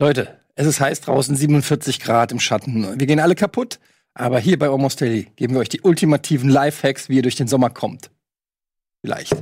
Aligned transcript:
Leute, 0.00 0.40
es 0.56 0.66
ist 0.66 0.80
heiß 0.80 1.00
draußen, 1.02 1.36
47 1.36 2.00
Grad 2.00 2.32
im 2.32 2.40
Schatten. 2.40 2.98
Wir 2.98 3.06
gehen 3.06 3.20
alle 3.20 3.34
kaputt. 3.34 3.78
Aber 4.16 4.38
hier 4.38 4.58
bei 4.58 4.68
Almost 4.68 5.00
Daily 5.00 5.24
geben 5.34 5.54
wir 5.54 5.60
euch 5.60 5.68
die 5.68 5.80
ultimativen 5.80 6.48
Lifehacks, 6.48 7.08
wie 7.08 7.16
ihr 7.16 7.22
durch 7.22 7.34
den 7.34 7.48
Sommer 7.48 7.68
kommt. 7.68 8.10
Vielleicht. 9.02 9.34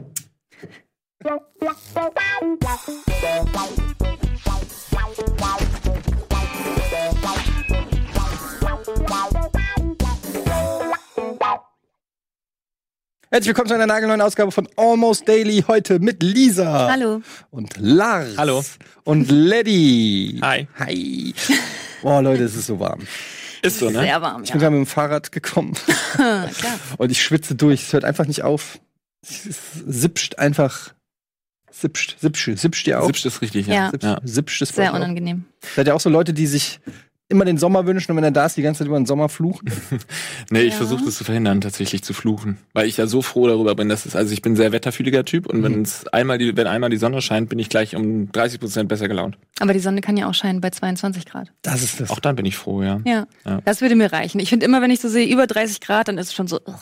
Herzlich 13.33 13.49
willkommen 13.49 13.69
zu 13.69 13.75
einer 13.75 13.87
nagelneuen 13.87 14.21
Ausgabe 14.21 14.53
von 14.53 14.69
Almost 14.77 15.27
Daily. 15.27 15.65
Heute 15.67 15.99
mit 16.01 16.23
Lisa. 16.23 16.91
Hallo. 16.91 17.23
Und 17.51 17.79
Lars. 17.79 18.37
Hallo. 18.37 18.63
Und 19.05 19.31
Letty. 19.31 20.39
Hi. 20.43 20.69
Hi. 20.79 21.35
Boah, 22.03 22.21
Leute, 22.21 22.45
es 22.45 22.55
ist 22.55 22.67
so 22.67 22.79
warm. 22.79 23.01
Ist 23.63 23.79
so, 23.79 23.87
ne? 23.89 24.01
Sehr 24.01 24.21
warm, 24.21 24.43
Ich 24.43 24.51
ja. 24.51 24.53
bin 24.55 24.61
gerade 24.61 24.77
mit 24.77 24.87
dem 24.87 24.91
Fahrrad 24.91 25.33
gekommen 25.33 25.73
Klar. 26.15 26.51
und 26.99 27.11
ich 27.11 27.23
schwitze 27.23 27.55
durch. 27.55 27.85
Es 27.85 27.93
hört 27.95 28.05
einfach 28.05 28.27
nicht 28.27 28.43
auf. 28.43 28.79
Es 29.23 29.49
sipscht 29.87 30.39
einfach. 30.39 30.93
Sipscht, 31.71 32.19
sipscht, 32.21 32.59
sipscht 32.59 32.87
ihr 32.87 33.01
auch? 33.01 33.07
Sipscht 33.07 33.25
ist 33.25 33.41
richtig, 33.41 33.67
ja. 33.67 33.75
Ja. 33.75 33.91
Sipscht, 33.93 34.05
Ja. 34.05 34.21
sipscht 34.25 34.61
ist 34.63 34.75
Sehr 34.75 34.85
euch 34.85 34.91
auch? 34.91 34.97
unangenehm. 34.97 35.47
Seid 35.75 35.87
ihr 35.87 35.95
auch 35.95 36.01
so 36.01 36.11
Leute, 36.11 36.35
die 36.35 36.47
sich 36.47 36.81
immer 37.33 37.45
den 37.45 37.59
Sommer 37.59 37.87
wünschen 37.87 38.13
und 38.13 38.17
wenn 38.17 38.25
er 38.25 38.31
da 38.31 38.47
ist, 38.47 38.57
die 38.57 38.63
ganze 38.63 38.79
Zeit 38.79 38.87
über 38.87 38.97
den 38.99 39.07
Sommer 39.07 39.29
fluchen? 39.29 39.69
Nee, 40.51 40.63
ich 40.63 40.73
Ja. 40.73 40.77
versuche 40.79 41.05
das 41.05 41.17
zu 41.17 41.25
verhindern, 41.25 41.61
tatsächlich 41.61 42.03
zu 42.05 42.13
fluchen. 42.13 42.59
Weil 42.75 42.87
ich 42.87 42.97
ja 42.99 43.07
so 43.07 43.23
froh 43.23 43.49
darüber 43.49 43.75
bin, 43.75 43.89
dass 43.89 44.07
es, 44.07 44.15
also 44.15 44.33
ich 44.33 44.43
bin 44.43 44.53
ein 44.53 44.57
sehr 44.57 44.71
wetterfühliger 44.73 45.25
Typ 45.25 45.47
und 45.47 45.59
Mhm. 45.59 45.63
wenn 45.65 45.83
es 45.83 46.07
einmal 46.09 46.39
die, 46.39 46.57
wenn 46.57 46.67
einmal 46.67 46.91
die 46.91 46.97
Sonne 46.99 47.21
scheint, 47.23 47.49
bin 47.49 47.59
ich 47.59 47.69
gleich 47.69 47.97
um 47.97 48.31
30 48.31 48.61
Prozent 48.61 48.89
besser 48.89 49.09
gelaunt. 49.09 49.37
Aber 49.61 49.73
die 49.73 49.81
Sonne 49.81 50.01
kann 50.03 50.17
ja 50.17 50.29
auch 50.29 50.35
scheinen 50.35 50.61
bei 50.61 50.71
22 50.71 51.27
Grad. 51.27 51.51
Das 51.63 51.83
ist 51.83 52.01
das. 52.01 52.11
Auch 52.11 52.21
dann 52.21 52.37
bin 52.37 52.45
ich 52.45 52.57
froh, 52.57 52.83
ja. 52.83 53.01
Ja, 53.05 53.27
Ja. 53.45 53.61
das 53.65 53.81
würde 53.81 53.97
mir 53.97 54.13
reichen. 54.13 54.39
Ich 54.41 54.51
finde 54.51 54.67
immer, 54.67 54.83
wenn 54.83 54.91
ich 54.91 55.01
so 55.01 55.09
sehe, 55.09 55.27
über 55.27 55.47
30 55.47 55.81
Grad, 55.81 56.09
dann 56.09 56.19
ist 56.19 56.29
es 56.29 56.35
schon 56.35 56.47
so, 56.47 56.61
ugh. 56.67 56.79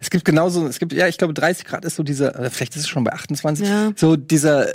Es 0.00 0.10
gibt 0.10 0.26
genauso, 0.26 0.66
es 0.66 0.78
gibt, 0.78 0.92
ja, 0.92 1.08
ich 1.08 1.16
glaube, 1.16 1.32
30 1.32 1.64
Grad 1.64 1.84
ist 1.86 1.96
so 1.96 2.02
dieser, 2.02 2.38
oder 2.38 2.50
vielleicht 2.50 2.76
ist 2.76 2.82
es 2.82 2.88
schon 2.88 3.04
bei 3.04 3.12
28, 3.14 3.66
Ja. 3.66 3.92
so 3.96 4.16
dieser, 4.16 4.66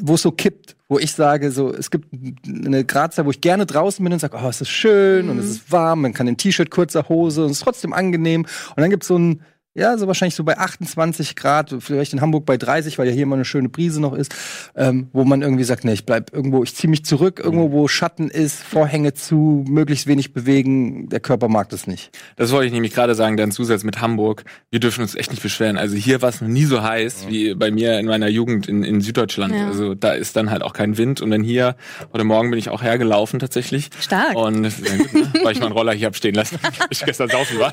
wo 0.00 0.14
es 0.14 0.22
so 0.22 0.30
kippt, 0.32 0.76
wo 0.92 0.98
ich 0.98 1.12
sage, 1.12 1.50
so, 1.50 1.72
es 1.72 1.90
gibt 1.90 2.08
eine 2.46 2.84
Gradzeit, 2.84 3.24
wo 3.24 3.30
ich 3.30 3.40
gerne 3.40 3.64
draußen 3.64 4.04
bin 4.04 4.12
und 4.12 4.18
sage, 4.18 4.36
oh, 4.38 4.48
es 4.48 4.60
ist 4.60 4.68
schön 4.68 5.30
und 5.30 5.38
es 5.38 5.46
ist 5.46 5.72
warm, 5.72 6.02
man 6.02 6.12
kann 6.12 6.28
im 6.28 6.36
T-Shirt, 6.36 6.70
kurzer 6.70 7.08
Hose 7.08 7.44
und 7.44 7.50
es 7.50 7.56
ist 7.56 7.64
trotzdem 7.64 7.94
angenehm. 7.94 8.42
Und 8.42 8.76
dann 8.76 8.90
gibt's 8.90 9.06
so 9.06 9.18
ein, 9.18 9.40
ja, 9.74 9.96
so 9.96 10.06
wahrscheinlich 10.06 10.34
so 10.34 10.44
bei 10.44 10.58
28 10.58 11.34
Grad, 11.34 11.74
vielleicht 11.78 12.12
in 12.12 12.20
Hamburg 12.20 12.44
bei 12.44 12.58
30, 12.58 12.98
weil 12.98 13.06
ja 13.06 13.12
hier 13.12 13.22
immer 13.22 13.36
eine 13.36 13.46
schöne 13.46 13.70
Brise 13.70 14.00
noch 14.00 14.12
ist, 14.12 14.34
ähm, 14.76 15.08
wo 15.12 15.24
man 15.24 15.40
irgendwie 15.40 15.64
sagt, 15.64 15.84
nee, 15.84 15.94
ich 15.94 16.04
bleib 16.04 16.32
irgendwo, 16.34 16.62
ich 16.62 16.74
ziehe 16.74 16.90
mich 16.90 17.06
zurück, 17.06 17.40
irgendwo, 17.42 17.72
wo 17.72 17.88
Schatten 17.88 18.28
ist, 18.28 18.62
Vorhänge 18.62 19.14
zu, 19.14 19.64
möglichst 19.66 20.06
wenig 20.06 20.34
bewegen, 20.34 21.08
der 21.08 21.20
Körper 21.20 21.48
mag 21.48 21.70
das 21.70 21.86
nicht. 21.86 22.10
Das 22.36 22.52
wollte 22.52 22.66
ich 22.66 22.72
nämlich 22.72 22.92
gerade 22.92 23.14
sagen, 23.14 23.38
dann 23.38 23.50
Zusatz 23.50 23.82
mit 23.82 24.02
Hamburg. 24.02 24.44
Wir 24.70 24.78
dürfen 24.78 25.00
uns 25.00 25.14
echt 25.14 25.30
nicht 25.30 25.42
beschweren. 25.42 25.78
Also 25.78 25.96
hier 25.96 26.20
war 26.20 26.28
es 26.28 26.42
noch 26.42 26.48
nie 26.48 26.64
so 26.64 26.82
heiß 26.82 27.26
wie 27.28 27.54
bei 27.54 27.70
mir 27.70 27.98
in 27.98 28.06
meiner 28.06 28.28
Jugend 28.28 28.68
in, 28.68 28.84
in 28.84 29.00
Süddeutschland. 29.00 29.54
Ja. 29.54 29.68
Also 29.68 29.94
da 29.94 30.12
ist 30.12 30.36
dann 30.36 30.50
halt 30.50 30.62
auch 30.62 30.74
kein 30.74 30.98
Wind. 30.98 31.22
Und 31.22 31.30
wenn 31.30 31.42
hier, 31.42 31.76
heute 32.12 32.24
Morgen 32.24 32.50
bin 32.50 32.58
ich 32.58 32.68
auch 32.68 32.82
hergelaufen 32.82 33.40
tatsächlich. 33.40 33.88
Stark. 34.00 34.36
Und 34.36 34.64
ja 34.64 34.96
gut, 34.96 35.14
ne? 35.14 35.32
weil 35.42 35.52
ich 35.52 35.60
meinen 35.60 35.72
Roller 35.72 35.92
hier 35.92 36.08
hab 36.08 36.16
stehen 36.16 36.34
lassen, 36.34 36.58
weil 36.78 36.88
ich 36.90 37.02
gestern 37.04 37.30
saufen 37.30 37.58
war. 37.58 37.72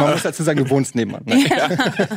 Man 0.00 0.12
muss 0.12 0.22
dazu 0.22 0.42
sagen, 0.42 0.64
du 0.64 0.68
wohnst 0.68 0.94
nebenan. 0.94 1.22
Ne? 1.30 2.08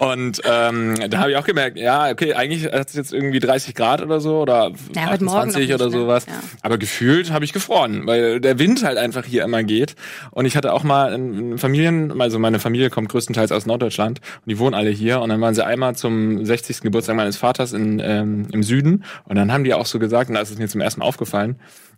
Und 0.00 0.40
ähm, 0.44 0.94
da 1.10 1.18
habe 1.18 1.30
ich 1.30 1.36
auch 1.36 1.44
gemerkt, 1.44 1.76
ja, 1.76 2.10
okay, 2.10 2.34
eigentlich 2.34 2.64
hat 2.64 2.88
es 2.88 2.94
jetzt 2.94 3.12
irgendwie 3.12 3.38
30 3.38 3.74
Grad 3.74 4.02
oder 4.02 4.20
so 4.20 4.40
oder 4.40 4.72
Ja, 4.94 5.10
heute 5.10 5.24
Morgen 5.24 5.48
28 5.48 5.68
noch 5.68 5.74
oder 5.76 5.86
ne? 5.86 5.90
sowas. 5.92 6.26
Ja. 6.26 6.32
Aber 6.62 6.78
gefühlt 6.78 7.30
habe 7.32 7.44
ich 7.44 7.52
gefroren, 7.52 8.06
weil 8.06 8.40
der 8.40 8.58
Wind 8.58 8.84
halt 8.84 8.98
einfach 8.98 9.24
hier 9.24 9.44
immer 9.44 9.62
geht. 9.62 9.94
Und 10.30 10.46
ich 10.46 10.56
hatte 10.56 10.72
auch 10.72 10.82
mal 10.82 11.12
in 11.12 11.58
Familien, 11.58 12.20
also 12.20 12.38
meine 12.38 12.58
Familie 12.58 12.90
kommt 12.90 13.08
größtenteils 13.08 13.52
aus 13.52 13.66
Norddeutschland 13.66 14.20
und 14.20 14.50
die 14.50 14.58
wohnen 14.58 14.74
alle 14.74 14.90
hier. 14.90 15.20
Und 15.20 15.28
dann 15.28 15.40
waren 15.40 15.54
sie 15.54 15.64
einmal 15.64 15.94
zum 15.96 16.44
60. 16.44 16.80
Geburtstag 16.80 17.16
meines 17.16 17.36
Vaters 17.36 17.72
in, 17.72 18.00
ähm, 18.00 18.46
im 18.52 18.62
Süden. 18.62 19.04
Und 19.24 19.36
dann 19.36 19.52
haben 19.52 19.64
die 19.64 19.74
auch 19.74 19.86
so 19.86 19.98
gesagt, 19.98 20.28
und 20.28 20.34
da 20.36 20.40
ist 20.40 20.50
es 20.50 20.58
mir 20.58 20.68
zum 20.68 20.80
ersten 20.80 21.00
Mal 21.00 21.06
aufgefallen, 21.06 21.56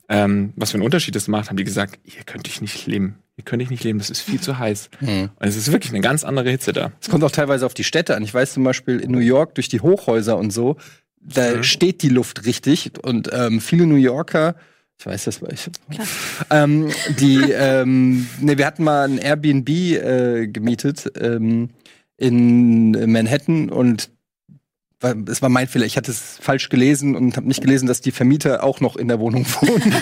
ähm, 0.09 0.53
was 0.57 0.71
für 0.71 0.77
einen 0.77 0.85
Unterschied 0.85 1.15
das 1.17 1.29
macht, 1.29 1.49
haben 1.49 1.57
die 1.57 1.65
gesagt, 1.65 1.99
hier 2.05 2.23
könnte 2.25 2.49
ich 2.51 2.61
nicht 2.61 2.87
leben. 2.87 3.17
Hier 3.35 3.45
könnte 3.45 3.63
ich 3.65 3.71
nicht 3.71 3.85
leben, 3.85 3.99
das 3.99 4.09
ist 4.09 4.21
viel 4.21 4.41
zu 4.41 4.59
heiß. 4.59 4.89
Und 5.01 5.31
es 5.41 5.57
ist 5.57 5.71
wirklich 5.73 5.93
eine 5.93 6.01
ganz 6.01 6.25
andere 6.25 6.51
Hitze 6.51 6.73
da. 6.73 6.93
Es 7.01 7.09
kommt 7.11 7.23
auch 7.25 7.31
teilweise 7.31 7.67
auf 7.67 7.75
die 7.75 7.85
Städte 7.85 8.17
an. 8.17 8.23
Ich 8.23 8.33
weiß 8.33 8.55
zum 8.55 8.65
Beispiel 8.65 8.99
in 9.01 9.11
New 9.11 9.19
York 9.19 9.55
durch 9.57 9.69
die 9.69 9.81
Hochhäuser 9.81 10.37
und 10.39 10.53
so, 10.53 10.77
da 11.21 11.57
Mhm. 11.57 11.63
steht 11.65 12.03
die 12.03 12.09
Luft 12.09 12.47
richtig 12.47 12.93
und 13.03 13.29
ähm, 13.33 13.61
viele 13.61 13.87
New 13.87 13.97
Yorker, 13.97 14.55
ich 14.99 15.05
weiß 15.05 15.25
das, 15.25 15.43
weil 15.43 15.53
ich, 15.53 15.69
ähm, 16.51 16.89
die, 17.19 17.41
ähm, 17.53 18.27
ne, 18.41 18.57
wir 18.57 18.65
hatten 18.67 18.85
mal 18.85 19.07
ein 19.09 19.19
Airbnb 19.19 19.69
äh, 19.69 20.47
gemietet 20.47 21.11
ähm, 21.21 21.71
in 22.17 22.93
Manhattan 23.13 23.69
und 23.69 24.09
war- 24.09 24.16
es 25.03 25.43
war 25.43 25.51
mein 25.51 25.69
Fehler. 25.69 25.85
Ich 25.85 25.97
hatte 25.99 26.11
es 26.11 26.39
falsch 26.41 26.71
gelesen 26.71 27.15
und 27.17 27.37
habe 27.37 27.47
nicht 27.47 27.61
gelesen, 27.61 27.87
dass 27.87 28.01
die 28.01 28.13
Vermieter 28.13 28.65
auch 28.65 28.81
noch 28.81 28.97
in 28.97 29.09
der 29.09 29.21
Wohnung 29.21 29.45
wohnen. 29.61 29.95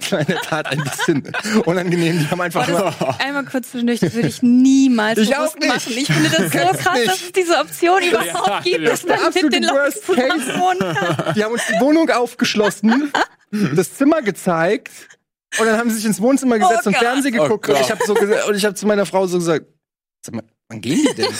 das 0.00 0.12
war 0.12 0.20
in 0.20 0.26
der 0.26 0.42
Tat 0.42 0.66
ein 0.66 0.84
bisschen 0.84 1.32
unangenehm. 1.64 2.18
Die 2.20 2.30
haben 2.30 2.40
einfach 2.40 2.68
nur 2.68 3.18
Einmal 3.20 3.44
kurz 3.46 3.70
zwischendurch, 3.70 4.00
das 4.00 4.12
würde 4.14 4.28
ich 4.28 4.42
niemals 4.42 5.18
Ich 5.18 5.30
bewusst 5.30 5.54
auch 5.56 5.58
nicht. 5.58 5.68
machen. 5.68 5.92
Ich 5.96 6.06
finde 6.06 6.28
das 6.28 6.42
so 6.52 6.58
krass, 6.82 6.98
nicht. 6.98 7.08
dass 7.08 7.22
es 7.22 7.32
diese 7.32 7.56
Option 7.58 8.02
überhaupt 8.02 8.46
Ja, 8.48 8.60
gibt, 8.60 8.80
ja. 8.80 8.90
dass 8.90 9.04
man 9.06 9.18
mit 9.42 9.52
den 9.52 9.62
Leuten 9.62 10.06
wohnen 10.06 10.94
kann. 10.94 11.34
Die 11.34 11.42
haben 11.42 11.52
uns 11.52 11.62
die 11.66 11.80
Wohnung 11.80 12.10
aufgeschlossen, 12.10 13.10
das 13.74 13.94
Zimmer 13.94 14.20
gezeigt 14.20 14.90
und 15.58 15.66
dann 15.66 15.78
haben 15.78 15.88
sie 15.88 15.96
sich 15.96 16.04
ins 16.04 16.20
Wohnzimmer 16.20 16.58
gesetzt 16.58 16.82
Oh 16.84 16.88
und. 16.90 16.96
Fernsehen 16.96 17.38
Oh 17.38 17.44
geguckt 17.44 17.68
und 17.68 17.74
Gott. 17.76 17.84
ich 17.84 17.90
habe 17.90 18.04
so 18.06 18.14
und 18.48 18.54
ich 18.54 18.64
habe 18.66 18.74
zu 18.74 18.86
meiner 18.86 19.06
Frau 19.06 19.26
so 19.26 19.38
gesagt, 19.38 19.64
sag 20.20 20.34
mal, 20.34 20.44
wann 20.68 20.80
gehen 20.82 21.06
die 21.10 21.14
denn? 21.22 21.26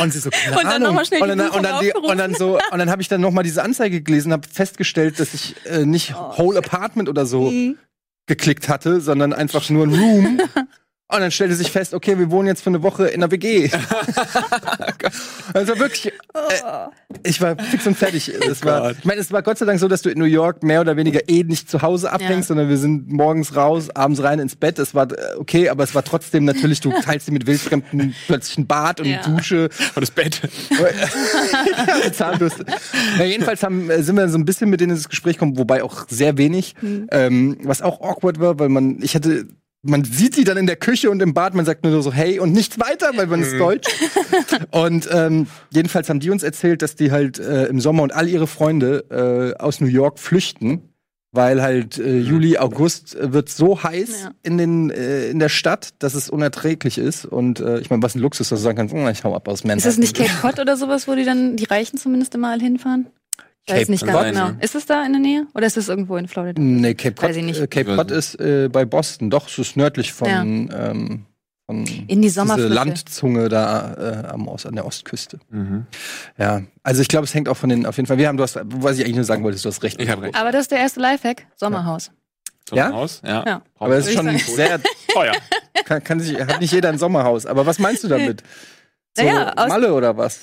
Und 0.00 0.12
sie 0.12 0.18
so, 0.20 0.30
keine 0.30 0.56
Und 0.56 0.64
dann 0.64 0.82
Ahnung. 0.86 1.04
schnell 1.04 1.22
und 1.22 1.28
dann, 1.28 1.50
und 1.50 1.62
dann, 1.62 1.80
die, 1.80 1.92
und 1.92 2.18
dann 2.18 2.34
so 2.34 2.58
und 2.70 2.78
dann 2.78 2.90
habe 2.90 3.02
ich 3.02 3.08
dann 3.08 3.20
noch 3.20 3.30
mal 3.32 3.42
diese 3.42 3.62
Anzeige 3.62 4.00
gelesen, 4.02 4.32
habe 4.32 4.46
festgestellt, 4.48 5.18
dass 5.20 5.34
ich 5.34 5.54
äh, 5.66 5.84
nicht 5.84 6.14
Oh, 6.16 6.38
Whole 6.38 6.58
Apartment 6.58 7.08
oder 7.08 7.26
so 7.26 7.50
Mhm. 7.50 7.78
geklickt 8.26 8.68
hatte, 8.68 9.00
sondern 9.00 9.32
einfach 9.32 9.68
nur 9.70 9.86
ein 9.86 9.94
Room. 9.94 10.40
Und 11.10 11.20
dann 11.20 11.30
stellte 11.30 11.54
sich 11.54 11.70
fest, 11.70 11.94
okay, 11.94 12.18
wir 12.18 12.30
wohnen 12.30 12.48
jetzt 12.48 12.60
für 12.62 12.68
eine 12.68 12.82
Woche 12.82 13.06
in 13.08 13.22
einer 13.22 13.30
WG. 13.30 13.70
also 15.54 15.78
wirklich, 15.78 16.08
äh, 16.08 16.10
ich 17.24 17.40
war 17.40 17.56
fix 17.56 17.86
und 17.86 17.96
fertig. 17.96 18.28
Es 18.28 18.62
war, 18.62 18.90
ich 18.90 19.04
meine, 19.06 19.18
es 19.20 19.32
war 19.32 19.42
Gott 19.42 19.56
sei 19.56 19.64
Dank 19.64 19.80
so, 19.80 19.88
dass 19.88 20.02
du 20.02 20.10
in 20.10 20.18
New 20.18 20.26
York 20.26 20.62
mehr 20.62 20.82
oder 20.82 20.98
weniger 20.98 21.26
eh 21.26 21.44
nicht 21.44 21.70
zu 21.70 21.80
Hause 21.80 22.12
abhängst, 22.12 22.50
Ja. 22.50 22.54
sondern 22.54 22.68
wir 22.68 22.76
sind 22.76 23.10
morgens 23.10 23.56
raus, 23.56 23.88
abends 23.94 24.22
rein 24.22 24.38
ins 24.38 24.54
Bett. 24.56 24.78
Es 24.78 24.94
war 24.94 25.10
äh, 25.10 25.36
okay, 25.38 25.70
aber 25.70 25.82
es 25.82 25.94
war 25.94 26.04
trotzdem 26.04 26.44
natürlich, 26.44 26.80
du 26.80 26.90
teilst 27.02 27.26
dir 27.28 27.32
mit 27.32 27.46
Wildfremden 27.46 28.14
plötzlich 28.26 28.58
ein 28.58 28.66
Bad 28.66 29.00
und 29.00 29.06
Ja. 29.06 29.22
Dusche. 29.22 29.70
Und 29.94 30.00
das 30.02 30.10
Bett. 30.10 30.42
Zahnbürste. 32.12 32.66
Ja, 33.18 33.24
jedenfalls 33.24 33.62
haben, 33.62 33.88
äh, 33.90 34.02
sind 34.02 34.16
wir 34.16 34.28
so 34.28 34.36
ein 34.36 34.44
bisschen 34.44 34.68
mit 34.68 34.80
denen 34.80 34.92
ins 34.92 35.08
Gespräch 35.08 35.36
gekommen, 35.36 35.56
wobei 35.56 35.82
auch 35.82 36.06
sehr 36.08 36.36
wenig. 36.36 36.74
Ähm, 37.10 37.56
was 37.62 37.80
auch 37.80 38.02
awkward 38.02 38.40
war, 38.40 38.58
weil 38.58 38.68
man, 38.68 38.98
ich 39.02 39.14
hatte, 39.14 39.46
man 39.88 40.04
sieht 40.04 40.36
die 40.36 40.44
dann 40.44 40.56
in 40.56 40.66
der 40.66 40.76
Küche 40.76 41.10
und 41.10 41.20
im 41.20 41.34
Bad, 41.34 41.54
man 41.54 41.64
sagt 41.64 41.84
nur 41.84 42.02
so 42.02 42.12
hey 42.12 42.38
und 42.38 42.52
nichts 42.52 42.78
weiter, 42.78 43.10
weil 43.16 43.26
man 43.26 43.42
ist 43.42 43.54
deutsch. 43.58 43.88
Und 44.70 45.08
ähm, 45.12 45.46
jedenfalls 45.70 46.08
haben 46.08 46.20
die 46.20 46.30
uns 46.30 46.42
erzählt, 46.42 46.82
dass 46.82 46.94
die 46.94 47.10
halt 47.10 47.38
äh, 47.38 47.66
im 47.66 47.80
Sommer 47.80 48.02
und 48.02 48.12
all 48.14 48.28
ihre 48.28 48.46
Freunde 48.46 49.54
äh, 49.58 49.60
aus 49.62 49.80
New 49.80 49.86
York 49.88 50.18
flüchten. 50.18 50.82
Weil 51.30 51.60
halt 51.60 51.98
äh, 51.98 52.18
Juli, 52.20 52.56
August 52.56 53.14
äh, 53.14 53.34
wird 53.34 53.50
so 53.50 53.82
heiß 53.82 54.22
Ja. 54.24 54.30
in, 54.42 54.56
den, 54.56 54.90
äh, 54.90 55.28
in 55.28 55.38
der 55.38 55.50
Stadt, 55.50 55.90
dass 55.98 56.14
es 56.14 56.30
unerträglich 56.30 56.96
ist. 56.96 57.26
Und 57.26 57.60
äh, 57.60 57.80
ich 57.80 57.90
meine, 57.90 58.02
was 58.02 58.14
ein 58.14 58.20
Luxus, 58.20 58.48
dass 58.48 58.60
du 58.60 58.62
sagen 58.64 58.78
kannst, 58.78 58.94
"Hm, 58.94 59.06
ich 59.08 59.24
hau 59.24 59.34
ab 59.36 59.46
aus 59.46 59.62
Manhattan. 59.62 59.78
Ist 59.78 59.86
das 59.86 59.98
nicht 59.98 60.16
Cape 60.16 60.30
Cod 60.40 60.58
oder 60.58 60.76
sowas, 60.78 61.06
wo 61.06 61.14
die 61.14 61.24
dann, 61.24 61.56
die 61.56 61.64
Reichen 61.64 61.98
zumindest 61.98 62.34
immer 62.34 62.52
hinfahren? 62.58 63.08
Ich 63.68 63.74
weiß 63.74 63.80
Cape 63.80 63.90
nicht 63.92 64.06
ganz 64.06 64.28
genau. 64.30 64.50
Ist 64.60 64.74
es 64.74 64.86
da 64.86 65.04
in 65.04 65.12
der 65.12 65.20
Nähe? 65.20 65.46
Oder 65.54 65.66
ist 65.66 65.76
es 65.76 65.88
irgendwo 65.88 66.16
in 66.16 66.26
Florida? 66.28 66.60
Nee, 66.60 66.94
Cape 66.94 67.14
Cod, 67.14 67.28
Weiß 67.28 67.36
ich 67.36 67.44
nicht. 67.44 67.60
Äh, 67.60 67.66
Cape 67.66 67.96
Cod 67.96 68.10
ist 68.10 68.40
äh, 68.40 68.68
bei 68.70 68.84
Boston, 68.84 69.30
doch, 69.30 69.46
es 69.48 69.58
ist 69.58 69.76
nördlich 69.76 70.12
von, 70.12 70.28
Ja. 70.28 70.90
ähm, 70.90 71.24
von 71.66 71.80
In 71.86 72.22
die 72.22 72.28
diese. 72.28 72.42
Landzunge 72.44 73.48
da 73.48 74.24
äh, 74.24 74.28
am 74.28 74.48
Ost, 74.48 74.66
an 74.66 74.74
der 74.74 74.86
Ostküste. 74.86 75.38
Mhm. 75.50 75.86
Ja, 76.38 76.62
also 76.82 77.02
ich 77.02 77.08
glaube, 77.08 77.24
es 77.24 77.34
hängt 77.34 77.48
auch 77.48 77.56
von 77.58 77.68
den, 77.68 77.84
auf 77.84 77.96
jeden 77.98 78.06
Fall, 78.06 78.16
wir 78.18 78.26
haben, 78.28 78.38
du 78.38 78.42
hast, 78.42 78.58
was 78.64 78.96
ich 78.98 79.04
eigentlich 79.04 79.16
nur 79.16 79.24
sagen 79.24 79.42
wollte, 79.44 79.60
du 79.60 79.68
hast 79.68 79.82
recht. 79.82 80.00
Ich 80.00 80.08
recht. 80.08 80.34
Aber 80.34 80.50
das 80.50 80.62
ist 80.62 80.70
der 80.70 80.78
erste 80.78 81.00
Lifehack. 81.00 81.46
Sommerhaus. 81.56 82.10
Ja? 82.72 82.92
Haus? 82.92 83.20
Ja. 83.24 83.44
Ja. 83.46 83.62
Aber 83.78 83.96
es 83.96 84.06
ist 84.06 84.14
schon 84.14 84.36
sehr, 84.38 84.80
teuer. 85.12 85.32
kann, 85.84 86.02
kann 86.04 86.20
sich, 86.20 86.38
hat 86.38 86.60
nicht 86.60 86.72
jeder 86.72 86.88
ein 86.90 86.98
Sommerhaus. 86.98 87.46
Aber 87.46 87.66
was 87.66 87.78
meinst 87.78 88.04
du 88.04 88.08
damit? 88.08 88.42
So 89.16 89.24
Naja, 89.24 89.52
Malle 89.68 89.94
oder 89.94 90.16
was? 90.16 90.42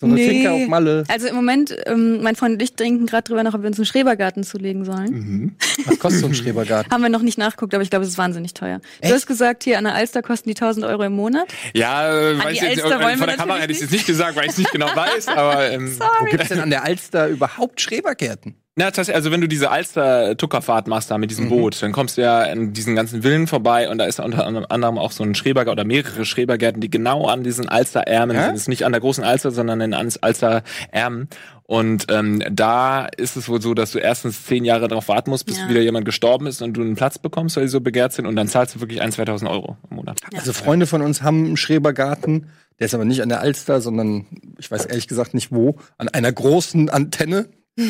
So 0.00 0.06
eine 0.06 0.14
Nee. 0.14 0.28
Finca 0.28 0.52
auf 0.52 0.68
Malle. 0.68 1.02
Also 1.08 1.26
im 1.26 1.34
Moment, 1.34 1.76
ähm, 1.86 2.22
mein 2.22 2.36
Freund 2.36 2.54
und 2.54 2.62
ich 2.62 2.74
denken 2.74 3.06
gerade 3.06 3.24
drüber 3.24 3.42
nach, 3.42 3.54
ob 3.54 3.62
wir 3.62 3.66
uns 3.66 3.78
einen 3.78 3.86
Schrebergarten 3.86 4.44
zulegen 4.44 4.84
sollen. 4.84 5.10
Mhm. 5.10 5.56
Was 5.86 5.98
kostet 5.98 6.20
so 6.20 6.26
ein 6.28 6.34
Schrebergarten? 6.34 6.92
Haben 6.92 7.02
wir 7.02 7.08
noch 7.08 7.22
nicht 7.22 7.36
nachgeguckt, 7.36 7.74
aber 7.74 7.82
ich 7.82 7.90
glaube, 7.90 8.04
es 8.04 8.10
ist 8.12 8.18
wahnsinnig 8.18 8.54
teuer. 8.54 8.80
Echt? 9.00 9.10
Du 9.10 9.16
hast 9.16 9.26
gesagt, 9.26 9.64
hier 9.64 9.76
an 9.76 9.84
der 9.84 9.94
Alster 9.94 10.22
kosten 10.22 10.48
die 10.48 10.54
1000 10.54 10.86
Euro 10.86 11.02
im 11.02 11.14
Monat. 11.14 11.48
Ja, 11.74 12.12
äh, 12.16 12.38
weiß 12.38 12.60
jetzt, 12.60 12.80
von 12.82 12.90
der 13.26 13.36
Kamera 13.36 13.58
hätte 13.58 13.72
ich 13.72 13.78
es 13.78 13.82
jetzt 13.82 13.92
nicht 13.92 14.06
gesagt, 14.06 14.36
weil 14.36 14.44
ich 14.44 14.52
es 14.52 14.58
nicht 14.58 14.70
genau 14.70 14.86
weiß, 14.94 15.26
aber 15.28 15.68
ähm, 15.70 15.98
Wo 16.20 16.24
gibt's 16.26 16.48
denn 16.48 16.60
an 16.60 16.70
der 16.70 16.84
Alster 16.84 17.26
überhaupt 17.26 17.80
Schrebergärten? 17.80 18.54
Na, 18.78 18.84
tatsächlich, 18.86 19.16
also 19.16 19.32
wenn 19.32 19.40
du 19.40 19.48
diese 19.48 19.70
Alster-Tuckerfahrt 19.72 20.86
machst 20.86 21.10
da 21.10 21.18
mit 21.18 21.30
diesem 21.32 21.46
Mhm. 21.46 21.48
Boot, 21.48 21.82
dann 21.82 21.90
kommst 21.90 22.16
du 22.16 22.22
ja 22.22 22.42
an 22.42 22.72
diesen 22.72 22.94
ganzen 22.94 23.22
Villen 23.22 23.48
vorbei 23.48 23.88
und 23.90 23.98
da 23.98 24.04
ist 24.04 24.20
unter 24.20 24.46
anderem 24.70 24.98
auch 24.98 25.10
so 25.10 25.24
ein 25.24 25.34
Schrebergarten 25.34 25.72
oder 25.80 25.84
mehrere 25.84 26.24
Schrebergärten, 26.24 26.80
die 26.80 26.88
genau 26.88 27.26
an 27.26 27.42
diesen 27.42 27.68
Alster-Ärmen 27.68 28.36
Ja? 28.36 28.44
sind. 28.46 28.54
Es 28.54 28.60
ist 28.62 28.68
nicht 28.68 28.84
an 28.84 28.92
der 28.92 29.00
großen 29.00 29.24
Alster, 29.24 29.50
sondern 29.50 29.80
in 29.80 29.94
Alster-Ärmen. 29.94 31.28
Und 31.64 32.06
ähm, 32.08 32.40
da 32.52 33.06
ist 33.06 33.36
es 33.36 33.48
wohl 33.48 33.60
so, 33.60 33.74
dass 33.74 33.90
du 33.90 33.98
erstens 33.98 34.44
zehn 34.46 34.64
Jahre 34.64 34.86
darauf 34.86 35.08
warten 35.08 35.30
musst, 35.30 35.44
bis 35.46 35.58
Ja. 35.58 35.68
wieder 35.68 35.80
jemand 35.80 36.04
gestorben 36.04 36.46
ist 36.46 36.62
und 36.62 36.74
du 36.74 36.80
einen 36.82 36.94
Platz 36.94 37.18
bekommst, 37.18 37.56
weil 37.56 37.64
die 37.64 37.68
so 37.70 37.80
begehrt 37.80 38.12
sind 38.12 38.26
und 38.26 38.36
dann 38.36 38.46
zahlst 38.46 38.76
du 38.76 38.80
wirklich 38.80 39.02
1.000, 39.02 39.16
2.000 39.28 39.50
Euro 39.50 39.76
im 39.90 39.96
Monat. 39.96 40.20
Also 40.36 40.52
Freunde 40.52 40.86
von 40.86 41.02
uns 41.02 41.20
haben 41.22 41.44
einen 41.46 41.56
Schrebergarten. 41.56 42.46
Der 42.78 42.84
ist 42.86 42.94
aber 42.94 43.04
nicht 43.04 43.22
an 43.22 43.28
der 43.28 43.40
Alster, 43.40 43.80
sondern 43.80 44.26
ich 44.56 44.70
weiß 44.70 44.84
ehrlich 44.86 45.08
gesagt 45.08 45.34
nicht 45.34 45.50
wo. 45.50 45.78
An 45.98 46.08
einer 46.08 46.30
großen 46.30 46.88
Antenne. 46.90 47.48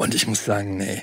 Und 0.00 0.14
ich 0.14 0.26
muss 0.26 0.44
sagen, 0.46 0.78
nee. 0.78 1.02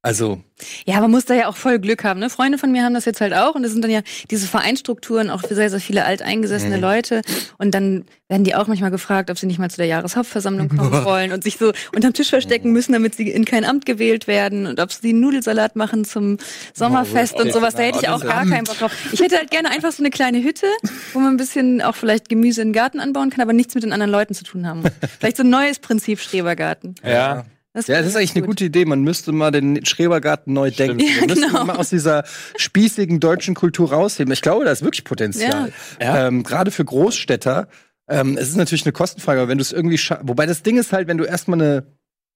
Also, 0.00 0.40
Ja, 0.86 1.00
man 1.00 1.10
muss 1.10 1.24
da 1.24 1.34
ja 1.34 1.48
auch 1.48 1.56
voll 1.56 1.80
Glück 1.80 2.04
haben. 2.04 2.20
Ne? 2.20 2.30
Freunde 2.30 2.56
von 2.56 2.70
mir 2.70 2.84
haben 2.84 2.94
das 2.94 3.04
jetzt 3.04 3.20
halt 3.20 3.34
auch 3.34 3.56
und 3.56 3.64
das 3.64 3.72
sind 3.72 3.82
dann 3.82 3.90
ja 3.90 4.00
diese 4.30 4.46
Vereinsstrukturen 4.46 5.28
auch 5.28 5.42
für 5.42 5.56
sehr, 5.56 5.68
sehr 5.70 5.80
viele 5.80 6.04
alteingesessene 6.04 6.76
Mhm. 6.76 6.80
Leute. 6.82 7.22
Und 7.58 7.74
dann 7.74 8.04
werden 8.28 8.44
die 8.44 8.54
auch 8.54 8.68
manchmal 8.68 8.92
gefragt, 8.92 9.28
ob 9.28 9.38
sie 9.38 9.46
nicht 9.46 9.58
mal 9.58 9.68
zu 9.68 9.76
der 9.76 9.86
Jahreshauptversammlung 9.86 10.68
kommen 10.68 10.92
wollen 11.04 11.32
und 11.32 11.42
sich 11.42 11.58
so 11.58 11.72
unterm 11.94 12.12
Tisch 12.14 12.30
verstecken 12.30 12.72
müssen, 12.72 12.92
damit 12.92 13.16
sie 13.16 13.28
in 13.28 13.44
kein 13.44 13.64
Amt 13.64 13.86
gewählt 13.86 14.28
werden 14.28 14.66
und 14.66 14.78
ob 14.80 14.92
sie 14.92 15.12
Nudelsalat 15.12 15.74
machen 15.74 16.04
zum 16.04 16.38
Sommerfest 16.74 17.34
Oh, 17.36 17.42
und 17.42 17.52
sowas. 17.52 17.74
Da 17.74 17.82
hätte 17.82 17.98
ich 18.00 18.08
auch 18.08 18.22
gar 18.22 18.46
keinen 18.46 18.64
Bock 18.64 18.78
drauf. 18.78 18.92
Ich 19.12 19.20
hätte 19.20 19.36
halt 19.36 19.50
gerne 19.50 19.68
einfach 19.70 19.90
so 19.92 20.00
eine 20.02 20.10
kleine 20.10 20.42
Hütte, 20.42 20.66
wo 21.12 21.18
man 21.18 21.34
ein 21.34 21.38
bisschen 21.38 21.82
auch 21.82 21.96
vielleicht 21.96 22.28
Gemüse 22.28 22.62
in 22.62 22.68
den 22.68 22.72
Garten 22.72 23.00
anbauen 23.00 23.30
kann, 23.30 23.42
aber 23.42 23.52
nichts 23.52 23.74
mit 23.74 23.82
den 23.82 23.92
anderen 23.92 24.12
Leuten 24.12 24.32
zu 24.32 24.44
tun 24.44 24.66
haben 24.66 24.82
muss. 24.82 24.92
Vielleicht 25.18 25.36
so 25.36 25.42
ein 25.42 25.50
neues 25.50 25.80
Prinzip 25.80 26.20
Schrebergarten. 26.20 26.94
Ja. 27.04 27.44
Ja, 27.86 27.98
das 27.98 28.08
ist 28.08 28.16
eigentlich 28.16 28.34
eine 28.36 28.44
gute 28.46 28.64
Idee. 28.64 28.84
Man 28.84 29.02
müsste 29.02 29.32
mal 29.32 29.50
den 29.50 29.84
Schrebergarten 29.86 30.52
neu 30.52 30.70
denken. 30.70 30.98
Ja, 31.08 31.20
Wir 31.20 31.26
müssten 31.28 31.46
genau. 31.48 31.64
mal 31.64 31.76
aus 31.76 31.90
dieser 31.90 32.24
spießigen 32.56 33.20
deutschen 33.20 33.54
Kultur 33.54 33.92
rausheben. 33.92 34.32
Ich 34.32 34.42
glaube, 34.42 34.64
da 34.64 34.72
ist 34.72 34.82
wirklich 34.82 35.04
Potenzial. 35.04 35.72
Ja. 36.00 36.26
Ähm, 36.28 36.42
Gerade 36.42 36.70
für 36.70 36.84
Großstädter. 36.84 37.68
Ähm, 38.08 38.36
es 38.38 38.48
ist 38.48 38.56
natürlich 38.56 38.84
eine 38.86 38.92
Kostenfrage, 38.92 39.40
aber 39.40 39.48
wenn 39.50 39.58
du 39.58 39.62
es 39.62 39.72
irgendwie 39.72 39.96
scha- 39.98 40.20
Wobei 40.22 40.46
das 40.46 40.62
Ding 40.62 40.78
ist 40.78 40.92
halt, 40.92 41.08
wenn 41.08 41.18
du 41.18 41.24
erstmal 41.24 41.60
eine 41.60 41.86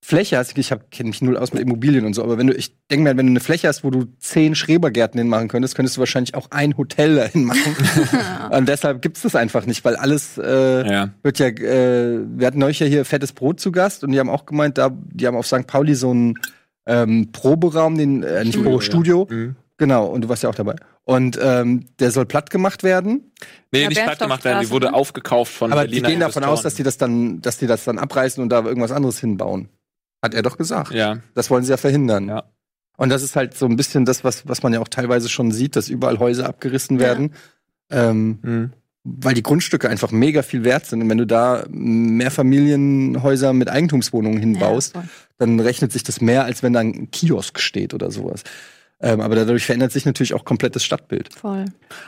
Fläche 0.04 0.36
hast, 0.36 0.58
ich 0.58 0.74
kenne 0.90 1.10
mich 1.10 1.22
null 1.22 1.36
aus 1.36 1.52
mit 1.52 1.62
Immobilien 1.62 2.04
und 2.04 2.14
so, 2.14 2.24
aber 2.24 2.36
wenn 2.36 2.48
du, 2.48 2.54
ich 2.54 2.76
denke 2.88 3.04
mal, 3.04 3.16
wenn 3.16 3.26
du 3.26 3.30
eine 3.32 3.40
Fläche 3.40 3.68
hast, 3.68 3.84
wo 3.84 3.90
du 3.90 4.06
zehn 4.18 4.56
Schrebergärten 4.56 5.16
hinmachen 5.16 5.46
könntest, 5.46 5.76
könntest 5.76 5.96
du 5.96 6.00
wahrscheinlich 6.00 6.34
auch 6.34 6.50
ein 6.50 6.76
Hotel 6.76 7.14
dahin 7.16 7.44
machen. 7.44 7.76
und 8.50 8.68
deshalb 8.68 9.00
gibt's 9.00 9.22
das 9.22 9.36
einfach 9.36 9.64
nicht, 9.64 9.84
weil 9.84 9.94
alles 9.94 10.38
äh, 10.38 10.88
Ja. 10.90 11.10
wird 11.22 11.38
ja, 11.38 11.46
äh, 11.46 12.18
wir 12.26 12.46
hatten 12.48 12.58
neulich 12.58 12.80
ja 12.80 12.86
hier 12.86 13.04
fettes 13.04 13.32
Brot 13.32 13.60
zu 13.60 13.70
Gast 13.70 14.02
und 14.02 14.10
die 14.10 14.18
haben 14.18 14.28
auch 14.28 14.44
gemeint, 14.44 14.76
da, 14.76 14.90
die 14.92 15.24
haben 15.26 15.36
auf 15.36 15.46
St. 15.46 15.68
Pauli 15.68 15.94
so 15.94 16.10
einen 16.10 16.34
ähm, 16.84 17.30
Proberaum, 17.30 17.96
den, 17.96 18.24
äh, 18.24 18.44
nicht 18.44 18.60
Probe, 18.60 18.82
Studio. 18.82 19.28
Mhm. 19.30 19.54
Genau, 19.78 20.06
und 20.06 20.22
du 20.22 20.28
warst 20.28 20.42
ja 20.42 20.48
auch 20.48 20.54
dabei. 20.54 20.74
Und 21.04 21.38
ähm, 21.40 21.86
der 22.00 22.10
soll 22.10 22.26
platt 22.26 22.50
gemacht 22.50 22.82
werden. 22.82 23.32
Nee, 23.70 23.82
Ja, 23.82 23.88
nicht 23.88 24.02
platt 24.02 24.18
gemacht 24.18 24.44
werden, 24.44 24.62
die 24.62 24.70
wurde 24.70 24.86
ne? 24.88 24.94
aufgekauft 24.94 25.52
von 25.52 25.72
Aber 25.72 25.82
die 25.86 26.00
Berliner 26.00 26.08
gehen 26.08 26.20
davon 26.20 26.44
aus, 26.44 26.62
dass 26.62 26.74
die 26.74 26.82
das 26.82 26.98
dann, 26.98 27.40
dass 27.40 27.58
die 27.58 27.66
das 27.68 27.84
dann 27.84 27.98
abreißen 27.98 28.42
und 28.42 28.48
da 28.48 28.64
irgendwas 28.64 28.92
anderes 28.92 29.18
hinbauen. 29.20 29.68
Hat 30.22 30.34
er 30.34 30.42
doch 30.42 30.56
gesagt. 30.56 30.92
Ja, 30.92 31.18
Das 31.34 31.50
wollen 31.50 31.64
sie 31.64 31.70
ja 31.70 31.76
verhindern. 31.76 32.28
Ja. 32.28 32.44
Und 32.96 33.08
das 33.08 33.22
ist 33.22 33.34
halt 33.36 33.56
so 33.56 33.66
ein 33.66 33.76
bisschen 33.76 34.04
das, 34.04 34.22
was, 34.22 34.46
was 34.48 34.62
man 34.62 34.72
ja 34.72 34.80
auch 34.80 34.88
teilweise 34.88 35.28
schon 35.28 35.50
sieht, 35.50 35.74
dass 35.76 35.88
überall 35.88 36.18
Häuser 36.18 36.46
abgerissen 36.46 36.98
werden. 36.98 37.34
Ähm, 37.90 38.38
mhm. 38.42 38.72
weil 39.04 39.34
die 39.34 39.42
Grundstücke 39.42 39.90
einfach 39.90 40.12
mega 40.12 40.42
viel 40.42 40.64
wert 40.64 40.86
sind. 40.86 41.02
Und 41.02 41.10
wenn 41.10 41.18
du 41.18 41.26
da 41.26 41.64
Mehrfamilienhäuser 41.68 43.52
mit 43.52 43.68
Eigentumswohnungen 43.68 44.38
hinbaust, 44.38 44.94
Ja, 44.94 45.04
dann 45.38 45.60
rechnet 45.60 45.92
sich 45.92 46.02
das 46.02 46.20
mehr, 46.20 46.44
als 46.44 46.62
wenn 46.62 46.72
da 46.72 46.80
ein 46.80 47.10
Kiosk 47.10 47.58
steht 47.58 47.92
oder 47.94 48.10
sowas. 48.10 48.44
Ähm, 49.02 49.20
aber 49.20 49.34
dadurch 49.34 49.66
verändert 49.66 49.92
sich 49.92 50.04
natürlich 50.04 50.32
auch 50.34 50.44
komplett 50.44 50.76
das 50.76 50.84
Stadtbild. 50.84 51.30
Voll. 51.34 51.64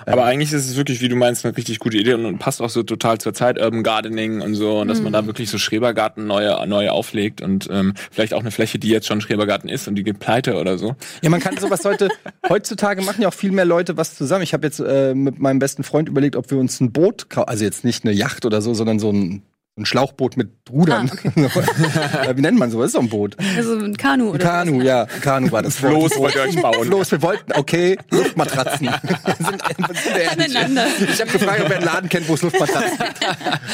Aber 0.06 0.24
eigentlich 0.24 0.52
ist 0.52 0.70
es 0.70 0.76
wirklich, 0.76 1.00
wie 1.00 1.08
du 1.08 1.16
meinst, 1.16 1.44
eine 1.44 1.56
richtig 1.56 1.80
gute 1.80 1.96
Idee 1.96 2.14
und, 2.14 2.24
und 2.24 2.38
passt 2.38 2.62
auch 2.62 2.70
so 2.70 2.84
total 2.84 3.18
zur 3.18 3.34
Zeit, 3.34 3.60
Urban 3.60 3.82
Gardening 3.82 4.40
und 4.40 4.54
so, 4.54 4.80
und 4.80 4.88
dass 4.88 5.02
man 5.02 5.12
da 5.12 5.26
wirklich 5.26 5.50
so 5.50 5.58
Schrebergarten 5.58 6.26
neue, 6.26 6.66
neue 6.68 6.92
auflegt 6.92 7.42
und 7.42 7.68
ähm, 7.70 7.94
vielleicht 8.10 8.32
auch 8.32 8.40
eine 8.40 8.52
Fläche, 8.52 8.78
die 8.78 8.88
jetzt 8.88 9.08
schon 9.08 9.20
Schrebergarten 9.20 9.68
ist 9.68 9.88
und 9.88 9.96
die 9.96 10.04
geht 10.04 10.20
pleite 10.20 10.54
oder 10.54 10.78
so. 10.78 10.94
Ja, 11.22 11.30
man 11.30 11.40
kann 11.40 11.56
sowas 11.56 11.84
heute, 11.84 12.08
heutzutage 12.48 13.02
machen 13.02 13.22
ja 13.22 13.28
auch 13.28 13.34
viel 13.34 13.50
mehr 13.50 13.64
Leute 13.64 13.96
was 13.96 14.14
zusammen. 14.14 14.42
Ich 14.42 14.52
habe 14.52 14.66
jetzt 14.66 14.78
äh, 14.78 15.14
mit 15.14 15.40
meinem 15.40 15.58
besten 15.58 15.82
Freund 15.82 16.08
überlegt, 16.08 16.36
ob 16.36 16.50
wir 16.50 16.58
uns 16.58 16.80
ein 16.80 16.92
Boot 16.92 17.28
kaufen, 17.28 17.48
also 17.48 17.64
jetzt 17.64 17.84
nicht 17.84 18.04
eine 18.04 18.14
Yacht 18.14 18.44
oder 18.46 18.62
so, 18.62 18.72
sondern 18.72 19.00
so 19.00 19.10
ein, 19.10 19.42
ein 19.76 19.86
Schlauchboot 19.86 20.36
mit 20.36 20.50
Rudern. 20.70 21.10
Äh, 21.24 22.36
Wie 22.36 22.40
nennt 22.40 22.58
man 22.60 22.70
sowas? 22.70 22.86
Ist 22.88 22.94
doch 22.94 23.00
ein 23.02 23.08
Boot. 23.08 23.36
Also 23.56 23.76
ein 23.76 23.96
Kanu 23.96 24.26
Ein 24.28 24.30
oder 24.30 24.38
Kanu, 24.38 24.78
was, 24.78 24.84
ja. 24.84 25.06
Kanu 25.06 25.50
war 25.50 25.62
das 25.62 25.76
Floß 25.76 26.16
wollt 26.18 26.36
ihr 26.36 26.42
euch 26.42 26.62
bauen. 26.62 26.86
Floß, 26.86 27.10
wir 27.10 27.22
wollten, 27.22 27.52
okay, 27.54 27.98
Luftmatratzen. 28.10 28.88
sind, 29.38 29.64
einfach- 29.64 29.94
sind 29.96 30.14
wir 30.14 30.22
ehrlich. 30.22 30.56
Aneinander. 30.56 30.86
Ich 31.12 31.20
habe 31.20 31.30
gefragt, 31.32 31.60
ob 31.64 31.70
er 31.70 31.76
einen 31.78 31.84
Laden 31.86 32.08
kennt, 32.08 32.28
wo 32.28 32.34
es 32.34 32.42
Luftmatratzen 32.42 32.98
gibt. 32.98 33.20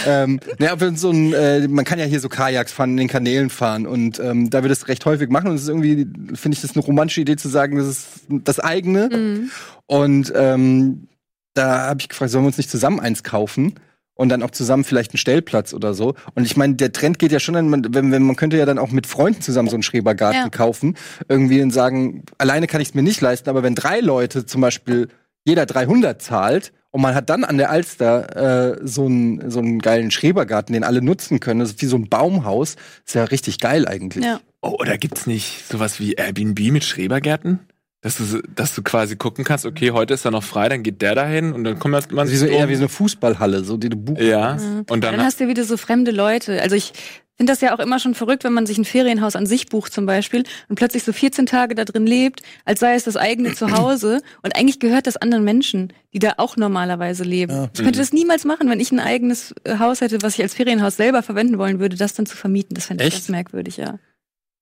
ähm, 0.06 0.40
naja, 0.58 0.72
ob 0.72 0.80
wir 0.80 0.96
so 0.96 1.10
ein, 1.10 1.34
äh, 1.34 1.68
man 1.68 1.84
kann 1.84 1.98
ja 1.98 2.06
hier 2.06 2.20
so 2.20 2.30
Kajaks 2.30 2.72
fahren, 2.72 2.92
in 2.92 2.96
den 2.96 3.08
Kanälen 3.08 3.50
fahren 3.50 3.86
und 3.86 4.18
ähm, 4.20 4.48
da 4.48 4.62
wir 4.62 4.70
das 4.70 4.88
recht 4.88 5.04
häufig 5.04 5.28
machen 5.28 5.48
und 5.50 5.56
es 5.56 5.62
ist 5.62 5.68
irgendwie, 5.68 6.06
finde 6.34 6.56
ich 6.56 6.62
das 6.62 6.74
eine 6.74 6.82
romantische 6.82 7.20
Idee 7.20 7.36
zu 7.36 7.48
sagen, 7.50 7.76
das 7.76 7.86
ist 7.86 8.06
das 8.30 8.58
eigene. 8.58 9.48
Und 9.86 10.32
ähm, 10.34 11.08
da 11.52 11.88
habe 11.88 12.00
ich 12.00 12.08
gefragt, 12.08 12.30
sollen 12.30 12.44
wir 12.44 12.48
uns 12.48 12.56
nicht 12.56 12.70
zusammen 12.70 13.00
eins 13.00 13.22
kaufen? 13.22 13.74
Und 14.20 14.28
dann 14.28 14.42
auch 14.42 14.50
zusammen 14.50 14.84
vielleicht 14.84 15.12
einen 15.12 15.18
Stellplatz 15.18 15.72
oder 15.72 15.94
so. 15.94 16.14
Und 16.34 16.44
ich 16.44 16.54
meine, 16.54 16.74
der 16.74 16.92
Trend 16.92 17.18
geht 17.18 17.32
ja 17.32 17.40
schon, 17.40 17.56
an, 17.56 17.70
man- 17.70 17.86
wenn, 17.94 18.12
wenn 18.12 18.22
man 18.22 18.36
könnte 18.36 18.58
ja 18.58 18.66
dann 18.66 18.78
auch 18.78 18.90
mit 18.90 19.06
Freunden 19.06 19.40
zusammen 19.40 19.70
so 19.70 19.76
einen 19.76 19.82
Schrebergarten 19.82 20.42
Ja. 20.42 20.48
kaufen. 20.50 20.96
Irgendwie 21.28 21.62
und 21.62 21.70
sagen, 21.70 22.24
alleine 22.36 22.66
kann 22.66 22.82
ich 22.82 22.88
es 22.88 22.94
mir 22.94 23.02
nicht 23.02 23.22
leisten, 23.22 23.48
aber 23.48 23.62
wenn 23.62 23.74
drei 23.74 24.00
Leute 24.00 24.44
zum 24.44 24.60
Beispiel 24.60 25.08
jeder 25.46 25.64
300 25.64 26.20
zahlt 26.20 26.72
und 26.90 27.00
man 27.00 27.14
hat 27.14 27.30
dann 27.30 27.44
an 27.44 27.56
der 27.56 27.70
Alster 27.70 28.74
äh, 28.74 28.80
so 28.82 29.06
einen 29.06 29.50
so 29.50 29.60
einen 29.60 29.78
geilen 29.78 30.10
Schrebergarten, 30.10 30.74
den 30.74 30.84
alle 30.84 31.00
nutzen 31.00 31.40
können, 31.40 31.60
das 31.60 31.70
ist 31.70 31.80
wie 31.80 31.86
so 31.86 31.96
ein 31.96 32.10
Baumhaus, 32.10 32.76
ist 33.06 33.14
ja 33.14 33.24
richtig 33.24 33.58
geil 33.58 33.88
eigentlich. 33.88 34.22
Ja. 34.22 34.40
Oh, 34.60 34.76
oder 34.78 34.98
gibt's 34.98 35.26
nicht 35.26 35.64
sowas 35.66 35.98
wie 35.98 36.12
Airbnb 36.12 36.60
mit 36.72 36.84
Schrebergärten? 36.84 37.60
Dass 38.02 38.16
du, 38.16 38.24
so- 38.24 38.40
dass 38.54 38.74
du 38.74 38.82
quasi 38.82 39.16
gucken 39.16 39.44
kannst, 39.44 39.66
okay, 39.66 39.90
heute 39.90 40.14
ist 40.14 40.24
er 40.24 40.30
noch 40.30 40.42
frei, 40.42 40.68
dann 40.70 40.82
geht 40.82 41.02
der 41.02 41.14
dahin 41.14 41.52
und 41.52 41.64
dann 41.64 41.78
kommt 41.78 41.92
man 41.92 42.18
Also 42.18 42.32
wie 42.32 42.36
so 42.36 42.46
eher 42.46 42.68
wie 42.70 42.74
so 42.74 42.80
eine 42.82 42.88
Fußballhalle, 42.88 43.62
so 43.62 43.76
die 43.76 43.90
du 43.90 43.96
buchst. 43.96 44.22
Ja, 44.22 44.54
Mhm. 44.54 44.78
und 44.88 44.90
Dann, 45.04 45.16
dann, 45.16 45.22
hast 45.22 45.40
du 45.40 45.48
wieder 45.48 45.64
so 45.64 45.76
fremde 45.76 46.10
Leute. 46.10 46.62
Also 46.62 46.76
ich 46.76 46.94
finde 47.36 47.52
das 47.52 47.60
ja 47.60 47.74
auch 47.74 47.78
immer 47.78 47.98
schon 47.98 48.14
verrückt, 48.14 48.42
wenn 48.44 48.54
man 48.54 48.64
sich 48.64 48.78
ein 48.78 48.86
Ferienhaus 48.86 49.36
an 49.36 49.44
sich 49.44 49.66
bucht 49.66 49.92
zum 49.92 50.06
Beispiel 50.06 50.44
und 50.70 50.76
plötzlich 50.76 51.02
so 51.04 51.12
14 51.12 51.44
Tage 51.44 51.74
da 51.74 51.84
drin 51.84 52.06
lebt, 52.06 52.40
als 52.64 52.80
sei 52.80 52.94
es 52.94 53.04
das 53.04 53.16
eigene 53.18 53.52
Zuhause 53.54 54.22
und 54.42 54.56
eigentlich 54.56 54.80
gehört 54.80 55.06
das 55.06 55.18
anderen 55.18 55.44
Menschen, 55.44 55.92
die 56.14 56.20
da 56.20 56.34
auch 56.38 56.56
normalerweise 56.56 57.24
leben. 57.24 57.68
Ich 57.74 57.82
könnte 57.82 57.98
das 57.98 58.14
niemals 58.14 58.46
machen, 58.46 58.70
wenn 58.70 58.80
ich 58.80 58.92
ein 58.92 59.00
eigenes 59.00 59.54
äh, 59.64 59.78
Haus 59.78 60.00
hätte, 60.00 60.22
was 60.22 60.36
ich 60.36 60.42
als 60.42 60.54
Ferienhaus 60.54 60.96
selber 60.96 61.22
verwenden 61.22 61.58
wollen 61.58 61.80
würde, 61.80 61.96
das 61.96 62.14
dann 62.14 62.24
zu 62.24 62.34
vermieten. 62.36 62.74
Das 62.74 62.86
fände 62.86 63.04
ich 63.04 63.08
Echt? 63.08 63.18
ganz 63.18 63.28
merkwürdig, 63.28 63.76
ja. 63.76 63.98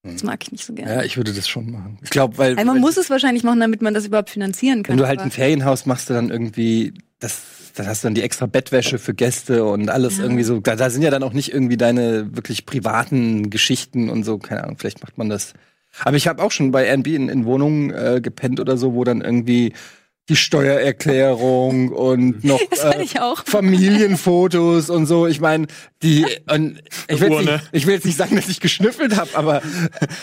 Das 0.05 0.23
mag 0.23 0.43
ich 0.43 0.52
nicht 0.52 0.64
so 0.64 0.73
gerne. 0.75 0.95
Ja, 0.95 1.02
ich 1.02 1.17
würde 1.17 1.33
das 1.33 1.49
schon 1.49 1.71
machen. 1.71 1.99
Ich 2.02 2.11
glaube, 2.11 2.38
weil 2.38 2.57
Also 2.57 2.64
man 2.73 2.81
muss 2.81 2.97
es 2.97 3.11
wahrscheinlich 3.11 3.43
machen, 3.43 3.61
damit 3.61 3.83
man 3.83 3.95
das 3.95 4.07
überhaupt 4.07 4.31
finanzieren 4.31 4.83
kann. 4.83 4.93
wenn 4.95 4.99
du 5.02 5.09
halt 5.09 5.21
ein 5.21 5.31
Ferienhaus 5.31 5.87
machst, 5.87 6.09
du 6.09 6.14
dann 6.14 6.31
irgendwie 6.31 6.95
das 7.19 7.43
da 7.75 7.87
hast 7.87 8.02
du 8.02 8.07
dann 8.09 8.14
die 8.14 8.23
extra 8.23 8.47
Bettwäsche 8.47 8.99
für 8.99 9.14
Gäste 9.14 9.64
und 9.64 9.88
alles 9.88 10.19
Ja. 10.19 10.25
irgendwie 10.25 10.43
so. 10.43 10.61
Da, 10.61 10.75
da 10.75 10.90
sind 10.90 11.02
ja 11.02 11.11
dann 11.11 11.23
auch 11.23 11.33
nicht 11.33 11.52
irgendwie 11.52 11.76
deine 11.76 12.35
wirklich 12.35 12.67
privaten 12.67 13.50
Geschichten 13.50 14.09
und 14.09 14.25
so. 14.25 14.38
Keine 14.38 14.64
Ahnung, 14.64 14.78
vielleicht 14.78 15.00
macht 15.02 15.17
man 15.17 15.28
das. 15.28 15.52
Aber 16.05 16.17
ich 16.17 16.26
habe 16.28 16.43
auch 16.43 16.50
schon 16.50 16.71
bei 16.73 16.87
Airbnb 16.87 17.07
in, 17.09 17.28
in 17.28 17.45
Wohnungen 17.45 17.90
äh, 17.90 18.21
gepennt 18.21 18.59
oder 18.61 18.76
so, 18.76 18.95
wo 18.95 19.05
dann 19.05 19.21
irgendwie 19.21 19.73
die 20.28 20.37
Steuererklärung 20.37 21.88
und 21.90 22.44
noch 22.44 22.61
äh. 22.61 23.06
Familienfotos 23.44 24.90
und 24.90 25.06
so. 25.06 25.26
Ich 25.26 25.40
meine, 25.40 25.66
die 26.02 26.26
und 26.50 26.82
ich 27.08 27.20
will, 27.20 27.30
nicht, 27.30 27.68
ich 27.73 27.87
will 27.87 27.94
jetzt 27.94 28.04
nicht 28.06 28.16
sagen, 28.18 28.37
dass 28.37 28.49
ich 28.49 28.61
geschnüffelt 28.61 29.16
habe, 29.16 29.30
aber 29.35 29.62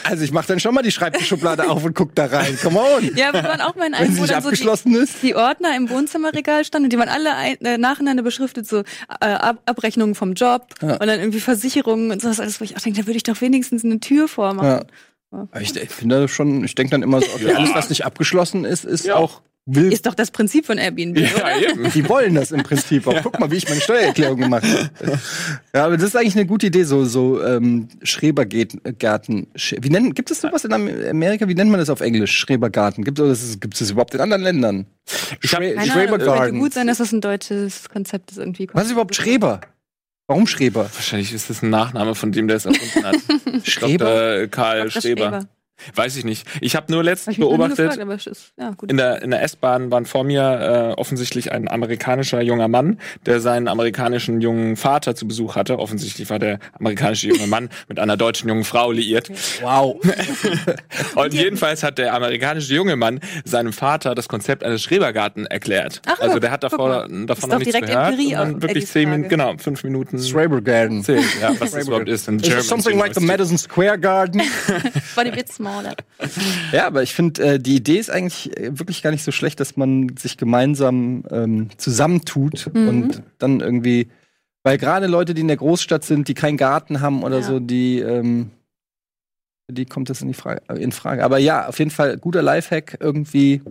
also 0.04 0.24
ich 0.24 0.32
mache 0.32 0.48
dann 0.48 0.60
schon 0.60 0.74
mal 0.74 0.82
die 0.84 0.92
Schreibtischschublade 0.92 1.70
auf 1.70 1.84
und 1.84 1.96
guck 1.96 2.16
da 2.16 2.26
rein. 2.28 2.58
Come 2.62 2.80
on. 2.80 3.16
Ja, 3.16 3.34
wir 3.34 3.44
waren 3.44 3.62
auch 3.62 3.76
mal 3.76 3.88
in 3.88 3.94
Wenn 3.94 4.00
einem, 4.00 4.12
sie 4.14 4.18
wo 4.20 4.22
nicht 4.24 4.34
dann 4.34 4.42
so 4.44 4.50
die, 4.50 4.56
abgeschlossen 4.56 4.96
ist. 4.96 5.16
die 5.24 5.36
Ordner 5.36 5.76
im 5.76 5.90
Wohnzimmerregal 5.90 6.64
standen 6.66 6.86
und 6.86 6.94
die 6.94 7.00
waren 7.00 7.10
alle 7.10 7.36
ein, 7.36 7.56
äh, 7.62 7.78
nacheinander 7.78 8.24
beschriftet, 8.24 8.68
so 8.68 8.80
äh, 9.22 9.26
Ab 9.26 9.60
Abrechnungen 9.66 10.16
vom 10.16 10.34
Job 10.34 10.68
Ja. 10.82 10.94
und 10.94 11.08
dann 11.08 11.20
irgendwie 11.20 11.40
Versicherungen 11.40 12.12
und 12.12 12.22
sowas 12.22 12.40
alles, 12.40 12.60
wo 12.60 12.64
ich 12.66 12.76
auch 12.78 12.82
denke, 12.82 13.02
da 13.02 13.08
würde 13.08 13.18
ich 13.18 13.24
doch 13.24 13.42
wenigstens 13.42 13.84
eine 13.84 14.00
Tür 14.00 14.28
vormachen. 14.28 14.86
Ja. 15.32 15.60
Ich, 15.60 15.76
ich 15.76 15.90
finde 15.90 16.22
das 16.22 16.32
schon, 16.32 16.64
ich 16.64 16.76
denke 16.76 16.92
dann 16.92 17.04
immer 17.04 17.20
so, 17.20 17.28
okay, 17.36 17.54
alles, 17.54 17.74
was 17.74 17.90
nicht 17.90 18.06
abgeschlossen 18.06 18.64
ist, 18.64 18.86
ist 18.86 19.06
Ja. 19.06 19.16
auch 19.16 19.42
wild. 19.66 19.94
Ist 19.94 20.06
doch 20.06 20.14
das 20.14 20.32
Prinzip 20.32 20.66
von 20.66 20.78
Airbnb, 20.78 21.18
oder? 21.18 21.60
ja, 21.60 21.70
eben. 21.72 21.92
Die 21.92 22.08
wollen 22.10 22.36
das 22.36 22.52
im 22.52 22.64
Prinzip 22.64 23.08
auch. 23.08 23.22
Guck 23.24 23.40
mal, 23.40 23.50
wie 23.52 23.56
ich 23.56 23.68
meine 23.68 23.82
Steuererklärung 23.82 24.38
gemacht 24.40 24.64
habe. 24.64 25.20
Ja, 25.74 25.86
aber 25.86 25.98
das 25.98 26.08
ist 26.08 26.16
eigentlich 26.16 26.36
eine 26.36 26.46
gute 26.46 26.68
Idee, 26.68 26.84
so, 26.84 27.06
so 27.06 27.44
ähm, 27.44 27.88
Schrebergärten. 28.04 29.48
Sch- 29.56 29.78
Wie 29.82 29.90
nennen, 29.90 30.14
gibt 30.14 30.32
es 30.32 30.42
sowas 30.42 30.66
in 30.66 30.74
Am- 30.74 30.88
Amerika? 31.10 31.48
Wie 31.48 31.56
nennt 31.56 31.72
man 31.72 31.80
das 31.80 31.90
auf 31.90 32.02
Englisch? 32.02 32.36
Schrebergarten. 32.38 33.04
Gibt 33.04 33.20
es 33.20 33.60
gibt 33.60 33.80
es 33.80 33.90
überhaupt 33.92 34.14
in 34.14 34.22
anderen 34.22 34.44
Ländern? 34.44 34.86
Schre- 35.08 35.56
Ahnung, 35.58 35.76
könnte 35.76 35.92
Schrebergarten. 35.92 36.60
gut 36.60 36.74
sein, 36.74 36.88
dass 36.88 36.98
das 37.00 37.12
ein 37.12 37.22
deutsches 37.22 37.90
Konzept 37.90 38.32
ist 38.32 38.38
irgendwie. 38.38 38.68
Was 38.74 38.86
ist 38.86 38.92
überhaupt 38.92 39.16
Schreber? 39.16 39.62
Warum 40.28 40.48
Schreber? 40.48 40.90
Wahrscheinlich 40.94 41.34
ist 41.34 41.50
das 41.52 41.62
ein 41.62 41.70
Nachname 41.70 42.16
von 42.16 42.32
dem, 42.32 42.48
der 42.48 42.58
es 42.58 42.66
erfunden 42.66 43.04
hat. 43.06 43.16
Schreber? 43.68 44.06
Dr. 44.40 44.48
Karl 44.48 44.84
Dr. 44.90 45.02
Schreber. 45.02 45.48
Weiß 45.94 46.16
ich 46.16 46.24
nicht. 46.24 46.48
Ich 46.62 46.76
habe 46.76 46.92
nur 46.92 47.04
letztens 47.04 47.38
beobachtet, 47.38 48.00
gefragt, 48.00 48.28
ist, 48.28 48.54
ja, 48.58 48.72
gut. 48.72 48.90
in 48.90 48.98
der, 48.98 49.22
in 49.22 49.32
der 49.32 49.44
S-Bahn 49.44 49.92
waren 49.92 50.06
vor 50.06 50.24
mir 50.24 50.94
äh, 50.96 51.00
offensichtlich 51.00 51.52
ein 51.52 51.68
amerikanischer 51.70 52.42
junger 52.42 52.68
Mann, 52.68 53.00
der 53.26 53.40
seinen 53.40 53.68
amerikanischen 53.68 54.42
jungen 54.42 54.78
Vater 54.78 55.16
zu 55.16 55.28
Besuch 55.28 55.56
hatte. 55.56 55.80
Offensichtlich 55.80 56.30
war 56.30 56.40
der 56.40 56.60
amerikanische 56.74 57.28
junge 57.28 57.48
Mann 57.48 57.70
mit 57.88 58.00
einer 58.00 58.18
deutschen 58.18 58.50
jungen 58.50 58.64
Frau 58.64 58.92
liiert. 58.92 59.30
Wow. 59.62 59.98
Und 61.16 61.34
jedenfalls 61.34 61.84
hat 61.84 61.98
der 61.98 62.14
amerikanische 62.14 62.74
junge 62.74 62.96
Mann 62.96 63.20
seinem 63.44 63.74
Vater 63.74 64.16
das 64.16 64.28
Konzept 64.28 64.64
eines 64.64 64.82
Schrebergarten 64.82 65.46
erklärt. 65.46 66.02
Ach, 66.06 66.20
also 66.20 66.40
der 66.40 66.52
hat 66.52 66.64
davor, 66.64 67.08
davon 67.10 67.50
noch 67.50 67.60
nichts 67.60 67.74
direkt 67.74 67.88
gehört. 67.88 68.12
Empirie 68.12 68.36
und 68.36 68.40
dann 68.40 68.62
wirklich 68.62 68.88
zehn. 68.88 69.10
Minuten, 69.10 69.30
genau, 69.30 69.54
fünf 69.58 69.84
Minuten 69.84 70.20
Schreber 70.20 70.62
Garden. 70.62 71.00
erzählt, 71.00 71.26
ja, 71.42 71.50
was 71.60 71.72
das 71.72 71.88
überhaupt 71.88 72.10
ist. 72.10 72.28
In 72.28 72.38
Is 72.38 72.44
German 72.44 72.64
something 72.64 72.98
like 72.98 73.14
the. 73.14 73.26
Madison 73.26 73.58
Square 73.58 74.00
Garden? 74.00 74.42
War 75.16 75.24
die 75.24 75.32
bit 75.32 75.52
smaller. 75.70 75.96
Ja, 76.72 76.88
aber 76.88 77.04
ich 77.04 77.14
finde, 77.14 77.44
äh, 77.44 77.60
die 77.60 77.76
Idee 77.76 77.98
ist 77.98 78.10
eigentlich 78.10 78.56
äh, 78.58 78.78
wirklich 78.78 79.02
gar 79.04 79.12
nicht 79.12 79.24
so 79.24 79.32
schlecht, 79.32 79.60
dass 79.60 79.78
man 79.78 80.16
sich 80.18 80.38
gemeinsam 80.38 81.24
ähm, 81.32 81.70
zusammentut 81.78 82.70
Mhm. 82.74 82.88
und 82.88 83.24
dann 83.40 83.60
irgendwie, 83.62 84.08
weil 84.64 84.78
gerade 84.78 85.08
Leute, 85.08 85.34
die 85.34 85.42
in 85.42 85.48
der 85.48 85.58
Großstadt 85.58 86.04
sind, 86.04 86.28
die 86.28 86.34
keinen 86.34 86.58
Garten 86.58 87.02
haben 87.02 87.24
oder 87.24 87.38
Ja. 87.38 87.44
so, 87.44 87.60
die, 87.60 88.00
ähm, 88.00 88.52
die 89.70 89.86
kommt 89.86 90.10
das 90.10 90.22
in, 90.22 90.28
die 90.28 90.34
Frage, 90.36 90.62
in 90.76 90.92
Frage. 90.92 91.24
Aber 91.24 91.38
ja, 91.40 91.68
auf 91.68 91.80
jeden 91.80 91.92
Fall 91.92 92.18
guter 92.18 92.42
Lifehack 92.44 92.98
irgendwie. 93.00 93.62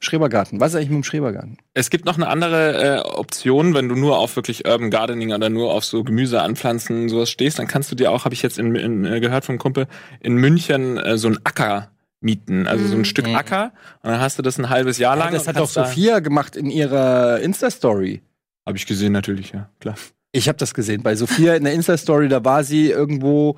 Schrebergarten. 0.00 0.60
Was 0.60 0.70
ist 0.72 0.76
eigentlich 0.76 0.90
mit 0.90 0.96
dem 0.98 1.04
Schrebergarten? 1.04 1.58
Es 1.74 1.90
gibt 1.90 2.04
noch 2.04 2.16
eine 2.16 2.28
andere 2.28 2.98
äh, 2.98 3.00
Option, 3.00 3.74
wenn 3.74 3.88
du 3.88 3.94
nur 3.94 4.18
auf 4.18 4.36
wirklich 4.36 4.66
Urban 4.66 4.90
Gardening 4.90 5.32
oder 5.32 5.48
nur 5.50 5.72
auf 5.72 5.84
so 5.84 6.04
Gemüse 6.04 6.42
anpflanzen 6.42 7.08
sowas 7.08 7.30
stehst, 7.30 7.58
dann 7.58 7.66
kannst 7.66 7.90
du 7.90 7.96
dir 7.96 8.10
auch, 8.12 8.24
habe 8.24 8.34
ich 8.34 8.42
jetzt 8.42 8.58
in, 8.58 8.74
in, 8.74 9.04
äh, 9.04 9.20
gehört 9.20 9.44
vom 9.44 9.58
Kumpel, 9.58 9.86
in 10.20 10.34
München 10.36 10.98
äh, 10.98 11.16
so 11.18 11.28
ein 11.28 11.38
Acker 11.44 11.90
mieten, 12.20 12.66
also 12.66 12.86
so 12.86 12.94
ein 12.94 13.00
Mhm. 13.00 13.04
Stück 13.04 13.26
Mhm. 13.28 13.36
Acker 13.36 13.72
und 14.02 14.10
dann 14.10 14.20
hast 14.20 14.38
du 14.38 14.42
das 14.42 14.58
ein 14.58 14.68
halbes 14.68 14.98
Jahr 14.98 15.16
lang. 15.16 15.32
das 15.32 15.42
und 15.42 15.48
hat 15.48 15.56
doch 15.58 15.68
Sophia 15.68 16.20
gemacht 16.20 16.56
in 16.56 16.70
ihrer 16.70 17.40
Insta-Story. 17.40 18.22
Hab 18.64 18.74
ich 18.76 18.86
gesehen 18.86 19.12
natürlich, 19.12 19.52
ja, 19.52 19.68
klar. 19.80 19.94
Ich 20.32 20.48
habe 20.48 20.58
das 20.58 20.74
gesehen. 20.74 21.02
Bei 21.02 21.14
Sophia 21.14 21.54
in 21.54 21.64
der 21.64 21.72
Insta-Story, 21.72 22.28
da 22.28 22.44
war 22.44 22.64
sie 22.64 22.90
irgendwo 22.90 23.56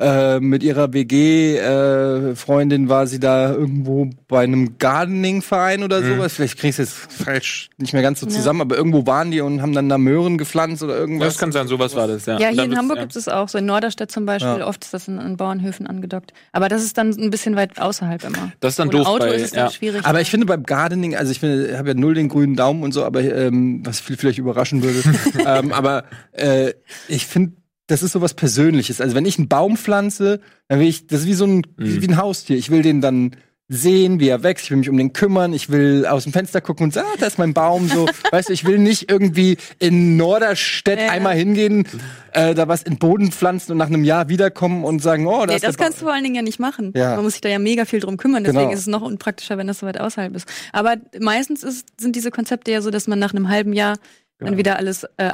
äh, 0.00 0.38
mit 0.38 0.62
ihrer 0.62 0.92
WG-Freundin, 0.92 2.88
war 2.88 3.06
sie 3.06 3.18
da 3.18 3.52
irgendwo 3.52 4.08
bei 4.28 4.44
einem 4.44 4.78
Gardening-Verein 4.78 5.82
oder 5.82 6.00
Mhm. 6.00 6.16
sowas. 6.16 6.34
Vielleicht 6.34 6.58
krieg 6.58 6.70
ich 6.70 6.78
es 6.78 6.90
jetzt 6.90 7.12
falsch 7.24 7.70
nicht 7.78 7.92
mehr 7.92 8.02
ganz 8.02 8.20
so 8.20 8.26
Ja. 8.26 8.32
zusammen, 8.32 8.60
aber 8.60 8.76
irgendwo 8.76 9.06
waren 9.06 9.30
die 9.30 9.40
und 9.40 9.60
haben 9.62 9.72
dann 9.72 9.88
da 9.88 9.98
Möhren 9.98 10.38
gepflanzt 10.38 10.82
oder 10.82 10.96
irgendwas. 10.96 11.28
Das 11.34 11.38
kann 11.38 11.52
sein, 11.52 11.66
sowas 11.66 11.96
war 11.96 12.06
das, 12.06 12.26
ja. 12.26 12.38
Ja, 12.38 12.48
hier 12.48 12.64
in 12.64 12.76
Hamburg 12.76 12.98
ja. 12.98 13.02
gibt 13.04 13.16
es 13.16 13.28
auch, 13.28 13.48
so 13.48 13.58
in 13.58 13.66
Norderstedt 13.66 14.10
zum 14.12 14.24
Beispiel, 14.26 14.58
Ja. 14.60 14.66
oft 14.68 14.84
ist 14.84 14.94
das 14.94 15.08
in, 15.08 15.18
in 15.18 15.36
Bauernhöfen 15.36 15.86
angedockt. 15.86 16.32
Aber 16.52 16.68
das 16.68 16.82
ist 16.84 16.96
dann 16.96 17.10
ein 17.10 17.30
bisschen 17.30 17.56
weit 17.56 17.80
außerhalb 17.80 18.22
immer. 18.24 18.52
Das 18.60 18.74
ist 18.74 18.78
dann 18.78 18.88
Ohne 18.88 18.98
doof 18.98 19.06
Auto 19.08 19.26
bei, 19.26 19.34
ist 19.34 19.42
es 19.46 19.50
ja. 19.52 19.64
dann 19.64 19.72
schwierig. 19.72 20.04
aber 20.04 20.20
ich 20.20 20.30
finde 20.30 20.46
beim 20.46 20.62
Gardening, 20.62 21.16
also 21.16 21.32
ich 21.32 21.42
habe 21.42 21.88
ja 21.88 21.94
null 21.94 22.14
den 22.14 22.28
grünen 22.28 22.54
Daumen 22.56 22.82
und 22.82 22.92
so, 22.92 23.04
aber 23.04 23.20
ähm, 23.22 23.82
was 23.84 24.00
viel 24.00 24.16
vielleicht 24.16 24.38
überraschen 24.38 24.82
würde. 24.82 25.02
ähm, 25.46 25.72
aber 25.72 26.04
äh, 26.32 26.72
ich 27.08 27.26
finde, 27.26 27.52
das 27.88 28.02
ist 28.04 28.12
sowas 28.12 28.34
Persönliches. 28.34 29.00
Also 29.00 29.16
wenn 29.16 29.26
ich 29.26 29.38
einen 29.38 29.48
Baum 29.48 29.76
pflanze, 29.76 30.40
dann 30.68 30.78
will 30.78 30.86
ich, 30.86 31.06
das 31.08 31.20
ist 31.22 31.26
wie 31.26 31.34
so 31.34 31.46
ein, 31.46 31.66
wie, 31.76 32.00
wie 32.00 32.08
ein 32.08 32.16
Haustier. 32.16 32.56
Ich 32.56 32.70
will 32.70 32.82
den 32.82 33.00
dann 33.00 33.32
sehen, 33.70 34.18
wie 34.18 34.28
er 34.28 34.42
wächst. 34.42 34.64
Ich 34.64 34.70
will 34.70 34.78
mich 34.78 34.88
um 34.88 34.96
den 34.96 35.12
kümmern. 35.12 35.52
Ich 35.52 35.68
will 35.68 36.06
aus 36.06 36.24
dem 36.24 36.32
Fenster 36.32 36.62
gucken 36.62 36.84
und 36.84 36.94
sagen, 36.94 37.06
ah, 37.12 37.16
da 37.20 37.26
ist 37.26 37.38
mein 37.38 37.52
Baum. 37.52 37.86
So, 37.88 38.06
weißt 38.30 38.48
du, 38.48 38.52
ich 38.54 38.64
will 38.64 38.78
nicht 38.78 39.10
irgendwie 39.10 39.58
in 39.78 40.16
Norderstedt 40.16 40.98
Ja. 40.98 41.10
einmal 41.10 41.34
hingehen, 41.36 41.86
äh, 42.32 42.54
da 42.54 42.66
was 42.68 42.82
in 42.82 42.94
den 42.94 42.98
Boden 42.98 43.30
pflanzen 43.30 43.72
und 43.72 43.78
nach 43.78 43.88
einem 43.88 44.04
Jahr 44.04 44.28
wiederkommen 44.30 44.84
und 44.84 45.02
sagen, 45.02 45.26
oh, 45.26 45.40
da 45.40 45.46
Nee, 45.48 45.56
ist 45.56 45.64
das 45.66 45.76
kannst 45.76 46.00
du 46.00 46.04
vor 46.06 46.14
allen 46.14 46.22
Dingen 46.24 46.36
ja 46.36 46.42
nicht 46.42 46.58
machen. 46.60 46.92
Ja. 46.96 47.16
Man 47.16 47.24
muss 47.24 47.32
sich 47.34 47.42
da 47.42 47.50
ja 47.50 47.58
mega 47.58 47.84
viel 47.84 48.00
drum 48.00 48.16
kümmern, 48.16 48.42
deswegen 48.42 48.60
Genau. 48.64 48.72
ist 48.72 48.80
es 48.80 48.86
noch 48.86 49.02
unpraktischer, 49.02 49.58
wenn 49.58 49.66
das 49.66 49.80
so 49.80 49.86
weit 49.86 50.00
außerhalb 50.00 50.34
ist. 50.34 50.48
Aber 50.72 50.96
meistens 51.20 51.62
ist, 51.62 51.86
sind 52.00 52.16
diese 52.16 52.30
Konzepte 52.30 52.70
ja 52.70 52.80
so, 52.80 52.90
dass 52.90 53.06
man 53.06 53.18
nach 53.18 53.34
einem 53.34 53.48
halben 53.50 53.72
Jahr 53.74 53.96
dann 54.38 54.56
wieder 54.56 54.76
alles 54.76 55.04
äh, 55.18 55.24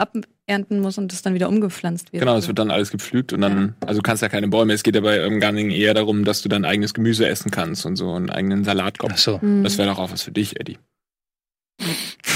abernten 0.47 0.81
muss 0.81 0.99
und 0.99 1.13
das 1.13 1.23
dann 1.23 1.35
wieder 1.35 1.49
umgepflanzt 1.49 2.13
wird. 2.13 2.21
Genau, 2.21 2.37
es 2.37 2.47
wird 2.47 2.59
dann 2.59 2.71
alles 2.71 2.91
gepflügt 2.91 3.33
und 3.33 3.41
dann, 3.41 3.75
also 3.81 4.01
du 4.01 4.03
kannst 4.03 4.23
ja 4.23 4.29
keine 4.29 4.49
Bäume. 4.49 4.73
Es 4.73 4.83
geht 4.83 4.95
ja 4.95 5.01
bei 5.01 5.23
Urban 5.23 5.41
Gardening 5.41 5.71
eher 5.71 5.95
darum, 5.95 6.25
dass 6.25 6.43
du 6.43 6.49
dein 6.49 6.65
eigenes 6.65 6.95
Gemüse 6.95 7.27
essen 7.27 7.51
kannst 7.51 7.87
und 7.87 7.97
so 7.97 8.13
einen 8.15 8.31
eigenen 8.31 8.65
Salatkopf. 8.65 9.13
Ach 9.15 9.19
so. 9.19 9.39
Mhm. 9.41 9.65
Das 9.65 9.79
wäre 9.79 9.89
doch 9.89 9.99
auch 9.99 10.13
was 10.13 10.23
für 10.23 10.33
dich, 10.33 10.61
Eddie. 10.61 10.79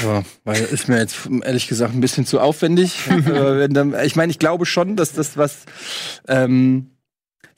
Ja, 0.03 0.25
weil 0.45 0.65
ist 0.65 0.89
mir 0.89 0.99
jetzt 0.99 1.29
ehrlich 1.43 1.69
gesagt 1.69 1.95
ein 1.95 2.01
bisschen 2.01 2.27
zu 2.27 2.41
aufwendig. 2.41 2.99
Ich 4.05 4.17
meine, 4.17 4.31
ich 4.31 4.39
glaube 4.39 4.67
schon, 4.67 4.97
dass 4.97 5.13
das 5.13 5.37
was. 5.37 5.65
Ähm, 6.27 6.91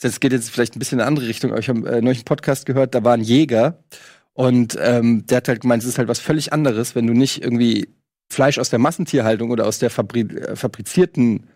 das 0.01 0.21
geht 0.21 0.33
jetzt 0.33 0.51
vielleicht 0.51 0.77
ein 0.77 0.79
bisschen 0.79 0.99
in 0.99 1.03
eine 1.03 1.09
andere 1.09 1.27
Richtung, 1.27 1.51
aber 1.51 1.61
ich 1.61 1.69
habe 1.69 1.81
äh, 1.89 2.01
neulich 2.01 2.21
einen 2.21 2.25
Podcast 2.25 2.65
gehört, 2.65 2.95
da 2.95 3.05
war 3.05 3.15
ein 3.15 3.21
Jäger 3.21 3.83
und 4.33 4.77
ähm, 4.81 5.27
der 5.27 5.39
hat 5.39 5.49
halt 5.49 5.61
gemeint, 5.61 5.83
es 5.83 5.89
ist 5.89 5.99
halt 5.99 6.09
was 6.09 6.21
völlig 6.21 6.53
anderes, 6.55 6.95
wenn 6.95 7.07
du 7.07 7.13
nicht 7.13 7.43
irgendwie 7.43 7.89
Fleisch 8.31 8.59
aus 8.59 8.71
der 8.71 8.79
Massentierhaltung 8.79 9.51
oder 9.51 9.67
aus 9.67 9.79
der 9.79 9.91
Fabri 9.91 10.21
äh, 10.21 10.57
fabrizierten, 10.57 11.49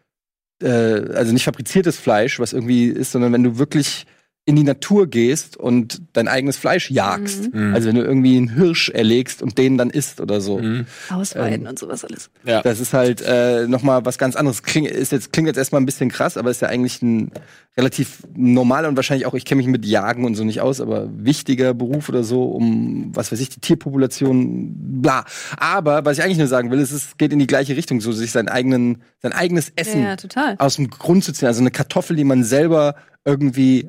äh, 0.62 0.68
also 0.68 1.32
nicht 1.32 1.44
fabriziertes 1.44 1.98
Fleisch, 1.98 2.40
was 2.40 2.52
irgendwie 2.52 2.86
ist, 2.86 3.12
sondern 3.12 3.32
wenn 3.32 3.44
du 3.44 3.58
wirklich 3.58 4.06
in 4.46 4.56
die 4.56 4.62
Natur 4.62 5.06
gehst 5.06 5.56
und 5.56 6.02
dein 6.12 6.28
eigenes 6.28 6.58
Fleisch 6.58 6.90
jagst. 6.90 7.54
Mhm. 7.54 7.74
Also 7.74 7.88
wenn 7.88 7.94
du 7.94 8.02
irgendwie 8.02 8.36
einen 8.36 8.48
Hirsch 8.48 8.90
erlegst 8.90 9.40
und 9.40 9.56
den 9.56 9.78
dann 9.78 9.88
isst 9.88 10.20
oder 10.20 10.42
so. 10.42 10.58
Mhm. 10.58 10.84
Ausweiden 11.08 11.62
Ähm, 11.62 11.70
und 11.70 11.78
sowas 11.78 12.04
alles. 12.04 12.28
Ja. 12.44 12.60
Das 12.60 12.78
ist 12.78 12.92
halt 12.92 13.22
äh, 13.22 13.66
noch 13.66 13.82
mal 13.82 14.04
was 14.04 14.18
ganz 14.18 14.36
anderes. 14.36 14.62
Kling, 14.62 14.84
ist 14.84 15.12
jetzt, 15.12 15.32
klingt 15.32 15.46
jetzt 15.46 15.56
erstmal 15.56 15.80
ein 15.80 15.86
bisschen 15.86 16.10
krass, 16.10 16.36
aber 16.36 16.50
ist 16.50 16.60
ja 16.60 16.68
eigentlich 16.68 17.00
ein 17.00 17.30
relativ 17.76 18.18
normaler 18.36 18.88
und 18.88 18.96
wahrscheinlich 18.96 19.26
auch, 19.26 19.32
ich 19.32 19.46
kenne 19.46 19.58
mich 19.58 19.66
mit 19.66 19.86
Jagen 19.86 20.26
und 20.26 20.34
so 20.34 20.44
nicht 20.44 20.60
aus, 20.60 20.80
aber 20.80 21.08
wichtiger 21.10 21.72
Beruf 21.72 22.10
oder 22.10 22.22
so, 22.22 22.44
um, 22.44 23.10
was 23.14 23.32
weiß 23.32 23.40
ich, 23.40 23.48
die 23.48 23.60
Tierpopulation, 23.60 25.00
bla. 25.00 25.24
Aber 25.56 26.04
was 26.04 26.18
ich 26.18 26.24
eigentlich 26.24 26.38
nur 26.38 26.46
sagen 26.48 26.70
will, 26.70 26.80
ist, 26.80 26.92
es 26.92 27.16
geht 27.16 27.32
in 27.32 27.38
die 27.38 27.46
gleiche 27.46 27.76
Richtung, 27.76 28.02
so 28.02 28.12
sich 28.12 28.30
sein, 28.30 28.48
eigenen, 28.48 29.02
sein 29.22 29.32
eigenes 29.32 29.72
Essen 29.74 30.02
Ja, 30.02 30.08
ja, 30.10 30.16
total. 30.16 30.56
aus 30.58 30.76
dem 30.76 30.90
Grund 30.90 31.24
zu 31.24 31.32
ziehen. 31.32 31.48
Also 31.48 31.62
eine 31.62 31.70
Kartoffel, 31.70 32.14
die 32.14 32.24
man 32.24 32.44
selber 32.44 32.94
irgendwie 33.24 33.88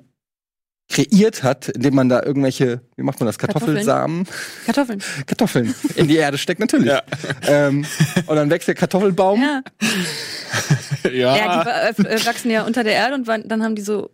kreiert 0.90 1.44
hat, 1.44 1.70
indem 1.70 1.96
man 1.96 2.10
da 2.10 2.22
irgendwelche, 2.22 2.82
wie 2.96 3.04
macht 3.04 3.20
man 3.20 3.28
das. 3.28 3.40
Kartoffelsamen, 3.40 4.28
Kartoffeln. 4.66 5.02
Kartoffeln 5.26 5.74
in 5.96 6.08
die 6.08 6.18
Erde 6.18 6.38
steckt, 6.38 6.60
natürlich. 6.60 6.88
Ja. 6.88 7.02
Ähm, 7.48 7.86
und 8.28 8.36
dann 8.36 8.50
wächst 8.50 8.68
der 8.68 8.76
Kartoffelbaum. 8.76 9.42
Ja. 9.42 9.62
Ja. 11.12 11.36
Ja, 11.36 11.92
die 11.92 12.02
äh, 12.06 12.26
wachsen 12.26 12.50
ja 12.50 12.64
unter 12.64 12.84
der 12.84 12.94
Erde 12.94 13.16
und 13.16 13.28
dann 13.28 13.64
haben 13.64 13.76
die 13.76 13.84
so 13.84 14.10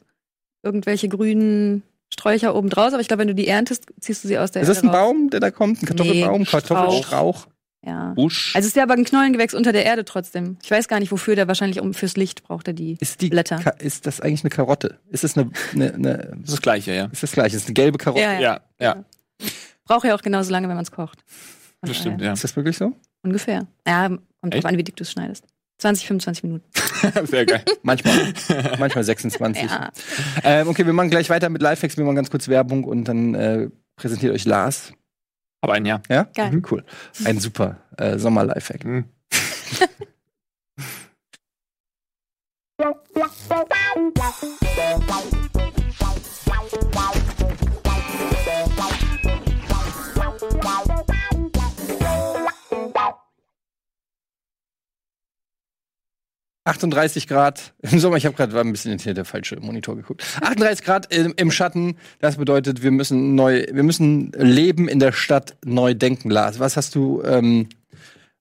irgendwelche 0.64 1.08
grünen 1.08 1.84
Sträucher 2.12 2.56
oben 2.56 2.70
draus. 2.70 2.94
Aber 2.94 3.02
ich 3.02 3.08
glaube, 3.08 3.22
wenn 3.22 3.28
du 3.28 3.36
die 3.36 3.48
erntest, 3.48 3.86
ziehst 4.00 4.24
du 4.24 4.28
sie 4.28 4.38
aus 4.38 4.52
der 4.52 4.64
Ist 4.64 4.68
das 4.68 4.78
Erde 4.78 4.90
ein 4.90 4.96
raus. 4.96 5.08
Baum, 5.08 5.30
der 5.30 5.40
da 5.40 5.52
kommt? 5.52 5.82
Ein 5.82 5.86
Kartoffelbaum? 5.86 6.40
Nee, 6.42 6.46
Kartoffelstrauch? 6.46 7.48
Ja. 7.84 8.14
Busch. 8.14 8.56
Also 8.56 8.66
es 8.66 8.72
ist 8.72 8.76
ja 8.76 8.84
aber 8.84 8.94
ein 8.94 9.06
Knollengewächs 9.06 9.54
unter 9.54 9.72
der 9.72 9.86
Erde 9.86 10.06
trotzdem. 10.06 10.58
Ich 10.64 10.70
weiß 10.70 10.88
gar 10.88 11.00
nicht, 11.00 11.12
wofür 11.12 11.36
der 11.36 11.48
wahrscheinlich 11.48 11.80
um 11.82 11.94
fürs 11.94 12.16
Licht 12.16 12.44
braucht 12.44 12.68
er 12.68 12.74
die. 12.74 12.98
Ist, 13.00 13.22
die 13.22 13.30
Blätter. 13.30 13.58
Ka 13.58 13.72
ist 13.72 14.06
das 14.06 14.22
eigentlich 14.22 14.44
eine 14.44 14.52
Karotte? 14.52 15.00
Ist 15.10 15.24
das 15.24 15.36
eine, 15.36 15.50
eine, 15.74 15.94
eine 15.94 16.18
das 16.18 16.40
ist 16.40 16.52
das 16.54 16.62
Gleiche, 16.62 16.94
ja. 16.94 17.06
ist 17.06 17.24
das 17.24 17.32
gleich? 17.32 17.54
Ist 17.54 17.66
eine 17.66 17.74
gelbe 17.74 17.98
Karotte? 17.98 18.22
Ja, 18.22 18.34
ja. 18.34 18.60
Ja, 18.80 18.96
ja. 18.96 19.06
Braucht 19.86 20.06
ja 20.06 20.16
auch 20.16 20.22
genauso 20.22 20.52
lange, 20.52 20.70
wenn 20.70 20.76
man 20.76 20.84
es 20.84 20.92
kocht. 20.92 21.24
Von 21.80 21.90
Das 21.90 21.98
stimmt, 21.98 22.22
ja. 22.22 22.34
Ist 22.34 22.44
das 22.44 22.56
wirklich 22.56 22.78
so? 22.78 22.94
Ungefähr. 23.24 23.66
Ja, 23.88 24.10
kommt 24.42 24.54
drauf 24.54 24.66
an, 24.66 24.78
wie 24.78 24.84
dick 24.84 24.96
du 24.96 25.04
es 25.04 25.12
schneidest. 25.12 25.46
20, 25.80 26.06
25 26.06 26.44
Minuten. 26.44 26.64
Sehr 27.26 27.46
geil. 27.46 27.64
Manchmal. 27.82 28.34
manchmal 28.80 29.04
26. 29.04 29.64
Ja. 29.64 29.92
Ähm, 30.44 30.68
okay, 30.68 30.86
wir 30.86 30.94
machen 30.94 31.10
gleich 31.10 31.30
weiter 31.32 31.50
mit 31.50 31.64
Lifehacks. 31.64 31.98
Wir 31.98 32.06
machen 32.06 32.16
ganz 32.16 32.30
kurz 32.30 32.48
Werbung 32.48 32.84
und 32.84 33.06
dann 33.06 33.34
äh, 33.34 33.70
präsentiert 33.96 34.34
euch 34.34 34.46
Lars. 34.46 34.94
Aber 35.62 35.74
ein 35.74 35.86
Jahr. 35.86 36.02
Ja? 36.10 36.24
Geil. 36.34 36.52
Mhm, 36.52 36.66
cool. 36.72 36.84
Ein 37.24 37.40
super 37.40 37.78
äh, 37.98 38.18
Sommer-Lifehack. 38.18 38.84
Mhm. 38.84 39.06
38 56.64 57.28
Grad 57.28 57.74
im 57.82 58.00
Sommer. 58.00 58.18
Ich 58.18 58.26
habe 58.26 58.36
gerade 58.36 58.60
ein 58.60 58.72
bisschen 58.72 58.92
hinter 58.92 59.14
der 59.14 59.26
falsche 59.26 59.60
Monitor 59.60 59.96
geguckt. 59.96 60.24
38 60.42 60.86
Grad 60.86 61.14
im, 61.14 61.34
im 61.36 61.52
Schatten. 61.52 61.98
Das 62.20 62.38
bedeutet, 62.38 62.84
wir 62.84 62.92
müssen 62.92 63.34
neu, 63.34 63.66
wir 63.72 63.84
müssen 63.84 64.32
Leben 64.38 64.88
in 64.88 65.00
der 65.00 65.12
Stadt 65.12 65.56
neu 65.66 65.96
denken. 65.96 66.30
Lars, 66.30 66.60
was 66.60 66.78
hast 66.78 66.94
du, 66.94 67.24
ähm, 67.24 67.68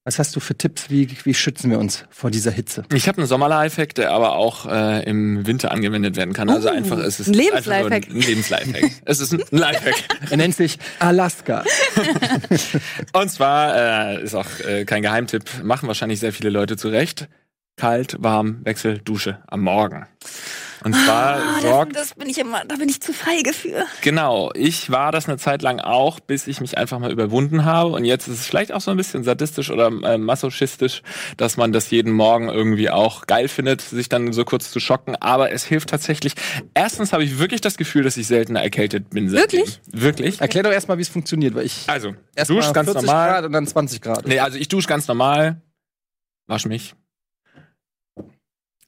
was 0.05 0.19
hast 0.19 0.37
du 0.37 0.41
für 0.41 0.55
Tipps? 0.55 0.91
Wie, 0.91 1.09
wie 1.25 1.33
schützen 1.33 1.71
wir 1.71 1.79
uns 1.79 2.05
vor 2.11 2.31
dieser 2.31 2.51
Hitze? 2.51 2.85
Ich 2.93 3.09
habe 3.09 3.19
einen 3.19 3.27
Sommerlifehack, 3.27 3.95
der 3.95 4.11
aber 4.11 4.37
auch 4.37 4.67
äh, 4.67 5.03
im 5.05 5.47
Winter 5.47 5.71
angewendet 5.71 6.17
werden 6.17 6.35
kann. 6.35 6.51
Also 6.51 6.69
Uh, 6.69 6.73
einfach, 6.73 6.99
es 6.99 7.21
ist 7.21 7.29
ein 7.29 7.35
Lebenslifehack. 7.35 8.07
Ein 8.07 8.21
Lebenslifehack. 8.21 8.91
es 9.07 9.21
ist 9.21 9.33
ein 9.33 9.43
Lifehack. 9.51 9.95
Er 10.31 10.37
nennt 10.37 10.55
sich 10.55 10.79
Alaska. 10.99 11.65
Und 13.15 13.31
zwar 13.31 14.19
äh, 14.19 14.23
ist 14.23 14.35
auch 14.35 14.61
äh, 14.61 14.85
kein 14.85 15.01
Geheimtipp, 15.01 15.63
machen 15.63 15.87
wahrscheinlich 15.87 16.21
sehr 16.21 16.35
viele 16.35 16.51
Leute 16.51 16.77
zurecht. 16.77 17.27
Kalt, 17.81 18.17
warm, 18.21 18.61
Wechsel, 18.65 18.99
Dusche 18.99 19.39
am 19.47 19.61
Morgen. 19.63 20.07
Und 20.83 20.95
zwar 20.95 21.37
Ah, 21.37 21.61
sorgt 21.61 21.95
das, 21.95 22.09
das 22.11 22.15
bin 22.19 22.29
ich 22.31 22.39
immer, 22.39 22.65
da 22.67 22.77
bin 22.77 22.89
ich 22.89 23.03
zu 23.03 23.13
feige 23.13 23.53
für. 23.53 23.85
Genau, 24.01 24.51
ich 24.55 24.91
war 24.91 25.13
das 25.13 25.29
eine 25.29 25.37
Zeit 25.37 25.61
lang 25.61 25.79
auch, 25.79 26.21
bis 26.21 26.47
ich 26.47 26.61
mich 26.63 26.79
einfach 26.79 26.99
mal 26.99 27.13
überwunden 27.13 27.67
habe. 27.67 27.91
Und 27.91 28.07
jetzt 28.07 28.29
ist 28.29 28.41
es 28.41 28.47
vielleicht 28.47 28.73
auch 28.73 28.81
so 28.81 28.91
ein 28.91 28.97
bisschen 28.97 29.23
sadistisch 29.23 29.71
oder 29.71 29.89
äh, 29.89 30.17
masochistisch, 30.17 31.03
dass 31.37 31.59
man 31.59 31.73
das 31.73 31.91
jeden 31.91 32.13
Morgen 32.13 32.49
irgendwie 32.49 32.89
auch 32.89 33.27
geil 33.27 33.49
findet, 33.49 33.83
sich 33.83 34.09
dann 34.09 34.33
so 34.33 34.45
kurz 34.47 34.71
zu 34.71 34.81
schocken. 34.81 35.17
Aber 35.17 35.53
es 35.53 35.65
hilft 35.65 35.91
tatsächlich. 35.91 36.33
Erstens 36.73 37.13
habe 37.13 37.25
ich 37.25 37.39
wirklich 37.39 37.61
das 37.61 37.77
Gefühl, 37.77 38.03
dass 38.05 38.17
ich 38.17 38.27
seltener 38.27 38.63
erkältet 38.63 39.11
bin. 39.11 39.29
seitdem. 39.29 39.61
Wirklich? 39.61 39.81
Wirklich. 39.93 40.41
Erklär 40.41 40.63
doch 40.63 40.73
erstmal, 40.73 40.97
wie 40.97 41.03
es 41.03 41.11
funktioniert, 41.11 41.55
weil 41.55 41.67
ich 41.67 41.85
Also, 41.89 42.15
erst 42.35 42.51
dusch 42.51 42.65
mal 42.67 42.73
ganz 42.73 42.91
40 42.91 43.07
normal. 43.07 43.29
Grad 43.31 43.45
und 43.45 43.53
dann 43.53 43.67
20 43.67 44.01
Grad. 44.01 44.27
Nee, 44.27 44.39
also 44.41 44.57
ich 44.57 44.69
dusche 44.69 44.89
ganz 44.89 45.07
normal, 45.09 45.61
wasch 46.47 46.65
mich, 46.65 46.95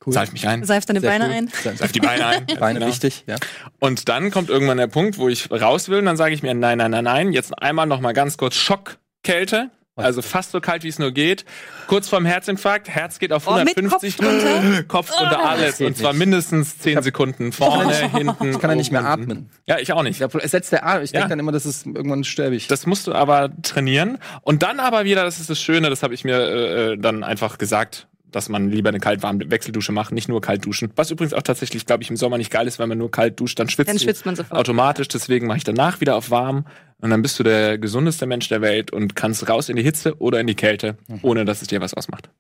cool. 0.07 0.13
seif 0.13 0.33
mich 0.33 0.47
ein, 0.49 0.65
Seif 0.65 0.85
deine 0.87 1.01
Sehr 1.01 1.11
Beine 1.11 1.25
cool. 1.27 1.33
ein. 1.33 1.77
Seif 1.77 1.93
die 1.93 2.01
Beine 2.01 2.27
ein. 2.27 2.47
Beine 2.59 2.79
Genau. 2.81 2.91
wichtig, 2.91 3.25
ja. 3.27 3.37
Und 3.81 4.09
dann 4.09 4.31
kommt 4.31 4.49
irgendwann 4.51 4.79
der 4.79 4.87
Punkt, 4.89 5.19
wo 5.19 5.29
ich 5.29 5.51
raus 5.51 5.89
will 5.89 5.99
und 5.99 6.07
dann 6.07 6.17
sage 6.17 6.35
ich 6.35 6.43
mir, 6.43 6.55
nein, 6.55 6.79
nein, 6.79 6.91
nein, 6.91 7.05
nein, 7.05 7.33
jetzt 7.33 7.57
einmal 7.61 7.87
noch 7.87 8.01
mal 8.01 8.13
ganz 8.13 8.37
kurz 8.37 8.55
Schockkälte. 8.57 9.71
Also 9.95 10.23
fast 10.23 10.53
so 10.53 10.61
kalt, 10.63 10.85
wie 10.85 10.89
es 10.89 10.99
nur 10.99 11.11
geht. 11.13 11.45
Kurz 11.87 12.09
vorm 12.09 12.25
Herzinfarkt, 12.25 12.89
Herz 12.89 13.19
geht 13.19 13.31
auf 13.31 13.47
Oh, 13.47 13.53
mit 13.63 13.77
150. 13.77 14.17
Kopf 14.17 14.27
drunter? 14.27 14.83
Kopf 14.89 15.11
drunter, 15.11 15.39
Oh. 15.43 15.47
alles. 15.47 15.81
Und 15.83 15.99
zwar 15.99 16.13
nicht. 16.13 16.21
mindestens 16.21 16.79
10 16.79 17.03
Sekunden. 17.03 17.53
Vorne, 17.53 17.95
hinten. 18.11 18.53
Ich 18.53 18.59
kann 18.59 18.71
ja 18.71 18.75
nicht 18.77 18.91
mehr 18.91 19.05
atmen. 19.05 19.51
Ja, 19.67 19.79
ich 19.79 19.93
auch 19.93 20.03
nicht. 20.03 20.19
Ja, 20.19 20.29
es 20.43 20.51
setzt 20.51 20.73
der 20.73 20.85
Arm. 20.87 21.03
Ich 21.03 21.11
Ja. 21.11 21.19
denke 21.21 21.29
dann 21.31 21.41
immer, 21.41 21.53
das 21.53 21.67
ist 21.67 21.85
irgendwann 21.85 22.25
sterbe 22.25 22.57
ich. 22.57 22.69
Das 22.69 22.87
musst 22.87 23.07
du 23.07 23.13
aber 23.13 23.51
trainieren. 23.63 24.17
Und 24.41 24.63
dann 24.63 24.81
aber 24.81 25.05
wieder, 25.05 25.25
das 25.25 25.39
ist 25.41 25.51
das 25.51 25.61
Schöne, 25.61 25.91
das 25.91 26.03
habe 26.03 26.15
ich 26.15 26.25
mir 26.25 26.39
äh, 26.39 26.93
äh, 26.95 26.97
dann 26.99 27.23
einfach 27.23 27.59
gesagt, 27.59 28.09
dass 28.33 28.49
man 28.49 28.71
lieber 28.71 28.89
eine 28.89 28.99
kalt-warme 29.01 29.51
Wechseldusche 29.51 29.93
macht, 29.93 30.13
nicht 30.13 30.29
nur 30.29 30.41
kalt 30.41 30.65
duschen. 30.65 30.91
Was 30.97 31.11
übrigens 31.11 31.35
auch 31.35 31.43
tatsächlich, 31.43 31.87
glaube 31.87 32.03
ich, 32.03 32.11
im 32.11 32.17
Sommer 32.17 32.39
nicht 32.39 32.51
geil 32.51 32.67
ist, 32.67 32.79
wenn 32.79 32.89
man 32.89 32.99
nur 32.99 33.11
kalt 33.11 33.39
duscht, 33.39 33.59
dann 33.59 33.69
schwitzt 33.69 33.91
Dann 33.91 33.99
schwitzt 33.99 34.27
man 34.27 34.37
sofort. 34.37 34.59
automatisch. 34.59 35.09
Deswegen 35.09 35.47
mache 35.47 35.59
ich 35.59 35.65
danach 35.65 36.01
wieder 36.01 36.17
auf 36.17 36.31
warm 36.31 36.67
und 37.01 37.11
dann 37.11 37.23
bist 37.23 37.39
du 37.39 37.43
der 37.43 37.79
gesundeste 37.79 38.27
Mensch 38.27 38.49
der 38.49 38.61
Welt 38.61 38.93
und 38.93 39.15
kannst 39.15 39.49
raus 39.49 39.69
in 39.69 39.77
die 39.77 39.83
Hitze 39.83 40.17
oder 40.21 40.41
in 40.41 40.47
die 40.47 40.55
Kälte, 40.55 40.97
ohne 41.23 41.45
dass 41.45 41.63
es 41.63 41.69
dir 41.69 41.81
was 41.81 41.95
ausmacht. 41.95 42.31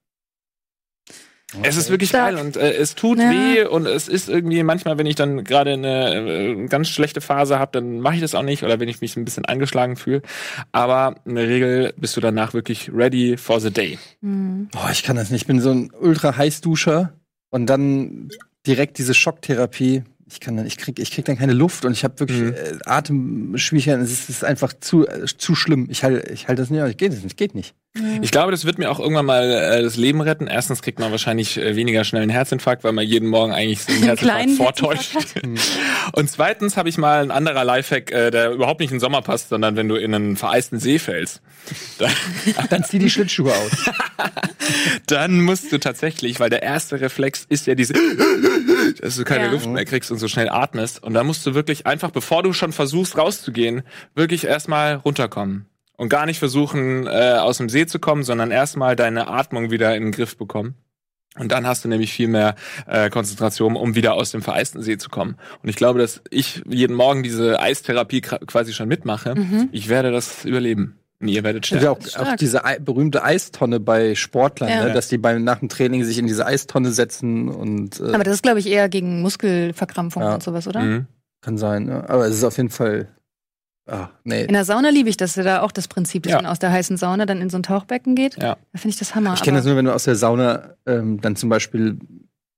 Es 1.62 1.76
ist 1.76 1.90
wirklich 1.90 2.08
Stark. 2.10 2.34
geil 2.34 2.44
und 2.44 2.56
äh, 2.56 2.72
es 2.72 2.94
tut 2.94 3.18
Ja. 3.18 3.30
weh 3.30 3.64
und 3.64 3.86
es 3.86 4.08
ist 4.08 4.28
irgendwie 4.28 4.62
manchmal, 4.62 4.96
wenn 4.98 5.06
ich 5.06 5.14
dann 5.16 5.44
gerade 5.44 5.72
eine 5.72 6.14
äh, 6.14 6.66
ganz 6.66 6.88
schlechte 6.88 7.20
Phase 7.20 7.58
habe, 7.58 7.72
dann 7.72 8.00
mache 8.00 8.14
ich 8.14 8.20
das 8.22 8.34
auch 8.34 8.42
nicht 8.42 8.62
oder 8.62 8.80
wenn 8.80 8.88
ich 8.88 9.00
mich 9.00 9.16
ein 9.16 9.24
bisschen 9.24 9.44
angeschlagen 9.44 9.96
fühle. 9.96 10.22
Aber 10.72 11.16
in 11.24 11.34
der 11.34 11.48
Regel 11.48 11.92
bist 11.96 12.16
du 12.16 12.20
danach 12.20 12.54
wirklich 12.54 12.90
ready 12.94 13.36
for 13.36 13.60
the 13.60 13.70
day. 13.70 13.98
Hm. 14.22 14.68
Oh, 14.74 14.88
ich 14.90 15.02
kann 15.02 15.16
das 15.16 15.30
nicht. 15.30 15.42
Ich 15.42 15.46
bin 15.46 15.60
so 15.60 15.70
ein 15.70 15.90
ultra 16.00 16.36
Heißduscher 16.36 17.12
und 17.50 17.66
dann 17.66 18.28
direkt 18.66 18.98
diese 18.98 19.12
Schocktherapie. 19.14 20.04
Ich 20.30 20.40
kann 20.40 20.56
dann, 20.56 20.64
ich 20.66 20.78
krieg, 20.78 20.98
ich 20.98 21.10
krieg 21.10 21.26
dann 21.26 21.36
keine 21.36 21.52
Luft 21.52 21.84
und 21.84 21.92
ich 21.92 22.04
habe 22.04 22.18
wirklich 22.20 22.40
Mhm. 22.40 22.54
äh, 22.54 22.78
Atemschwierigkeiten. 22.86 24.02
Es 24.02 24.10
ist, 24.12 24.22
es 24.30 24.36
ist 24.36 24.44
einfach 24.44 24.72
zu, 24.80 25.06
äh, 25.06 25.26
zu 25.26 25.54
schlimm. 25.54 25.88
Ich 25.90 26.04
halte, 26.04 26.32
ich 26.32 26.48
halte 26.48 26.62
das 26.62 26.70
nicht. 26.70 26.98
Geht 26.98 27.12
es 27.12 27.22
nicht, 27.22 27.36
geht 27.36 27.54
nicht. 27.54 27.74
Ich 28.22 28.30
glaube, 28.30 28.52
das 28.52 28.64
wird 28.64 28.78
mir 28.78 28.90
auch 28.90 28.98
irgendwann 28.98 29.26
mal 29.26 29.50
äh, 29.50 29.82
das 29.82 29.96
Leben 29.96 30.22
retten. 30.22 30.46
Erstens 30.46 30.80
kriegt 30.80 30.98
man 30.98 31.10
wahrscheinlich 31.10 31.58
äh, 31.58 31.76
weniger 31.76 32.04
schnell 32.04 32.22
einen 32.22 32.30
Herzinfarkt, 32.30 32.84
weil 32.84 32.92
man 32.92 33.06
jeden 33.06 33.28
Morgen 33.28 33.52
eigentlich 33.52 33.82
so 33.82 33.92
einen 33.92 34.04
Herzinfarkt 34.04 34.50
vortäuscht. 34.56 35.16
Und 36.12 36.30
zweitens 36.30 36.78
habe 36.78 36.88
ich 36.88 36.96
mal 36.96 37.22
ein 37.22 37.30
anderer 37.30 37.64
Lifehack, 37.64 38.10
äh, 38.10 38.30
der 38.30 38.52
überhaupt 38.52 38.80
nicht 38.80 38.92
in 38.92 38.96
den 38.96 39.00
Sommer 39.00 39.20
passt, 39.20 39.50
sondern 39.50 39.76
wenn 39.76 39.88
du 39.88 39.96
in 39.96 40.14
einen 40.14 40.36
vereisten 40.36 40.78
See 40.78 40.98
fällst. 40.98 41.42
Da, 41.98 42.08
Dann 42.70 42.82
zieh 42.82 42.98
die 42.98 43.10
Schlittschuhe 43.10 43.52
aus. 43.54 43.70
dann 45.06 45.42
musst 45.42 45.70
du 45.70 45.78
tatsächlich, 45.78 46.40
weil 46.40 46.48
der 46.48 46.62
erste 46.62 46.98
Reflex 47.00 47.44
ist 47.48 47.66
ja 47.66 47.74
diese, 47.74 47.92
dass 49.00 49.16
du 49.16 49.24
keine 49.24 49.44
Ja. 49.44 49.50
Luft 49.50 49.66
mehr 49.66 49.84
kriegst 49.84 50.10
und 50.10 50.18
so 50.18 50.28
schnell 50.28 50.48
atmest. 50.48 51.02
Und 51.02 51.12
da 51.12 51.24
musst 51.24 51.44
du 51.44 51.54
wirklich 51.54 51.86
einfach, 51.86 52.10
bevor 52.10 52.42
du 52.42 52.54
schon 52.54 52.72
versuchst 52.72 53.18
rauszugehen, 53.18 53.82
wirklich 54.14 54.44
erstmal 54.44 54.94
runterkommen. 54.94 55.66
Und 55.96 56.08
gar 56.08 56.26
nicht 56.26 56.38
versuchen, 56.38 57.06
äh, 57.06 57.34
aus 57.38 57.58
dem 57.58 57.68
See 57.68 57.86
zu 57.86 57.98
kommen, 57.98 58.22
sondern 58.24 58.50
erstmal 58.50 58.96
deine 58.96 59.28
Atmung 59.28 59.70
wieder 59.70 59.94
in 59.94 60.04
den 60.04 60.12
Griff 60.12 60.36
bekommen. 60.36 60.74
Und 61.38 61.50
dann 61.52 61.66
hast 61.66 61.84
du 61.84 61.88
nämlich 61.88 62.12
viel 62.12 62.28
mehr 62.28 62.56
äh, 62.86 63.08
Konzentration, 63.08 63.76
um 63.76 63.94
wieder 63.94 64.14
aus 64.14 64.32
dem 64.32 64.42
vereisten 64.42 64.82
See 64.82 64.98
zu 64.98 65.08
kommen. 65.08 65.36
Und 65.62 65.68
ich 65.68 65.76
glaube, 65.76 65.98
dass 65.98 66.20
ich 66.30 66.62
jeden 66.68 66.94
Morgen 66.94 67.22
diese 67.22 67.58
Eistherapie 67.60 68.20
quasi 68.20 68.72
schon 68.74 68.88
mitmache. 68.88 69.34
Mhm. 69.34 69.68
Ich 69.72 69.88
werde 69.88 70.10
das 70.12 70.44
überleben. 70.44 70.98
Und 71.20 71.28
ihr 71.28 71.44
werdet 71.44 71.64
Es 71.64 71.70
gibt 71.70 71.82
sterben. 71.82 72.00
ja 72.04 72.20
auch, 72.20 72.32
auch 72.32 72.36
diese 72.36 72.64
Ei 72.64 72.78
berühmte 72.80 73.22
Eistonne 73.22 73.80
bei 73.80 74.14
Sportlern, 74.14 74.68
Ja. 74.68 74.84
ne? 74.86 74.92
dass 74.92 75.08
die 75.08 75.18
beim, 75.18 75.44
nach 75.44 75.60
dem 75.60 75.68
Training 75.68 76.04
sich 76.04 76.18
in 76.18 76.26
diese 76.26 76.44
Eistonne 76.44 76.90
setzen 76.90 77.48
und 77.48 78.00
äh, 78.00 78.12
Aber 78.12 78.24
das 78.24 78.34
ist, 78.34 78.42
glaube 78.42 78.58
ich, 78.58 78.66
eher 78.66 78.88
gegen 78.88 79.22
Muskelverkrampfung 79.22 80.22
Ja. 80.22 80.34
und 80.34 80.42
sowas, 80.42 80.66
oder? 80.66 80.80
Mhm. 80.80 81.06
kann 81.40 81.56
sein. 81.58 81.84
Ne? 81.84 82.10
Aber 82.10 82.26
es 82.26 82.34
ist 82.34 82.44
auf 82.44 82.56
jeden 82.56 82.70
Fall. 82.70 83.08
Ah, 83.86 84.08
nee. 84.24 84.44
In 84.44 84.52
der 84.52 84.64
Sauna 84.64 84.90
liebe 84.90 85.08
ich 85.08 85.16
das, 85.16 85.34
da 85.34 85.62
auch 85.62 85.72
das 85.72 85.88
Prinzip, 85.88 86.22
dass 86.22 86.30
Ja. 86.32 86.36
man 86.38 86.46
aus 86.46 86.58
der 86.60 86.70
heißen 86.70 86.96
Sauna 86.96 87.26
dann 87.26 87.40
in 87.40 87.50
so 87.50 87.56
ein 87.58 87.62
Tauchbecken 87.64 88.14
geht. 88.14 88.34
Ja. 88.40 88.56
Da 88.72 88.78
finde 88.78 88.90
ich 88.94 88.98
das 88.98 89.14
Hammer. 89.14 89.34
Ich 89.34 89.42
kenne 89.42 89.56
das 89.58 89.66
nur, 89.66 89.76
wenn 89.76 89.84
du 89.86 89.92
aus 89.94 90.04
der 90.04 90.14
Sauna 90.16 90.74
ähm, 90.86 91.20
dann 91.20 91.34
zum 91.36 91.48
Beispiel, 91.48 91.98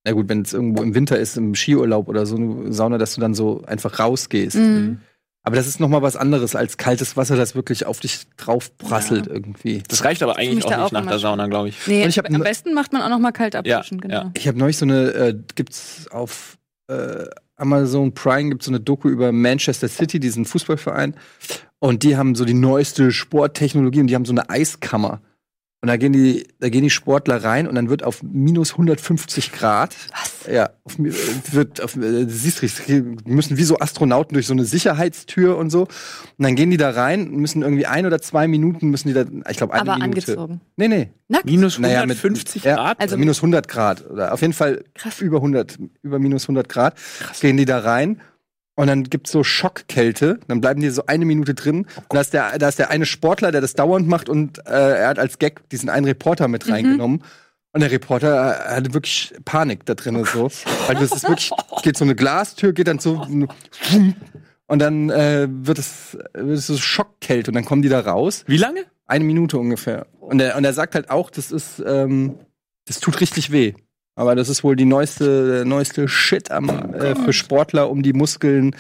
na 0.05 0.13
gut, 0.13 0.29
wenn 0.29 0.43
es 0.43 0.53
irgendwo 0.53 0.83
im 0.83 0.95
Winter 0.95 1.19
ist, 1.19 1.37
im 1.39 1.55
Skiurlaub 1.55 2.09
oder 2.09 2.27
so 2.27 2.37
eine 2.37 2.73
Sauna, 2.73 2.99
dass 2.99 3.15
du 3.15 3.21
dann 3.23 3.33
so 3.35 3.63
einfach 3.67 3.99
rausgehst. 3.99 4.57
Mhm. 4.57 5.01
Aber 5.47 5.57
das 5.57 5.67
ist 5.67 5.79
noch 5.79 5.89
mal 5.89 6.01
was 6.01 6.17
anderes 6.17 6.57
als 6.57 6.79
kaltes 6.79 7.17
Wasser, 7.19 7.37
das 7.37 7.55
wirklich 7.55 7.85
auf 7.85 8.01
dich 8.01 8.21
drauf 8.39 8.77
prasselt 8.79 9.27
irgendwie. 9.27 9.83
Das 9.89 10.03
reicht 10.05 10.23
aber 10.23 10.37
eigentlich 10.39 10.65
auch 10.65 10.71
nicht 10.71 10.79
auch 10.79 10.93
nach 10.93 11.07
der. 11.07 11.19
Sauna, 11.19 11.47
glaube 11.49 11.69
ich. 11.69 11.87
Nee, 11.87 12.03
Und 12.03 12.09
ich 12.09 12.17
hab 12.19 12.27
am 12.27 12.33
ne- 12.33 12.39
besten 12.39 12.73
macht 12.73 12.93
man 12.95 13.03
auch 13.03 13.11
noch 13.11 13.19
mal 13.19 13.33
kalt 13.33 13.55
abduschen, 13.55 13.99
Ja, 13.99 14.03
genau. 14.03 14.15
ja. 14.15 14.31
Ich 14.37 14.49
habe 14.49 14.59
neulich 14.59 14.79
so 14.79 14.87
eine, 14.87 15.09
äh, 15.11 15.35
gibt's 15.55 16.07
auf 16.11 16.57
äh, 16.89 17.25
Amazon 17.65 18.13
Prime 18.13 18.51
gibt's 18.51 18.67
so 18.67 18.71
eine 18.71 18.81
Doku 18.81 19.09
über 19.09 19.33
Manchester 19.33 19.89
City, 19.89 20.21
diesen 20.21 20.45
Fußballverein. 20.45 21.15
Und 21.79 22.03
die 22.03 22.17
haben 22.17 22.35
so 22.35 22.45
die 22.45 22.53
neueste 22.53 23.11
Sporttechnologie 23.11 24.01
und 24.01 24.09
die 24.09 24.15
haben 24.15 24.27
so 24.27 24.33
eine 24.33 24.51
Eiskammer. 24.51 25.23
Und 25.85 25.89
da 25.89 25.99
gehen 25.99 26.15
die, 26.15 26.47
da 26.61 26.71
gehen 26.71 26.83
die 26.83 26.89
Sportler 26.89 27.45
rein 27.45 27.69
und 27.69 27.75
dann 27.75 27.91
wird 27.91 28.05
auf 28.05 28.23
minus 28.23 28.73
150 28.73 29.53
Grad. 29.53 29.95
Was? 30.13 30.51
Ja, 30.51 30.71
auf, 30.83 30.95
wird 30.97 31.83
auf, 31.83 31.95
äh, 31.97 32.25
du 32.25 32.31
siehst 32.31 32.63
richtig, 32.63 32.87
die 32.87 33.31
müssen 33.31 33.59
wie 33.59 33.65
so 33.65 33.79
Astronauten 33.79 34.33
durch 34.33 34.47
so 34.47 34.55
eine 34.55 34.65
Sicherheitstür 34.65 35.59
und 35.59 35.69
so. 35.69 35.83
Und 35.83 35.89
dann 36.39 36.55
gehen 36.55 36.71
die 36.71 36.79
da 36.79 36.89
rein, 36.89 37.33
müssen 37.33 37.61
irgendwie 37.61 37.85
ein 37.85 38.07
oder 38.07 38.19
zwei 38.23 38.49
Minuten 38.49 38.89
müssen 38.89 39.09
die 39.09 39.13
da, 39.13 39.27
ich 39.51 39.59
glaube 39.59 39.75
eine 39.75 39.83
Aber 39.83 39.99
Minute. 39.99 40.33
angezogen. 40.33 40.63
Nee, 40.77 40.89
nee. 40.89 41.11
Nackt? 41.29 41.45
Minus 41.45 41.79
Naja, 41.79 42.07
mit 42.07 42.17
150 42.17 42.65
ja, 42.65 42.77
Grad? 42.77 43.01
Also 43.03 43.19
minus 43.19 43.41
100 43.41 43.69
Grad. 43.69 44.09
Oder 44.11 44.33
auf 44.33 44.41
jeden 44.41 44.55
Fall 44.55 44.85
Krass. 44.95 45.21
über 45.21 45.37
100, 45.37 45.79
über 46.01 46.19
minus 46.19 46.45
100 46.45 46.67
Grad. 46.67 46.95
Gehen 47.43 47.59
die 47.59 47.67
da 47.67 47.81
rein. 47.81 48.23
Und 48.77 48.89
dann 48.89 49.05
gibt's 49.05 49.31
so 49.31 49.45
Schockkälte, 49.45 50.41
dann 50.49 50.61
bleiben 50.61 50.81
die 50.81 50.91
so 50.91 51.07
eine 51.07 51.25
Minute 51.25 51.55
drin. 51.55 51.87
und 51.97 52.13
da 52.13 52.21
ist, 52.21 52.33
der, 52.33 52.59
da 52.59 52.69
ist 52.69 52.79
der 52.79 52.91
eine 52.91 53.07
Sportler, 53.07 53.53
der 53.53 53.61
das 53.61 53.75
dauernd 53.75 54.09
macht 54.09 54.29
und 54.29 54.59
äh, 54.67 54.99
er 54.99 55.09
hat 55.09 55.19
als 55.19 55.39
Gag 55.39 55.69
diesen 55.69 55.89
einen 55.89 56.07
Reporter 56.07 56.49
mit 56.49 56.69
reingenommen. 56.69 57.23
Und 57.73 57.81
der 57.81 57.91
Reporter 57.91 58.69
äh, 58.71 58.77
hatte 58.77 58.95
wirklich 58.95 59.35
Panik 59.45 59.85
da 59.87 59.95
drin 59.95 60.17
und 60.17 60.29
so. 60.29 60.51
Weil 60.87 60.97
das 60.97 61.13
ist 61.13 61.29
wirklich, 61.29 61.51
geht 61.83 61.97
so 61.97 62.05
eine 62.05 62.15
Glastür, 62.15 62.73
geht 62.73 62.89
dann 62.89 62.99
so 62.99 63.27
und 64.67 64.79
dann 64.79 65.11
äh, 65.11 65.47
wird 65.49 65.79
es, 65.79 66.17
wird 66.33 66.59
es 66.59 66.67
so 66.67 66.77
Schockkälte 66.77 67.51
und 67.51 67.55
dann 67.55 67.65
kommen 67.65 67.83
die 67.83 67.89
da 67.89 68.01
raus. 68.01 68.45
Wie 68.47 68.57
lange? 68.57 68.85
Eine 69.07 69.25
Minute 69.25 69.59
ungefähr. 69.59 70.07
Und 70.21 70.41
er, 70.41 70.57
und 70.57 70.65
er 70.65 70.73
sagt 70.73 70.95
halt 70.95 71.11
auch, 71.11 71.31
das 71.31 71.53
ist, 71.53 71.83
ähm, 71.87 72.37
das 72.87 73.01
tut 73.01 73.21
richtig 73.21 73.53
weh. 73.53 73.75
Aber 74.17 74.35
das 74.37 74.49
ist 74.49 74.63
wohl 74.63 74.77
die 74.77 74.85
neueste, 74.85 75.65
neueste 75.67 76.07
Shit 76.09 76.51
am, 76.51 76.69
äh, 76.95 77.15
für 77.17 77.33
Sportler, 77.33 77.91
um 77.91 78.03
die 78.03 78.13
Muskeln 78.13 78.77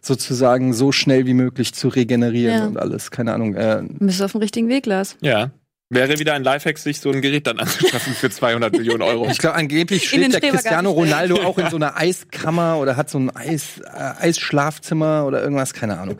sozusagen 0.00 0.72
so 0.72 0.92
schnell 0.92 1.26
wie 1.26 1.34
möglich 1.34 1.74
zu 1.74 1.88
regenerieren 1.88 2.58
Ja. 2.58 2.66
und 2.66 2.78
alles. 2.78 3.10
Keine 3.10 3.32
Ahnung. 3.34 3.54
Äh, 3.54 3.82
Bist 3.98 4.22
auf 4.22 4.32
dem 4.32 4.40
richtigen 4.40 4.68
Weg, 4.68 4.86
Lars. 4.86 5.16
Ja. 5.20 5.50
Wäre 5.88 6.18
wieder 6.18 6.34
ein 6.34 6.42
Lifehack, 6.42 6.78
sich 6.78 6.98
so 6.98 7.12
ein 7.12 7.22
Gerät 7.22 7.46
dann 7.46 7.60
anzuschaffen 7.60 8.12
für 8.12 8.28
200 8.28 8.72
Millionen 8.72 9.02
Euro. 9.02 9.28
ich 9.30 9.38
glaube, 9.38 9.54
angeblich 9.54 10.12
In 10.12 10.20
den 10.20 10.32
schläft 10.32 10.42
der 10.42 10.50
Cristiano. 10.50 10.90
Ronaldo 10.90 11.36
auch 11.44 11.58
in 11.58 11.70
so 11.70 11.76
einer 11.76 11.96
Eiskammer 11.96 12.78
oder 12.78 12.96
hat 12.96 13.08
so 13.08 13.20
ein 13.20 13.30
Eis, 13.36 13.78
äh, 13.78 14.26
Eisschlafzimmer 14.26 15.24
oder 15.26 15.40
irgendwas, 15.40 15.74
keine 15.74 16.00
Ahnung. 16.00 16.18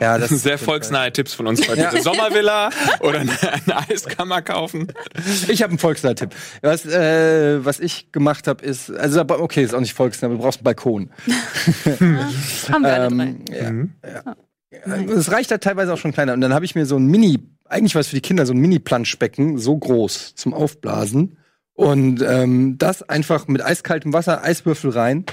Ja, 0.00 0.18
das 0.18 0.28
Sehr 0.28 0.58
volksnahe 0.58 1.10
Tipps 1.12 1.32
von 1.32 1.46
uns 1.46 1.66
heute. 1.66 1.80
Ja. 1.80 1.88
Eine 1.88 2.02
Sommervilla 2.02 2.68
oder 3.00 3.20
eine, 3.20 3.32
eine 3.40 3.88
Eiskammer 3.88 4.42
kaufen. 4.42 4.92
Ich 5.48 5.62
habe 5.62 5.70
einen 5.70 5.78
Volksnah-Tipp. 5.78 6.34
Was, 6.60 6.84
äh, 6.84 7.64
was 7.64 7.80
ich 7.80 8.12
gemacht 8.12 8.46
habe, 8.46 8.62
ist, 8.66 8.90
also 8.90 9.20
aber 9.20 9.40
okay, 9.40 9.64
ist 9.64 9.74
auch 9.74 9.80
nicht 9.80 9.94
Volksnah, 9.94 10.28
du 10.28 10.36
brauchst 10.36 10.58
einen 10.58 10.64
Balkon. 10.64 11.10
Haben 12.70 12.82
wir 12.82 12.92
alle 12.92 13.08
drei. 13.08 13.34
Ähm, 13.50 13.94
ja. 14.04 14.36
Mhm. 14.70 15.08
Es 15.10 15.30
reicht 15.30 15.50
da 15.50 15.58
teilweise 15.58 15.92
auch 15.92 15.98
schon 15.98 16.12
kleiner. 16.12 16.32
Und 16.32 16.40
dann 16.40 16.54
habe 16.54 16.64
ich 16.64 16.74
mir 16.74 16.86
so 16.86 16.96
ein 16.96 17.06
Mini, 17.06 17.38
eigentlich 17.64 17.94
was 17.94 18.08
für 18.08 18.16
die 18.16 18.22
Kinder, 18.22 18.46
so 18.46 18.52
ein 18.52 18.58
Mini-Planschbecken, 18.58 19.58
so 19.58 19.76
groß 19.76 20.34
zum 20.34 20.54
Aufblasen. 20.54 21.38
Und 21.74 22.22
ähm, 22.22 22.78
das 22.78 23.02
einfach 23.02 23.48
mit 23.48 23.62
eiskaltem 23.62 24.12
Wasser, 24.12 24.42
Eiswürfel 24.42 24.90
rein, 24.90 25.26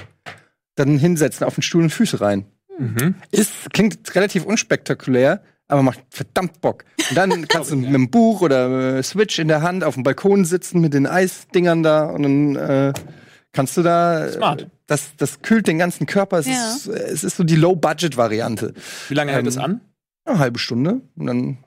dann 0.74 0.98
hinsetzen 0.98 1.46
auf 1.46 1.54
den 1.54 1.62
Stuhl 1.62 1.82
und 1.82 1.90
Füße 1.90 2.20
rein. 2.20 2.46
Mhm. 2.78 3.14
Ist, 3.30 3.72
klingt 3.72 4.14
relativ 4.14 4.44
unspektakulär, 4.44 5.42
aber 5.68 5.82
macht 5.82 6.00
verdammt 6.10 6.60
Bock. 6.60 6.84
Und 7.08 7.16
dann 7.16 7.48
kannst 7.48 7.70
du 7.70 7.76
mit 7.76 7.88
einem 7.88 8.10
Buch 8.10 8.42
oder 8.42 8.96
äh, 8.98 9.02
Switch 9.02 9.38
in 9.38 9.48
der 9.48 9.62
Hand 9.62 9.84
auf 9.84 9.94
dem 9.94 10.02
Balkon 10.02 10.44
sitzen 10.44 10.80
mit 10.80 10.92
den 10.92 11.06
Eisdingern 11.06 11.82
da 11.82 12.06
und 12.06 12.22
dann 12.22 12.56
äh, 12.56 12.92
kannst 13.52 13.76
du 13.76 13.82
da. 13.82 14.28
Smart. 14.28 14.68
Das, 14.86 15.16
das 15.16 15.40
kühlt 15.42 15.66
den 15.66 15.78
ganzen 15.78 16.06
Körper. 16.06 16.38
Es, 16.38 16.46
Ja. 16.46 16.74
ist, 16.74 16.86
es 16.88 17.24
ist 17.24 17.36
so 17.36 17.44
die 17.44 17.56
Low-Budget-Variante. 17.56 18.74
Wie 19.08 19.14
lange 19.14 19.32
hält 19.32 19.42
Ähm, 19.42 19.48
es 19.48 19.56
an? 19.56 19.80
Eine 20.26 20.38
halbe 20.38 20.58
Stunde 20.58 21.00
und 21.16 21.26
dann. 21.26 21.58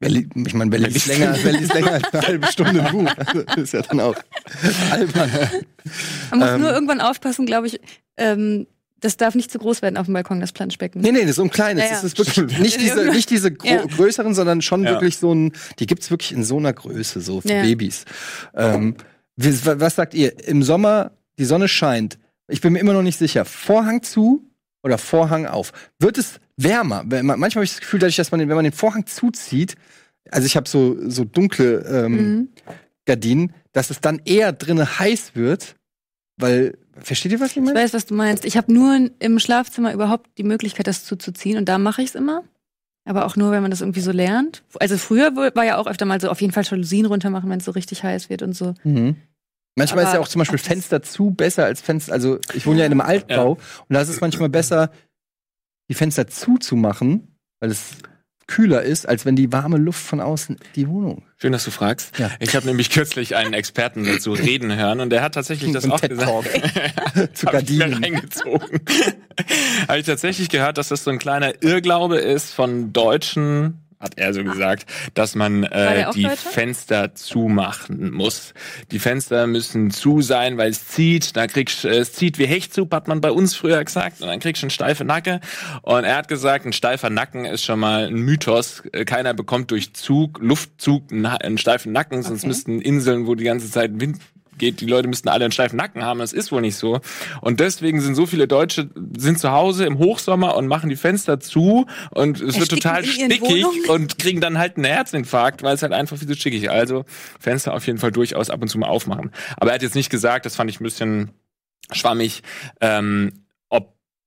äh, 0.00 0.24
Ich 0.44 0.54
meine, 0.54 0.70
wer 0.72 0.78
liest 0.78 0.92
liest 0.94 1.06
länger, 1.06 1.36
wer 1.42 1.52
liest 1.52 1.74
länger 1.74 1.92
als 1.92 2.12
eine 2.12 2.22
halbe 2.26 2.46
Stunde 2.48 2.82
ein 2.84 2.92
Buch? 2.92 3.10
Also, 3.16 3.40
ist 3.60 3.72
ja 3.72 3.82
dann 3.82 4.00
auch 4.00 4.16
albern. 4.90 5.30
Man 6.30 6.38
muss 6.38 6.48
Ähm. 6.48 6.60
nur 6.60 6.72
irgendwann 6.72 7.00
aufpassen, 7.00 7.46
glaube 7.46 7.66
ich. 7.68 7.80
Ähm, 8.16 8.66
das 9.00 9.16
darf 9.16 9.34
nicht 9.34 9.50
zu 9.50 9.58
groß 9.58 9.80
werden 9.80 9.96
auf 9.96 10.04
dem 10.06 10.12
Balkon, 10.12 10.40
das 10.40 10.52
Planschbecken. 10.52 11.00
Nee, 11.00 11.12
nee, 11.12 11.20
das 11.22 11.30
ist 11.30 11.36
so 11.36 11.42
ein 11.44 11.50
kleines. 11.50 11.84
Ja, 11.84 11.88
ja. 11.90 11.94
Das 12.02 12.04
ist 12.04 12.18
wirklich 12.18 12.58
nicht 12.58 12.80
diese, 12.82 13.06
nicht 13.06 13.30
diese 13.30 13.50
Ja. 13.62 13.86
größeren, 13.86 14.34
sondern 14.34 14.60
schon 14.60 14.84
Ja. 14.84 14.90
wirklich 14.90 15.16
so 15.16 15.34
ein, 15.34 15.52
die 15.78 15.86
gibt's 15.86 16.10
wirklich 16.10 16.32
in 16.32 16.44
so 16.44 16.58
einer 16.58 16.74
Größe, 16.74 17.22
so 17.22 17.40
für 17.40 17.48
Ja. 17.48 17.62
Babys. 17.62 18.04
Ähm, 18.54 18.96
was 19.36 19.94
sagt 19.94 20.12
ihr? 20.12 20.46
Im 20.46 20.62
Sommer, 20.62 21.12
die 21.40 21.44
Sonne 21.44 21.66
scheint. 21.66 22.18
Ich 22.48 22.60
bin 22.60 22.72
mir 22.72 22.78
immer 22.78 22.92
noch 22.92 23.02
nicht 23.02 23.18
sicher. 23.18 23.44
Vorhang 23.44 24.02
zu 24.04 24.44
oder 24.84 24.98
Vorhang 24.98 25.46
auf? 25.46 25.72
Wird 25.98 26.18
es 26.18 26.38
wärmer? 26.56 27.02
Manchmal 27.04 27.50
habe 27.50 27.64
ich 27.64 27.70
das 27.72 27.80
Gefühl, 27.80 27.98
dadurch, 28.00 28.16
dass 28.16 28.30
man, 28.30 28.40
wenn 28.40 28.48
man 28.54 28.64
den 28.64 28.72
Vorhang 28.72 29.06
zuzieht, 29.06 29.74
also 30.30 30.46
ich 30.46 30.56
habe 30.56 30.68
so, 30.68 30.96
so 31.10 31.24
dunkle 31.24 31.80
ähm, 31.88 32.12
Mhm. 32.12 32.48
Gardinen, 33.06 33.52
dass 33.72 33.90
es 33.90 34.00
dann 34.00 34.20
eher 34.24 34.52
drinnen 34.52 34.98
heiß 34.98 35.34
wird, 35.34 35.74
weil, 36.36 36.76
versteht 37.00 37.32
ihr, 37.32 37.40
was 37.40 37.50
ich 37.52 37.56
Ich 37.56 37.62
meine? 37.62 37.78
weiß, 37.78 37.94
was 37.94 38.06
du 38.06 38.14
meinst. 38.14 38.44
Ich 38.44 38.56
habe 38.56 38.72
nur 38.72 39.10
im 39.18 39.38
Schlafzimmer 39.38 39.92
überhaupt 39.92 40.28
die 40.38 40.44
Möglichkeit, 40.44 40.86
das 40.86 41.04
zuzuziehen. 41.04 41.56
Und 41.58 41.68
da 41.68 41.78
mache 41.78 42.02
ich 42.02 42.08
es 42.10 42.14
immer. 42.14 42.44
Aber 43.06 43.24
auch 43.24 43.34
nur, 43.36 43.50
wenn 43.50 43.62
man 43.62 43.70
das 43.70 43.80
irgendwie 43.80 44.00
so 44.02 44.12
lernt. 44.12 44.62
Also 44.78 44.98
früher 44.98 45.34
war 45.34 45.64
ja 45.64 45.78
auch 45.78 45.86
öfter 45.86 46.04
mal 46.04 46.20
so 46.20 46.28
auf 46.28 46.40
jeden 46.40 46.52
Fall 46.52 46.64
Jalousien 46.64 47.06
runter 47.06 47.30
machen, 47.30 47.48
wenn 47.50 47.58
es 47.58 47.64
so 47.64 47.70
richtig 47.72 48.04
heiß 48.04 48.28
wird 48.30 48.42
und 48.42 48.54
so. 48.54 48.74
Mhm. 48.84 49.16
Manchmal 49.76 50.04
Aber 50.04 50.10
ist 50.10 50.14
ja 50.14 50.20
auch 50.20 50.28
zum 50.28 50.40
Beispiel 50.40 50.58
Fenster 50.58 51.02
zu 51.02 51.30
besser 51.30 51.64
als 51.64 51.80
Fenster. 51.80 52.12
Also 52.12 52.38
ich 52.54 52.66
wohne 52.66 52.80
ja 52.80 52.86
in 52.86 52.92
einem 52.92 53.00
Altbau 53.00 53.52
und 53.52 53.94
da 53.94 54.00
ist 54.00 54.08
es 54.08 54.20
manchmal 54.20 54.48
besser, 54.48 54.90
die 55.88 55.94
Fenster 55.94 56.26
zuzumachen, 56.26 57.36
weil 57.60 57.70
es 57.70 57.96
kühler 58.50 58.82
ist, 58.82 59.08
als 59.08 59.24
wenn 59.24 59.36
die 59.36 59.52
warme 59.52 59.78
Luft 59.78 60.02
von 60.02 60.20
außen 60.20 60.56
die 60.74 60.88
Wohnung. 60.88 61.22
Schön, 61.36 61.52
dass 61.52 61.64
du 61.64 61.70
fragst. 61.70 62.18
Ja. 62.18 62.30
Ich 62.40 62.56
habe 62.56 62.66
nämlich 62.66 62.90
kürzlich 62.90 63.36
einen 63.36 63.54
Experten 63.54 64.04
dazu 64.04 64.32
reden 64.34 64.74
hören 64.74 65.00
und 65.00 65.10
der 65.10 65.22
hat 65.22 65.34
tatsächlich 65.34 65.72
das 65.72 65.88
auch 65.88 66.00
gesagt. 66.00 66.48
Zu 67.34 67.46
Gardinen. 67.46 67.94
reingezogen. 67.94 68.80
Habe 69.86 70.00
ich 70.00 70.06
tatsächlich 70.06 70.48
gehört, 70.48 70.78
dass 70.78 70.88
das 70.88 71.04
so 71.04 71.10
ein 71.10 71.20
kleiner 71.20 71.62
Irrglaube 71.62 72.18
ist 72.18 72.52
von 72.52 72.92
Deutschen, 72.92 73.78
hat 74.00 74.16
er 74.16 74.32
so 74.32 74.42
gesagt, 74.42 74.86
dass 75.12 75.34
man 75.34 75.64
äh, 75.64 76.10
die 76.14 76.22
Deutscher? 76.22 76.36
Fenster 76.36 77.14
zumachen 77.14 78.10
muss. 78.12 78.54
Die 78.90 78.98
Fenster 78.98 79.46
müssen 79.46 79.90
zu 79.90 80.22
sein, 80.22 80.56
weil 80.56 80.70
es 80.70 80.88
zieht. 80.88 81.36
Da 81.36 81.46
kriegst 81.46 81.84
äh, 81.84 81.98
es 81.98 82.14
zieht 82.14 82.38
wie 82.38 82.46
Hechtsub, 82.46 82.92
hat 82.94 83.08
man 83.08 83.20
bei 83.20 83.30
uns 83.30 83.54
früher 83.54 83.84
gesagt. 83.84 84.22
Und 84.22 84.28
dann 84.28 84.40
kriegst 84.40 84.62
du 84.62 84.64
einen 84.64 84.70
steife 84.70 85.04
Nacke. 85.04 85.40
Und 85.82 86.04
er 86.04 86.16
hat 86.16 86.28
gesagt, 86.28 86.64
ein 86.64 86.72
steifer 86.72 87.10
Nacken 87.10 87.44
ist 87.44 87.62
schon 87.62 87.78
mal 87.78 88.06
ein 88.06 88.14
Mythos. 88.14 88.82
Äh, 88.92 89.04
Keiner 89.04 89.34
bekommt 89.34 89.70
durch 89.70 89.92
Zug, 89.92 90.38
Luftzug 90.40 91.12
einen, 91.12 91.26
einen 91.26 91.58
steifen 91.58 91.92
Nacken, 91.92 92.22
sonst 92.22 92.40
Okay. 92.40 92.48
müssten 92.48 92.80
Inseln, 92.80 93.26
wo 93.26 93.34
die 93.34 93.44
ganze 93.44 93.70
Zeit 93.70 94.00
Wind 94.00 94.18
geht, 94.60 94.80
die 94.80 94.86
Leute 94.86 95.08
müssten 95.08 95.28
alle 95.28 95.44
einen 95.44 95.52
steifen 95.52 95.76
Nacken 95.76 96.04
haben. 96.04 96.20
Das 96.20 96.32
ist 96.32 96.52
wohl 96.52 96.60
nicht 96.60 96.76
so. 96.76 97.00
Und 97.40 97.58
deswegen 97.58 98.00
sind 98.00 98.14
so 98.14 98.26
viele 98.26 98.46
Deutsche 98.46 98.88
sind 99.16 99.40
zu 99.40 99.50
Hause 99.50 99.84
im 99.86 99.98
Hochsommer 99.98 100.56
und 100.56 100.68
machen 100.68 100.88
die 100.88 100.96
Fenster 100.96 101.40
zu 101.40 101.86
und 102.10 102.40
es 102.40 102.60
wird 102.60 102.70
total 102.70 103.04
stickig 103.04 103.66
und 103.88 104.18
kriegen 104.18 104.40
dann 104.40 104.58
halt 104.58 104.76
einen 104.76 104.84
Herzinfarkt, 104.84 105.64
weil 105.64 105.74
es 105.74 105.82
halt 105.82 105.92
einfach 105.92 106.16
viel 106.16 106.28
zu 106.28 106.34
stickig 106.34 106.62
ist. 106.62 106.70
Also 106.70 107.04
Fenster 107.40 107.74
auf 107.74 107.86
jeden 107.86 107.98
Fall 107.98 108.12
durchaus 108.12 108.50
ab 108.50 108.62
und 108.62 108.68
zu 108.68 108.78
mal 108.78 108.88
aufmachen. 108.88 109.32
Aber 109.56 109.70
er 109.70 109.74
hat 109.74 109.82
jetzt 109.82 109.96
nicht 109.96 110.10
gesagt, 110.10 110.46
das 110.46 110.54
fand 110.54 110.70
ich 110.70 110.80
ein 110.80 110.84
bisschen 110.84 111.30
schwammig, 111.92 112.42
ähm, 112.80 113.32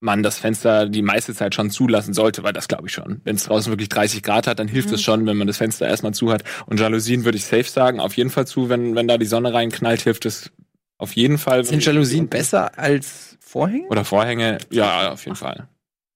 man 0.04 0.22
das 0.22 0.38
Fenster 0.38 0.88
die 0.88 1.02
meiste 1.02 1.34
Zeit 1.34 1.56
schon 1.56 1.70
zulassen 1.70 2.14
sollte, 2.14 2.44
weil 2.44 2.54
das 2.54 2.68
glaube 2.68 2.88
ich 2.88 2.94
schon. 2.94 3.22
Wenn 3.24 3.38
es 3.38 3.46
draußen 3.46 3.72
wirklich 3.72 3.90
30 3.90 4.22
Grad 4.22 4.48
hat, 4.48 4.60
dann 4.60 4.68
hilft 4.68 4.92
es 4.92 5.02
schon, 5.02 5.26
wenn 5.26 5.38
man 5.38 5.48
das 5.48 5.58
Fenster 5.58 5.88
erstmal 5.88 6.14
zu 6.14 6.32
hat. 6.32 6.44
Und 6.66 6.80
Jalousien 6.80 7.26
würde 7.26 7.38
ich 7.38 7.46
safe 7.46 7.64
sagen, 7.64 8.00
auf 8.00 8.16
jeden 8.18 8.30
Fall 8.30 8.46
zu, 8.46 8.70
wenn, 8.70 8.96
wenn 8.96 9.08
da 9.08 9.18
die 9.18 9.26
Sonne 9.26 9.54
reinknallt, 9.54 10.02
hilft 10.02 10.26
es 10.26 10.52
auf 10.98 11.14
jeden 11.14 11.38
Fall. 11.38 11.64
Sind 11.64 11.84
Jalousien 11.84 12.28
besser 12.28 12.78
als 12.78 13.38
Vorhänge? 13.40 13.88
Oder 13.88 14.06
Vorhänge, 14.06 14.58
ja, 14.70 15.12
auf 15.12 15.26
jeden 15.26 15.38
Fall. 15.38 15.68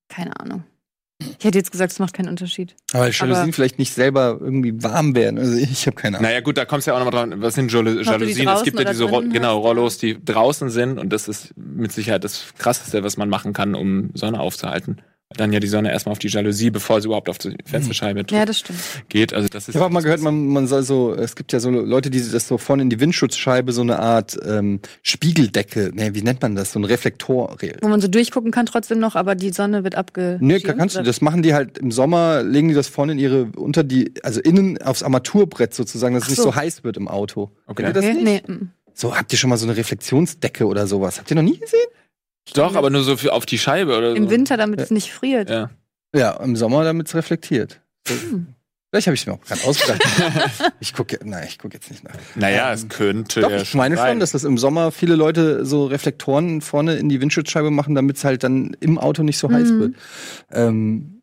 Keine 0.09 0.39
Ahnung. 0.39 0.63
Ich 1.19 1.45
hätte 1.45 1.57
jetzt 1.57 1.71
gesagt, 1.71 1.91
es 1.91 1.99
macht 1.99 2.13
keinen 2.13 2.29
Unterschied. 2.29 2.75
Aber 2.93 3.09
Jalousien 3.09 3.43
Aber- 3.43 3.53
vielleicht 3.53 3.79
nicht 3.79 3.91
selber 3.93 4.37
irgendwie 4.39 4.83
warm 4.83 5.15
werden. 5.15 5.39
Also 5.39 5.55
ich 5.57 5.87
habe 5.87 5.95
keine 5.95 6.17
Ahnung. 6.17 6.29
Naja 6.29 6.41
gut, 6.41 6.57
da 6.57 6.65
kommst 6.65 6.85
du 6.85 6.91
ja 6.91 6.95
auch 6.97 7.03
nochmal 7.03 7.27
dran, 7.27 7.41
was 7.41 7.55
sind 7.55 7.71
Jalo 7.71 7.89
Jalousien? 7.89 8.47
Es 8.47 8.63
gibt 8.63 8.77
ja 8.79 8.85
diese 8.85 9.05
Ro 9.05 9.21
genau. 9.21 9.57
Rollos, 9.59 9.97
die 9.97 10.23
draußen 10.23 10.69
sind 10.69 10.99
und 10.99 11.11
das 11.11 11.27
ist 11.27 11.53
mit 11.57 11.91
Sicherheit 11.91 12.23
das 12.23 12.53
Krasseste, 12.57 13.03
was 13.03 13.17
man 13.17 13.29
machen 13.29 13.53
kann, 13.53 13.73
um 13.73 14.11
Sonne 14.13 14.39
aufzuhalten. 14.39 15.01
Dann 15.35 15.51
ja 15.51 15.59
die 15.59 15.67
Sonne 15.67 15.91
erstmal 15.91 16.13
auf 16.13 16.19
die 16.19 16.29
Jalousie, 16.29 16.69
bevor 16.69 17.01
sie 17.01 17.07
überhaupt 17.07 17.27
auf 17.27 17.37
die 17.37 17.53
Fensterscheibe 17.65 18.23
Ja, 18.31 18.45
das 18.45 18.59
stimmt. 18.59 18.79
geht. 19.09 19.33
Also 19.33 19.49
das 19.49 19.63
ist 19.63 19.69
Ich 19.69 19.75
habe 19.75 19.85
auch 19.85 19.89
mal 19.89 20.01
gehört, 20.01 20.21
man, 20.21 20.47
man 20.47 20.67
soll 20.67 20.83
so, 20.83 21.13
es 21.13 21.35
gibt 21.35 21.51
ja 21.51 21.59
so 21.59 21.69
Leute, 21.69 22.09
die 22.09 22.21
das 22.31 22.47
so 22.47 22.57
vorne 22.57 22.83
in 22.83 22.89
die 22.89 22.99
Windschutzscheibe 23.01 23.73
so 23.73 23.81
eine 23.81 23.99
Art 23.99 24.37
ähm, 24.45 24.79
Spiegeldecke, 25.03 25.91
nee, 25.93 26.11
wie 26.13 26.21
nennt 26.21 26.41
man 26.41 26.55
das? 26.55 26.71
So 26.71 26.79
ein 26.79 26.85
Reflektor. 26.85 27.55
Wo 27.81 27.87
man 27.89 27.99
so 27.99 28.07
durchgucken 28.07 28.51
kann 28.51 28.65
trotzdem 28.67 28.99
noch, 28.99 29.15
aber 29.15 29.35
die 29.35 29.49
Sonne 29.51 29.83
wird 29.83 29.95
abge. 29.95 30.37
Nö, 30.39 30.59
kannst 30.61 30.95
du, 30.95 31.03
das 31.03 31.19
machen 31.19 31.43
die 31.43 31.53
halt 31.53 31.77
im 31.77 31.91
Sommer, 31.91 32.41
legen 32.43 32.69
die 32.69 32.73
das 32.73 32.87
vorne 32.87 33.11
in 33.11 33.19
ihre, 33.19 33.47
unter 33.57 33.83
die, 33.83 34.13
also 34.23 34.39
innen 34.39 34.81
aufs 34.81 35.03
Armaturbrett 35.03 35.73
sozusagen, 35.73 36.15
dass 36.15 36.23
es 36.23 36.27
Ach 36.27 36.29
nicht 36.29 36.37
so. 36.37 36.43
so 36.51 36.55
heiß 36.55 36.83
wird 36.85 36.95
im 36.95 37.09
Auto. 37.09 37.51
Okay. 37.65 37.83
Ihr 37.83 37.91
das 37.93 38.05
Okay, 38.05 38.13
nicht? 38.13 38.47
nee. 38.47 38.53
mm. 38.53 38.71
So, 38.93 39.15
habt 39.15 39.31
ihr 39.33 39.37
schon 39.37 39.49
mal 39.49 39.57
so 39.57 39.67
eine 39.67 39.75
Reflexionsdecke 39.77 40.65
oder 40.65 40.87
sowas? 40.87 41.19
Habt 41.19 41.29
ihr 41.29 41.35
noch 41.35 41.43
nie 41.43 41.59
gesehen? 41.59 41.85
Doch, 42.53 42.75
aber 42.75 42.89
nur 42.89 43.03
so 43.03 43.17
für 43.17 43.33
auf 43.33 43.45
die 43.45 43.57
Scheibe 43.57 43.97
oder 43.97 44.11
so. 44.11 44.15
Im 44.15 44.29
Winter, 44.29 44.57
damit 44.57 44.79
es 44.81 44.91
nicht 44.91 45.11
friert. 45.11 45.49
Ja. 45.49 45.69
Ja, 46.15 46.31
im 46.37 46.55
Sommer, 46.55 46.83
damit 46.83 47.07
es 47.07 47.15
reflektiert. 47.15 47.81
Hm. 48.07 48.47
Vielleicht 48.89 49.07
habe 49.07 49.15
ich 49.15 49.21
es 49.21 49.27
mir 49.27 49.33
auch 49.33 49.41
gerade 49.41 49.63
ausgedacht. 49.65 50.01
ich 50.79 50.93
gucke, 50.93 51.19
nein, 51.25 51.45
ich 51.47 51.59
gucke 51.59 51.73
jetzt 51.73 51.91
nicht 51.91 52.05
nach. 52.05 52.13
Naja, 52.35 52.69
Ähm, 52.69 52.73
es 52.73 52.87
könnte 52.87 53.41
Doch, 53.41 53.51
ja 53.51 53.57
ich 53.61 53.73
meine 53.73 53.97
schon, 53.97 54.19
dass 54.21 54.31
das 54.31 54.45
im 54.45 54.57
Sommer 54.57 54.91
viele 54.91 55.15
Leute 55.15 55.65
so 55.65 55.85
Reflektoren 55.87 56.61
vorne 56.61 56.95
in 56.95 57.09
die 57.09 57.19
Windschutzscheibe 57.19 57.69
machen, 57.69 57.95
damit 57.95 58.15
es 58.15 58.23
halt 58.23 58.43
dann 58.43 58.75
im 58.79 58.97
Auto 58.97 59.23
nicht 59.23 59.37
so 59.37 59.51
heiß 59.51 59.71
Mhm. 59.71 59.79
wird. 59.81 59.95
Ähm, 60.51 61.21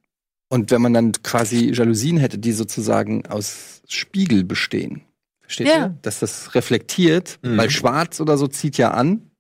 und 0.51 0.71
wenn 0.71 0.83
man 0.83 0.93
dann 0.93 1.13
quasi 1.23 1.71
Jalousien 1.73 2.19
hätte, 2.19 2.37
die 2.39 2.53
sozusagen 2.53 3.27
aus 3.27 3.81
Spiegel 3.89 4.45
bestehen. 4.45 5.01
Versteht 5.41 5.69
Ja. 5.69 5.75
ihr? 5.87 5.99
Dass 6.03 6.21
das 6.21 6.55
reflektiert, 6.55 7.39
Mhm. 7.43 7.57
weil 7.57 7.71
schwarz 7.71 8.21
oder 8.21 8.37
so 8.37 8.47
zieht 8.47 8.77
ja 8.77 8.91
an. 8.91 9.31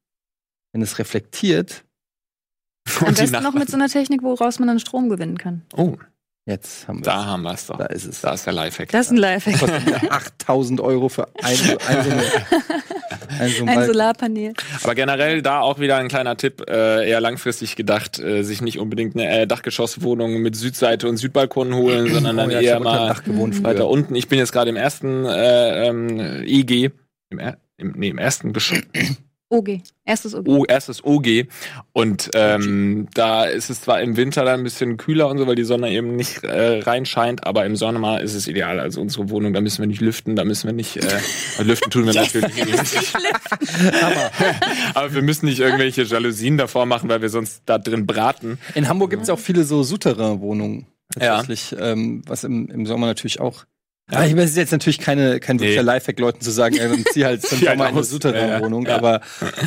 Wenn 0.74 0.82
es 0.82 0.98
reflektiert, 0.98 1.84
Am 3.00 3.14
besten 3.14 3.42
noch 3.42 3.54
mit 3.54 3.70
so 3.70 3.76
einer 3.76 3.88
Technik, 3.88 4.22
woraus 4.22 4.58
man 4.58 4.68
dann 4.68 4.78
Strom 4.78 5.08
gewinnen 5.08 5.38
kann. 5.38 5.62
Oh, 5.74 5.96
jetzt 6.46 6.86
haben 6.86 6.98
wir 6.98 7.04
da 7.04 7.24
haben 7.24 7.42
wir 7.42 7.54
es 7.54 7.66
doch. 7.66 7.78
Da 7.78 7.86
ist 7.86 8.04
es. 8.04 8.20
Da 8.20 8.34
ist 8.34 8.44
der 8.44 8.52
Lifehack. 8.52 8.90
Das 8.90 9.06
ist 9.06 9.12
ein 9.12 9.16
Lifehack. 9.16 9.58
kostet 9.60 9.88
ja 9.88 9.96
8000 10.10 10.80
Euro 10.80 11.08
für 11.08 11.28
ein, 11.42 11.44
ein, 11.44 11.54
so 11.56 11.78
eine, 11.86 12.22
ein, 13.40 13.50
so 13.50 13.64
ein. 13.64 13.86
Solarpanel. 13.86 14.52
Aber 14.82 14.94
generell 14.94 15.42
da 15.42 15.60
auch 15.60 15.78
wieder 15.78 15.96
ein 15.96 16.08
kleiner 16.08 16.36
Tipp, 16.36 16.62
äh, 16.68 17.08
eher 17.08 17.20
langfristig 17.20 17.76
gedacht, 17.76 18.18
äh, 18.18 18.42
sich 18.42 18.60
nicht 18.60 18.78
unbedingt 18.78 19.14
eine 19.14 19.30
äh, 19.30 19.46
Dachgeschosswohnung 19.46 20.42
mit 20.42 20.56
Südseite 20.56 21.08
und 21.08 21.16
Südbalkon 21.16 21.72
holen, 21.74 22.12
sondern 22.12 22.36
dann 22.36 22.50
Oh 22.50 22.52
ja, 22.52 22.60
ich 22.60 22.66
eher 22.66 22.80
mal 22.80 23.08
Dach 23.08 23.24
gewohnt 23.24 23.54
früher. 23.54 23.64
weiter 23.64 23.88
unten. 23.88 24.14
Ich 24.14 24.28
bin 24.28 24.38
jetzt 24.38 24.52
gerade 24.52 24.70
im 24.70 24.76
ersten 24.76 25.24
äh, 25.24 25.86
ähm, 25.88 26.42
EG, 26.44 26.90
im, 27.30 27.38
er 27.38 27.58
im, 27.76 27.92
nee, 27.96 28.08
im 28.08 28.18
ersten 28.18 28.52
Geschoss, 28.52 28.80
OG. 29.54 29.80
Erstes 30.04 30.34
OG. 30.34 30.48
O, 30.48 30.64
erstes 30.64 31.04
OG. 31.04 31.46
Und 31.92 32.30
ähm, 32.34 33.08
da 33.14 33.44
ist 33.44 33.70
es 33.70 33.82
zwar 33.82 34.00
im 34.00 34.16
Winter 34.16 34.44
dann 34.44 34.60
ein 34.60 34.64
bisschen 34.64 34.96
kühler 34.96 35.28
und 35.28 35.38
so, 35.38 35.46
weil 35.46 35.54
die 35.54 35.64
Sonne 35.64 35.90
eben 35.90 36.16
nicht 36.16 36.44
äh, 36.44 36.80
reinscheint, 36.80 37.46
aber 37.46 37.64
im 37.64 37.76
Sommer 37.76 38.20
ist 38.20 38.34
es 38.34 38.48
ideal. 38.48 38.80
Also 38.80 39.00
unsere 39.00 39.30
Wohnung, 39.30 39.52
da 39.52 39.60
müssen 39.60 39.80
wir 39.80 39.86
nicht 39.86 40.00
lüften, 40.00 40.36
da 40.36 40.44
müssen 40.44 40.66
wir 40.66 40.74
nicht 40.74 40.96
äh, 40.96 41.62
lüften 41.62 41.90
tun 41.90 42.06
wir 42.06 42.14
natürlich 42.20 42.54
nicht. 42.56 43.14
aber 44.94 45.14
wir 45.14 45.22
müssen 45.22 45.46
nicht 45.46 45.60
irgendwelche 45.60 46.02
Jalousien 46.02 46.58
davor 46.58 46.86
machen, 46.86 47.08
weil 47.08 47.22
wir 47.22 47.28
sonst 47.30 47.62
da 47.66 47.78
drin 47.78 48.06
braten. 48.06 48.58
In 48.74 48.88
Hamburg 48.88 49.10
gibt 49.10 49.22
es 49.22 49.30
auch 49.30 49.38
viele 49.38 49.64
so 49.64 49.82
Souterrain-Wohnungen. 49.82 50.86
Ja. 51.20 51.36
Tatsächlich, 51.36 51.76
ähm, 51.78 52.22
was 52.26 52.44
im, 52.44 52.68
im 52.68 52.86
Sommer 52.86 53.06
natürlich 53.06 53.40
auch. 53.40 53.64
Ja. 54.12 54.24
Ich 54.26 54.34
weiß, 54.36 54.44
es 54.44 54.50
ist 54.50 54.56
jetzt 54.56 54.72
natürlich 54.72 54.98
keine, 54.98 55.40
kein 55.40 55.58
wirklicher 55.60 55.82
Nee. 55.82 55.86
Lifehack, 55.86 56.18
Leuten 56.20 56.40
zu 56.42 56.50
sagen, 56.50 56.76
dann 56.76 57.04
zieh 57.12 57.24
halt 57.24 57.40
zum 57.42 57.58
Zieh 57.58 57.64
Sommer 57.64 57.74
in 57.74 57.80
eine 57.80 58.00
aus. 58.00 58.10
Souterrain-Wohnung. 58.10 58.84
Ja, 58.84 58.90
ja. 58.90 58.96
Aber 58.98 59.20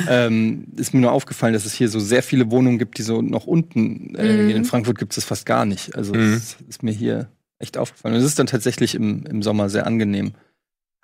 ähm, 0.10 0.66
ist 0.78 0.94
mir 0.94 1.00
nur 1.02 1.12
aufgefallen, 1.12 1.54
dass 1.54 1.66
es 1.66 1.74
hier 1.74 1.90
so 1.90 2.00
sehr 2.00 2.22
viele 2.22 2.52
Wohnungen 2.52 2.78
gibt, 2.78 2.98
die 3.00 3.02
so 3.04 3.22
noch 3.24 3.48
unten 3.48 4.14
äh, 4.16 4.24
Mhm. 4.44 4.48
gehen. 4.48 4.58
In 4.58 4.66
Frankfurt 4.66 5.00
gibt 5.00 5.18
es 5.18 5.24
fast 5.26 5.46
gar 5.48 5.66
nicht. 5.66 5.96
Also 5.96 6.14
Mhm. 6.14 6.34
das 6.36 6.58
ist 6.70 6.84
mir 6.84 6.92
hier 6.92 7.30
echt 7.60 7.78
aufgefallen. 7.78 8.14
Und 8.14 8.22
es 8.22 8.28
ist 8.28 8.38
dann 8.38 8.46
tatsächlich 8.48 8.94
im, 8.94 9.26
im 9.26 9.42
Sommer 9.42 9.70
sehr 9.70 9.88
angenehm. 9.88 10.34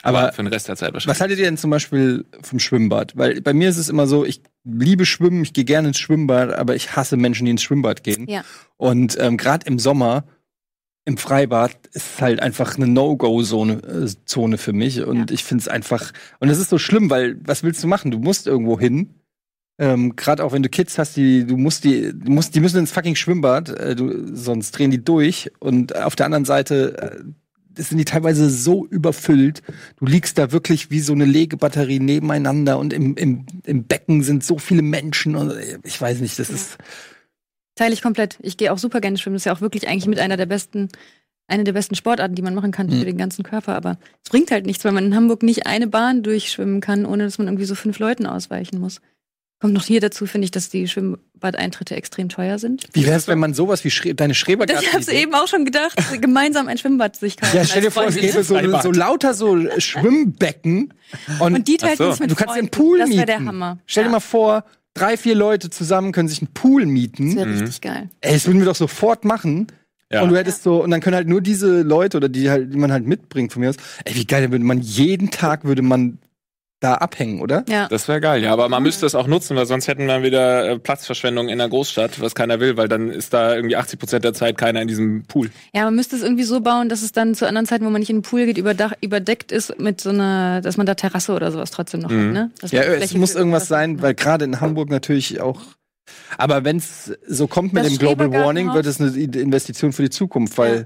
Aber, 0.06 0.20
Aber 0.20 0.34
für 0.34 0.44
den 0.44 0.48
Rest 0.54 0.68
der 0.68 0.76
Zeit 0.76 0.94
wahrscheinlich. 0.94 1.16
was 1.16 1.22
haltet 1.22 1.40
ihr 1.40 1.46
denn 1.46 1.58
zum 1.58 1.70
Beispiel 1.72 2.26
vom 2.42 2.60
Schwimmbad? 2.60 3.14
Weil 3.16 3.40
bei 3.42 3.54
mir 3.54 3.70
ist 3.70 3.78
es 3.78 3.88
immer 3.90 4.06
so, 4.06 4.26
ich 4.26 4.42
liebe 4.66 5.06
Schwimmen, 5.06 5.44
ich 5.44 5.54
gehe 5.54 5.64
gerne 5.64 5.88
ins 5.88 5.98
Schwimmbad, 5.98 6.54
aber 6.54 6.76
ich 6.76 6.96
hasse 6.96 7.16
Menschen, 7.16 7.46
die 7.46 7.52
ins 7.52 7.64
Schwimmbad 7.64 8.04
gehen. 8.04 8.28
Ja. 8.28 8.44
Und 8.78 9.18
ähm, 9.20 9.38
gerade 9.38 9.66
im 9.66 9.80
Sommer 9.80 10.26
im 11.06 11.18
Freibad 11.18 11.76
ist 11.92 12.22
halt 12.22 12.42
einfach 12.42 12.78
eine 12.78 12.88
No-Go-Zone 12.88 13.74
äh, 13.84 14.26
Zone 14.26 14.58
für 14.58 14.74
mich. 14.74 15.04
Und 15.04 15.32
ich 15.32 15.44
finde 15.44 15.62
es 15.62 15.68
einfach, 15.68 16.12
und 16.40 16.50
es 16.50 16.60
ist 16.60 16.70
so 16.70 16.78
schlimm, 16.78 17.10
weil 17.10 17.38
was 17.46 17.64
willst 17.64 17.84
du 17.84 17.88
machen? 17.88 18.12
Du 18.12 18.20
musst 18.20 18.48
irgendwo 18.48 18.80
hin. 18.80 19.16
Ähm, 19.80 20.16
Gerade 20.16 20.44
auch 20.44 20.54
wenn 20.54 20.64
du 20.64 20.70
Kids 20.70 20.98
hast, 20.98 21.18
die, 21.18 21.46
du 21.46 21.58
musst 21.58 21.84
die, 21.84 22.14
du 22.14 22.32
musst, 22.32 22.56
die 22.56 22.60
müssen 22.62 22.80
ins 22.80 22.92
fucking 22.92 23.16
Schwimmbad, 23.16 23.70
äh, 23.70 23.96
du, 23.96 24.34
sonst 24.34 24.72
drehen 24.72 24.92
die 24.92 25.04
durch. 25.04 25.52
Und 25.60 25.96
auf 25.96 26.16
der 26.16 26.28
anderen 26.28 26.46
Seite 26.46 27.24
äh, 27.76 27.82
sind 27.82 27.98
die 27.98 28.06
teilweise 28.06 28.50
so 28.50 28.86
überfüllt. 28.86 29.62
Du 29.98 30.06
liegst 30.06 30.38
da 30.38 30.52
wirklich 30.52 30.90
wie 30.90 31.00
so 31.02 31.12
eine 31.12 31.26
Legebatterie 31.26 32.00
nebeneinander 32.00 32.80
und 32.80 32.94
im, 32.94 33.16
im, 33.16 33.46
im 33.66 33.84
Becken 33.86 34.24
sind 34.24 34.44
so 34.44 34.58
viele 34.58 34.84
Menschen 34.84 35.36
und 35.36 35.52
äh, 35.52 35.80
ich 35.84 36.00
weiß 36.00 36.22
nicht, 36.22 36.40
das 36.40 36.50
ist. 36.50 36.78
Teile 37.76 37.94
ich 37.94 38.02
komplett. 38.02 38.38
Ich 38.42 38.58
gehe 38.58 38.72
auch 38.72 38.78
super 38.78 39.02
gerne 39.02 39.18
schwimmen. 39.18 39.36
Das 39.36 39.42
ist 39.42 39.46
ja 39.46 39.54
auch 39.54 39.62
wirklich 39.62 39.88
eigentlich 39.88 40.08
mit 40.08 40.20
einer 40.20 40.38
der 40.38 40.46
besten, 40.46 40.90
eine 41.48 41.64
der 41.64 41.74
besten 41.74 41.96
Sportarten, 41.96 42.36
die 42.36 42.42
man 42.42 42.54
machen 42.56 42.72
kann 42.72 42.88
Mhm. 42.88 43.00
für 43.00 43.06
den 43.06 43.18
ganzen 43.18 43.44
Körper. 43.44 43.76
Aber 43.76 43.98
es 44.24 44.30
bringt 44.30 44.52
halt 44.52 44.66
nichts, 44.66 44.86
weil 44.86 44.92
man 44.92 45.06
in 45.06 45.16
Hamburg 45.16 45.44
nicht 45.44 45.66
eine 45.66 45.88
Bahn 45.88 46.24
durchschwimmen 46.24 46.82
kann, 46.82 47.06
ohne 47.06 47.24
dass 47.26 47.38
man 47.38 47.48
irgendwie 47.48 47.66
so 47.66 47.76
fünf 47.76 48.00
Leuten 48.00 48.26
ausweichen 48.26 48.80
muss. 48.80 49.02
Kommt 49.60 49.74
noch 49.76 49.86
hier 49.86 50.02
dazu, 50.02 50.26
finde 50.26 50.44
ich, 50.46 50.52
dass 50.52 50.68
die 50.70 50.90
Schwimmbadeintritte 50.90 51.96
extrem 51.96 52.28
teuer 52.28 52.60
sind. 52.60 52.86
Wie 52.92 53.06
wär's, 53.08 53.30
wenn 53.30 53.40
man 53.40 53.54
sowas 53.54 53.86
wie 53.86 53.92
Schre 53.92 54.14
deine 54.14 54.34
Schrebergarten. 54.36 54.86
Ich 54.86 54.94
habe 54.94 55.12
eben 55.14 55.34
auch 55.34 55.48
schon 55.48 55.64
gedacht, 55.64 55.94
gemeinsam 56.22 56.68
ein 56.68 56.78
Schwimmbad 56.78 57.16
sich 57.16 57.38
kaufen. 57.38 57.56
Ja, 57.56 57.64
stell 57.64 57.82
dir 57.82 57.90
vor, 57.92 58.04
es 58.06 58.16
gäbe 58.16 58.44
so, 58.44 58.58
so 58.82 58.92
lauter 58.92 59.34
so 59.34 59.58
Schwimmbecken 59.80 60.94
und, 61.40 61.56
Und 61.56 61.68
die 61.68 61.78
teilt 61.78 61.98
so. 61.98 62.10
mit 62.20 62.30
du 62.32 62.36
kannst 62.36 62.56
Freunden. 62.56 62.72
Pool 62.72 63.00
Das 63.00 63.08
wäre 63.10 63.20
mieten. 63.22 63.28
der 63.28 63.46
Hammer. 63.46 63.78
Stell 63.86 64.04
dir 64.04 64.08
Ja, 64.10 64.12
mal 64.12 64.20
vor, 64.20 64.66
drei, 64.94 65.18
vier 65.18 65.36
Leute 65.36 65.70
zusammen 65.70 66.12
können 66.12 66.28
sich 66.28 66.42
einen 66.42 66.54
Pool 66.54 66.84
Das 66.84 66.92
mieten. 66.92 67.36
wäre 67.36 67.50
richtig 67.50 67.82
geil. 67.82 68.10
Ey, 68.22 68.34
das 68.34 68.46
würden 68.46 68.60
wir 68.60 68.66
doch 68.66 68.76
sofort 68.76 69.26
machen. 69.26 69.68
Ja. 70.12 70.22
Und 70.22 70.30
du 70.30 70.38
hättest 70.38 70.62
so, 70.64 70.84
und 70.84 70.92
dann 70.92 71.02
können 71.02 71.16
halt 71.16 71.28
nur 71.28 71.42
diese 71.42 71.82
Leute 71.82 72.18
oder 72.18 72.30
die 72.30 72.50
halt, 72.50 72.72
die 72.72 72.78
man 72.78 72.92
halt 72.92 73.08
mitbringt 73.08 73.52
von 73.52 73.62
mir 73.62 73.70
aus. 73.70 73.78
Ey, 74.06 74.14
wie 74.16 74.26
geil, 74.26 74.44
dann 74.44 74.52
würde 74.52 74.64
man 74.64 74.80
jeden 74.80 75.32
Tag 75.32 75.64
würde 75.64 75.82
man 75.82 76.20
da 76.84 76.96
abhängen, 76.96 77.42
oder? 77.42 77.64
Ja. 77.68 77.88
Das 77.88 78.08
wäre 78.08 78.20
geil, 78.22 78.44
ja. 78.44 78.52
Aber 78.52 78.68
man 78.70 78.84
müsste 78.84 79.06
es 79.06 79.16
auch 79.16 79.28
nutzen, 79.28 79.56
weil 79.56 79.66
sonst 79.66 79.88
hätten 79.88 80.06
wir 80.08 80.22
wieder 80.24 80.70
äh, 80.70 80.80
Platzverschwendung 80.80 81.50
in 81.50 81.58
der 81.58 81.70
Großstadt, 81.70 82.20
was 82.22 82.36
keiner 82.36 82.60
will, 82.60 82.76
weil 82.78 82.88
dann 82.88 83.10
ist 83.10 83.34
da 83.34 83.56
irgendwie 83.56 83.76
80 83.76 84.00
Prozent 84.00 84.24
der 84.26 84.34
Zeit 84.34 84.58
keiner 84.58 84.82
in 84.82 84.88
diesem 84.88 85.24
Pool. 85.24 85.50
Ja, 85.74 85.86
man 85.86 85.96
müsste 85.96 86.16
es 86.16 86.22
irgendwie 86.24 86.44
so 86.44 86.62
bauen, 86.62 86.90
dass 86.90 87.02
es 87.02 87.12
dann 87.12 87.36
zu 87.36 87.48
anderen 87.48 87.66
Zeiten, 87.66 87.86
wo 87.86 87.90
man 87.90 88.00
nicht 88.00 88.10
in 88.10 88.18
den 88.18 88.22
Pool 88.24 88.46
geht, 88.46 88.58
überdach, 88.58 88.94
überdeckt 89.02 89.52
ist 89.52 89.80
mit 89.80 90.02
so 90.02 90.10
einer, 90.10 90.62
dass 90.62 90.78
man 90.78 90.86
da 90.86 90.96
Terrasse 90.96 91.34
oder 91.34 91.52
sowas 91.52 91.72
trotzdem 91.72 92.02
noch 92.02 92.10
Mhm. 92.12 92.26
hat, 92.28 92.34
ne? 92.34 92.52
Dass 92.62 92.72
Ja, 92.72 92.82
es 92.84 93.14
muss 93.14 93.36
irgendwas 93.36 93.64
was 93.64 93.68
sein, 93.70 93.96
hat. 93.98 94.02
weil 94.02 94.14
gerade 94.16 94.46
in 94.46 94.60
Hamburg 94.62 94.90
natürlich 94.90 95.40
auch. 95.42 95.62
Aber 96.38 96.66
wenn 96.66 96.78
es 96.78 97.14
so 97.28 97.48
kommt 97.48 97.72
mit 97.74 97.86
Das 97.86 97.92
dem 97.94 97.98
Global 98.00 98.32
Warning, 98.32 98.74
wird 98.74 98.86
es 98.86 99.00
eine 99.00 99.10
Investition 99.12 99.94
für 99.94 100.04
die 100.04 100.10
Zukunft, 100.10 100.58
weil 100.58 100.86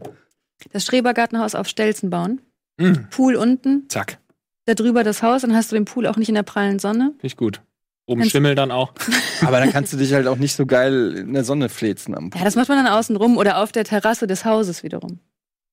Das 0.74 0.86
Schrebergartenhaus 0.86 1.56
auf 1.56 1.68
Stelzen 1.68 2.10
bauen. 2.10 2.42
Mhm. 2.80 3.08
Pool 3.10 3.36
unten, 3.36 3.86
Zack. 3.90 4.20
Da 4.68 4.74
drüber 4.76 5.04
das 5.04 5.24
Haus, 5.24 5.42
dann 5.42 5.56
hast 5.56 5.72
du 5.72 5.76
den 5.76 5.86
Pool 5.86 6.06
auch 6.06 6.18
nicht 6.18 6.30
in 6.30 6.36
der 6.36 6.44
prallen 6.44 6.78
Sonne. 6.78 7.12
Finde 7.14 7.28
ich 7.28 7.38
gut. 7.38 7.62
Oben 8.06 8.22
Kannst- 8.22 8.32
Schimmel 8.34 8.54
dann 8.56 8.72
auch. 8.72 8.94
aber 9.42 9.60
dann 9.60 9.72
kannst 9.72 9.92
du 9.94 9.98
dich 9.98 10.14
halt 10.14 10.28
auch 10.28 10.38
nicht 10.38 10.56
so 10.56 10.66
geil 10.66 11.16
in 11.18 11.34
der 11.34 11.44
Sonne 11.44 11.70
flezen 11.70 12.16
am 12.16 12.30
Ja, 12.36 12.44
das 12.44 12.56
macht 12.56 12.70
man 12.70 12.78
dann 12.84 12.94
außen 12.94 13.16
rum 13.16 13.38
oder 13.38 13.58
auf 13.58 13.72
der 13.72 13.84
Terrasse 13.86 14.28
des 14.28 14.46
Hauses 14.46 14.84
wiederum. 14.84 15.20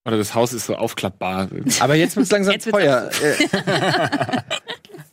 Oder 0.06 0.16
das 0.18 0.34
Haus 0.34 0.52
ist 0.52 0.66
so 0.66 0.76
aufklappbar. 0.76 1.48
Aber 1.80 1.94
jetzt 1.94 2.16
wird 2.16 2.24
es 2.26 2.32
langsam 2.32 2.52
Jetzt 2.52 2.66
wird's 2.66 2.78
teuer. 2.78 3.10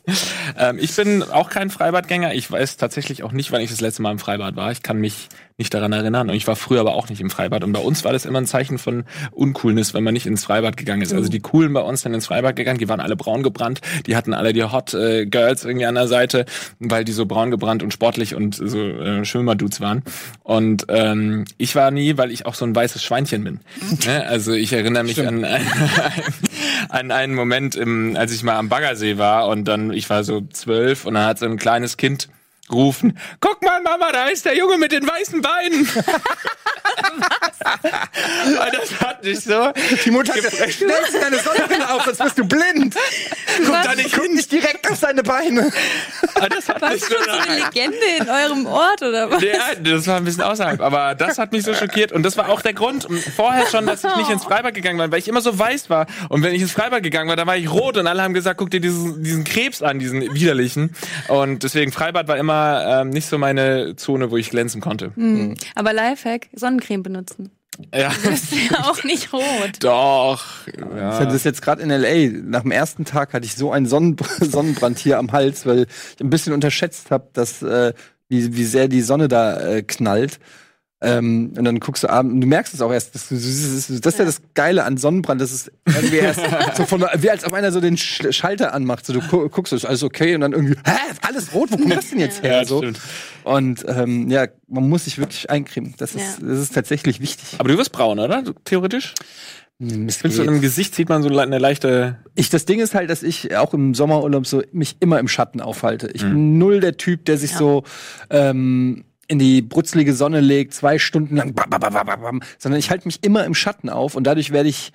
Äh, 0.06 0.12
ähm, 0.58 0.78
ich 0.80 0.94
bin 0.96 1.22
auch 1.22 1.50
kein 1.50 1.70
Freibadgänger. 1.70 2.34
Ich 2.34 2.50
weiß 2.50 2.76
tatsächlich 2.76 3.22
auch 3.22 3.32
nicht, 3.32 3.52
wann 3.52 3.60
ich 3.60 3.70
das 3.70 3.80
letzte 3.80 4.02
Mal 4.02 4.12
im 4.12 4.18
Freibad 4.18 4.56
war. 4.56 4.72
Ich 4.72 4.82
kann 4.82 4.98
mich 4.98 5.28
nicht 5.58 5.74
daran 5.74 5.92
erinnern. 5.92 6.28
Und 6.28 6.34
ich 6.34 6.46
war 6.46 6.56
früher 6.56 6.80
aber 6.80 6.94
auch 6.94 7.08
nicht 7.08 7.20
im 7.20 7.30
Freibad. 7.30 7.62
Und 7.62 7.72
bei 7.72 7.80
uns 7.80 8.04
war 8.04 8.12
das 8.12 8.24
immer 8.24 8.40
ein 8.40 8.46
Zeichen 8.46 8.78
von 8.78 9.04
Uncoolness, 9.30 9.94
wenn 9.94 10.02
man 10.02 10.14
nicht 10.14 10.26
ins 10.26 10.44
Freibad 10.44 10.76
gegangen 10.76 11.02
ist. 11.02 11.12
Also 11.12 11.28
die 11.28 11.40
Coolen 11.40 11.72
bei 11.72 11.80
uns 11.80 12.02
sind 12.02 12.14
ins 12.14 12.26
Freibad 12.26 12.56
gegangen. 12.56 12.78
Die 12.78 12.88
waren 12.88 13.00
alle 13.00 13.16
braun 13.16 13.42
gebrannt. 13.42 13.80
Die 14.06 14.16
hatten 14.16 14.34
alle 14.34 14.52
die 14.52 14.64
Hot 14.64 14.94
äh, 14.94 15.26
Girls 15.26 15.64
irgendwie 15.64 15.86
an 15.86 15.94
der 15.94 16.08
Seite, 16.08 16.46
weil 16.80 17.04
die 17.04 17.12
so 17.12 17.26
braun 17.26 17.50
gebrannt 17.50 17.82
und 17.82 17.92
sportlich 17.92 18.34
und 18.34 18.56
so 18.56 18.78
äh, 18.78 19.24
Schwimmerdudes 19.24 19.80
waren. 19.80 20.02
Und 20.42 20.86
ähm, 20.88 21.44
ich 21.58 21.76
war 21.76 21.90
nie, 21.90 22.16
weil 22.16 22.32
ich 22.32 22.46
auch 22.46 22.54
so 22.54 22.64
ein 22.64 22.74
weißes 22.74 23.02
Schweinchen 23.02 23.44
bin. 23.44 23.60
ne? 24.06 24.26
Also 24.26 24.52
ich 24.52 24.72
erinnere 24.72 25.04
mich 25.04 25.24
an, 25.26 25.46
an 26.88 27.10
einen 27.10 27.34
Moment, 27.34 27.76
im, 27.76 28.16
als 28.16 28.32
ich 28.32 28.42
mal 28.42 28.56
am 28.56 28.68
Baggersee 28.68 29.18
war 29.18 29.46
und 29.48 29.66
dann, 29.66 29.91
ich 29.92 30.08
war 30.10 30.24
so 30.24 30.40
zwölf 30.40 31.04
und 31.04 31.14
dann 31.14 31.26
hat 31.26 31.38
so 31.38 31.46
ein 31.46 31.56
kleines 31.56 31.96
Kind 31.96 32.28
gerufen, 32.68 33.18
guck 33.40 33.62
mal 33.62 33.82
Mama, 33.82 34.12
da 34.12 34.26
ist 34.26 34.44
der 34.46 34.56
Junge 34.56 34.78
mit 34.78 34.92
den 34.92 35.06
weißen 35.06 35.42
Beinen. 35.42 35.86
Und 38.46 38.74
das 38.74 39.00
hat 39.00 39.24
mich 39.24 39.40
so. 39.40 39.72
die 40.04 40.10
Mutter 40.10 40.32
hat 40.34 40.42
gesagt, 40.42 40.72
stellst 40.72 41.14
deine 41.20 41.38
Sonnenbrille 41.38 41.92
auf, 41.92 42.04
sonst 42.04 42.18
bist 42.18 42.38
du 42.38 42.44
blind. 42.46 42.96
Guck 43.64 43.82
da 43.82 43.94
nicht 43.94 44.14
hin, 44.14 44.34
nicht 44.34 44.50
direkt 44.50 44.90
auf 44.90 44.96
seine 44.96 45.22
Beine. 45.22 45.70
Ah, 46.34 46.48
Das 46.48 46.68
hat 46.68 46.80
mich 46.82 47.02
Was 47.02 47.08
so 47.08 47.16
eine 47.50 47.60
Legende 47.64 47.96
in 48.20 48.28
eurem 48.28 48.66
Ort 48.66 49.02
oder 49.02 49.30
was? 49.30 49.42
Ja, 49.42 49.74
das 49.78 50.06
war 50.06 50.16
ein 50.16 50.24
bisschen 50.24 50.42
außerhalb, 50.42 50.80
aber 50.80 51.14
das 51.14 51.38
hat 51.38 51.52
mich 51.52 51.64
so 51.64 51.74
schockiert 51.74 52.12
und 52.12 52.22
das 52.22 52.36
war 52.36 52.48
auch 52.48 52.62
der 52.62 52.74
Grund 52.74 53.06
vorher 53.36 53.66
schon, 53.66 53.86
dass 53.86 54.02
ich 54.04 54.16
nicht 54.16 54.30
ins 54.30 54.44
Freibad 54.44 54.74
gegangen 54.74 54.98
war, 54.98 55.10
weil 55.10 55.18
ich 55.18 55.28
immer 55.28 55.40
so 55.40 55.58
weiß 55.58 55.90
war 55.90 56.06
und 56.28 56.42
wenn 56.42 56.54
ich 56.54 56.62
ins 56.62 56.72
Freibad 56.72 57.02
gegangen 57.02 57.28
war, 57.28 57.36
da 57.36 57.46
war 57.46 57.56
ich 57.56 57.70
rot 57.70 57.96
und 57.96 58.06
alle 58.06 58.22
haben 58.22 58.34
gesagt, 58.34 58.58
guck 58.58 58.70
dir 58.70 58.80
diesen, 58.80 59.22
diesen 59.22 59.44
Krebs 59.44 59.82
an, 59.82 59.98
diesen 59.98 60.34
widerlichen 60.34 60.94
und 61.28 61.62
deswegen 61.62 61.92
Freibad 61.92 62.28
war 62.28 62.36
immer 62.38 62.51
ähm, 62.52 63.10
nicht 63.10 63.26
so 63.26 63.38
meine 63.38 63.96
Zone, 63.96 64.30
wo 64.30 64.36
ich 64.36 64.50
glänzen 64.50 64.80
konnte. 64.80 65.12
Hm. 65.14 65.54
Aber 65.74 65.92
Lifehack, 65.92 66.48
Sonnencreme 66.54 67.02
benutzen. 67.02 67.50
Ja, 67.94 68.10
Das 68.24 68.42
ist 68.42 68.52
ja 68.70 68.80
auch 68.84 69.02
nicht 69.04 69.32
rot. 69.32 69.42
doch. 69.80 70.44
Ich 70.66 70.74
Ja. 70.78 71.14
hatte 71.18 71.32
das 71.32 71.44
jetzt 71.44 71.62
gerade 71.62 71.82
in 71.82 71.90
L.A. 71.90 72.30
Nach 72.44 72.62
dem 72.62 72.70
ersten 72.70 73.04
Tag 73.06 73.32
hatte 73.32 73.46
ich 73.46 73.54
so 73.54 73.72
einen 73.72 73.86
Sonnen 73.86 74.16
Sonnenbrand 74.40 74.98
hier 74.98 75.18
am 75.18 75.32
Hals, 75.32 75.64
weil 75.66 75.86
ich 76.16 76.20
ein 76.22 76.28
bisschen 76.30 76.52
unterschätzt 76.52 77.10
habe, 77.10 77.28
dass 77.32 77.62
äh, 77.62 77.94
wie, 78.28 78.54
wie 78.56 78.64
sehr 78.64 78.88
die 78.88 79.00
Sonne 79.02 79.28
da 79.28 79.58
äh, 79.60 79.82
knallt. 79.82 80.38
Ähm, 81.04 81.52
und 81.58 81.64
dann 81.64 81.80
guckst 81.80 82.04
du 82.04 82.08
abends, 82.10 82.40
du 82.40 82.46
merkst 82.46 82.72
es 82.74 82.80
auch 82.80 82.92
erst, 82.92 83.14
dass 83.14 83.28
du, 83.28 83.34
das 83.34 83.44
ist 83.44 83.90
das 84.06 84.14
ist 84.14 84.18
ja 84.20 84.24
das 84.24 84.40
Geile 84.54 84.84
an 84.84 84.96
Sonnenbrand, 84.96 85.40
das 85.40 85.50
ist 85.50 85.72
irgendwie 85.84 86.18
erst 86.18 86.40
so 86.76 86.86
von, 86.86 87.04
wie 87.18 87.28
als 87.28 87.44
ob 87.44 87.52
einer 87.54 87.72
so 87.72 87.80
den 87.80 87.96
Sch 87.96 88.22
Schalter 88.30 88.72
anmacht, 88.72 89.04
so 89.04 89.12
du 89.12 89.20
gu 89.20 89.48
guckst, 89.48 89.72
ist 89.72 89.84
alles 89.84 90.02
okay 90.04 90.34
und 90.36 90.42
dann 90.42 90.52
irgendwie, 90.52 90.74
hä, 90.84 90.92
alles 91.22 91.52
rot, 91.54 91.72
wo 91.72 91.76
kommt 91.76 91.92
das 91.92 92.10
denn 92.10 92.20
jetzt 92.20 92.42
her? 92.44 92.58
Ja, 92.58 92.64
so. 92.64 92.78
stimmt. 92.78 93.00
Und 93.42 93.84
ähm, 93.88 94.30
ja, 94.30 94.46
man 94.68 94.88
muss 94.88 95.04
sich 95.04 95.18
wirklich 95.18 95.50
eincremen. 95.50 95.94
Das 95.98 96.14
ist, 96.14 96.20
Ja. 96.40 96.46
das 96.48 96.58
ist 96.60 96.74
tatsächlich 96.74 97.20
wichtig. 97.20 97.58
Aber 97.58 97.68
du 97.68 97.76
wirst 97.76 97.90
braun, 97.92 98.20
oder? 98.20 98.44
Theoretisch? 98.64 99.14
Mist 99.80 100.20
Findest 100.20 100.38
du 100.38 100.44
geht. 100.44 100.52
im 100.54 100.60
Gesicht 100.60 100.94
sieht 100.94 101.08
man 101.08 101.24
so 101.24 101.36
eine 101.36 101.58
leichte. 101.58 102.18
Ich, 102.36 102.50
das 102.50 102.64
Ding 102.66 102.78
ist 102.78 102.94
halt, 102.94 103.10
dass 103.10 103.24
ich 103.24 103.56
auch 103.56 103.74
im 103.74 103.94
Sommerurlaub 103.94 104.46
so 104.46 104.62
mich 104.70 104.96
immer 105.00 105.18
im 105.18 105.26
Schatten 105.26 105.60
aufhalte. 105.60 106.08
Ich 106.14 106.22
bin 106.22 106.56
null 106.58 106.78
der 106.78 106.96
Typ, 106.96 107.24
der 107.24 107.36
sich 107.38 107.50
Ja. 107.52 107.58
so 107.58 107.82
ähm, 108.30 109.02
in 109.32 109.38
die 109.38 109.62
brutzelige 109.62 110.12
Sonne 110.12 110.40
legt, 110.40 110.74
zwei 110.74 110.98
Stunden 110.98 111.36
lang, 111.36 111.54
bam, 111.54 111.70
bam, 111.70 111.80
bam, 111.80 111.92
bam, 111.92 112.20
bam, 112.20 112.40
sondern 112.58 112.78
ich 112.78 112.90
halte 112.90 113.08
mich 113.08 113.24
immer 113.24 113.46
im 113.46 113.54
Schatten 113.54 113.88
auf 113.88 114.14
und 114.14 114.24
dadurch 114.24 114.52
werde 114.52 114.68
ich 114.68 114.92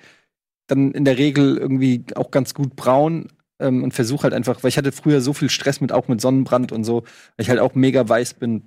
dann 0.68 0.92
in 0.92 1.04
der 1.04 1.18
Regel 1.18 1.56
irgendwie 1.56 2.04
auch 2.14 2.30
ganz 2.30 2.54
gut 2.54 2.76
braun 2.76 3.26
ähm, 3.58 3.82
und 3.82 3.94
versuche 3.94 4.22
halt 4.22 4.34
einfach, 4.34 4.62
weil 4.62 4.68
ich 4.68 4.78
hatte 4.78 4.92
früher 4.92 5.20
so 5.20 5.32
viel 5.32 5.50
Stress 5.50 5.80
mit 5.80 5.90
auch 5.90 6.06
mit 6.06 6.20
Sonnenbrand 6.20 6.70
und 6.70 6.84
so, 6.84 7.02
weil 7.02 7.42
ich 7.42 7.50
halt 7.50 7.58
auch 7.58 7.74
mega 7.74 8.08
weiß 8.08 8.34
bin 8.34 8.62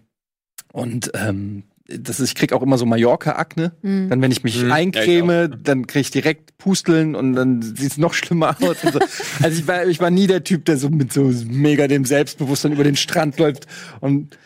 und 0.73 1.11
ähm, 1.13 1.63
das 1.87 2.19
ist, 2.19 2.29
ich 2.29 2.35
krieg 2.35 2.53
auch 2.53 2.61
immer 2.61 2.77
so 2.77 2.85
Mallorca-Akne. 2.85 3.73
Hm. 3.81 4.09
Dann, 4.09 4.21
wenn 4.21 4.31
ich 4.31 4.43
mich 4.43 4.61
Mhm. 4.61 4.69
Ja, 4.69 4.75
eincreme, 4.75 5.57
dann 5.63 5.87
kriege 5.87 6.01
ich 6.01 6.11
direkt 6.11 6.57
Pusteln 6.57 7.15
und 7.15 7.33
dann 7.33 7.61
sieht's 7.61 7.97
noch 7.97 8.13
schlimmer 8.13 8.55
aus. 8.61 8.81
So. 8.81 8.99
Also 9.41 9.59
ich 9.59 9.67
war, 9.67 9.85
ich 9.85 9.99
war 9.99 10.09
nie 10.09 10.27
der 10.27 10.43
Typ, 10.43 10.65
der 10.65 10.77
so 10.77 10.89
mit 10.89 11.11
so 11.13 11.31
mega 11.49 11.87
dem 11.87 12.05
Selbstbewusstsein 12.05 12.73
über 12.73 12.83
den 12.83 12.95
Strand 12.95 13.39
läuft 13.39 13.67
und 13.99 14.37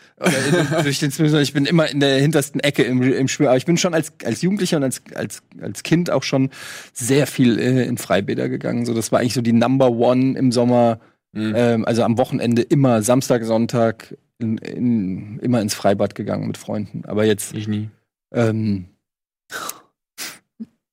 durch 0.82 0.98
den 0.98 1.10
Swim, 1.10 1.34
ich 1.36 1.52
bin 1.52 1.66
immer 1.66 1.88
in 1.88 2.00
der 2.00 2.18
hintersten 2.18 2.60
Ecke 2.60 2.82
im, 2.82 3.02
im 3.02 3.28
Schwimmen. 3.28 3.48
Aber 3.48 3.58
ich 3.58 3.66
bin 3.66 3.76
schon 3.76 3.94
als, 3.94 4.12
als 4.24 4.42
Jugendlicher 4.42 4.78
und 4.78 4.84
als, 4.84 5.02
als, 5.14 5.42
als 5.60 5.82
Kind 5.82 6.10
auch 6.10 6.22
schon 6.22 6.50
sehr 6.92 7.26
viel 7.26 7.58
äh, 7.58 7.84
in 7.84 7.98
Freibäder 7.98 8.48
gegangen. 8.48 8.86
So, 8.86 8.94
das 8.94 9.12
war 9.12 9.20
eigentlich 9.20 9.34
so 9.34 9.42
die 9.42 9.52
Number 9.52 9.90
One 9.90 10.38
im 10.38 10.52
Sommer. 10.52 11.00
Mhm. 11.32 11.52
Ähm, 11.54 11.84
also 11.84 12.02
am 12.02 12.16
Wochenende 12.16 12.62
immer 12.62 13.02
Samstag, 13.02 13.44
Sonntag 13.44 14.16
in, 14.38 14.58
in, 14.58 15.38
immer 15.40 15.60
ins 15.60 15.74
Freibad 15.74 16.14
gegangen 16.14 16.46
mit 16.46 16.56
Freunden. 16.56 17.04
Aber 17.04 17.24
jetzt 17.24 17.54
Ich 17.54 17.68
nie. 17.68 17.90
ähm, 18.32 18.86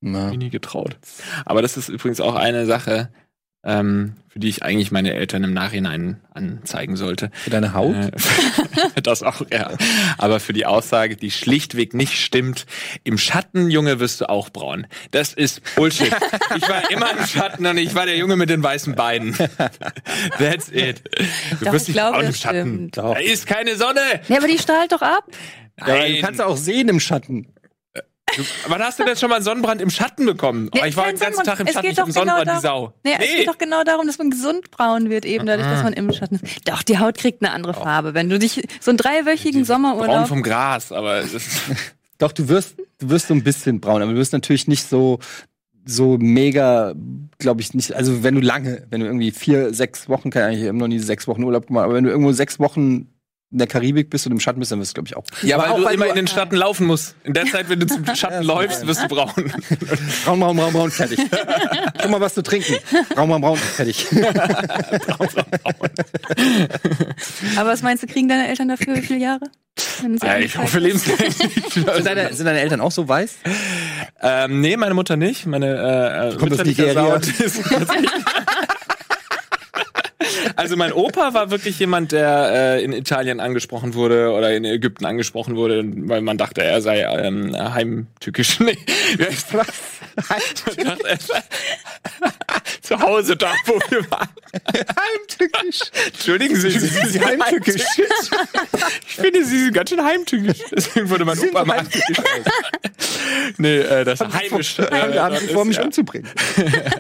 na, 0.02 0.32
ich 0.32 0.38
nie 0.38 0.50
getraut. 0.50 0.98
Aber 1.46 1.62
das 1.62 1.78
ist 1.78 1.88
übrigens 1.88 2.20
auch 2.20 2.36
eine 2.36 2.66
Sache, 2.66 3.10
ähm, 3.64 4.16
für 4.28 4.40
die 4.40 4.50
ich 4.50 4.64
eigentlich 4.64 4.92
meine 4.92 5.14
Eltern 5.14 5.44
im 5.44 5.54
Nachhinein 5.54 6.18
anzeigen 6.34 6.96
sollte. 6.96 7.30
für 7.34 7.50
deine 7.52 7.74
Haut? 7.74 7.96
Äh, 7.96 9.02
das 9.04 9.22
auch, 9.24 9.42
ja. 9.52 9.72
Aber 10.18 10.40
für 10.40 10.54
die 10.54 10.66
Aussage, 10.66 11.16
die 11.16 11.30
schlichtweg 11.32 11.94
nicht 11.94 12.20
stimmt, 12.20 12.66
im 13.04 13.18
Schatten, 13.18 13.70
Junge, 13.70 14.00
wirst 14.00 14.22
du 14.22 14.30
auch 14.30 14.50
braun. 14.50 14.88
Das 15.12 15.34
ist 15.34 15.62
Bullshit. 15.76 16.12
Ich 16.56 16.68
war 16.68 16.90
immer 16.92 17.12
im 17.18 17.26
Schatten 17.26 17.66
und 17.66 17.78
ich 17.78 17.94
war 17.96 18.06
der 18.06 18.18
Junge 18.18 18.36
mit 18.36 18.50
den 18.50 18.64
weißen 18.64 18.96
Beinen. 18.96 19.36
That's 20.40 20.70
it. 20.72 21.02
Du 21.60 21.66
Doch, 21.66 21.74
wirst 21.74 21.90
ich 21.90 21.96
nicht 21.96 21.98
glaube, 21.98 22.18
braun 22.18 22.26
im 22.26 22.34
Schatten. 22.34 22.60
stimmt. 22.76 22.98
Da 22.98 23.14
ist 23.14 23.46
keine 23.48 23.76
Sonne. 23.76 24.02
Ja, 24.28 24.38
aber 24.38 24.48
die 24.48 24.58
strahlt 24.58 24.92
doch 24.92 25.02
ab. 25.02 25.26
Ja, 25.80 25.86
aber 25.86 25.94
du 25.94 26.00
Nein. 26.12 26.22
kannst 26.22 26.42
auch 26.42 26.58
sehen 26.58 26.90
im 26.90 27.00
Schatten. 27.00 27.48
Wann 28.68 28.82
hast 28.82 29.00
du 29.00 29.04
denn 29.04 29.16
schon 29.16 29.30
mal 29.30 29.36
einen 29.38 29.46
Sonnenbrand 29.46 29.82
im 29.82 29.90
Schatten 29.90 30.26
bekommen? 30.26 30.70
Oh, 30.74 30.78
Ja, 30.78 30.86
ich 30.86 30.96
war 30.98 31.08
den 31.08 31.20
ganzen 31.20 31.44
Tag 31.44 31.60
im 31.60 31.68
Schatten, 31.68 31.88
ich 31.88 31.98
hab 31.98 32.06
doch 32.06 32.08
im 32.08 32.12
Sonnenbrand 32.14 32.46
genau 32.46 32.56
die 32.56 32.62
Sau. 32.62 32.94
Nee, 33.04 33.12
es 33.20 33.26
geht 33.26 33.48
doch 33.48 33.58
genau 33.58 33.84
darum, 33.84 34.08
dass 34.08 34.18
man 34.18 34.30
gesund 34.30 34.72
braun 34.72 35.10
wird, 35.10 35.26
eben 35.26 35.46
dadurch, 35.46 35.68
dass 35.68 35.84
man 35.84 35.94
im 35.94 36.12
Schatten 36.14 36.40
ist. 36.42 36.68
Doch, 36.68 36.84
die 36.84 37.00
Haut 37.00 37.18
kriegt 37.18 37.42
eine 37.44 37.52
andere 37.52 37.74
Farbe. 37.74 38.14
Wenn 38.14 38.30
du 38.30 38.40
dich 38.40 38.62
so 38.80 38.92
einen 38.92 38.98
dreiwöchigen 38.98 39.64
Braun 39.66 39.66
Sommerurlaub. 39.66 40.28
vom 40.28 40.44
Gras, 40.44 40.92
aber 40.92 41.18
es 41.18 41.34
ist, 41.34 41.50
Doch, 42.18 42.32
du 42.32 42.48
wirst, 42.48 42.76
du 43.00 43.10
wirst 43.10 43.28
so 43.28 43.34
ein 43.34 43.44
bisschen 43.44 43.82
braun, 43.82 44.02
aber 44.02 44.12
du 44.14 44.18
wirst 44.18 44.34
natürlich 44.34 44.68
nicht 44.68 44.88
so, 44.88 45.20
so 45.86 46.18
mega, 46.18 46.94
glaube 47.40 47.62
ich, 47.62 47.74
nicht. 47.74 47.94
Also, 47.94 48.24
wenn 48.24 48.36
du 48.36 48.42
lange, 48.42 48.86
wenn 48.90 49.02
du 49.02 49.08
irgendwie 49.08 49.32
vier, 49.32 49.74
sechs 49.74 50.08
Wochen, 50.08 50.30
kann 50.30 50.54
ich 50.54 50.64
habe 50.66 50.78
noch 50.78 50.88
nie 50.88 51.00
sechs 51.00 51.28
Wochen 51.28 51.44
Urlaub 51.44 51.68
gemacht, 51.68 51.86
aber 51.86 51.96
wenn 51.96 52.04
du 52.04 52.10
irgendwo 52.10 52.32
sechs 52.32 52.60
Wochen 52.60 53.10
in 53.54 53.60
der 53.60 53.68
Karibik 53.68 54.10
bist 54.10 54.26
und 54.26 54.32
im 54.34 54.40
Schatten 54.40 54.60
bist, 54.60 54.72
dann 54.72 54.80
wirst 54.80 54.92
du, 54.92 55.02
glaube 55.04 55.08
ich, 55.08 55.16
auch. 55.16 55.24
ja, 55.44 55.58
weil 55.60 55.70
auch, 55.70 55.78
du 55.78 55.84
weil 55.86 55.94
immer 55.94 56.06
du- 56.06 56.10
in 56.12 56.16
den 56.18 56.28
Schatten 56.28 56.56
laufen 56.56 56.88
musst. 56.88 57.16
In 57.24 57.34
der 57.34 57.46
Zeit, 57.46 57.70
wenn 57.70 57.80
du 57.80 57.86
zum 57.88 58.04
Schatten 58.16 58.44
läufst, 58.44 58.86
wirst 58.88 59.04
du 59.04 59.08
braun. 59.08 59.32
Braun, 60.26 60.40
braun, 60.40 60.58
braun, 60.58 60.74
braun, 60.74 60.92
fertig. 60.92 61.20
Guck 62.02 62.10
mal, 62.12 62.20
was 62.20 62.34
zu 62.34 62.42
trinken. 62.44 62.76
Braun, 63.14 63.30
braun, 63.30 63.42
braun, 63.42 63.58
fertig. 63.58 64.08
Aber 67.58 67.70
was 67.70 67.82
meinst 67.82 68.04
du, 68.04 68.08
kriegen 68.08 68.28
deine 68.28 68.48
Eltern 68.48 68.68
dafür 68.68 68.96
wie 68.96 69.02
viele 69.02 69.20
Jahre? 69.20 69.46
Ja, 70.22 70.38
ich 70.38 70.56
anfangen? 70.56 70.64
hoffe 70.68 70.80
lebenslänglich. 70.80 71.36
Sind 71.74 72.06
deine, 72.06 72.34
sind 72.34 72.46
deine 72.46 72.60
Eltern 72.60 72.82
auch 72.82 72.92
so 72.92 73.08
weiß? 73.08 73.36
ähm, 74.22 74.62
nee, 74.62 74.78
meine 74.78 74.94
Mutter 74.94 75.16
nicht. 75.18 75.46
Meine 75.46 76.32
äh, 76.34 76.38
Kommt 76.38 76.52
aus 76.54 76.60
mütterliche 76.60 76.82
Nigeria? 76.84 77.20
Also 80.56 80.76
mein 80.76 80.94
Opa 80.94 81.34
war 81.34 81.52
wirklich 81.52 81.80
jemand, 81.80 82.12
der 82.12 82.78
äh, 82.78 82.84
in 82.84 82.94
Italien 82.94 83.40
angesprochen 83.40 83.94
wurde 83.94 84.32
oder 84.32 84.56
in 84.56 84.66
Ägypten 84.66 85.06
angesprochen 85.06 85.56
wurde, 85.56 85.84
weil 85.86 86.22
man 86.22 86.38
dachte, 86.38 86.64
er 86.64 86.82
sei 86.82 87.02
ähm, 87.02 87.56
heimtückisch. 87.56 88.60
Nee, 88.64 88.78
heißt 89.20 89.54
Zu 92.82 93.00
Hause 93.00 93.36
da, 93.36 93.52
wo 93.66 93.80
wir 93.90 94.10
waren. 94.12 94.30
Heimtückisch. 94.54 95.80
Entschuldigen 96.08 96.56
Sie, 96.56 96.70
Sie 96.70 96.88
sind 96.88 97.26
heimtückisch. 97.26 97.84
Ich 99.08 99.16
finde, 99.16 99.46
Sie 99.46 99.60
sind 99.66 99.74
ganz 99.74 99.90
schön 99.90 100.04
heimtückisch. 100.04 100.60
Deswegen 100.72 101.10
wurde 101.10 101.26
mein 101.26 101.40
Opa 101.40 101.66
mal 101.66 101.78
heimtückisch. 101.78 102.18
nee, 103.58 103.80
äh, 103.80 104.04
das 104.04 104.22
ist 104.22 104.34
heimisch. 104.34 104.80
äh, 104.80 105.20
Haben 105.20 105.36
vor, 105.50 105.66
mich 105.66 105.78
ja. 105.78 105.84
umzubringen. 105.84 106.30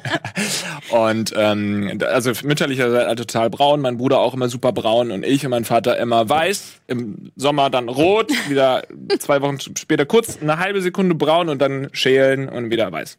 Und 0.89 1.34
ähm, 1.36 1.99
also 2.06 2.32
mütterlicherseits 2.43 3.21
total 3.21 3.49
braun, 3.49 3.82
mein 3.82 3.97
Bruder 3.97 4.19
auch 4.19 4.34
immer 4.34 4.49
super 4.49 4.71
braun 4.71 5.12
und 5.12 5.25
ich 5.25 5.43
und 5.45 5.51
mein 5.51 5.65
Vater 5.65 5.97
immer 5.97 6.27
weiß, 6.27 6.82
im 6.88 7.32
Sommer 7.36 7.69
dann 7.69 7.89
rot, 7.89 8.32
wieder 8.49 8.84
zwei 9.19 9.41
Wochen 9.41 9.60
später 9.60 10.06
kurz 10.06 10.39
eine 10.41 10.60
halbe 10.60 10.82
Sekunde 10.82 11.15
braun 11.15 11.49
und 11.49 11.62
dann 11.62 11.89
schälen 11.93 12.49
und 12.49 12.69
wieder 12.69 12.91
weiß. 12.91 13.17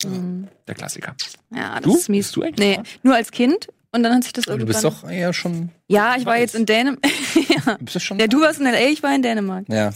Der 0.66 0.74
Klassiker. 0.74 1.14
Ja, 1.54 1.74
das 1.74 1.82
Du? 1.82 1.96
ist 1.96 2.08
mies. 2.08 2.26
Bist 2.26 2.36
du 2.36 2.42
eigentlich 2.42 2.76
nee, 2.78 2.82
nur 3.02 3.14
als 3.14 3.30
Kind. 3.30 3.68
Und 3.92 4.02
dann 4.02 4.12
hat 4.14 4.24
sich 4.24 4.32
das 4.32 4.48
Aber 4.48 4.58
du 4.58 4.66
bist 4.66 4.82
doch 4.82 5.08
eher 5.08 5.32
schon. 5.32 5.70
ja, 5.86 6.16
ich 6.16 6.26
war 6.26 6.36
jetzt 6.38 6.54
in 6.56 6.66
Dänemark. 6.66 6.98
ja. 7.66 7.74
Du 7.76 7.84
bist 7.84 8.02
schon. 8.02 8.18
ja, 8.18 8.26
du 8.26 8.40
warst 8.40 8.58
in 8.60 8.66
L.A., 8.66 8.88
ich 8.90 9.02
war 9.02 9.14
in 9.14 9.22
Dänemark. 9.22 9.66
Ja. 9.68 9.90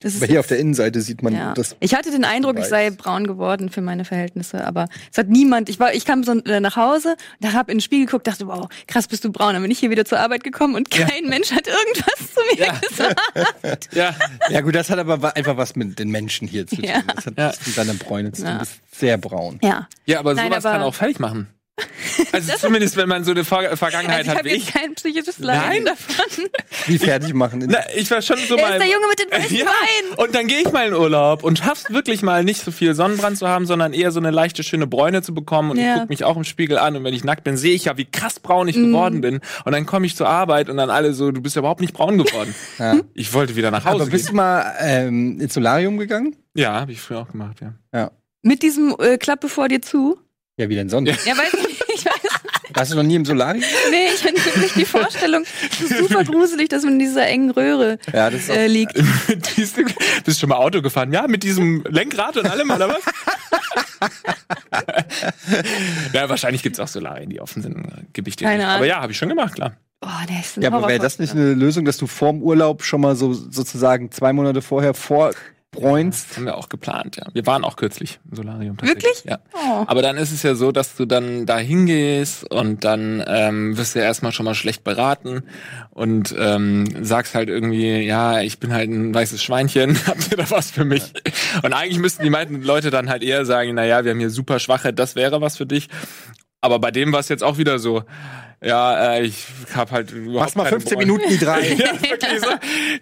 Das 0.00 0.12
ist 0.14 0.22
Aber 0.22 0.30
hier 0.30 0.40
auf 0.40 0.46
der 0.46 0.58
Innenseite 0.58 1.00
sieht 1.00 1.22
man 1.22 1.32
ja. 1.34 1.54
das. 1.54 1.74
Ich 1.80 1.94
hatte 1.94 2.10
den 2.10 2.24
Eindruck, 2.24 2.58
ich 2.58 2.66
sei 2.66 2.90
braun 2.90 3.26
geworden 3.26 3.70
für 3.70 3.80
meine 3.80 4.04
Verhältnisse, 4.04 4.66
aber 4.66 4.88
es 5.10 5.16
hat 5.16 5.28
niemand. 5.28 5.70
Ich 5.70 5.80
war, 5.80 5.94
ich 5.94 6.04
kam 6.04 6.22
so 6.22 6.32
äh, 6.32 6.60
nach 6.60 6.76
Hause, 6.76 7.16
da 7.40 7.54
habe 7.54 7.72
in 7.72 7.78
den 7.78 7.82
Spiegel 7.82 8.04
geguckt, 8.04 8.26
dachte, 8.26 8.46
wow, 8.46 8.68
krass, 8.86 9.08
bist 9.08 9.24
du 9.24 9.32
braun. 9.32 9.54
Dann 9.54 9.62
bin 9.62 9.70
ich 9.70 9.78
hier 9.78 9.88
wieder 9.88 10.04
zur 10.04 10.20
Arbeit 10.20 10.44
gekommen 10.44 10.74
und 10.74 10.90
kein 10.90 11.24
Mensch 11.28 11.50
hat 11.50 11.66
irgendwas 11.66 12.34
zu 12.34 12.40
mir 12.54 12.66
Ja. 12.66 12.78
gesagt. 12.78 13.88
Ja, 13.94 14.14
Ja, 14.50 14.60
gut, 14.60 14.74
das 14.74 14.90
hat 14.90 14.98
aber 14.98 15.34
einfach 15.34 15.56
was 15.56 15.74
mit 15.76 15.98
den 15.98 16.10
Menschen 16.10 16.46
hier 16.46 16.66
zu 16.66 16.76
tun. 16.76 16.84
Ja. 16.84 17.00
Das 17.14 17.24
hat 17.26 17.34
Ja. 17.38 17.52
mit 17.64 17.78
deiner 17.78 17.94
Bräune 17.94 18.32
zu 18.32 18.42
tun. 18.42 18.50
Ja. 18.50 18.54
Du 18.58 18.60
bist 18.60 18.80
sehr 18.92 19.16
braun. 19.16 19.58
Ja. 19.62 19.88
ja 20.04 20.18
aber 20.18 20.34
Nein, 20.34 20.50
sowas 20.50 20.66
aber- 20.66 20.74
kann 20.76 20.82
auch 20.86 20.94
fertig 20.94 21.18
machen. 21.20 21.48
Also 22.32 22.52
zumindest, 22.56 22.96
wenn 22.96 23.08
man 23.08 23.24
so 23.24 23.32
eine 23.32 23.44
Ver 23.44 23.76
Vergangenheit 23.76 24.20
Also 24.20 24.30
ich 24.30 24.30
hat 24.30 24.38
habe 24.38 24.48
wie 24.48 24.54
jetzt 24.54 24.68
ich. 24.68 24.74
kein 24.74 24.94
psychisches 24.94 25.38
Leiden 25.38 25.62
Nein. 25.68 25.84
davon. 25.84 26.44
Wie 26.86 26.98
fertig 26.98 27.34
machen. 27.34 27.64
Na, 27.68 27.78
ich 27.94 28.10
war 28.10 28.22
schon 28.22 28.38
so 28.38 28.56
Er 28.56 28.62
mal. 28.62 28.72
ist 28.76 28.80
der 28.82 28.86
Junge 28.92 29.06
mit 29.08 29.18
den 29.20 29.30
weißen 29.30 29.56
ja, 29.58 29.64
Beinen. 29.64 30.18
und 30.26 30.34
dann 30.34 30.46
gehe 30.46 30.60
ich 30.60 30.72
mal 30.72 30.86
in 30.86 30.94
Urlaub 30.94 31.44
und 31.44 31.58
schaff's 31.58 31.90
wirklich 31.92 32.22
mal 32.22 32.44
nicht 32.44 32.62
so 32.62 32.70
viel 32.70 32.94
Sonnenbrand 32.94 33.36
zu 33.36 33.46
haben, 33.48 33.66
sondern 33.66 33.92
eher 33.92 34.10
so 34.10 34.20
eine 34.20 34.30
leichte, 34.30 34.62
schöne 34.62 34.86
Bräune 34.86 35.20
zu 35.22 35.34
bekommen. 35.34 35.72
Und 35.72 35.76
Ja. 35.78 35.86
ich 35.86 35.94
gucke 36.00 36.08
mich 36.08 36.24
auch 36.24 36.36
im 36.36 36.44
Spiegel 36.44 36.78
an 36.78 36.96
und 36.96 37.04
wenn 37.04 37.12
ich 37.14 37.24
nackt 37.24 37.44
bin, 37.44 37.56
sehe 37.58 37.74
ich 37.74 37.84
ja, 37.86 37.96
wie 37.98 38.06
krass 38.06 38.40
braun 38.40 38.68
ich 38.68 38.76
geworden 38.76 39.20
bin. 39.20 39.40
Und 39.66 39.72
dann 39.72 39.84
komme 39.84 40.06
ich 40.06 40.16
zur 40.16 40.28
Arbeit 40.28 40.70
und 40.70 40.78
dann 40.78 40.88
alle 40.90 41.12
so, 41.12 41.30
du 41.30 41.42
bist 41.42 41.56
ja 41.56 41.60
überhaupt 41.60 41.80
nicht 41.80 41.92
braun 41.92 42.16
geworden. 42.18 42.54
Ja. 42.78 42.96
Ich 43.14 43.32
wollte 43.32 43.56
wieder 43.56 43.70
nach 43.70 43.84
Hause 43.84 44.02
Aber 44.02 44.06
bist 44.10 44.26
du 44.26 44.32
gehen. 44.32 44.36
mal 44.36 44.74
ähm, 44.80 45.40
ins 45.40 45.54
Solarium 45.54 45.96
gegangen? 45.98 46.36
Ja, 46.54 46.80
habe 46.80 46.92
ich 46.92 47.00
früher 47.00 47.18
auch 47.20 47.28
gemacht, 47.30 47.58
ja. 47.60 47.74
Ja. 47.92 48.10
Mit 48.42 48.62
diesem 48.62 48.94
äh, 48.98 49.16
Klappe 49.18 49.48
vor 49.48 49.68
dir 49.68 49.80
zu. 49.82 50.18
Ja, 50.58 50.70
wie 50.70 50.74
denn 50.74 50.88
sonst? 50.88 51.26
Ja, 51.26 51.36
weiß 51.36 51.52
ich 51.52 51.66
nicht. 51.66 51.84
Ich 51.94 52.04
weiß 52.06 52.14
Warst 52.74 52.92
du 52.92 52.96
noch 52.96 53.02
nie 53.02 53.14
im 53.14 53.24
Solarium? 53.24 53.64
Nee, 53.90 54.08
ich 54.14 54.20
finde 54.20 54.44
wirklich 54.44 54.72
die 54.74 54.84
Vorstellung, 54.84 55.44
es 55.70 55.80
ist 55.80 55.98
super 55.98 56.24
gruselig, 56.24 56.68
dass 56.68 56.82
man 56.82 56.94
in 56.94 56.98
dieser 56.98 57.26
engen 57.26 57.50
Röhre 57.50 57.98
Ja, 58.12 58.28
das 58.28 58.42
ist 58.42 58.50
auch, 58.50 58.54
äh, 58.54 58.66
liegt. 58.66 58.92
Bist 59.56 59.78
du 59.78 60.32
schon 60.32 60.48
mal 60.50 60.56
Auto 60.56 60.82
gefahren? 60.82 61.10
Ja, 61.12 61.26
mit 61.26 61.42
diesem 61.42 61.82
Lenkrad 61.88 62.36
und 62.36 62.50
allem, 62.50 62.70
oder 62.70 62.90
was? 62.90 63.00
ja, 66.12 66.28
wahrscheinlich 66.28 66.62
gibt's 66.62 66.78
auch 66.80 66.88
Solarien, 66.88 67.30
die 67.30 67.40
offen 67.40 67.62
sind, 67.62 68.12
gebe 68.12 68.28
ich 68.28 68.36
dir 68.36 68.44
Keine 68.44 68.58
nicht. 68.58 68.66
Ahnung. 68.66 68.76
Aber 68.76 68.86
ja, 68.86 69.00
habe 69.00 69.12
ich 69.12 69.18
schon 69.18 69.30
gemacht, 69.30 69.54
klar. 69.54 69.76
Oh, 70.02 70.08
nee, 70.28 70.40
ist 70.40 70.58
ein 70.58 70.62
ja, 70.62 70.70
aber 70.70 70.86
wäre 70.88 71.00
das 71.00 71.18
nicht 71.18 71.32
eine 71.32 71.54
Lösung, 71.54 71.86
dass 71.86 71.96
du 71.96 72.06
vorm 72.06 72.42
Urlaub 72.42 72.82
schon 72.82 73.00
mal 73.00 73.16
so 73.16 73.32
sozusagen 73.32 74.10
zwei 74.10 74.34
Monate 74.34 74.60
vorher 74.60 74.92
vorbräunst? 75.72 76.36
Haben 76.36 76.46
wir 76.46 76.56
auch 76.56 76.68
geplant, 76.68 77.16
ja. 77.16 77.26
Wir 77.32 77.46
waren 77.46 77.64
auch 77.64 77.76
kürzlich 77.76 78.18
im 78.30 78.36
Solarium. 78.36 78.76
tatsächlich. 78.76 79.04
Wirklich? 79.04 79.24
Ja. 79.24 79.38
Oh. 79.52 79.84
Aber 79.86 80.02
dann 80.02 80.16
ist 80.16 80.32
es 80.32 80.42
ja 80.42 80.54
so, 80.54 80.72
dass 80.72 80.96
du 80.96 81.06
dann 81.06 81.46
da 81.46 81.58
hingehst 81.58 82.50
und 82.50 82.84
dann 82.84 83.22
ähm, 83.26 83.76
wirst 83.76 83.94
du 83.94 84.00
ja 84.00 84.04
erstmal 84.04 84.32
schon 84.32 84.44
mal 84.44 84.54
schlecht 84.54 84.84
beraten 84.84 85.42
und 85.90 86.34
ähm, 86.38 87.04
sagst 87.04 87.34
halt 87.34 87.48
irgendwie, 87.48 88.00
ja, 88.00 88.40
ich 88.40 88.58
bin 88.58 88.72
halt 88.72 88.90
ein 88.90 89.14
weißes 89.14 89.42
Schweinchen, 89.42 89.98
habt 90.06 90.30
ihr 90.30 90.36
da 90.36 90.50
was 90.50 90.70
für 90.70 90.84
mich? 90.84 91.12
Und 91.62 91.72
eigentlich 91.72 91.98
müssten 91.98 92.22
die 92.22 92.30
meisten 92.30 92.62
Leute 92.62 92.90
dann 92.90 93.08
halt 93.08 93.22
eher 93.22 93.44
sagen, 93.44 93.74
na 93.74 93.84
ja, 93.84 94.04
wir 94.04 94.12
haben 94.12 94.20
hier 94.20 94.30
super 94.30 94.58
Schwache, 94.58 94.92
das 94.92 95.16
wäre 95.16 95.40
was 95.40 95.56
für 95.56 95.66
dich. 95.66 95.88
Aber 96.60 96.78
bei 96.78 96.90
dem 96.90 97.12
war 97.12 97.20
es 97.20 97.28
jetzt 97.28 97.44
auch 97.44 97.58
wieder 97.58 97.78
so, 97.78 98.02
ja, 98.62 99.14
äh, 99.14 99.24
ich 99.24 99.46
habe 99.74 99.90
halt 99.90 100.10
überhaupt 100.12 100.40
Machst 100.40 100.56
mal 100.56 100.64
keine 100.64 100.80
15 100.80 100.98
Bräune. 100.98 101.12
Minuten 101.12 101.28
die 101.30 101.38
drei. 101.38 101.60
ja, 101.74 101.92
wirklich 102.02 102.40
so. 102.40 102.48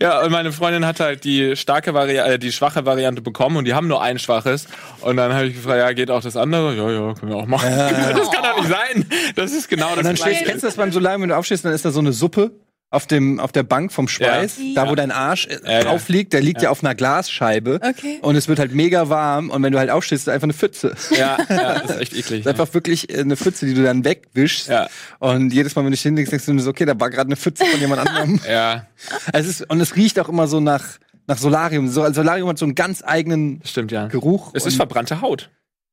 Ja, 0.00 0.22
und 0.22 0.32
meine 0.32 0.52
Freundin 0.52 0.84
hat 0.84 1.00
halt 1.00 1.24
die 1.24 1.56
starke 1.56 1.94
Variante, 1.94 2.32
äh, 2.32 2.38
die 2.38 2.52
schwache 2.52 2.84
Variante 2.84 3.22
bekommen 3.22 3.56
und 3.56 3.64
die 3.64 3.74
haben 3.74 3.86
nur 3.86 4.02
ein 4.02 4.18
schwaches. 4.18 4.66
Und 5.00 5.16
dann 5.16 5.32
habe 5.32 5.46
ich 5.46 5.54
gefragt, 5.54 5.78
ja, 5.78 5.92
geht 5.92 6.10
auch 6.10 6.22
das 6.22 6.36
andere? 6.36 6.74
Ja, 6.74 6.90
ja, 6.90 7.14
können 7.14 7.32
wir 7.32 7.36
auch 7.36 7.46
machen. 7.46 7.68
Das 8.14 8.30
kann 8.30 8.42
doch 8.42 8.56
nicht 8.58 8.68
sein. 8.68 9.06
Das 9.36 9.52
ist 9.52 9.68
genau 9.68 9.90
das 9.90 9.98
Und 9.98 10.04
dann 10.04 10.14
Gleiche. 10.16 10.44
kennst 10.44 10.62
du 10.62 10.66
das 10.66 10.76
beim 10.76 10.92
Solarium, 10.92 11.22
wenn 11.22 11.28
du 11.30 11.36
aufstehst, 11.36 11.64
dann 11.64 11.72
ist 11.72 11.84
da 11.84 11.90
so 11.90 12.00
eine 12.00 12.12
Suppe 12.12 12.50
auf 12.94 13.06
dem 13.06 13.40
auf 13.40 13.52
der 13.52 13.62
Bank 13.62 13.92
vom 13.92 14.08
Schweiß, 14.08 14.56
Ja. 14.58 14.84
da 14.84 14.90
wo 14.90 14.94
dein 14.94 15.10
Arsch 15.10 15.46
äh, 15.46 15.58
Ja, 15.64 15.72
ja. 15.72 15.80
drauf 15.84 16.08
liegt, 16.08 16.32
der 16.32 16.40
liegt 16.40 16.62
ja. 16.62 16.70
auf 16.70 16.82
einer 16.84 16.94
Glasscheibe 16.94 17.80
Okay. 17.82 18.18
und 18.22 18.36
es 18.36 18.48
wird 18.48 18.58
halt 18.58 18.72
mega 18.74 19.08
warm 19.08 19.50
und 19.50 19.62
wenn 19.62 19.72
du 19.72 19.78
halt 19.78 19.90
aufstehst, 19.90 20.22
ist 20.22 20.28
es 20.28 20.32
einfach 20.34 20.44
eine 20.46 20.54
Pfütze. 20.54 20.94
Ja, 21.16 21.36
ja, 21.48 21.78
das 21.86 21.90
ist 21.90 22.00
echt 22.00 22.12
eklig. 22.16 22.44
Das 22.44 22.54
ist 22.54 22.60
einfach 22.60 22.74
wirklich 22.74 23.10
äh, 23.10 23.18
eine 23.20 23.36
Pfütze, 23.36 23.66
die 23.66 23.74
du 23.74 23.82
dann 23.82 24.04
wegwischst. 24.04 24.68
Ja. 24.68 24.88
Und 25.18 25.52
jedes 25.52 25.74
Mal, 25.74 25.82
wenn 25.82 25.90
du 25.90 25.96
dich 25.96 26.02
hinlegst, 26.02 26.32
denkst 26.32 26.46
du 26.46 26.52
dir 26.52 26.60
so, 26.60 26.70
okay, 26.70 26.84
da 26.84 26.98
war 26.98 27.10
gerade 27.10 27.28
eine 27.28 27.36
Pfütze 27.36 27.64
von 27.64 27.80
jemand 27.80 28.06
anderem. 28.08 28.40
Ja, 28.48 28.86
es 29.32 29.46
ist, 29.46 29.70
und 29.70 29.80
es 29.80 29.96
riecht 29.96 30.18
auch 30.20 30.28
immer 30.28 30.46
so 30.46 30.60
nach, 30.60 30.84
nach 31.26 31.38
Solarium. 31.38 31.88
So, 31.88 32.02
also 32.02 32.14
Solarium 32.22 32.48
hat 32.48 32.58
so 32.58 32.64
einen 32.64 32.74
ganz 32.74 33.02
eigenen 33.04 33.60
stimmt, 33.64 33.90
ja. 33.92 34.06
Geruch. 34.06 34.52
Es 34.54 34.66
ist 34.66 34.76
verbrannte 34.76 35.20
Haut. 35.20 35.50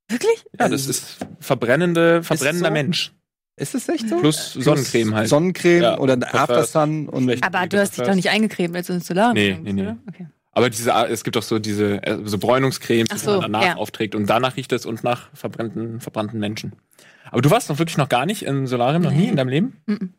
Wirklich? 0.09 0.43
Ja, 0.59 0.67
das 0.69 0.87
ist 0.87 1.17
verbrennende, 1.39 2.21
verbrennender 2.23 2.67
so? 2.67 2.73
Mensch. 2.73 3.11
Ist 3.57 3.75
es 3.75 3.87
echt 3.89 4.09
so? 4.09 4.17
Plus 4.19 4.53
Sonnencreme 4.53 5.13
halt. 5.15 5.29
Sonnencreme 5.29 5.83
Ja. 5.83 5.97
oder 5.99 6.17
Parfum. 6.17 6.39
Aftersun 6.57 7.09
und. 7.09 7.43
Aber 7.43 7.67
du 7.67 7.79
hast 7.79 7.97
dich 7.97 8.05
doch 8.05 8.15
nicht 8.15 8.29
eingecremt, 8.29 8.75
als 8.75 8.87
du 8.87 8.93
ins 8.93 9.07
Solarium 9.07 9.33
Nee, 9.35 9.59
nee, 9.61 9.73
nee. 9.73 9.81
oder? 9.83 9.97
Okay. 10.07 10.27
Aber 10.53 10.69
diese, 10.69 10.91
es 11.09 11.23
gibt 11.23 11.37
auch 11.37 11.43
so 11.43 11.59
diese 11.59 12.03
äh, 12.05 12.19
so 12.25 12.37
Bräunungscremes, 12.37 13.07
Ach 13.11 13.15
die 13.17 13.23
so, 13.23 13.31
man 13.33 13.41
danach 13.53 13.63
ja. 13.65 13.75
aufträgt 13.77 14.15
und 14.15 14.25
danach 14.29 14.57
riecht 14.57 14.73
es 14.73 14.85
und 14.85 15.03
nach 15.03 15.29
verbrannten, 15.33 16.01
verbrannten 16.01 16.39
Menschen. 16.39 16.73
Aber 17.29 17.41
du 17.41 17.49
warst 17.51 17.69
noch 17.69 17.79
wirklich 17.79 17.97
noch 17.97 18.09
gar 18.09 18.25
nicht 18.25 18.43
im 18.43 18.67
Solarium, 18.67 19.03
noch 19.03 19.11
nie 19.11 19.19
Nee. 19.19 19.29
in 19.29 19.35
deinem 19.37 19.47
Leben? 19.49 20.13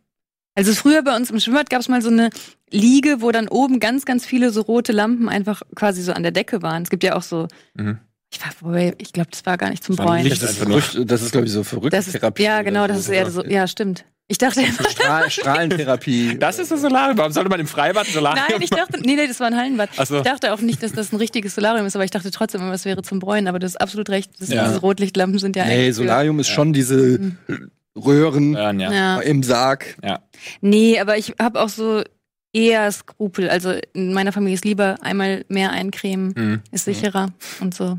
Also 0.54 0.72
früher 0.72 1.02
bei 1.02 1.14
uns 1.16 1.30
im 1.30 1.38
Schwimmbad 1.40 1.68
gab 1.68 1.80
es 1.80 1.88
mal 1.88 2.00
so 2.00 2.08
eine 2.08 2.30
Liege, 2.70 3.20
wo 3.20 3.30
dann 3.30 3.48
oben 3.48 3.80
ganz, 3.80 4.04
ganz 4.06 4.24
viele 4.24 4.50
so 4.50 4.62
rote 4.62 4.92
Lampen 4.92 5.28
einfach 5.28 5.62
quasi 5.74 6.00
so 6.02 6.12
an 6.12 6.22
der 6.22 6.32
Decke 6.32 6.62
waren. 6.62 6.82
Es 6.82 6.90
gibt 6.90 7.04
ja 7.04 7.14
auch 7.16 7.22
so, 7.22 7.48
Mhm. 7.74 7.98
Ich 8.32 8.92
ich 8.98 9.12
glaube, 9.12 9.30
das 9.30 9.44
war 9.46 9.56
gar 9.58 9.70
nicht 9.70 9.84
zum 9.84 9.96
Das 9.96 10.04
Bräunen. 10.06 10.28
Das 10.28 10.56
verrückt, 10.56 10.98
das 11.04 11.22
ist 11.22 11.32
glaube 11.32 11.46
ich 11.46 11.52
so 11.52 11.62
verrückt. 11.64 11.92
Das 11.92 12.08
ist, 12.08 12.18
ja, 12.38 12.62
genau, 12.62 12.86
das 12.86 12.98
ist 12.98 13.08
eher 13.08 13.30
so, 13.30 13.44
ja, 13.44 13.66
stimmt. 13.66 14.04
Ich 14.28 14.38
dachte, 14.38 14.62
Strahl, 14.90 15.30
Strahlentherapie. 15.66 16.38
Das 16.38 16.58
ist 16.58 16.70
das 16.70 16.80
Solarium. 16.80 17.18
Warum 17.18 17.32
sollte 17.32 17.50
man 17.50 17.60
im 17.60 17.66
Freibad 17.66 18.06
ein 18.06 18.12
Solarium 18.12 18.46
nein, 18.50 18.62
ich 18.62 18.70
dachte, 18.70 18.98
nee, 19.00 19.16
nee, 19.16 19.26
das 19.26 19.40
war 19.40 19.48
ein 19.48 19.56
Hallenbad. 19.56 19.90
Ach 19.96 20.06
so. 20.06 20.16
Ich 20.18 20.22
dachte 20.22 20.54
auch 20.54 20.60
nicht, 20.60 20.82
dass 20.82 20.92
das 20.92 21.12
ein 21.12 21.16
richtiges 21.16 21.54
Solarium 21.54 21.84
ist, 21.86 21.96
aber 21.96 22.04
ich 22.04 22.10
dachte 22.12 22.30
trotzdem 22.30 22.62
immer, 22.62 22.72
es 22.72 22.84
wäre 22.86 23.02
zum 23.02 23.18
Bräunen. 23.18 23.46
Aber 23.48 23.58
du 23.58 23.66
hast 23.66 23.76
absolut 23.80 24.08
recht, 24.08 24.30
das, 24.38 24.48
Ja. 24.48 24.66
diese 24.68 24.80
Rotlichtlampen 24.80 25.38
sind 25.38 25.56
ja 25.56 25.64
Nee, 25.66 25.72
eigentlich. 25.72 25.86
für- 25.88 25.94
Solarium 25.94 26.38
ist 26.40 26.48
schon 26.48 26.72
diese 26.72 27.32
Röhren 27.96 28.54
Ja, 28.54 28.72
ja. 28.72 28.92
Ja. 28.92 29.20
im 29.20 29.42
Sarg. 29.42 29.96
ja. 30.02 30.20
Nee, 30.62 30.98
aber 30.98 31.18
ich 31.18 31.34
habe 31.38 31.60
auch 31.60 31.68
so 31.68 32.02
eher 32.54 32.90
Skrupel. 32.90 33.50
Also 33.50 33.74
in 33.92 34.14
meiner 34.14 34.32
Familie 34.32 34.54
ist 34.54 34.64
lieber 34.64 34.96
einmal 35.02 35.44
mehr 35.48 35.72
eincremen, 35.72 36.32
Mhm. 36.36 36.60
ist 36.70 36.84
sicherer 36.86 37.32
und 37.60 37.74
so. 37.74 37.98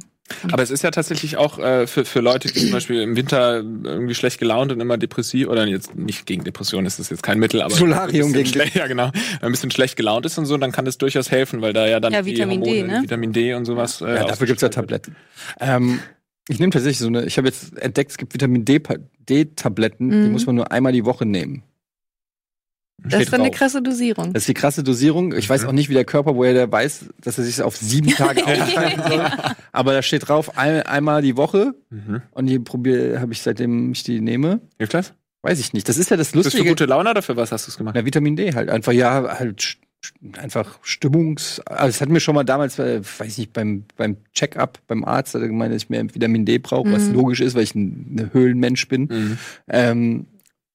Aber 0.51 0.63
es 0.63 0.71
ist 0.71 0.84
ja 0.84 0.91
tatsächlich 0.91 1.36
auch 1.38 1.59
äh, 1.59 1.86
für, 1.86 2.05
für 2.05 2.21
Leute, 2.21 2.47
die 2.47 2.59
zum 2.59 2.71
Beispiel 2.71 3.01
im 3.01 3.15
Winter 3.15 3.57
irgendwie 3.57 4.15
schlecht 4.15 4.39
gelaunt 4.39 4.71
und 4.71 4.80
immer 4.80 4.97
depressiv, 4.97 5.47
oder 5.49 5.67
jetzt 5.67 5.95
nicht 5.95 6.26
gegen 6.26 6.43
Depression 6.45 6.86
ist 6.86 6.97
das 6.97 7.09
jetzt 7.09 7.24
kein 7.24 7.39
Mittel, 7.39 7.61
aber 7.61 7.76
Solarium 7.76 8.28
ein 8.30 8.32
bisschen 8.32 8.43
gegen- 8.43 8.47
schlecht, 8.47 8.76
ja 8.76 8.88
genau, 8.88 9.11
ein 9.41 9.51
bisschen 9.51 9.69
schlecht 9.69 9.95
gelaunt 9.97 10.26
ist 10.26 10.38
und 10.38 10.45
so, 10.45 10.57
dann 10.57 10.71
kann 10.71 10.86
das 10.86 10.97
durchaus 10.97 11.30
helfen, 11.30 11.61
weil 11.61 11.74
da 11.74 11.88
ja 11.88 11.99
dann 11.99 12.13
Ja, 12.13 12.21
die 12.21 12.32
Vitamin 12.32 12.63
D, 12.63 12.69
Hormone, 12.82 12.93
ne? 12.97 13.03
Vitamin 13.03 13.34
D 13.34 13.53
und 13.53 13.65
sowas. 13.65 14.01
Äh, 14.01 14.15
Ja, 14.15 14.24
dafür 14.26 14.47
gibt's 14.47 14.61
ja 14.61 14.69
Tabletten. 14.69 15.15
Ähm, 15.59 15.99
ich 16.47 16.59
nehme 16.59 16.71
tatsächlich 16.71 16.99
so 16.99 17.07
eine, 17.07 17.26
ich 17.26 17.38
habe 17.38 17.47
jetzt 17.47 17.78
entdeckt, 17.78 18.11
es 18.11 18.17
gibt 18.17 18.34
Vitamin 18.34 18.63
D-Tabletten, 18.65 20.09
die 20.09 20.15
Mhm. 20.28 20.32
muss 20.32 20.45
man 20.45 20.55
nur 20.55 20.71
einmal 20.71 20.91
die 20.93 21.05
Woche 21.05 21.26
nehmen. 21.26 21.63
Das 22.99 23.21
ist 23.21 23.33
eine 23.33 23.51
krasse 23.51 23.81
Dosierung. 23.81 24.33
Das 24.33 24.43
ist 24.43 24.47
die 24.47 24.53
krasse 24.53 24.83
Dosierung. 24.83 25.33
Ich 25.33 25.49
weiß 25.49 25.63
Mhm. 25.63 25.67
auch 25.69 25.73
nicht, 25.73 25.89
wie 25.89 25.93
der 25.93 26.05
Körper, 26.05 26.35
woher 26.35 26.53
der 26.53 26.71
weiß, 26.71 27.05
dass 27.21 27.37
er 27.37 27.43
sich 27.43 27.61
auf 27.61 27.75
sieben 27.75 28.07
Tage 28.15 28.45
aufteilen 28.45 29.01
soll. 29.07 29.25
Aber 29.71 29.93
da 29.93 30.01
steht 30.01 30.27
drauf, 30.27 30.57
ein, 30.57 30.83
einmal 30.83 31.21
die 31.21 31.35
Woche. 31.35 31.73
Mhm. 31.89 32.21
Und 32.31 32.45
die 32.45 32.59
probiere, 32.59 33.19
habe 33.19 33.33
ich 33.33 33.41
seitdem 33.41 33.91
ich 33.91 34.03
die 34.03 34.21
nehme. 34.21 34.61
Hilft 34.77 34.93
das? 34.93 35.13
Weiß 35.41 35.59
ich 35.59 35.73
nicht. 35.73 35.89
Das 35.89 35.97
ist 35.97 36.09
ja 36.11 36.15
das 36.17 36.27
Ist 36.27 36.35
das 36.35 36.41
für 36.43 36.47
Lustige. 36.57 36.69
gute 36.69 36.85
Laune 36.85 37.09
oder 37.09 37.21
für 37.21 37.35
was 37.35 37.51
hast 37.51 37.67
du 37.67 37.71
es 37.71 37.77
gemacht? 37.77 37.95
Na, 37.97 38.05
Vitamin 38.05 38.37
D 38.37 38.53
halt. 38.53 38.69
Einfach, 38.69 38.93
ja, 38.93 39.37
halt 39.39 39.77
einfach 40.37 40.79
Stimmungs. 40.83 41.59
Also, 41.65 41.89
es 41.89 41.99
hat 42.01 42.07
mir 42.09 42.19
schon 42.21 42.35
mal 42.35 42.43
damals, 42.45 42.79
äh, 42.79 43.01
weiß 43.03 43.33
ich 43.33 43.37
nicht, 43.37 43.53
beim, 43.53 43.83
beim 43.97 44.17
Check-up 44.33 44.79
beim 44.87 45.03
Arzt 45.03 45.33
hat 45.33 45.41
er 45.41 45.47
gemeint, 45.47 45.73
dass 45.73 45.83
ich 45.83 45.89
mehr 45.89 46.03
Vitamin 46.13 46.45
D 46.45 46.57
brauche, 46.59 46.91
was 46.91 47.03
Mhm. 47.09 47.15
logisch 47.15 47.41
ist, 47.41 47.55
weil 47.55 47.63
ich 47.63 47.75
ein 47.75 48.07
ne 48.15 48.29
Höhlenmensch 48.33 48.87
bin. 48.87 49.01
Mhm. 49.11 49.37
Ähm, 49.69 50.25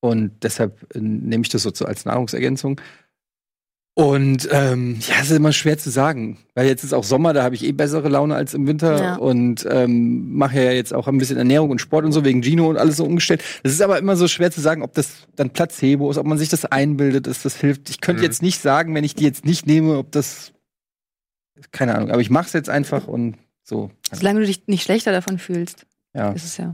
und 0.00 0.32
deshalb 0.42 0.86
äh, 0.94 1.00
nehme 1.00 1.42
ich 1.42 1.48
das 1.48 1.62
so 1.62 1.70
zu- 1.70 1.86
als 1.86 2.04
Nahrungsergänzung. 2.04 2.80
Und 3.94 4.48
ähm, 4.52 4.96
ja, 5.00 5.16
es 5.20 5.28
ist 5.28 5.36
immer 5.36 5.50
schwer 5.52 5.76
zu 5.76 5.90
sagen, 5.90 6.38
weil 6.54 6.68
jetzt 6.68 6.84
ist 6.84 6.92
auch 6.92 7.02
Sommer, 7.02 7.32
da 7.32 7.42
habe 7.42 7.56
ich 7.56 7.64
eh 7.64 7.72
bessere 7.72 8.08
Laune 8.08 8.36
als 8.36 8.54
im 8.54 8.68
Winter 8.68 9.02
Ja. 9.02 9.16
und 9.16 9.66
ähm, 9.68 10.34
mache 10.34 10.62
ja 10.62 10.70
jetzt 10.70 10.94
auch 10.94 11.08
ein 11.08 11.18
bisschen 11.18 11.36
Ernährung 11.36 11.70
und 11.70 11.80
Sport 11.80 12.04
und 12.04 12.12
so 12.12 12.24
wegen 12.24 12.40
Gino 12.44 12.68
und 12.70 12.76
alles 12.76 12.98
so 12.98 13.04
umgestellt. 13.04 13.42
Das 13.64 13.72
ist 13.72 13.82
aber 13.82 13.98
immer 13.98 14.14
so 14.14 14.28
schwer 14.28 14.52
zu 14.52 14.60
sagen, 14.60 14.82
ob 14.82 14.94
das 14.94 15.26
dann 15.34 15.50
Placebo 15.50 16.12
ist, 16.12 16.16
ob 16.18 16.26
man 16.26 16.38
sich 16.38 16.48
das 16.48 16.64
einbildet, 16.64 17.26
dass 17.26 17.42
das 17.42 17.56
hilft. 17.56 17.90
Ich 17.90 18.00
könnte 18.00 18.20
Mhm. 18.20 18.26
jetzt 18.26 18.40
nicht 18.40 18.60
sagen, 18.62 18.94
wenn 18.94 19.02
ich 19.02 19.16
die 19.16 19.24
jetzt 19.24 19.44
nicht 19.44 19.66
nehme, 19.66 19.98
ob 19.98 20.12
das 20.12 20.52
keine 21.72 21.96
Ahnung, 21.96 22.12
aber 22.12 22.20
ich 22.20 22.30
mache 22.30 22.46
es 22.46 22.52
jetzt 22.52 22.70
einfach 22.70 23.08
und 23.08 23.36
so. 23.64 23.90
Solange 24.12 24.38
du 24.38 24.46
dich 24.46 24.68
nicht 24.68 24.84
schlechter 24.84 25.10
davon 25.10 25.40
fühlst, 25.40 25.86
Ja. 26.14 26.30
ist 26.30 26.44
es 26.44 26.56
ja. 26.56 26.70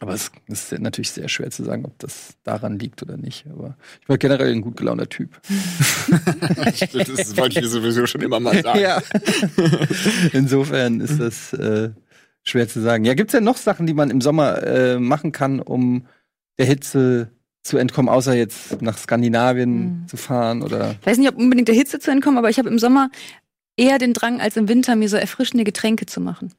Aber 0.00 0.14
es 0.14 0.30
es 0.46 0.72
ist 0.72 0.80
natürlich 0.80 1.10
sehr 1.10 1.28
schwer 1.28 1.50
zu 1.50 1.64
sagen, 1.64 1.84
ob 1.84 1.98
das 1.98 2.34
daran 2.44 2.78
liegt 2.78 3.02
oder 3.02 3.16
nicht. 3.16 3.46
Aber 3.50 3.76
ich 4.00 4.06
bin 4.06 4.18
generell 4.18 4.52
ein 4.52 4.60
gut 4.60 4.76
gelaunter 4.76 5.08
Typ. 5.08 5.40
das 5.48 7.36
wollte 7.36 7.58
ich 7.58 7.64
dir 7.64 7.68
sowieso 7.68 8.06
schon 8.06 8.20
immer 8.22 8.38
mal 8.40 8.62
sagen. 8.62 8.78
Ja. 8.80 9.02
Insofern 10.32 11.00
ist 11.00 11.18
das 11.20 11.52
äh, 11.52 11.90
schwer 12.44 12.68
zu 12.68 12.80
sagen. 12.80 13.04
Ja, 13.04 13.14
gibt's 13.14 13.32
denn 13.32 13.44
noch 13.44 13.56
Sachen, 13.56 13.86
die 13.86 13.94
man 13.94 14.10
im 14.10 14.20
Sommer 14.20 14.62
äh, 14.62 14.98
machen 14.98 15.32
kann, 15.32 15.60
um 15.60 16.06
der 16.58 16.66
Hitze 16.66 17.30
zu 17.62 17.76
entkommen, 17.76 18.08
außer 18.08 18.34
jetzt 18.34 18.80
nach 18.82 18.96
Skandinavien 18.96 19.68
Mhm. 20.02 20.08
zu 20.08 20.16
fahren 20.16 20.62
oder 20.62 20.92
Ich 21.00 21.06
weiß 21.06 21.18
nicht, 21.18 21.28
ob 21.28 21.36
unbedingt 21.36 21.68
der 21.68 21.74
Hitze 21.74 21.98
zu 21.98 22.10
entkommen, 22.10 22.38
aber 22.38 22.50
ich 22.50 22.58
habe 22.58 22.68
im 22.68 22.78
Sommer 22.78 23.10
eher 23.76 23.98
den 23.98 24.12
Drang, 24.12 24.40
als 24.40 24.56
im 24.56 24.68
Winter 24.68 24.96
mir 24.96 25.08
so 25.08 25.16
erfrischende 25.16 25.64
Getränke 25.64 26.06
zu 26.06 26.20
machen. 26.20 26.52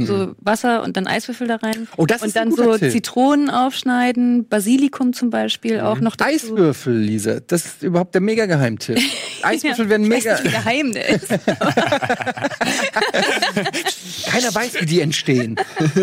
Mhm. 0.00 0.06
So 0.06 0.34
Wasser 0.40 0.82
und 0.82 0.96
dann 0.96 1.06
Eiswürfel 1.06 1.46
da 1.46 1.56
rein. 1.56 1.88
Oh, 1.96 2.06
das 2.06 2.22
und 2.22 2.28
ist 2.28 2.36
ein 2.36 2.50
dann 2.50 2.56
so 2.56 2.76
Tipp. 2.76 2.92
Zitronen 2.92 3.50
aufschneiden, 3.50 4.48
Basilikum 4.48 5.12
zum 5.12 5.30
Beispiel 5.30 5.80
auch 5.80 6.00
noch 6.00 6.16
dazu. 6.16 6.30
Eiswürfel, 6.30 6.96
Lisa. 6.96 7.40
Das 7.40 7.64
ist 7.66 7.82
überhaupt 7.82 8.14
der 8.14 8.20
mega 8.20 8.46
Geheimtipp. 8.46 8.98
Eiswürfel 9.42 9.88
werden 9.88 10.02
Ich 10.04 10.08
mega. 10.08 10.32
weiß 10.32 10.42
nicht, 10.44 10.52
wie 10.52 10.56
geheim 10.56 10.92
der 10.92 11.08
ist. 11.08 11.28
Keiner 14.30 14.54
weiß, 14.54 14.80
wie 14.80 14.86
die 14.86 15.00
entstehen. 15.00 15.56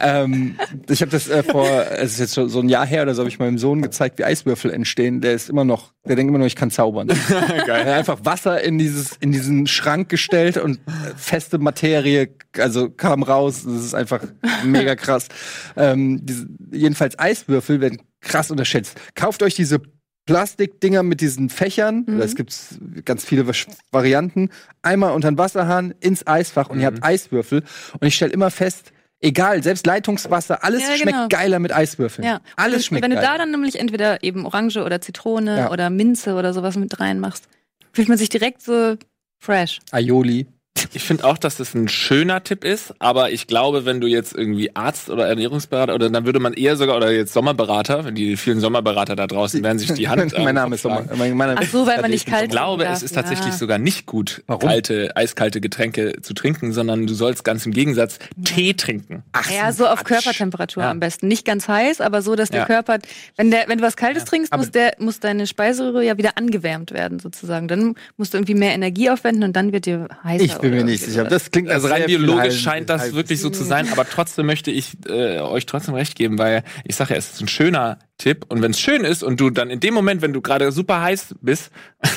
ähm, 0.00 0.56
ich 0.88 1.00
habe 1.02 1.10
das 1.10 1.28
äh, 1.28 1.42
vor, 1.42 1.66
es 1.68 2.12
ist 2.14 2.18
jetzt 2.20 2.34
schon 2.34 2.48
so 2.48 2.60
ein 2.60 2.68
Jahr 2.68 2.86
her 2.86 3.02
oder 3.02 3.14
so, 3.14 3.20
habe 3.20 3.28
ich 3.28 3.38
meinem 3.38 3.58
Sohn 3.58 3.82
gezeigt, 3.82 4.18
wie 4.18 4.24
Eiswürfel 4.24 4.70
entstehen. 4.72 5.20
Der 5.20 5.32
ist 5.34 5.48
immer 5.50 5.64
noch, 5.64 5.92
der 6.06 6.16
denkt 6.16 6.30
immer 6.30 6.38
noch, 6.38 6.46
ich 6.46 6.56
kann 6.56 6.70
zaubern. 6.70 7.08
Er 7.30 7.64
Geil. 7.66 7.80
hat 7.86 7.88
einfach 7.94 8.18
Wasser 8.24 8.62
in 8.62 8.78
dieses, 8.78 9.16
in 9.20 9.32
diesen 9.32 9.66
Schrank 9.66 10.08
gestellt 10.08 10.56
und 10.56 10.80
feste 11.16 11.58
Materie, 11.58 12.30
also 12.58 12.90
kam 12.90 13.22
raus. 13.22 13.62
Das 13.64 13.84
ist 13.84 13.94
einfach 13.94 14.20
mega 14.64 14.94
krass. 14.96 15.28
Ähm, 15.76 16.20
diese, 16.24 16.46
jedenfalls 16.72 17.18
Eiswürfel 17.18 17.80
werden 17.80 18.00
krass 18.20 18.50
unterschätzt. 18.50 18.98
Kauft 19.14 19.42
euch 19.42 19.54
diese 19.54 19.80
Plastikdinger 20.26 21.02
mit 21.02 21.20
diesen 21.22 21.48
Fächern, 21.48 22.04
Mhm. 22.06 22.18
das 22.20 22.36
gibt's 22.36 22.78
ganz 23.04 23.24
viele 23.24 23.46
Varianten, 23.90 24.50
einmal 24.82 25.12
unter 25.12 25.28
den 25.30 25.38
Wasserhahn 25.38 25.92
ins 26.00 26.26
Eisfach 26.26 26.68
und 26.70 26.78
ihr 26.78 26.86
habt 26.86 27.02
Eiswürfel. 27.02 27.64
Und 27.98 28.06
ich 28.06 28.14
stelle 28.14 28.32
immer 28.32 28.50
fest, 28.50 28.92
egal, 29.20 29.62
selbst 29.62 29.86
Leitungswasser, 29.86 30.64
alles 30.64 30.82
Ja, 30.82 30.94
schmeckt 30.96 31.16
genau. 31.16 31.28
geiler 31.28 31.58
mit 31.58 31.72
Eiswürfeln. 31.72 32.26
Ja. 32.26 32.40
Alles 32.56 32.76
und, 32.78 32.82
schmeckt 32.84 33.04
wenn 33.04 33.10
du 33.10 33.16
geil. 33.16 33.24
da 33.26 33.38
dann 33.38 33.50
nämlich 33.50 33.78
entweder 33.78 34.22
eben 34.22 34.46
Orange 34.46 34.78
oder 34.84 35.00
Zitrone 35.00 35.58
Ja. 35.58 35.70
oder 35.70 35.90
Minze 35.90 36.34
oder 36.34 36.52
sowas 36.52 36.76
mit 36.76 36.98
reinmachst, 37.00 37.48
fühlt 37.92 38.08
man 38.08 38.18
sich 38.18 38.28
direkt 38.28 38.62
so 38.62 38.96
fresh. 39.38 39.80
Aioli. 39.90 40.46
Ich 40.92 41.02
finde 41.04 41.24
auch, 41.24 41.38
dass 41.38 41.56
das 41.56 41.74
ein 41.74 41.88
schöner 41.88 42.42
Tipp 42.42 42.64
ist, 42.64 42.94
aber 42.98 43.30
ich 43.30 43.46
glaube, 43.46 43.84
wenn 43.84 44.00
du 44.00 44.06
jetzt 44.06 44.34
irgendwie 44.34 44.74
Arzt 44.74 45.10
oder 45.10 45.26
Ernährungsberater 45.28 45.94
oder 45.94 46.10
dann 46.10 46.26
würde 46.26 46.40
man 46.40 46.52
eher 46.52 46.76
sogar 46.76 46.96
oder 46.96 47.10
jetzt 47.12 47.32
Sommerberater, 47.32 48.04
wenn 48.04 48.14
die 48.14 48.36
vielen 48.36 48.60
Sommerberater 48.60 49.16
da 49.16 49.26
draußen 49.26 49.62
werden 49.62 49.78
sich 49.78 49.92
die 49.92 50.08
Hand 50.08 50.32
mein 50.38 50.48
am 50.48 50.54
Name 50.54 50.74
ist 50.76 50.82
Sommer. 50.82 51.04
Mein, 51.16 51.36
mein 51.36 51.48
Name 51.54 51.60
Ach 51.64 51.68
so, 51.70 51.86
weil 51.86 52.00
man 52.00 52.10
nicht 52.10 52.26
kalt 52.26 52.44
Ich 52.44 52.50
glaube, 52.50 52.82
trinken 52.84 52.96
es 52.96 53.02
ist 53.02 53.16
darf. 53.16 53.24
tatsächlich 53.24 53.52
Ja. 53.54 53.58
sogar 53.58 53.78
nicht 53.78 54.06
gut, 54.06 54.42
Warum? 54.46 54.68
kalte, 54.68 55.16
eiskalte 55.16 55.60
Getränke 55.60 56.20
zu 56.22 56.34
trinken, 56.34 56.72
sondern 56.72 57.06
du 57.06 57.14
sollst 57.14 57.44
ganz 57.44 57.66
im 57.66 57.72
Gegensatz 57.72 58.18
Tee 58.44 58.74
trinken. 58.74 59.22
Ach, 59.32 59.50
Ja, 59.50 59.72
so 59.72 59.86
auf 59.86 60.04
Quatsch. 60.04 60.22
Körpertemperatur 60.24 60.82
Ja. 60.84 60.90
am 60.90 61.00
besten. 61.00 61.28
Nicht 61.28 61.44
ganz 61.44 61.68
heiß, 61.68 62.00
aber 62.00 62.22
so, 62.22 62.34
dass 62.36 62.50
der 62.50 62.60
Ja. 62.60 62.66
Körper, 62.66 62.98
wenn 63.36 63.50
der, 63.50 63.64
wenn 63.68 63.78
du 63.78 63.84
was 63.84 63.96
Kaltes 63.96 64.24
trinkst, 64.24 64.52
aber- 64.52 64.60
muss 64.62 64.70
der, 64.70 64.94
muss 64.98 65.20
deine 65.20 65.46
Speiseröhre 65.46 66.04
ja 66.04 66.16
wieder 66.18 66.36
angewärmt 66.36 66.92
werden, 66.92 67.18
sozusagen. 67.18 67.68
Dann 67.68 67.94
musst 68.16 68.32
du 68.34 68.38
irgendwie 68.38 68.54
mehr 68.54 68.72
Energie 68.72 69.10
aufwenden 69.10 69.44
und 69.44 69.54
dann 69.56 69.72
wird 69.72 69.86
dir 69.86 70.08
heißer. 70.24 70.44
Ich 70.44 70.58
bin 70.70 70.78
mir 70.78 70.84
nicht 70.84 71.04
sicher. 71.04 71.24
Das 71.24 71.50
klingt 71.50 71.68
Also 71.68 71.88
rein 71.88 72.04
biologisch 72.06 72.60
scheint 72.60 72.88
das 72.88 73.02
Halb- 73.02 73.14
wirklich 73.14 73.40
so 73.40 73.50
zu 73.50 73.64
sein, 73.64 73.88
aber 73.92 74.08
trotzdem 74.08 74.46
möchte 74.46 74.70
ich 74.70 74.96
äh, 75.06 75.38
euch 75.40 75.66
trotzdem 75.66 75.94
recht 75.94 76.14
geben, 76.16 76.38
weil 76.38 76.62
ich 76.84 76.96
sage 76.96 77.14
ja, 77.14 77.18
es 77.18 77.32
ist 77.32 77.40
ein 77.40 77.48
schöner 77.48 77.98
Tipp 78.18 78.44
und 78.48 78.60
wenn 78.62 78.72
es 78.72 78.80
schön 78.80 79.04
ist 79.04 79.22
und 79.22 79.40
du 79.40 79.50
dann 79.50 79.70
in 79.70 79.80
dem 79.80 79.94
Moment, 79.94 80.20
wenn 80.20 80.32
du 80.32 80.42
gerade 80.42 80.72
super 80.72 81.00
heiß 81.00 81.36
bist, 81.40 81.70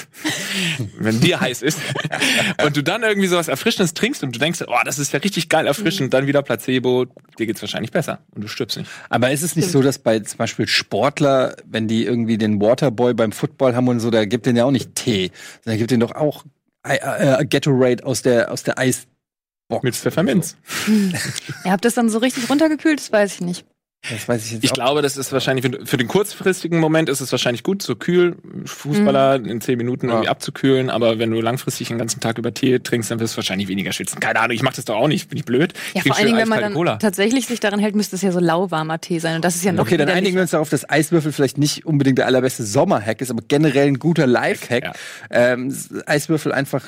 wenn 1.00 1.20
dir 1.22 1.40
heiß 1.40 1.62
ist 1.62 1.80
und 2.66 2.76
du 2.76 2.84
dann 2.84 3.04
irgendwie 3.04 3.28
sowas 3.28 3.48
Erfrischendes 3.48 3.94
trinkst 3.94 4.24
und 4.24 4.36
du 4.36 4.40
denkst, 4.40 4.62
oh, 4.68 4.74
das 4.86 5.00
ist 5.00 5.14
ja 5.14 5.20
richtig 5.20 5.50
geil 5.50 5.66
erfrischend, 5.66 6.14
dann 6.14 6.28
wieder 6.28 6.42
Placebo, 6.42 7.06
dir 7.40 7.46
geht's 7.46 7.62
wahrscheinlich 7.62 7.92
besser 7.92 8.20
und 8.32 8.44
du 8.44 8.48
stirbst 8.48 8.78
nicht. 8.78 8.90
Aber 9.10 9.32
ist 9.32 9.44
es 9.44 9.56
nicht 9.56 9.70
so, 9.70 9.82
dass 9.82 10.00
bei 10.00 10.20
zum 10.20 10.38
Beispiel 10.38 10.68
Sportler, 10.68 11.56
wenn 11.66 11.88
die 11.88 12.04
irgendwie 12.06 12.38
den 12.38 12.62
Waterboy 12.62 13.14
beim 13.14 13.32
Football 13.32 13.76
haben 13.76 13.88
und 13.88 14.00
so, 14.00 14.10
da 14.10 14.26
gibt 14.26 14.46
denen 14.46 14.58
ja 14.58 14.66
auch 14.66 14.72
nicht 14.72 14.96
Tee, 14.96 15.32
sondern 15.64 15.80
gibt 15.80 15.92
denen 15.92 16.02
doch 16.02 16.16
auch 16.16 16.44
äh, 16.84 17.42
äh, 17.42 17.46
Gatorade 17.46 18.06
aus 18.06 18.22
der 18.22 18.52
aus 18.52 18.64
der 18.64 18.78
Eisbox. 18.78 19.08
Mit 19.82 19.96
Pfefferminz. 19.96 20.56
Ihr 21.66 21.72
habt 21.72 21.86
das 21.86 21.96
dann 21.96 22.10
so 22.10 22.20
richtig 22.20 22.50
runtergekühlt, 22.50 23.00
das 23.00 23.12
weiß 23.12 23.36
ich 23.36 23.42
nicht. 23.42 23.66
Das 24.10 24.28
weiß 24.28 24.46
ich 24.46 24.52
jetzt 24.54 24.64
Ich 24.66 24.74
glaube, 24.74 25.02
das 25.02 25.16
ist 25.16 25.32
wahrscheinlich, 25.32 25.66
für- 25.66 25.86
für 25.86 25.96
den 25.98 26.10
kurzfristigen 26.10 26.80
Moment 26.80 27.08
ist 27.08 27.22
es 27.22 27.32
wahrscheinlich 27.32 27.64
gut, 27.64 27.82
so 27.82 27.96
kühl, 27.96 28.36
Fußballer 28.66 29.36
in 29.36 29.62
zehn 29.62 29.78
Minuten 29.78 30.08
irgendwie 30.10 30.26
Ja. 30.26 30.32
abzukühlen, 30.32 30.90
aber 30.90 31.20
wenn 31.20 31.32
du 31.32 31.40
langfristig 31.40 31.88
den 31.88 31.98
ganzen 31.98 32.20
Tag 32.20 32.38
über 32.38 32.54
Tee 32.54 32.80
trinkst, 32.80 33.10
dann 33.12 33.20
wirst 33.22 33.36
du 33.36 33.38
wahrscheinlich 33.38 33.70
weniger 33.70 33.94
schwitzen. 33.94 34.20
Keine 34.20 34.40
Ahnung, 34.42 34.56
ich 34.56 34.62
mach 34.64 34.74
das 34.74 34.86
doch 34.86 34.96
auch 34.96 35.08
nicht, 35.08 35.30
bin 35.30 35.38
ich 35.38 35.46
blöd. 35.46 35.74
Ja, 35.94 36.02
Ich 36.02 36.04
vor 36.08 36.18
allen 36.18 36.26
Dingen, 36.26 36.38
wenn 36.38 36.50
man 36.50 36.60
dann 36.60 36.74
Cola. 36.74 36.98
tatsächlich 36.98 37.48
sich 37.48 37.62
daran 37.62 37.80
hält, 37.80 37.96
müsste 37.96 38.16
es 38.18 38.22
ja 38.22 38.32
so 38.34 38.40
lauwarmer 38.40 39.00
Tee 39.00 39.20
sein. 39.20 39.36
Und 39.38 39.46
das 39.46 39.56
ist 39.56 39.64
ja 39.64 39.72
noch 39.72 39.84
Okay, 39.86 39.96
dann 39.98 40.10
einigen 40.10 40.36
wir 40.36 40.42
uns 40.42 40.52
darauf, 40.52 40.70
dass 40.70 40.90
Eiswürfel 40.90 41.32
vielleicht 41.32 41.58
nicht 41.58 41.86
unbedingt 41.86 42.18
der 42.18 42.26
allerbeste 42.26 42.64
Sommerhack 42.64 43.22
ist, 43.22 43.32
aber 43.32 43.42
generell 43.48 43.88
ein 43.88 44.00
guter 44.00 44.28
Lifehack. 44.28 44.84
Ja. 44.84 44.94
Ähm, 45.30 45.74
Eiswürfel 46.06 46.52
einfach 46.52 46.84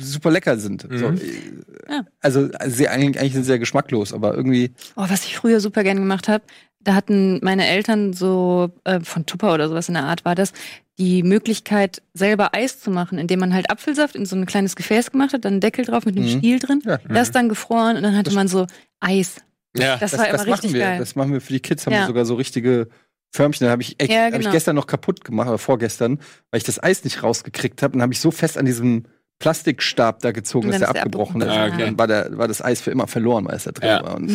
super 0.00 0.30
lecker 0.30 0.58
sind. 0.58 0.82
So, 0.90 1.10
Mhm. 1.10 1.16
äh, 1.18 1.92
Ja. 1.92 2.04
Also 2.20 2.48
sie 2.66 2.88
eigentlich, 2.88 3.18
eigentlich 3.20 3.32
sind 3.34 3.42
sie 3.42 3.48
sehr 3.48 3.58
geschmacklos, 3.58 4.12
aber 4.12 4.34
irgendwie 4.34 4.72
Oh, 4.96 5.04
was 5.08 5.24
ich 5.24 5.36
früher 5.36 5.60
super 5.60 5.82
gern 5.84 5.96
gemacht 5.98 6.28
habe, 6.28 6.44
da 6.80 6.94
hatten 6.94 7.38
meine 7.42 7.66
Eltern 7.66 8.12
so 8.12 8.70
äh, 8.84 9.00
von 9.00 9.26
Tupper 9.26 9.52
oder 9.54 9.68
sowas 9.68 9.88
in 9.88 9.94
der 9.94 10.04
Art 10.04 10.24
war 10.24 10.34
das, 10.34 10.52
die 10.98 11.22
Möglichkeit, 11.22 12.02
selber 12.14 12.54
Eis 12.54 12.80
zu 12.80 12.90
machen, 12.90 13.18
indem 13.18 13.40
man 13.40 13.54
halt 13.54 13.70
Apfelsaft 13.70 14.16
in 14.16 14.26
so 14.26 14.34
ein 14.36 14.46
kleines 14.46 14.74
Gefäß 14.76 15.10
gemacht 15.12 15.32
hat, 15.32 15.44
dann 15.44 15.54
einen 15.54 15.60
Deckel 15.60 15.84
drauf 15.84 16.04
mit 16.06 16.16
einem 16.16 16.26
Mhm. 16.26 16.38
Stiel 16.38 16.58
drin, 16.58 16.82
Ja. 16.84 16.98
das 17.08 17.30
dann 17.30 17.48
gefroren 17.48 17.96
und 17.96 18.02
dann 18.02 18.16
hatte 18.16 18.32
man 18.32 18.48
so 18.48 18.66
Eis. 19.00 19.36
Ja. 19.76 19.96
Das, 19.96 20.10
das, 20.12 20.18
war 20.20 20.28
immer 20.28 20.38
das 20.38 20.46
machen 20.46 20.52
richtig 20.54 20.72
wir. 20.74 20.80
geil. 20.80 20.98
Das 20.98 21.14
machen 21.14 21.32
wir 21.32 21.40
für 21.40 21.52
die 21.52 21.60
Kids, 21.60 21.86
haben 21.86 21.92
Ja. 21.92 22.00
wir 22.00 22.06
sogar 22.06 22.24
so 22.24 22.34
richtige 22.34 22.88
Förmchen. 23.30 23.66
Da 23.66 23.70
habe 23.70 23.82
ich, 23.82 24.00
echt, 24.00 24.10
Ja, 24.10 24.24
hab 24.24 24.32
ich 24.34 24.38
genau. 24.40 24.50
gestern 24.52 24.74
noch 24.76 24.86
kaputt 24.86 25.22
gemacht, 25.24 25.48
oder 25.48 25.58
vorgestern, 25.58 26.18
weil 26.50 26.58
ich 26.58 26.64
das 26.64 26.82
Eis 26.82 27.04
nicht 27.04 27.22
rausgekriegt 27.22 27.82
habe. 27.82 27.94
Und 27.94 28.02
habe 28.02 28.12
ich 28.12 28.20
so 28.20 28.30
fest 28.30 28.56
an 28.58 28.64
diesem 28.64 29.04
Plastikstab 29.38 30.20
da 30.20 30.32
gezogen 30.32 30.70
ist, 30.70 30.80
der 30.80 30.88
abgebrochen 30.90 31.40
ist. 31.40 31.48
Ah, 31.48 31.66
okay. 31.66 31.84
Dann 31.84 31.98
war, 31.98 32.06
der, 32.06 32.36
war 32.36 32.48
das 32.48 32.60
Eis 32.62 32.80
für 32.80 32.90
immer 32.90 33.06
verloren, 33.06 33.44
weil 33.46 33.54
es 33.56 33.64
da 33.64 33.70
drin 33.72 33.88
Ja. 33.88 34.02
war. 34.04 34.16
Und, 34.16 34.32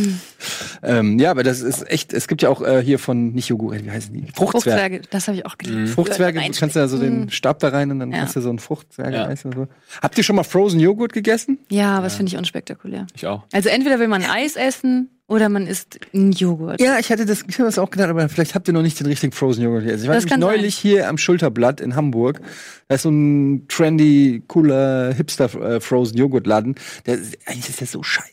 ähm, 0.82 1.20
ja, 1.20 1.32
aber 1.32 1.44
das 1.44 1.62
ist 1.62 1.90
echt, 1.90 2.14
es 2.14 2.28
gibt 2.28 2.42
ja 2.42 2.50
auch 2.50 2.62
äh, 2.62 2.82
hier 2.82 3.00
von, 3.00 3.32
nicht 3.34 3.50
Joghurt, 3.50 3.84
wie 3.86 3.92
heißen 3.92 4.14
die? 4.14 4.22
Fruchtzwerge. 4.34 4.52
Fruchtzwerge, 4.96 5.02
das 5.10 5.28
habe 5.28 5.38
ich 5.38 5.46
auch 5.46 5.58
geliebt. 5.58 5.90
Fruchtzwerge, 5.90 6.40
du 6.40 6.52
kannst 6.60 6.76
ja 6.76 6.88
so 6.88 6.98
den 6.98 7.26
Mm. 7.26 7.30
Stab 7.30 7.60
da 7.60 7.70
rein 7.70 7.92
und 7.92 8.00
dann 8.00 8.12
Ja. 8.12 8.20
kannst 8.20 8.36
du 8.36 8.42
so 8.42 8.50
ein 8.50 8.60
Fruchtzwerge-Eis 8.60 9.44
Ja. 9.44 9.50
oder 9.50 9.58
so. 9.62 9.68
Habt 10.02 10.18
ihr 10.18 10.24
schon 10.24 10.36
mal 10.36 10.44
Frozen 10.44 10.80
Joghurt 10.80 11.14
gegessen? 11.14 11.60
Ja, 11.70 11.96
aber 11.98 12.06
das 12.06 12.16
finde 12.16 12.32
ich 12.32 12.38
unspektakulär. 12.38 13.06
Ich 13.16 13.28
auch. 13.28 13.44
Also 13.52 13.70
entweder 13.70 14.00
will 14.00 14.08
man 14.08 14.24
Eis 14.24 14.56
essen 14.56 15.10
oder 15.34 15.50
man 15.50 15.66
isst 15.66 16.00
einen 16.14 16.32
Joghurt. 16.32 16.80
Ja, 16.80 17.00
ich 17.00 17.12
hatte 17.12 17.26
das, 17.26 17.44
ich 17.48 17.58
das 17.58 17.80
auch 17.80 17.90
gedacht, 17.90 18.10
aber 18.10 18.30
vielleicht 18.30 18.54
habt 18.54 18.68
ihr 18.68 18.74
noch 18.74 18.84
nicht 18.84 19.00
den 19.00 19.08
richtigen 19.08 19.34
Frozen 19.34 19.64
Joghurt 19.64 19.84
gegessen. 19.84 20.04
Ich 20.04 20.08
war 20.08 20.16
Das 20.16 20.26
nämlich 20.26 20.40
neulich 20.40 20.76
hier 20.76 21.10
am 21.10 21.18
Schulterblatt 21.18 21.82
in 21.82 21.96
Hamburg. 21.96 22.40
Da 22.88 22.96
ist 22.96 23.02
so 23.02 23.10
ein 23.10 23.68
trendy, 23.68 24.44
cooler 24.48 25.12
Hipster 25.14 25.46
äh, 25.56 25.82
Frozen 25.82 26.18
Joghurt 26.18 26.46
Laden. 26.46 26.76
Der, 27.08 27.18
eigentlich 27.46 27.70
ist 27.70 27.82
der 27.82 27.88
so 27.88 28.04
scheiße. 28.04 28.30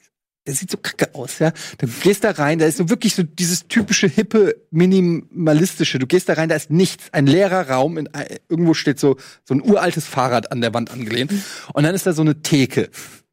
Der 0.47 0.55
sieht 0.55 0.71
so 0.71 0.79
kacke 0.79 1.15
aus, 1.15 1.39
ja. 1.39 1.53
Du 1.79 1.87
gehst 1.87 2.25
da 2.25 2.33
rein, 2.33 2.59
da 2.59 2.67
ist 2.67 2.79
so 2.79 2.89
wirklich 2.89 3.15
so 3.15 3.23
dieses 3.23 3.69
typische 3.69 4.07
hippe, 4.07 4.57
minimalistische. 4.71 5.99
Du 5.99 6.07
gehst 6.07 6.29
da 6.29 6.35
rein, 6.35 6.49
da 6.49 6.57
ist 6.57 6.71
nichts. 6.71 7.05
Ein 7.13 7.27
leerer 7.27 7.69
Raum. 7.69 7.97
In, 7.99 8.07
äh, 8.07 8.39
irgendwo 8.49 8.75
steht 8.75 8.99
so, 8.99 9.17
so 9.45 9.55
ein 9.55 9.63
uraltes 9.63 10.07
Fahrrad 10.07 10.51
an 10.51 10.61
der 10.61 10.75
Wand 10.75 10.91
angelehnt. 10.91 11.33
Und 11.73 11.85
dann 11.85 11.95
ist 11.95 12.07
da 12.07 12.13
so 12.13 12.23
eine 12.23 12.43
Theke. 12.43 12.91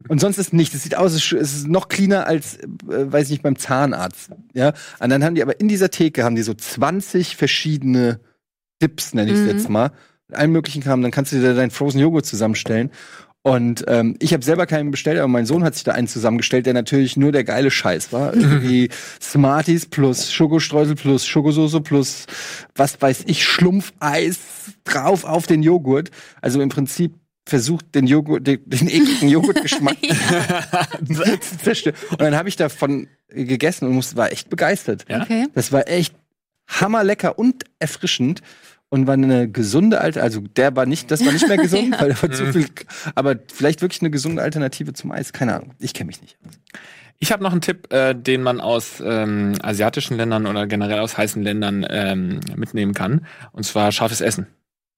Und 0.10 0.20
sonst 0.20 0.38
ist 0.38 0.54
nichts. 0.54 0.76
Es 0.76 0.84
sieht 0.84 0.96
aus, 0.96 1.14
es 1.14 1.32
ist 1.32 1.68
noch 1.68 1.88
cleaner 1.90 2.28
als, 2.28 2.58
äh, 2.58 2.68
weiß 2.88 3.26
ich 3.26 3.32
nicht, 3.32 3.44
beim 3.44 3.58
Zahnarzt. 3.58 4.30
Ja. 4.54 4.74
Und 5.00 5.10
dann 5.10 5.24
haben 5.24 5.36
die 5.36 5.42
aber 5.42 5.60
in 5.60 5.68
dieser 5.68 5.90
Theke 5.90 6.24
haben 6.24 6.36
die 6.36 6.44
so 6.44 6.54
20 6.54 7.36
verschiedene 7.36 8.20
Dips, 8.82 9.14
nenne 9.14 9.32
ich 9.32 9.38
es 9.38 9.44
Mhm. 9.44 9.50
jetzt 9.50 9.70
mal. 9.70 9.92
Mit 10.28 10.38
allem 10.38 10.52
möglichen 10.52 10.84
Kram. 10.84 11.02
Dann 11.02 11.12
kannst 11.12 11.32
du 11.32 11.40
dir 11.40 11.54
deinen 11.54 11.72
Frozen 11.72 12.00
Joghurt 12.00 12.26
zusammenstellen. 12.26 12.92
Und 13.44 13.86
ähm, 13.88 14.18
ich 14.20 14.34
habe 14.34 14.44
selber 14.44 14.66
keinen 14.66 14.92
bestellt, 14.92 15.20
aber 15.20 15.30
mein 15.30 15.46
Sohn 15.46 15.64
hat 15.64 15.74
sich 15.74 15.86
da 15.86 15.94
einen 15.94 16.10
zusammengestellt, 16.10 16.66
der 16.66 16.74
natürlich 16.74 17.16
nur 17.16 17.32
der 17.32 17.46
geile 17.46 17.72
Scheiß 17.72 18.12
war. 18.12 18.34
Irgendwie 18.36 18.90
Smarties 19.22 19.86
plus 19.86 20.34
Schokostreusel 20.34 20.96
plus 20.96 21.26
Schokosoße 21.26 21.80
plus 21.80 22.26
was 22.76 23.02
weiß 23.02 23.24
ich, 23.28 23.46
Schlumpfeis 23.46 24.38
drauf 24.84 25.24
auf 25.24 25.48
den 25.48 25.64
Joghurt. 25.64 26.12
Also 26.42 26.60
im 26.62 26.68
Prinzip 26.68 27.14
versucht 27.48 27.96
den 27.96 28.08
Joghurt, 28.08 28.46
den, 28.46 28.60
den 28.66 28.88
ekligen 28.88 29.30
Joghurtgeschmack 29.30 29.98
zu 31.08 31.58
zerstören. 31.64 31.96
Und 32.12 32.22
dann 32.22 32.36
habe 32.36 32.50
ich 32.50 32.56
davon 32.56 33.08
gegessen 33.30 33.88
und 33.88 33.94
musste, 33.94 34.18
war 34.18 34.32
echt 34.32 34.50
begeistert. 34.50 35.06
Ja? 35.10 35.22
Okay. 35.24 35.48
Das 35.54 35.72
war 35.72 35.88
echt 35.88 36.14
hammerlecker 36.68 37.40
und 37.40 37.64
erfrischend 37.80 38.42
und 38.90 39.08
war 39.08 39.14
eine 39.14 39.50
gesunde 39.50 40.00
alte, 40.02 40.22
also 40.22 40.42
der 40.42 40.76
war 40.76 40.86
nicht, 40.86 41.12
das 41.12 41.26
war 41.26 41.32
nicht 41.34 41.48
mehr 41.48 41.58
gesund, 41.68 41.94
Ja. 41.94 42.02
weil 42.02 42.10
da 42.14 42.22
war 42.22 42.32
zu 42.32 42.52
viel, 42.54 42.68
aber 43.16 43.36
vielleicht 43.54 43.82
wirklich 43.82 44.02
eine 44.02 44.12
gesunde 44.12 44.42
Alternative 44.42 44.94
zum 44.94 45.12
Eis, 45.12 45.34
keine 45.34 45.56
Ahnung, 45.56 45.74
ich 45.80 45.94
kenne 45.94 46.08
mich 46.08 46.22
nicht. 46.22 46.38
Ich 47.20 47.32
habe 47.32 47.42
noch 47.44 47.52
einen 47.52 47.62
Tipp, 47.62 47.92
äh, 47.92 48.14
den 48.14 48.44
man 48.44 48.62
aus 48.62 49.02
ähm, 49.04 49.54
asiatischen 49.62 50.18
Ländern 50.18 50.46
oder 50.46 50.68
generell 50.68 51.00
aus 51.00 51.18
heißen 51.18 51.42
Ländern 51.42 51.86
ähm, 51.90 52.42
mitnehmen 52.56 52.94
kann. 52.94 53.26
Und 53.54 53.64
zwar 53.66 53.92
scharfes 53.92 54.22
Essen. 54.22 54.46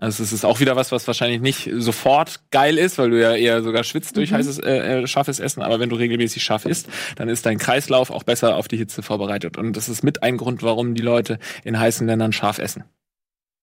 Also 0.01 0.23
es 0.23 0.31
ist 0.31 0.45
auch 0.45 0.61
wieder 0.61 0.75
was, 0.77 0.91
was 0.93 1.05
wahrscheinlich 1.07 1.41
nicht 1.41 1.69
sofort 1.77 2.39
geil 2.51 2.77
ist, 2.77 2.97
weil 2.97 3.09
du 3.09 3.19
ja 3.21 3.35
eher 3.35 3.61
sogar 3.61 3.83
schwitzt 3.83 4.15
durch 4.15 4.31
Mhm. 4.31 4.35
heißes 4.35 4.59
äh, 4.59 5.01
äh, 5.01 5.07
scharfes 5.07 5.39
Essen. 5.39 5.61
Aber 5.61 5.79
wenn 5.81 5.89
du 5.89 5.97
regelmäßig 5.97 6.41
scharf 6.41 6.65
isst, 6.65 6.87
dann 7.17 7.27
ist 7.27 7.45
dein 7.45 7.57
Kreislauf 7.57 8.09
auch 8.09 8.23
besser 8.23 8.55
auf 8.55 8.67
die 8.69 8.77
Hitze 8.77 9.03
vorbereitet. 9.03 9.57
Und 9.57 9.73
das 9.73 9.89
ist 9.89 10.01
mit 10.01 10.23
ein 10.23 10.37
Grund, 10.37 10.63
warum 10.63 10.95
die 10.95 11.01
Leute 11.01 11.37
in 11.65 11.77
heißen 11.77 12.07
Ländern 12.07 12.31
scharf 12.31 12.59
essen. 12.59 12.85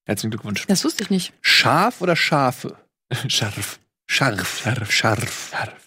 Herzlichen 0.05 0.31
Glückwunsch. 0.31 0.67
Das 0.67 0.85
wusste 0.85 1.03
ich 1.03 1.11
nicht. 1.11 1.33
Scharf 1.41 2.01
oder 2.03 2.15
Schafe? 2.17 2.77
Scharf. 3.29 3.81
Scharf, 4.07 4.61
scharf, 4.61 4.93
scharf. 4.93 5.86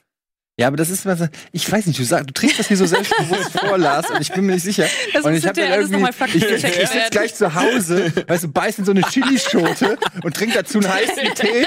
Ja, 0.60 0.68
aber 0.68 0.76
das 0.76 0.90
ist 0.90 1.06
was, 1.06 1.22
ich 1.54 1.72
weiß 1.72 1.86
nicht, 1.86 1.98
du 1.98 2.04
sagst, 2.04 2.30
du 2.30 2.34
trägst 2.34 2.60
das 2.60 2.68
hier 2.68 2.76
so 2.76 2.86
selbstbewusst 2.86 3.52
vor, 3.58 3.78
Lars, 3.78 4.10
und 4.10 4.20
ich 4.20 4.30
bin 4.34 4.46
mir 4.46 4.56
nicht 4.56 4.64
sicher. 4.64 4.86
Das 5.14 5.24
und 5.24 5.34
ich 5.34 5.48
habe 5.48 5.66
alles 5.66 5.90
noch 5.90 6.02
mal 6.02 6.12
ich, 6.28 6.36
ich, 6.36 6.52
ich 6.52 6.62
sitze 6.62 7.08
gleich 7.12 7.34
zu 7.34 7.56
Hause, 7.56 8.12
weißt 8.28 8.44
du, 8.44 8.48
beiß 8.50 8.80
in 8.80 8.84
so 8.84 8.92
eine 8.92 9.04
Chilischote 9.04 9.98
und 10.22 10.36
trink 10.36 10.54
dazu 10.54 10.80
einen 10.80 10.94
heißen 10.94 11.16
Tee, 11.36 11.66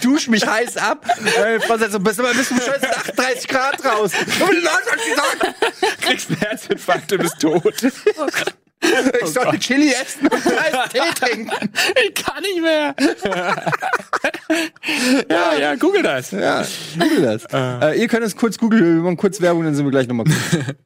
dusch 0.00 0.28
mich 0.28 0.46
heiß 0.46 0.78
ab, 0.78 1.06
äh, 1.36 1.58
so, 1.90 2.00
bist 2.00 2.18
du 2.18 2.22
bist 2.22 2.50
du 2.50 2.54
bescheuert, 2.54 2.82
es 2.82 3.04
sind 3.04 3.18
38 3.18 3.48
Grad 3.48 3.84
draußen. 3.84 4.18
Und 4.18 4.50
die 4.52 4.56
Leute 4.56 4.70
haben 4.70 5.42
gesagt, 5.42 6.00
Kriegst 6.00 6.30
einen 6.30 6.38
Herzinfarkt 6.38 7.12
und 7.12 7.18
bist 7.18 7.38
tot. 7.38 7.74
ich 9.22 9.28
soll 9.28 9.58
Chili 9.58 9.92
essen 9.92 10.26
und 10.26 10.44
heißen 10.60 10.90
Tee 10.92 11.14
trinken. 11.18 11.70
Ich 12.06 12.14
kann 12.14 12.42
nicht 12.42 12.60
mehr. 12.60 12.94
ja, 15.30 15.54
ja, 15.58 15.74
google 15.76 16.02
das. 16.02 16.30
Ja, 16.30 16.62
google 16.98 17.22
das. 17.22 17.46
Äh, 17.52 17.98
ihr 18.00 18.08
könnt 18.08 18.24
es 18.24 18.36
kurz 18.36 18.58
googeln, 18.58 18.96
wir 18.96 19.02
machen 19.02 19.16
kurz 19.16 19.40
Werbung, 19.40 19.64
dann 19.64 19.74
sind 19.74 19.84
wir 19.84 19.90
gleich 19.90 20.08
nochmal 20.08 20.26
kurz. 20.26 20.36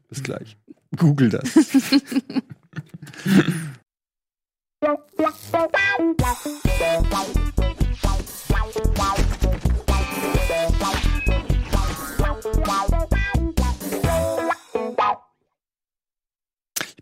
Bis 0.08 0.22
gleich. 0.22 0.56
Google 0.96 1.30
das. 1.30 1.50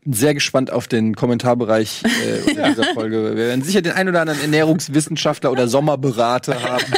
Bin 0.07 0.15
sehr 0.15 0.35
gespannt 0.35 0.73
auf 0.73 0.87
den 0.87 1.15
Kommentarbereich 1.15 2.03
äh, 2.05 2.49
unter 2.49 2.69
dieser 2.69 2.85
Folge. 2.95 3.37
Wir 3.37 3.49
werden 3.49 3.63
sicher 3.63 3.83
den 3.83 3.93
ein 3.93 4.09
oder 4.09 4.21
anderen 4.21 4.41
Ernährungswissenschaftler 4.41 5.51
oder 5.51 5.69
Sommerberater 5.69 6.63
haben, 6.63 6.93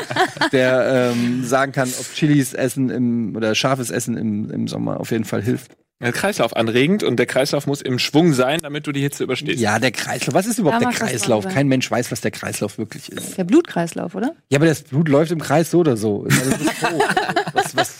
der 0.52 1.12
ähm, 1.12 1.44
sagen 1.44 1.72
kann, 1.72 1.88
ob 1.88 2.14
Chilis 2.14 2.52
Essen 2.52 2.90
im 2.90 3.34
oder 3.34 3.54
scharfes 3.54 3.90
Essen 3.90 4.16
im, 4.16 4.50
im 4.50 4.68
Sommer 4.68 5.00
auf 5.00 5.10
jeden 5.10 5.24
Fall 5.24 5.42
hilft. 5.42 5.72
Der 6.00 6.12
Kreislauf 6.12 6.54
anregend 6.54 7.02
und 7.02 7.16
der 7.16 7.26
Kreislauf 7.26 7.66
muss 7.66 7.82
im 7.82 7.98
Schwung 7.98 8.32
sein, 8.32 8.60
damit 8.62 8.86
du 8.86 8.92
die 8.92 9.00
Hitze 9.00 9.24
überstehst. 9.24 9.60
Ja, 9.60 9.80
der 9.80 9.90
Kreislauf. 9.90 10.32
Was 10.32 10.46
ist 10.46 10.60
überhaupt 10.60 10.84
Da 10.84 10.90
der 10.90 10.98
Kreislauf? 10.98 11.48
Kein 11.48 11.66
Mensch 11.66 11.90
weiß, 11.90 12.12
was 12.12 12.20
der 12.20 12.30
Kreislauf 12.30 12.78
wirklich 12.78 13.10
ist. 13.10 13.36
Der 13.36 13.42
Blutkreislauf, 13.42 14.14
oder? 14.14 14.36
Ja, 14.48 14.58
aber 14.58 14.66
das 14.66 14.82
Blut 14.82 15.08
läuft 15.08 15.32
im 15.32 15.40
Kreis 15.40 15.72
so 15.72 15.80
oder 15.80 15.96
so. 15.96 16.24
Also 16.24 16.50
das 16.50 16.60
ist 16.60 16.80
so. 16.80 16.86
was, 17.52 17.76
was, 17.76 17.96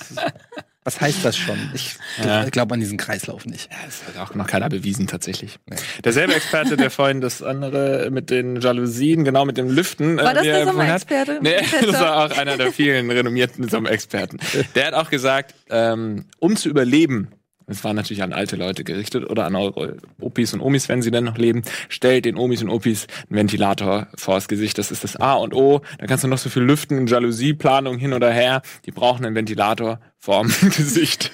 was 0.89 1.03
heißt 1.03 1.23
das 1.23 1.37
schon? 1.37 1.59
Ich 1.75 1.97
Ja. 2.25 2.45
glaube 2.49 2.73
an 2.73 2.81
diesen 2.81 2.97
Kreislauf 2.97 3.45
nicht. 3.45 3.69
Das 3.85 4.03
hat 4.09 4.17
auch 4.31 4.35
noch 4.35 4.47
keiner 4.47 4.71
bewiesen, 4.71 5.07
tatsächlich. 5.07 5.59
Derselbe 6.03 6.35
Experte, 6.35 6.79
der 6.79 6.91
vorhin 6.91 7.21
das 7.21 7.43
andere 7.43 8.09
mit 8.11 8.31
den 8.31 8.59
Jalousien, 8.59 9.23
genau 9.23 9.45
mit 9.45 9.59
dem 9.59 9.69
Lüften. 9.69 10.17
War 10.17 10.33
das 10.33 10.45
der. 10.45 10.65
Sommerexperte? 10.65 11.41
Nee, 11.43 11.57
das 11.83 12.01
war 12.01 12.25
auch 12.25 12.39
einer 12.39 12.57
der 12.57 12.73
vielen 12.73 13.11
renommierten 13.11 13.69
Sommerexperten. 13.69 14.41
Der 14.75 14.87
hat 14.87 14.95
auch 14.95 15.11
gesagt, 15.11 15.55
ähm, 15.69 16.25
um 16.39 16.57
zu 16.57 16.71
überleben, 16.71 17.29
das 17.69 17.85
war 17.85 17.93
natürlich 17.93 18.23
an 18.23 18.33
alte 18.33 18.57
Leute 18.57 18.83
gerichtet 18.83 19.29
oder 19.29 19.45
an 19.45 19.55
eure 19.55 19.99
Opis 20.21 20.55
und 20.55 20.61
Omis, 20.61 20.89
wenn 20.89 21.03
sie 21.03 21.11
denn 21.11 21.25
noch 21.25 21.37
leben. 21.37 21.63
Stellt 21.89 22.25
den 22.25 22.37
Omis 22.37 22.63
und 22.63 22.71
Opis 22.71 23.07
einen 23.29 23.39
Ventilator 23.39 24.09
vors 24.17 24.49
Gesicht. 24.49 24.79
Das 24.79 24.91
ist 24.91 25.05
das 25.05 25.17
A 25.17 25.35
und 25.35 25.55
O. 25.55 25.83
Da 25.99 26.07
kannst 26.07 26.25
du 26.25 26.29
noch 26.29 26.39
so 26.39 26.49
viel 26.49 26.63
lüften, 26.63 27.07
Jalousieplanung 27.07 27.99
hin 27.99 28.15
oder 28.15 28.33
her. 28.33 28.63
Die 28.87 28.91
brauchen 28.91 29.25
einen 29.25 29.35
Ventilator 29.35 30.01
vorm 30.19 30.49
Gesicht. 30.77 31.31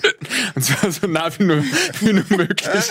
Und 0.54 0.62
zwar 0.62 0.90
so 0.90 1.06
nah 1.06 1.30
wie 1.38 1.44
nur, 1.44 1.64
wie 2.00 2.12
nur 2.12 2.24
möglich. 2.28 2.90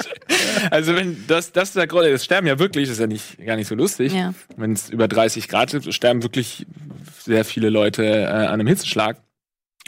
Also 0.71 0.95
wenn 0.95 1.25
das, 1.27 1.51
das 1.51 1.69
ist 1.69 1.75
der 1.75 1.87
Grund, 1.87 2.07
das 2.07 2.23
sterben 2.25 2.47
ja 2.47 2.59
wirklich, 2.59 2.87
das 2.87 2.93
ist 2.93 3.01
ja 3.01 3.07
nicht, 3.07 3.45
gar 3.45 3.55
nicht 3.55 3.67
so 3.67 3.75
lustig. 3.75 4.13
Ja. 4.13 4.33
Wenn 4.55 4.73
es 4.73 4.89
über 4.89 5.07
30 5.07 5.47
Grad 5.47 5.73
ist, 5.73 5.93
sterben 5.93 6.23
wirklich 6.23 6.65
sehr 7.19 7.45
viele 7.45 7.69
Leute 7.69 8.05
äh, 8.05 8.25
an 8.25 8.47
einem 8.53 8.67
Hitzenschlag. 8.67 9.17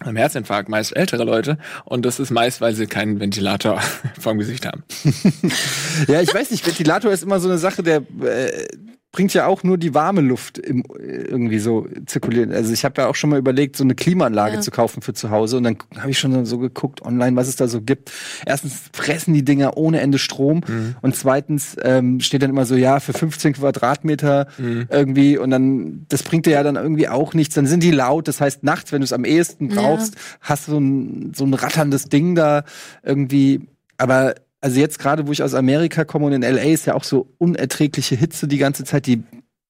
Einem 0.01 0.17
Herzinfarkt, 0.17 0.67
meist 0.67 0.95
ältere 0.95 1.23
Leute. 1.23 1.57
Und 1.85 2.05
das 2.05 2.19
ist 2.19 2.29
meist, 2.29 2.59
weil 2.59 2.75
sie 2.75 2.85
keinen 2.85 3.19
Ventilator 3.19 3.79
vorm 4.19 4.37
Gesicht 4.37 4.65
haben. 4.65 4.83
Ja, 6.07 6.21
ich 6.21 6.33
weiß 6.33 6.51
nicht, 6.51 6.67
Ventilator 6.67 7.11
ist 7.11 7.23
immer 7.23 7.39
so 7.39 7.47
eine 7.47 7.57
Sache, 7.57 7.81
der 7.81 8.03
äh, 8.21 8.67
bringt 9.16 9.34
ja 9.34 9.47
auch 9.47 9.63
nur 9.63 9.78
die 9.78 9.93
warme 9.93 10.20
Luft 10.20 10.57
im, 10.57 10.84
irgendwie 10.99 11.59
so 11.59 11.88
zirkulieren. 12.05 12.51
Also 12.51 12.74
ich 12.74 12.84
habe 12.84 13.01
ja 13.01 13.07
auch 13.07 13.16
schon 13.16 13.30
mal 13.30 13.39
überlegt, 13.39 13.78
so 13.78 13.86
eine 13.86 13.95
Klimaanlage 13.95 14.55
Ja. 14.55 14.61
zu 14.61 14.72
kaufen 14.72 15.01
für 15.01 15.13
zu 15.13 15.30
Hause 15.30 15.55
und 15.55 15.63
dann 15.63 15.78
habe 15.97 16.11
ich 16.11 16.20
schon 16.20 16.45
so 16.45 16.57
geguckt 16.59 17.01
online, 17.01 17.38
was 17.38 17.47
es 17.47 17.55
da 17.55 17.70
so 17.70 17.80
gibt. 17.82 18.11
Erstens 18.45 18.74
fressen 18.91 19.34
die 19.34 19.45
Dinger 19.45 19.78
ohne 19.78 20.01
Ende 20.01 20.20
Strom 20.20 20.61
und 21.01 21.16
zweitens 21.16 21.78
ähm, 21.82 22.20
steht 22.20 22.41
dann 22.43 22.49
immer 22.49 22.66
so, 22.66 22.76
ja, 22.76 22.99
für 22.99 23.13
15 23.13 23.53
Quadratmeter 23.53 24.47
irgendwie 24.89 25.38
und 25.38 25.49
dann, 25.49 26.05
das 26.09 26.22
bringt 26.24 26.45
dir 26.45 26.51
ja 26.51 26.63
dann 26.63 26.76
irgendwie 26.76 27.07
auch 27.07 27.34
nichts. 27.34 27.55
Dann 27.55 27.68
sind 27.68 27.84
die 27.84 27.91
laut, 27.91 28.28
das 28.28 28.41
heißt 28.41 28.63
nachts, 28.63 28.91
wenn 28.91 28.99
du 28.99 29.05
es 29.05 29.13
am 29.13 29.24
ehesten 29.24 29.70
Ja. 29.70 29.82
brauchst, 29.82 30.16
hast 30.41 30.68
du 30.68 30.72
so 30.74 30.78
ein, 30.80 31.32
so 31.34 31.45
ein 31.45 31.53
ratterndes 31.53 32.09
Ding 32.09 32.36
da 32.36 32.66
irgendwie, 33.01 33.61
aber 33.97 34.36
also 34.66 34.80
jetzt 34.80 34.97
gerade, 34.97 35.28
wo 35.28 35.32
ich 35.32 35.43
aus 35.43 35.53
Amerika 35.53 36.05
komme 36.05 36.26
und 36.26 36.34
in 36.34 36.41
LA 36.41 36.63
ist 36.63 36.88
ja 36.88 36.95
auch 36.95 37.03
so 37.03 37.32
unerträgliche 37.38 38.16
Hitze 38.16 38.47
die 38.47 38.57
ganze 38.57 38.84
Zeit, 38.84 39.05
die 39.05 39.24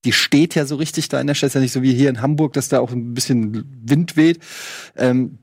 die 0.06 0.14
steht 0.14 0.56
ja 0.56 0.66
so 0.66 0.76
richtig 0.78 1.10
da 1.10 1.20
in 1.20 1.28
der 1.28 1.34
Stadt, 1.34 1.48
ist 1.48 1.54
ja 1.56 1.60
nicht 1.62 1.74
so 1.74 1.82
wie 1.82 1.94
hier 1.94 2.10
in 2.10 2.22
Hamburg, 2.22 2.54
dass 2.54 2.70
da 2.70 2.80
auch 2.80 2.92
ein 2.92 3.14
bisschen 3.14 3.66
Wind 3.84 4.16
weht. 4.16 4.40
Ähm, 4.96 5.40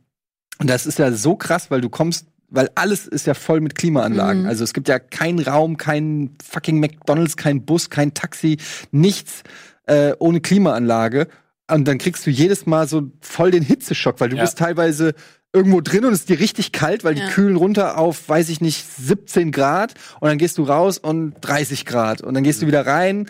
und 0.59 0.71
das 0.71 0.87
ist 0.87 0.99
ja 1.01 1.13
so 1.13 1.35
krass, 1.35 1.71
weil 1.71 1.81
du 1.83 1.91
kommst, 1.91 2.29
weil 2.49 2.71
alles 2.77 3.07
ist 3.09 3.27
ja 3.27 3.35
voll 3.35 3.61
mit 3.61 3.75
Klimaanlagen. 3.75 4.43
Mhm. 4.43 4.49
Also 4.49 4.65
es 4.65 4.73
gibt 4.73 4.89
ja 4.89 4.99
keinen 5.01 5.41
Raum, 5.41 5.77
kein 5.77 6.31
fucking 6.43 6.79
McDonalds, 6.81 7.37
kein 7.37 7.65
Bus, 7.67 7.91
kein 7.91 8.15
Taxi, 8.15 8.57
nichts 8.91 9.43
äh, 9.87 10.13
ohne 10.19 10.41
Klimaanlage. 10.41 11.27
Und 11.71 11.87
dann 11.89 11.99
kriegst 11.99 12.25
du 12.25 12.31
jedes 12.31 12.65
Mal 12.65 12.87
so 12.89 13.11
voll 13.21 13.51
den 13.51 13.65
Hitzeschock, 13.65 14.21
weil 14.21 14.29
du 14.31 14.37
Ja. 14.37 14.45
bist 14.45 14.57
teilweise 14.59 15.13
irgendwo 15.53 15.81
drin 15.81 16.05
und 16.05 16.13
es 16.13 16.21
ist 16.21 16.29
dir 16.29 16.41
richtig 16.41 16.73
kalt, 16.73 17.05
weil 17.05 17.17
Ja. 17.19 17.27
die 17.27 17.33
kühlen 17.33 17.57
runter 17.57 17.99
auf, 17.99 18.29
weiß 18.29 18.49
ich 18.49 18.61
nicht, 18.61 18.85
17 18.87 19.53
Grad 19.53 19.95
und 20.21 20.29
dann 20.29 20.39
gehst 20.39 20.57
du 20.59 20.63
raus 20.65 20.99
und 20.99 21.35
30 21.43 21.85
Grad 21.87 22.23
und 22.23 22.35
dann 22.35 22.43
gehst 22.45 22.63
du 22.63 22.67
wieder 22.67 22.87
rein 22.87 23.29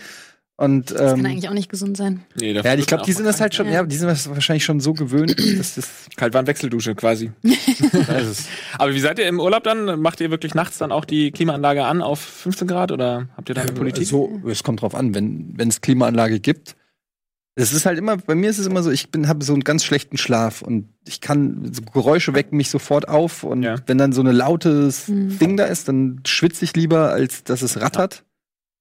und 0.56 0.92
Das 0.92 0.98
kann 0.98 1.18
ähm, 1.20 1.26
eigentlich 1.26 1.48
auch 1.48 1.54
nicht 1.54 1.68
gesund 1.70 1.96
sein. 1.96 2.24
Nee, 2.38 2.52
ja, 2.52 2.74
ich 2.74 2.86
glaube, 2.86 3.02
die 3.04 3.12
sind 3.12 3.24
das 3.24 3.40
halt 3.40 3.54
schon, 3.54 3.66
Ja. 3.66 3.72
ja, 3.72 3.82
die 3.84 3.96
sind 3.96 4.06
das 4.06 4.28
wahrscheinlich 4.28 4.64
schon 4.64 4.78
so 4.78 4.92
gewöhnt, 4.92 5.34
dass 5.58 5.74
das 5.74 5.88
Kaltwarm-Wechseldusche 6.16 6.94
quasi. 6.94 7.32
Aber 8.78 8.94
wie 8.94 9.00
seid 9.00 9.18
ihr 9.18 9.26
im 9.26 9.40
Urlaub 9.40 9.64
dann? 9.64 10.00
Macht 10.00 10.20
ihr 10.20 10.30
wirklich 10.30 10.54
nachts 10.54 10.78
dann 10.78 10.92
auch 10.92 11.04
die 11.04 11.30
Klimaanlage 11.32 11.84
an 11.84 12.02
auf 12.02 12.20
15 12.20 12.68
Grad 12.68 12.92
oder 12.92 13.28
habt 13.36 13.48
ihr 13.48 13.54
da 13.54 13.62
eine 13.62 13.72
Politik? 13.72 14.06
So, 14.06 14.40
es 14.46 14.62
kommt 14.62 14.82
drauf 14.82 14.94
an, 14.94 15.14
wenn 15.14 15.52
wenn 15.56 15.68
es 15.68 15.80
Klimaanlage 15.80 16.40
gibt. 16.40 16.76
Es 17.54 17.72
ist 17.74 17.84
halt 17.84 17.98
immer, 17.98 18.16
bei 18.16 18.34
mir 18.34 18.48
ist 18.48 18.58
es 18.58 18.66
immer 18.66 18.82
so, 18.82 18.90
ich 18.90 19.10
bin 19.10 19.28
habe 19.28 19.44
so 19.44 19.52
einen 19.52 19.62
ganz 19.62 19.84
schlechten 19.84 20.16
Schlaf 20.16 20.62
und 20.62 20.88
ich 21.06 21.20
kann 21.20 21.70
so 21.72 21.82
Geräusche 21.82 22.32
wecken 22.34 22.56
mich 22.56 22.70
sofort 22.70 23.08
auf 23.08 23.44
und 23.44 23.62
Ja. 23.62 23.76
wenn 23.86 23.98
dann 23.98 24.12
so 24.12 24.22
ein 24.22 24.26
lautes 24.34 25.08
Mhm. 25.08 25.38
Ding 25.38 25.56
da 25.58 25.64
ist, 25.64 25.86
dann 25.88 26.20
schwitze 26.26 26.64
ich 26.64 26.74
lieber, 26.74 27.10
als 27.10 27.44
dass 27.44 27.60
es 27.60 27.78
rattert. 27.80 28.24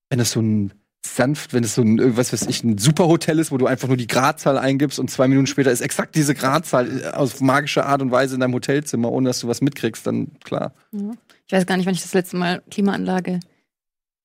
Wenn 0.08 0.20
es 0.20 0.30
so 0.32 0.40
ein 0.40 0.72
sanft, 1.04 1.52
wenn 1.52 1.64
es 1.64 1.74
so 1.74 1.82
ein, 1.82 1.98
irgendwas 1.98 2.32
weiß 2.32 2.46
ich, 2.46 2.62
ein 2.62 2.78
Superhotel 2.78 3.40
ist, 3.40 3.50
wo 3.50 3.58
du 3.58 3.66
einfach 3.66 3.88
nur 3.88 3.96
die 3.96 4.06
Gradzahl 4.06 4.56
eingibst 4.56 4.98
und 5.00 5.10
zwei 5.10 5.26
Minuten 5.28 5.48
später 5.48 5.70
ist 5.72 5.80
exakt 5.80 6.14
diese 6.14 6.32
Gradzahl 6.34 7.00
äh, 7.02 7.06
auf 7.08 7.40
magische 7.40 7.84
Art 7.84 8.00
und 8.02 8.10
Weise 8.12 8.34
in 8.36 8.40
deinem 8.40 8.54
Hotelzimmer, 8.54 9.10
ohne 9.10 9.28
dass 9.28 9.40
du 9.40 9.48
was 9.48 9.60
mitkriegst, 9.60 10.06
dann 10.06 10.28
klar. 10.44 10.72
Ich 10.92 11.52
weiß 11.52 11.66
gar 11.66 11.76
nicht, 11.76 11.86
wann 11.86 11.94
ich 11.94 12.02
das 12.02 12.14
letzte 12.14 12.36
Mal 12.36 12.62
Klimaanlage 12.70 13.40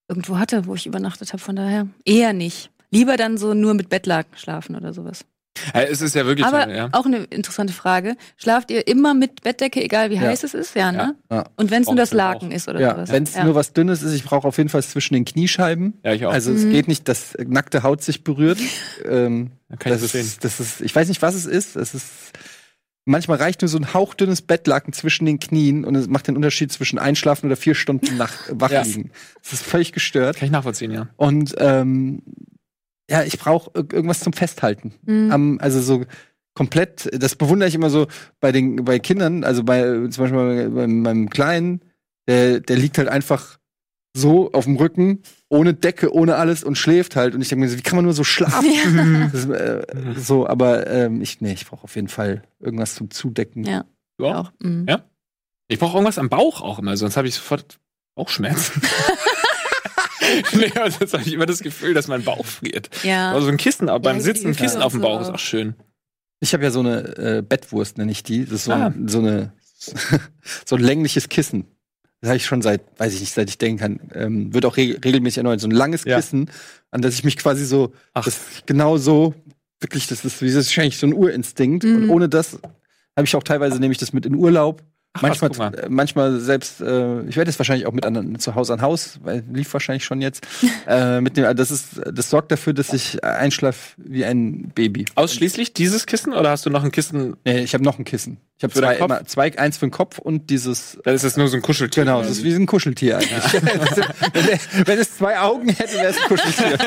irgendwo 0.08 0.38
hatte, 0.38 0.68
wo 0.68 0.76
ich 0.76 0.86
übernachtet 0.86 1.34
habe. 1.34 1.42
Von 1.42 1.56
daher 1.58 1.88
eher 2.06 2.32
nicht. 2.34 2.70
Lieber 2.98 3.18
dann 3.18 3.38
so 3.38 3.54
nur 3.54 3.74
mit 3.74 3.90
Bettlaken 3.90 4.38
schlafen 4.38 4.76
oder 4.76 4.94
sowas. 4.94 5.26
Ja, 5.74 5.82
es 5.82 6.02
ist 6.02 6.14
ja 6.14 6.26
wirklich, 6.28 6.46
Aber 6.46 6.70
ja. 6.72 6.90
auch 6.92 7.06
eine 7.08 7.18
interessante 7.26 7.74
Frage. 7.74 8.16
Schlaft 8.38 8.70
ihr 8.70 8.88
immer 8.88 9.16
mit 9.16 9.42
Bettdecke, 9.42 9.84
egal 9.84 10.12
wie 10.12 10.16
Ja. 10.16 10.22
heiß 10.22 10.44
es 10.44 10.54
ist? 10.54 10.76
Ja, 10.76 10.92
ne? 10.92 11.16
Ja. 11.32 11.46
Und 11.56 11.72
wenn 11.72 11.82
es 11.82 11.88
nur 11.88 11.96
das 11.96 12.14
Laken 12.14 12.50
auch. 12.50 12.56
ist 12.56 12.68
oder 12.70 12.80
Ja, 12.80 12.92
sowas? 12.94 13.12
wenn 13.12 13.24
es 13.24 13.34
ja. 13.34 13.44
nur 13.44 13.56
was 13.56 13.74
Dünnes 13.74 14.04
ist, 14.04 14.14
ich 14.14 14.24
brauche 14.24 14.48
auf 14.48 14.58
jeden 14.58 14.70
Fall 14.70 14.84
zwischen 14.84 15.16
den 15.16 15.26
Kniescheiben. 15.26 15.96
ja, 16.06 16.14
ich 16.14 16.26
auch. 16.28 16.32
Also 16.32 16.52
es 16.54 16.64
Mhm. 16.66 16.72
geht 16.72 16.88
nicht, 16.88 17.08
dass 17.08 17.36
nackte 17.44 17.82
Haut 17.82 18.04
sich 18.04 18.24
berührt. 18.24 18.60
ähm, 19.06 19.52
kann 19.80 19.94
ich 19.94 20.00
das, 20.00 20.12
verstehen. 20.12 20.22
ist, 20.22 20.44
das 20.44 20.60
ist, 20.60 20.82
ich 20.82 20.96
weiß 20.96 21.08
nicht, 21.08 21.22
was 21.24 21.34
es 21.34 21.46
ist. 21.48 21.76
Es 21.76 21.96
ist 21.96 22.08
manchmal 23.06 23.38
reicht 23.40 23.62
nur 23.64 23.70
so 23.70 23.80
ein 23.80 23.94
hauchdünnes 23.96 24.44
Bettlaken 24.44 24.94
zwischen 24.94 25.26
den 25.26 25.40
Knien 25.40 25.86
und 25.86 25.96
es 25.96 26.08
macht 26.08 26.28
den 26.28 26.36
Unterschied 26.36 26.72
zwischen 26.72 27.00
einschlafen 27.00 27.48
oder 27.48 27.56
vier 27.56 27.74
Stunden 27.74 28.16
nach, 28.18 28.34
wach 28.52 28.70
Ja. 28.70 28.82
liegen. 28.84 29.12
Das 29.42 29.54
ist 29.54 29.64
völlig 29.64 29.92
gestört. 29.92 30.38
Kann 30.38 30.46
ich 30.46 30.52
nachvollziehen, 30.52 30.92
ja. 30.92 31.08
Und 31.16 31.56
ähm, 31.58 32.22
ja, 33.10 33.24
ich 33.24 33.40
brauche 33.40 33.72
irgendwas 33.74 34.20
zum 34.20 34.34
Festhalten. 34.34 34.94
Mhm. 35.06 35.32
Am, 35.32 35.58
also 35.60 35.82
so 35.82 36.06
komplett, 36.54 37.10
das 37.22 37.36
bewundere 37.36 37.70
ich 37.70 37.76
immer 37.76 37.90
so 37.90 38.08
bei 38.40 38.52
den 38.52 38.84
bei 38.84 39.00
Kindern, 39.00 39.44
also 39.44 39.64
bei 39.64 39.84
zum 40.10 40.24
Beispiel 40.24 40.30
bei, 40.32 40.70
bei 40.70 40.88
meinem 40.88 41.30
Kleinen, 41.30 41.82
der, 42.28 42.60
der 42.60 42.78
liegt 42.78 42.98
halt 42.98 43.08
einfach 43.08 43.60
so 44.16 44.52
auf 44.52 44.66
dem 44.66 44.76
Rücken, 44.78 45.22
ohne 45.50 45.74
Decke, 45.74 46.12
ohne 46.12 46.36
alles 46.36 46.64
und 46.64 46.76
schläft 46.76 47.16
halt. 47.16 47.36
Und 47.36 47.42
ich 47.42 47.50
denke 47.50 47.64
mir 47.64 47.70
so, 47.70 47.78
wie 47.78 47.84
kann 47.84 47.96
man 47.96 48.06
nur 48.06 48.14
so 48.14 48.24
schlafen? 48.24 49.30
Das 49.32 49.46
äh, 49.46 49.86
so, 50.16 50.48
aber 50.48 50.88
ähm, 50.88 51.22
ich, 51.22 51.42
nee, 51.42 51.54
ich 51.54 51.68
brauche 51.68 51.84
auf 51.84 51.96
jeden 51.96 52.08
Fall 52.08 52.44
irgendwas 52.60 52.96
zum 52.96 53.12
Zudecken. 53.12 53.64
Ja. 53.64 53.86
Du 54.18 54.26
auch? 54.26 54.48
auch. 54.48 54.52
Mhm. 54.60 54.86
Ja. 54.90 55.04
Ich 55.68 55.80
brauche 55.80 55.98
irgendwas 55.98 56.18
am 56.18 56.30
Bauch 56.30 56.62
auch 56.62 56.80
immer, 56.80 56.98
sonst 56.98 57.18
habe 57.18 57.28
ich 57.28 57.36
sofort 57.36 57.80
Bauchschmerzen. 58.16 58.82
nee, 60.54 60.72
aber 60.76 60.92
sonst 60.92 61.14
habe 61.14 61.24
ich 61.24 61.34
immer 61.34 61.46
das 61.46 61.60
Gefühl, 61.62 61.94
dass 61.94 62.08
mein 62.08 62.24
Bauch 62.24 62.46
friert. 62.46 62.90
Ja. 63.04 63.32
Also 63.34 63.48
ein 63.48 63.58
Kissen, 63.58 63.90
aber 63.90 64.00
beim 64.00 64.18
Ja, 64.18 64.22
Sitzen 64.24 64.48
ein 64.48 64.56
Kissen 64.56 64.82
auf 64.82 64.92
dem 64.94 64.98
und 64.98 65.04
Bauch 65.04 65.22
ist 65.22 65.30
auch 65.30 65.40
schön. 65.40 65.76
Ich 66.40 66.54
habe 66.54 66.64
ja 66.64 66.72
so 66.72 66.80
eine 66.82 67.18
äh, 67.18 67.42
Bettwurst, 67.42 67.98
nenne 67.98 68.12
ich 68.12 68.24
die. 68.24 68.44
Das 68.46 68.54
ist 68.54 68.64
so, 68.66 68.72
Ah. 68.74 68.88
ein, 68.88 69.08
so 69.08 69.20
eine 69.20 69.54
so 70.66 70.76
ein 70.76 70.82
längliches 70.82 71.30
Kissen. 71.30 71.66
Das 72.22 72.30
habe 72.30 72.38
ich 72.38 72.46
schon 72.46 72.62
seit, 72.62 72.82
weiß 73.00 73.14
ich 73.14 73.20
nicht, 73.20 73.34
seit 73.34 73.50
ich 73.50 73.58
denken 73.58 73.80
kann. 73.80 74.00
Ähm, 74.14 74.54
wird 74.54 74.66
auch 74.66 74.76
re 74.78 74.98
regelmäßig 75.04 75.38
erneuert. 75.38 75.62
So 75.62 75.68
ein 75.68 75.72
langes 75.72 76.04
Ja. 76.04 76.16
Kissen, 76.18 76.50
an 76.92 77.02
das 77.02 77.14
ich 77.14 77.24
mich 77.24 77.38
quasi 77.38 77.64
so, 77.66 77.94
Ach. 78.14 78.26
das 78.26 78.40
genau 78.66 78.98
so, 78.98 79.36
wirklich, 79.80 80.08
das 80.08 80.26
ist, 80.26 80.42
wie 80.42 80.48
das 80.48 80.56
ist 80.56 80.68
wahrscheinlich 80.70 80.98
so 80.98 81.06
ein 81.08 81.14
Urinstinkt. 81.14 81.86
Und 81.86 82.06
Mhm. 82.06 82.10
ohne 82.12 82.28
das 82.30 82.54
habe 83.16 83.26
ich 83.26 83.36
auch 83.36 83.44
teilweise, 83.44 83.80
nehme 83.80 83.92
ich 83.92 83.98
das 84.00 84.14
mit 84.14 84.26
in 84.26 84.34
Urlaub. 84.36 84.84
Ach, 85.18 85.22
manchmal, 85.22 85.74
äh, 85.76 85.88
manchmal 85.90 86.40
selbst, 86.40 86.82
äh, 86.82 87.22
ich 87.24 87.36
werde 87.36 87.50
es 87.50 87.60
wahrscheinlich 87.60 87.86
auch 87.88 87.92
mit 87.94 88.06
anderen 88.06 88.40
zu 88.40 88.56
Hause 88.56 88.74
an 88.74 88.82
Haus, 88.82 89.20
weil 89.24 89.44
lief 89.52 89.72
wahrscheinlich 89.74 90.06
schon 90.06 90.22
jetzt. 90.22 90.46
äh, 90.88 91.22
mit 91.22 91.38
dem, 91.38 91.56
das 91.56 91.72
ist, 91.72 92.02
das 92.12 92.30
sorgt 92.30 92.52
dafür, 92.52 92.74
dass 92.74 92.94
ich 92.94 93.24
einschlafe 93.24 93.94
wie 93.98 94.26
ein 94.26 94.72
Baby. 94.76 95.06
Ausschließlich 95.16 95.74
dieses 95.74 96.06
Kissen 96.06 96.34
oder 96.34 96.50
hast 96.52 96.66
du 96.66 96.70
noch 96.70 96.84
ein 96.84 96.92
Kissen? 96.92 97.36
Nee, 97.46 97.60
ich 97.62 97.74
habe 97.74 97.84
noch 97.84 98.00
ein 98.00 98.06
Kissen. 98.06 98.38
Ich 98.58 98.64
habe 98.64 98.74
zwei, 98.74 98.96
immer, 98.96 99.24
zwei, 99.26 99.56
eins 99.60 99.78
für 99.78 99.86
den 99.86 99.92
Kopf 99.92 100.18
und 100.18 100.50
dieses. 100.50 100.98
Dann 101.04 101.14
ist 101.14 101.24
es 101.24 101.38
nur 101.38 101.48
so 101.48 101.58
ein 101.58 101.62
Kuscheltier. 101.62 102.06
Genau, 102.06 102.22
das 102.22 102.32
ist 102.32 102.44
wie 102.44 102.56
ein 102.56 102.66
Kuscheltier 102.66 103.18
eigentlich. 103.18 103.54
wenn, 104.34 104.48
er- 104.48 104.88
wenn 104.88 104.98
es 104.98 105.16
zwei 105.18 105.40
Augen 105.40 105.70
hätte, 105.70 105.94
wäre 105.94 106.08
es 106.08 106.18
ein 106.18 106.28
Kuscheltier. 106.28 106.78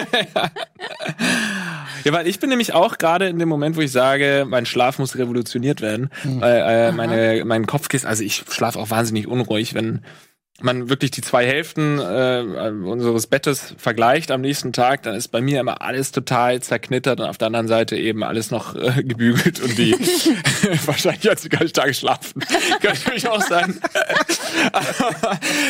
Ja, 2.04 2.12
weil 2.12 2.26
ich 2.26 2.38
bin 2.40 2.50
nämlich 2.50 2.74
auch 2.74 2.98
gerade 2.98 3.28
in 3.28 3.38
dem 3.38 3.48
Moment, 3.48 3.76
wo 3.76 3.80
ich 3.80 3.92
sage, 3.92 4.46
mein 4.48 4.66
Schlaf 4.66 4.98
muss 4.98 5.16
revolutioniert 5.16 5.80
werden. 5.80 6.10
Mhm. 6.24 6.40
Weil, 6.40 6.56
äh, 6.58 6.92
meine, 6.92 7.44
mein 7.44 7.66
Kopfkissen, 7.66 8.08
also 8.08 8.22
ich 8.22 8.44
schlafe 8.50 8.78
auch 8.78 8.90
wahnsinnig 8.90 9.26
unruhig, 9.26 9.74
wenn 9.74 10.00
man 10.62 10.88
wirklich 10.88 11.10
die 11.10 11.20
zwei 11.22 11.46
Hälften 11.46 11.98
äh, 11.98 12.70
unseres 12.84 13.26
Bettes 13.26 13.74
vergleicht 13.78 14.30
am 14.30 14.40
nächsten 14.40 14.72
Tag, 14.72 15.02
dann 15.02 15.14
ist 15.14 15.28
bei 15.28 15.40
mir 15.40 15.60
immer 15.60 15.82
alles 15.82 16.12
total 16.12 16.60
zerknittert 16.60 17.20
und 17.20 17.26
auf 17.26 17.38
der 17.38 17.46
anderen 17.46 17.68
Seite 17.68 17.96
eben 17.96 18.22
alles 18.24 18.50
noch 18.50 18.74
äh, 18.76 19.02
gebügelt 19.04 19.60
und 19.60 19.76
die 19.78 19.92
wahrscheinlich 20.86 21.28
hat 21.30 21.40
sie 21.40 21.48
gar 21.48 21.62
nicht 21.62 21.76
da 21.76 21.86
geschlafen. 21.86 22.42
Kann 22.82 22.96
ich 23.14 23.28
auch 23.28 23.42
sagen. 23.42 23.80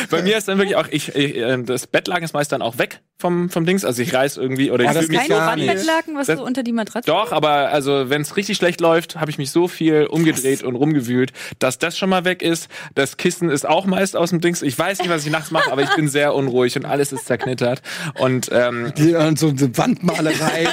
Bei 0.09 0.21
mir 0.21 0.37
ist 0.37 0.47
dann 0.47 0.57
wirklich 0.57 0.75
auch, 0.75 0.87
ich, 0.89 1.15
ich 1.15 1.37
äh, 1.37 1.61
das 1.63 1.87
Bettlaken 1.87 2.23
ist 2.23 2.33
meist 2.33 2.51
dann 2.51 2.61
auch 2.61 2.77
weg 2.77 3.01
vom, 3.19 3.49
vom 3.49 3.65
Dings. 3.65 3.85
Also 3.85 4.01
ich 4.01 4.13
reiß 4.13 4.37
irgendwie 4.37 4.71
oder 4.71 4.83
ich 4.85 4.91
das 4.91 5.07
geht 5.07 5.19
Keine. 5.27 5.35
Wandbettlaken, 5.35 6.15
was 6.15 6.27
Das- 6.27 6.39
so 6.39 6.45
unter 6.45 6.63
die 6.63 6.71
Matratze 6.73 7.07
doch, 7.09 7.31
aber 7.31 7.69
also 7.71 8.09
wenn 8.09 8.21
es 8.21 8.35
richtig 8.37 8.57
schlecht 8.57 8.81
läuft, 8.81 9.17
habe 9.19 9.31
ich 9.31 9.37
mich 9.37 9.51
so 9.51 9.67
viel 9.67 10.05
umgedreht 10.07 10.63
und 10.63 10.75
rumgewühlt, 10.75 11.31
dass 11.59 11.77
das 11.77 11.97
schon 11.97 12.09
mal 12.09 12.25
weg 12.25 12.41
ist. 12.41 12.67
Das 12.95 13.17
Kissen 13.17 13.49
ist 13.49 13.67
auch 13.67 13.85
meist 13.85 14.15
aus 14.15 14.31
dem 14.31 14.41
Dings. 14.41 14.61
Ich 14.61 14.77
weiß 14.81 14.99
nicht, 14.99 15.09
was 15.09 15.25
ich 15.25 15.31
nachts 15.31 15.51
mache, 15.51 15.71
aber 15.71 15.83
ich 15.83 15.93
bin 15.95 16.07
sehr 16.09 16.33
unruhig 16.33 16.75
und 16.75 16.85
alles 16.85 17.11
ist 17.11 17.27
zerknittert. 17.27 17.81
Und 18.19 18.49
ähm, 18.51 18.91
Die, 18.97 19.13
und 19.13 19.37
so 19.37 19.49
eine 19.49 19.77
Wandmalerei, 19.77 20.67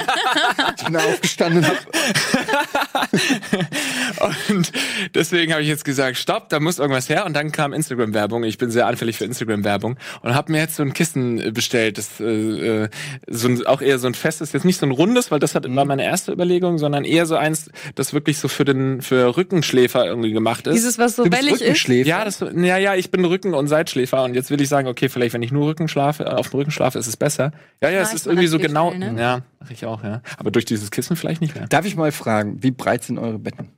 die 0.79 0.83
ich 0.85 0.89
da 0.91 0.99
aufgestanden 0.99 1.65
habe. 1.65 1.77
Und 4.49 4.71
deswegen 5.15 5.51
habe 5.53 5.61
ich 5.61 5.67
jetzt 5.67 5.85
gesagt, 5.85 6.17
stopp, 6.17 6.49
da 6.49 6.59
muss 6.59 6.79
irgendwas 6.79 7.09
her. 7.09 7.25
Und 7.25 7.33
dann 7.35 7.51
kam 7.51 7.73
Instagram-Werbung. 7.73 8.43
Ich 8.43 8.57
bin 8.57 8.71
sehr 8.71 8.87
anfällig 8.87 9.17
für 9.17 9.25
Instagram-Werbung 9.25 9.97
und 10.21 10.33
habe 10.35 10.51
mir 10.51 10.59
jetzt 10.59 10.75
so 10.75 10.83
ein 10.83 10.93
Kissen 10.93 11.39
äh, 11.39 11.51
bestellt. 11.51 11.97
Das 11.97 12.19
äh, 12.19 12.83
äh, 12.83 12.89
so 13.27 13.47
ein, 13.47 13.65
auch 13.65 13.81
eher 13.81 13.99
so 13.99 14.07
ein 14.07 14.15
festes, 14.15 14.51
jetzt 14.53 14.65
nicht 14.65 14.79
so 14.79 14.85
ein 14.85 14.91
rundes, 14.91 15.31
weil 15.31 15.39
das 15.39 15.55
hat, 15.55 15.63
war 15.73 15.85
meine 15.85 16.03
erste 16.03 16.31
Überlegung, 16.31 16.77
sondern 16.79 17.05
eher 17.05 17.25
so 17.25 17.35
eins, 17.35 17.69
das 17.95 18.13
wirklich 18.13 18.39
so 18.39 18.47
für 18.47 18.65
den 18.65 19.01
für 19.01 19.37
Rückenschläfer 19.37 20.05
irgendwie 20.05 20.31
gemacht 20.31 20.67
ist. 20.67 20.73
Dieses, 20.73 20.97
was 20.97 21.15
so 21.15 21.23
Du 21.23 21.29
bist 21.29 21.41
wellig 21.41 21.55
ist. 21.55 21.61
Rückenschläfer. 21.61 22.09
ja, 22.09 22.25
das, 22.25 22.39
ja, 22.39 22.77
ja, 22.77 22.95
ich 22.95 23.11
bin 23.11 23.23
Rücken- 23.23 23.53
und 23.53 23.67
Seitschläfer 23.67 23.98
und 24.25 24.33
jetzt 24.35 24.51
will 24.51 24.61
ich 24.61 24.69
sagen, 24.69 24.87
okay, 24.87 25.09
vielleicht 25.09 25.33
wenn 25.33 25.41
ich 25.41 25.51
nur 25.51 25.67
Rücken 25.67 25.87
schlafe, 25.87 26.23
äh, 26.23 26.27
auf 26.27 26.49
dem 26.49 26.59
Rücken 26.59 26.71
schlafe, 26.71 26.99
ist 26.99 27.07
es 27.07 27.17
besser. 27.17 27.51
Ja, 27.81 27.89
ja, 27.89 28.01
es 28.01 28.13
ist 28.13 28.27
irgendwie 28.27 28.47
so 28.47 28.59
genau. 28.59 28.91
schnell, 28.91 29.13
ne? 29.13 29.21
Ja, 29.21 29.41
mache 29.59 29.73
ich 29.73 29.85
auch, 29.85 30.03
ja. 30.03 30.21
Aber 30.37 30.51
durch 30.51 30.65
dieses 30.65 30.91
Kissen 30.91 31.15
vielleicht 31.15 31.41
nicht 31.41 31.55
mehr. 31.55 31.67
Darf 31.67 31.85
ich 31.85 31.95
mal 31.95 32.11
fragen, 32.11 32.61
wie 32.63 32.71
breit 32.71 33.03
sind 33.03 33.17
eure 33.17 33.39
Betten? 33.39 33.69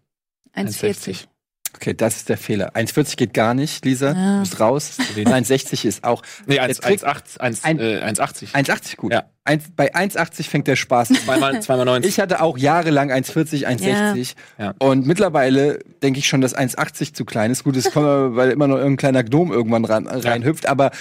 1,40. 0.55 1.25
Okay, 1.75 1.93
das 1.95 2.17
ist 2.17 2.29
der 2.29 2.37
Fehler. 2.37 2.75
1,40 2.75 3.15
geht 3.17 3.33
gar 3.33 3.53
nicht, 3.53 3.83
Lisa. 3.85 4.11
Ja. 4.13 4.35
Du 4.35 4.39
bist 4.41 4.59
raus. 4.59 4.97
1,60 5.15 5.85
ist 5.85 6.03
auch. 6.03 6.21
Nee, 6.45 6.55
Der 6.55 6.63
1, 6.63 6.79
Trick- 6.79 7.03
1, 7.03 7.37
1, 7.39 7.63
Ein- 7.63 7.79
äh, 7.79 8.01
1,80. 8.03 8.53
1,80 8.53 8.97
gut. 8.97 9.13
Ja. 9.13 9.23
Eins, 9.43 9.63
bei 9.75 9.95
1,80 9.95 10.43
fängt 10.49 10.67
der 10.67 10.75
Spaß 10.75 11.09
an. 11.09 11.15
Zweimal, 11.17 11.61
zweimal 11.61 11.85
90. 11.85 12.09
Ich 12.11 12.19
hatte 12.19 12.41
auch 12.41 12.57
jahrelang 12.59 13.09
1,40, 13.11 13.65
1,60. 13.65 14.35
Ja. 14.59 14.75
Und 14.77 15.07
mittlerweile 15.07 15.79
denke 16.03 16.19
ich 16.19 16.27
schon, 16.27 16.41
dass 16.41 16.55
1,80 16.55 17.13
zu 17.15 17.25
klein 17.25 17.49
ist. 17.51 17.63
Gut, 17.63 17.75
es 17.75 17.91
kommt, 17.91 18.05
aber, 18.05 18.35
weil 18.35 18.51
immer 18.51 18.67
noch 18.67 18.75
irgendein 18.77 18.97
kleiner 18.97 19.23
Gnom 19.23 19.51
irgendwann 19.51 19.85
ran, 19.85 20.07
reinhüpft. 20.07 20.67
Aber 20.67 20.91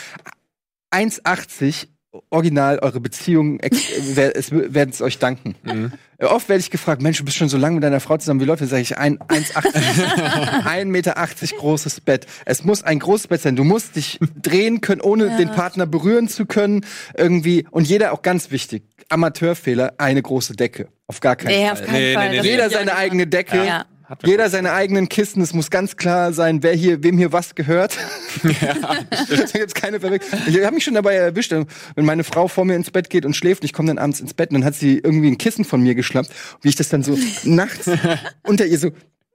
1,80 0.92 1.88
original 2.30 2.78
eure 2.80 3.00
Beziehung, 3.00 3.60
ex- 3.60 3.92
wer- 4.14 4.36
es 4.36 4.50
werden 4.52 4.90
es 4.90 5.00
euch 5.00 5.18
danken. 5.18 5.54
Mhm. 5.62 5.92
Äh, 6.18 6.26
Oft 6.26 6.48
werde 6.48 6.60
ich 6.60 6.70
gefragt, 6.70 7.00
Mensch, 7.02 7.18
du 7.18 7.24
bist 7.24 7.36
schon 7.36 7.48
so 7.48 7.56
lange 7.56 7.76
mit 7.76 7.84
deiner 7.84 8.00
Frau 8.00 8.16
zusammen, 8.16 8.40
wie 8.40 8.44
läuft 8.44 8.62
das? 8.62 8.70
Sag 8.70 8.80
ich, 8.80 8.98
ein 8.98 9.18
1,80 9.18 10.64
1,80 10.64 10.84
Meter 10.86 11.14
großes 11.58 12.00
Bett. 12.00 12.26
Es 12.44 12.64
muss 12.64 12.82
ein 12.82 12.98
großes 12.98 13.28
Bett 13.28 13.40
sein. 13.42 13.56
Du 13.56 13.64
musst 13.64 13.96
dich 13.96 14.18
drehen 14.42 14.80
können, 14.80 15.00
ohne 15.00 15.26
Ja. 15.28 15.36
den 15.36 15.50
Partner 15.50 15.86
berühren 15.86 16.28
zu 16.28 16.46
können. 16.46 16.84
Irgendwie. 17.16 17.66
Und 17.70 17.86
jeder, 17.88 18.12
auch 18.12 18.22
ganz 18.22 18.50
wichtig, 18.50 18.82
Amateurfehler, 19.08 19.94
eine 19.98 20.22
große 20.22 20.54
Decke. 20.56 20.88
Auf 21.06 21.20
gar 21.20 21.36
keinen 21.36 21.48
Nee, 21.56 21.66
Fall. 21.66 21.72
auf 21.72 21.82
keinen 21.84 21.92
Nee, 21.94 22.14
Fall. 22.14 22.30
nee, 22.30 22.40
nee. 22.40 22.48
Jeder 22.48 22.70
seine 22.70 22.92
auch 22.94 22.98
eigene 22.98 23.26
Decke. 23.26 23.64
Ja. 23.64 23.84
Jeder 24.24 24.50
seine 24.50 24.72
eigenen 24.72 25.08
Kissen. 25.08 25.42
Es 25.42 25.54
muss 25.54 25.70
ganz 25.70 25.96
klar 25.96 26.32
sein, 26.32 26.62
wer 26.62 26.74
hier, 26.74 27.02
wem 27.02 27.18
hier 27.18 27.32
was 27.32 27.54
gehört. 27.54 27.96
da 28.42 29.58
gibt's 29.58 29.74
keine 29.74 30.00
Verwechslung. 30.00 30.40
Ich 30.46 30.64
habe 30.64 30.74
mich 30.74 30.84
schon 30.84 30.94
dabei 30.94 31.14
erwischt, 31.14 31.52
wenn 31.52 32.04
meine 32.04 32.24
Frau 32.24 32.48
vor 32.48 32.64
mir 32.64 32.76
ins 32.76 32.90
Bett 32.90 33.10
geht 33.10 33.24
und 33.24 33.34
schläft, 33.34 33.62
und 33.62 33.66
ich 33.66 33.72
komme 33.72 33.88
dann 33.88 33.98
abends 33.98 34.20
ins 34.20 34.34
Bett 34.34 34.50
und 34.50 34.54
dann 34.54 34.64
hat 34.64 34.74
sie 34.74 34.98
irgendwie 34.98 35.28
ein 35.28 35.38
Kissen 35.38 35.64
von 35.64 35.80
mir 35.82 35.94
geschnappt, 35.94 36.30
wie 36.62 36.68
ich 36.68 36.76
das 36.76 36.88
dann 36.88 37.02
so 37.02 37.18
nachts 37.44 37.90
unter 38.42 38.66
ihr 38.66 38.78
so 38.78 38.90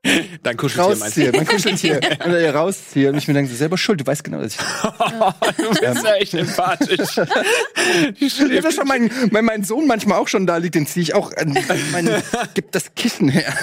Dein 0.43 0.57
Kuscheltier 0.57 0.95
meinst 0.97 1.17
du? 1.17 1.21
rausziehe, 1.21 1.31
mein 1.31 1.47
Kuscheltier 1.47 1.99
unter 2.23 2.39
ihr 2.41 2.55
rausziehe 2.55 3.09
und 3.09 3.17
ich 3.17 3.27
mir 3.27 3.33
denke, 3.33 3.49
so, 3.51 3.57
selber 3.57 3.77
schuld, 3.77 4.01
du 4.01 4.05
weißt 4.05 4.23
genau, 4.23 4.41
dass 4.41 4.53
ich. 4.53 4.59
du 5.57 5.69
bist 5.69 5.81
ja 6.05 6.15
echt 6.15 6.33
empathisch. 6.33 7.15
Ja, 7.15 8.29
schläft. 8.29 8.65
das 8.65 8.75
schon 8.75 8.87
mein, 8.87 9.11
mein, 9.31 9.45
mein 9.45 9.63
Sohn 9.63 9.87
manchmal 9.87 10.19
auch 10.19 10.27
schon 10.27 10.45
da 10.47 10.57
liegt, 10.57 10.75
den 10.75 10.87
ziehe 10.87 11.03
ich 11.03 11.13
auch 11.13 11.31
an. 11.35 11.57
Mein, 11.91 12.09
gib 12.53 12.71
das 12.71 12.93
Kissen 12.95 13.29
her. 13.29 13.53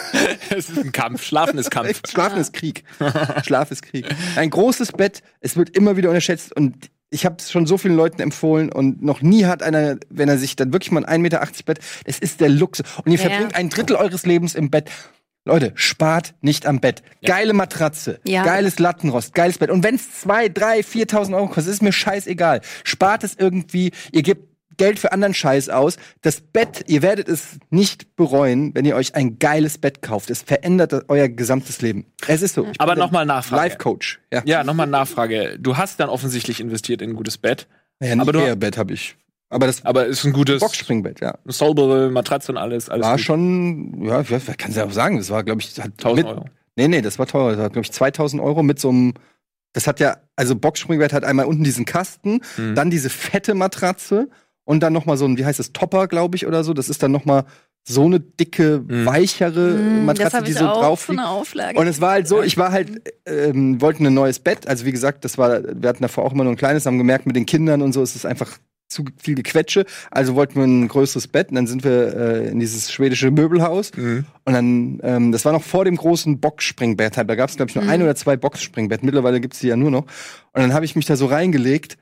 Es 0.50 0.68
ist 0.70 0.78
ein 0.78 0.92
Kampf. 0.92 1.22
Schlafen 1.24 1.58
ist 1.58 1.70
Kampf. 1.70 2.00
Schlafen 2.08 2.40
ist 2.40 2.52
Krieg. 2.52 2.84
Schlaf 3.44 3.70
ist 3.70 3.82
Krieg. 3.82 4.06
Ein 4.36 4.50
großes 4.50 4.92
Bett, 4.92 5.22
es 5.40 5.56
wird 5.56 5.70
immer 5.76 5.96
wieder 5.96 6.08
unterschätzt 6.10 6.54
und 6.54 6.90
ich 7.10 7.26
habe 7.26 7.36
es 7.38 7.50
schon 7.52 7.66
so 7.66 7.76
vielen 7.76 7.94
Leuten 7.94 8.22
empfohlen 8.22 8.72
und 8.72 9.02
noch 9.02 9.20
nie 9.20 9.44
hat 9.44 9.62
einer, 9.62 9.96
wenn 10.08 10.30
er 10.30 10.38
sich 10.38 10.56
dann 10.56 10.72
wirklich 10.72 10.90
mal 10.92 11.04
ein 11.04 11.20
1,80 11.20 11.22
Meter 11.22 11.46
Bett, 11.66 11.78
das 12.06 12.18
ist 12.18 12.40
der 12.40 12.48
Luxus. 12.48 12.86
Und 13.04 13.12
ihr 13.12 13.18
Ja. 13.18 13.28
verbringt 13.28 13.54
ein 13.54 13.68
Drittel 13.68 13.96
eures 13.96 14.24
Lebens 14.24 14.54
im 14.54 14.70
Bett. 14.70 14.90
Leute, 15.44 15.72
spart 15.74 16.34
nicht 16.40 16.66
am 16.66 16.78
Bett. 16.80 17.02
Geile 17.24 17.52
Matratze, 17.52 18.20
Ja. 18.24 18.44
geiles 18.44 18.78
Lattenrost, 18.78 19.34
geiles 19.34 19.58
Bett. 19.58 19.70
Und 19.70 19.82
wenn 19.82 19.96
es 19.96 20.20
zwei, 20.20 20.48
drei, 20.48 20.80
4.000 20.84 21.34
Euro 21.34 21.48
kostet, 21.48 21.72
ist 21.74 21.82
mir 21.82 21.92
scheißegal. 21.92 22.60
Spart 22.84 23.24
es 23.24 23.34
irgendwie. 23.36 23.90
Ihr 24.12 24.22
gebt 24.22 24.48
Geld 24.78 24.98
für 25.00 25.12
anderen 25.12 25.34
Scheiß 25.34 25.68
aus. 25.68 25.96
Das 26.22 26.40
Bett, 26.40 26.84
ihr 26.86 27.02
werdet 27.02 27.28
es 27.28 27.58
nicht 27.70 28.14
bereuen, 28.16 28.74
wenn 28.74 28.84
ihr 28.84 28.96
euch 28.96 29.14
ein 29.16 29.38
geiles 29.38 29.78
Bett 29.78 30.00
kauft. 30.00 30.30
Es 30.30 30.42
verändert 30.42 30.94
euer 31.08 31.28
gesamtes 31.28 31.82
Leben. 31.82 32.06
Es 32.26 32.40
ist 32.40 32.54
so. 32.54 32.66
Ich 32.72 32.80
Aber 32.80 32.92
bin 32.92 32.98
der 33.00 33.04
noch 33.06 33.12
mal 33.12 33.26
Nachfrage. 33.26 33.62
Life 33.62 33.78
Coach. 33.78 34.20
Ja. 34.32 34.42
Ja, 34.46 34.64
nochmal 34.64 34.86
Nachfrage. 34.86 35.58
Du 35.58 35.76
hast 35.76 35.98
dann 36.00 36.08
offensichtlich 36.08 36.58
investiert 36.60 37.02
in 37.02 37.10
ein 37.10 37.16
gutes 37.16 37.36
Bett. 37.36 37.66
ja 38.00 38.12
ein 38.12 38.20
aber 38.20 38.32
du- 38.32 38.38
Ikea-Bett 38.40 38.78
habe 38.78 38.94
ich. 38.94 39.16
Aber 39.52 39.66
das 39.66 39.84
Aber 39.84 40.06
ist 40.06 40.24
ein 40.24 40.32
gutes 40.32 40.60
Boxspringbett, 40.60 41.20
ja. 41.20 41.34
saubere 41.44 42.10
Matratze 42.10 42.52
und 42.52 42.58
alles. 42.58 42.88
alles 42.88 43.04
War 43.06 43.16
gut. 43.16 43.20
schon, 43.24 44.02
ja, 44.04 44.20
ich 44.22 44.28
kann 44.28 44.70
es 44.70 44.76
ja 44.76 44.84
auch 44.86 44.92
sagen, 44.92 45.18
das 45.18 45.30
war, 45.30 45.44
glaube 45.44 45.60
ich, 45.60 45.78
hat 45.78 45.92
1000 45.98 46.16
mit, 46.16 46.26
Euro. 46.26 46.44
Nee, 46.76 46.88
nee, 46.88 47.02
das 47.02 47.18
war 47.18 47.26
teuer. 47.26 47.50
Das 47.50 47.58
war, 47.60 47.68
glaube 47.70 47.84
ich, 47.84 47.92
2000 47.92 48.42
Euro 48.42 48.62
mit 48.62 48.80
so 48.80 48.88
einem. 48.88 49.12
Das 49.74 49.86
hat 49.86 50.00
ja, 50.00 50.16
also 50.36 50.56
Boxspringbett 50.56 51.12
hat 51.12 51.24
einmal 51.24 51.46
unten 51.46 51.64
diesen 51.64 51.84
Kasten, 51.84 52.40
Mhm. 52.56 52.74
dann 52.74 52.90
diese 52.90 53.10
fette 53.10 53.54
Matratze 53.54 54.28
und 54.64 54.80
dann 54.82 54.92
noch 54.92 55.04
mal 55.06 55.16
so 55.16 55.24
ein, 55.26 55.36
wie 55.38 55.44
heißt 55.44 55.58
das, 55.58 55.72
Topper, 55.72 56.08
glaube 56.08 56.36
ich, 56.36 56.46
oder 56.46 56.64
so. 56.64 56.72
Das 56.74 56.88
ist 56.88 57.02
dann 57.02 57.12
noch 57.12 57.24
mal 57.24 57.44
so 57.86 58.04
eine 58.04 58.20
dicke, 58.20 58.82
Mhm. 58.86 59.06
weichere 59.06 59.74
Hm, 59.76 60.06
das 60.06 60.18
Matratze, 60.18 60.42
die 60.44 60.52
so 60.52 60.66
auch 60.66 60.80
drauf 60.80 61.04
so 61.06 61.12
liegt. 61.12 61.20
eine 61.24 61.30
Auflage. 61.30 61.78
Und 61.78 61.86
es 61.88 62.00
war 62.00 62.12
halt 62.12 62.28
so, 62.28 62.42
ich 62.42 62.56
war 62.56 62.70
halt, 62.72 63.02
ähm, 63.26 63.80
wollten 63.80 64.06
ein 64.06 64.14
neues 64.14 64.38
Bett. 64.38 64.66
Also 64.68 64.84
wie 64.86 64.92
gesagt, 64.92 65.24
das 65.24 65.36
war, 65.36 65.62
wir 65.62 65.88
hatten 65.88 66.02
davor 66.02 66.24
auch 66.24 66.32
immer 66.32 66.44
nur 66.44 66.52
ein 66.52 66.56
kleines, 66.56 66.86
haben 66.86 66.96
gemerkt, 66.98 67.26
mit 67.26 67.34
den 67.36 67.44
Kindern 67.46 67.82
und 67.82 67.92
so 67.92 68.02
ist 68.02 68.14
es 68.16 68.24
einfach 68.24 68.56
zu 68.92 69.04
viel 69.16 69.34
Gequetsche. 69.34 69.84
Also 70.10 70.34
wollten 70.34 70.56
wir 70.56 70.64
ein 70.64 70.88
größeres 70.88 71.28
Bett 71.28 71.50
und 71.50 71.56
dann 71.56 71.66
sind 71.66 71.84
wir 71.84 72.16
äh, 72.16 72.48
in 72.48 72.60
dieses 72.60 72.92
schwedische 72.92 73.30
Möbelhaus. 73.30 73.92
Mhm. 73.96 74.24
Und 74.44 74.52
dann, 74.52 75.00
ähm, 75.02 75.32
das 75.32 75.44
war 75.44 75.52
noch 75.52 75.62
vor 75.62 75.84
dem 75.84 75.96
großen 75.96 76.40
Boxspringbett. 76.40 77.16
Da 77.16 77.34
gab 77.34 77.50
es, 77.50 77.56
glaube 77.56 77.70
ich, 77.70 77.76
nur 77.76 77.88
ein 77.88 78.02
oder 78.02 78.14
zwei 78.14 78.36
Boxspringbett. 78.36 79.02
Mittlerweile 79.02 79.40
gibt's 79.40 79.60
die 79.60 79.68
ja 79.68 79.76
nur 79.76 79.90
noch. 79.90 80.02
Und 80.52 80.62
dann 80.62 80.74
habe 80.74 80.84
ich 80.84 80.96
mich 80.96 81.06
da 81.06 81.16
so 81.16 81.26
reingelegt. 81.26 81.96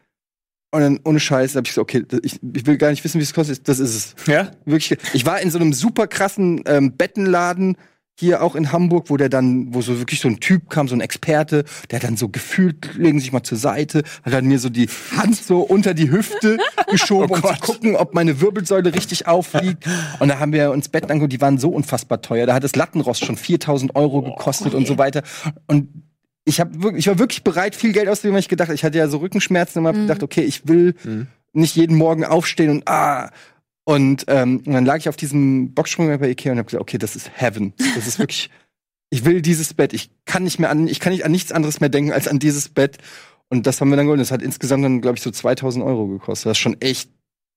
Und 0.73 0.81
dann, 0.81 1.01
ohne 1.05 1.19
Scheiß, 1.19 1.57
habe 1.57 1.67
ich 1.67 1.73
so, 1.73 1.81
okay, 1.81 2.05
ich, 2.23 2.39
ich 2.55 2.67
will 2.67 2.77
gar 2.77 2.91
nicht 2.91 3.03
wissen, 3.03 3.19
wie 3.19 3.25
es 3.25 3.35
kostet. 3.35 3.67
Das 3.69 3.81
ist 3.81 3.95
es. 3.95 4.27
Ja? 4.27 4.53
Wirklich. 4.65 4.99
Ich 5.13 5.27
war 5.27 5.41
in 5.41 5.51
so 5.51 5.59
einem 5.59 5.73
super 5.73 6.07
krassen 6.07 6.63
ähm, 6.67 6.97
Bettenladen 6.97 7.77
hier 8.21 8.43
auch 8.43 8.55
in 8.55 8.71
Hamburg, 8.71 9.07
wo 9.09 9.17
der 9.17 9.29
dann, 9.29 9.75
wo 9.75 9.81
so 9.81 9.99
wirklich 9.99 10.21
so 10.21 10.29
ein 10.29 10.39
Typ 10.39 10.71
kam, 10.71 10.87
so 10.87 10.95
ein 10.95 11.01
Experte, 11.01 11.65
der 11.91 11.99
dann 11.99 12.17
so 12.17 12.29
gefühlt, 12.29 12.95
legen 12.97 13.19
Sie 13.19 13.25
sich 13.25 13.33
mal 13.33 13.43
zur 13.43 13.59
Seite, 13.59 14.03
hat 14.23 14.33
dann 14.33 14.45
mir 14.45 14.59
so 14.59 14.69
die 14.69 14.89
Hand 15.17 15.37
so 15.37 15.61
unter 15.61 15.95
die 15.95 16.11
Hüfte 16.11 16.59
geschoben, 16.91 17.31
um 17.35 17.43
zu 17.43 17.55
gucken, 17.61 17.97
ob 17.97 18.15
meine 18.15 18.41
Wirbelsäule 18.41 18.95
richtig 18.95 19.27
aufliegt. 19.27 19.89
Und 20.21 20.29
da 20.29 20.39
haben 20.39 20.53
wir 20.53 20.71
uns 20.71 20.89
Betten 20.89 21.11
angeguckt, 21.11 21.33
die 21.33 21.41
waren 21.41 21.59
so 21.59 21.71
unfassbar 21.71 22.23
teuer. 22.23 22.47
Da 22.47 22.55
hat 22.55 22.63
das 22.63 22.77
Lattenrost 22.77 23.25
schon 23.25 23.37
4000 23.37 23.97
Euro 23.97 24.23
gekostet 24.23 24.75
und 24.75 24.87
so 24.87 24.99
weiter. 24.99 25.23
Und 25.67 25.89
ich, 26.45 26.61
hab 26.61 26.83
wirklich, 26.83 27.01
ich 27.01 27.09
war 27.09 27.19
wirklich 27.19 27.43
bereit, 27.43 27.75
viel 27.75 27.93
Geld 27.93 28.09
auszugeben, 28.09 28.35
weil 28.35 28.41
ich 28.41 28.49
gedacht, 28.49 28.71
ich 28.71 28.85
hatte 28.85 28.99
ja 28.99 29.09
so 29.09 29.19
Rückenschmerzen 29.19 29.81
und 29.81 29.89
hab 29.89 29.95
gedacht, 29.95 30.23
okay, 30.23 30.43
ich 30.43 30.69
will 30.69 30.95
Mhm. 31.05 31.27
nicht 31.53 31.77
jeden 31.77 31.97
Morgen 31.97 32.25
aufstehen 32.25 32.71
und 32.71 32.89
ah. 32.89 33.31
Und, 33.91 34.27
ähm, 34.29 34.63
und 34.65 34.73
dann 34.73 34.87
lag 34.87 34.99
ich 34.99 35.09
auf 35.09 35.17
diesem 35.17 35.75
Boxsprung 35.75 36.17
bei 36.21 36.31
Ikea 36.31 36.53
und 36.53 36.59
habe 36.59 36.67
gesagt, 36.67 36.81
okay, 36.81 36.97
das 36.97 37.17
ist 37.17 37.29
Heaven. 37.35 37.75
Das 37.97 38.07
ist 38.07 38.21
wirklich, 38.21 38.49
ich 39.11 39.25
will 39.25 39.43
dieses 39.43 39.75
Bett. 39.75 39.93
Ich 39.93 40.13
kann 40.27 40.45
nicht 40.45 40.61
mehr 40.61 40.71
an, 40.71 40.87
ich 40.87 41.01
kann 41.01 41.13
nicht 41.13 41.25
an 41.25 41.33
nichts 41.33 41.51
anderes 41.51 41.81
mehr 41.81 41.89
denken 41.89 42.13
als 42.13 42.29
an 42.29 42.39
dieses 42.39 42.69
Bett. 42.69 42.99
Und 43.49 43.67
das 43.67 43.81
haben 43.81 43.91
wir 43.91 43.97
dann 43.97 44.07
geholt. 44.07 44.21
Das 44.21 44.31
hat 44.31 44.43
insgesamt 44.43 44.85
dann, 44.85 45.01
glaube 45.01 45.17
ich, 45.17 45.25
so 45.25 45.33
2000 45.33 45.85
Euro 45.85 46.07
gekostet. 46.07 46.49
Was 46.49 46.57
schon 46.57 46.81
echt 46.81 47.11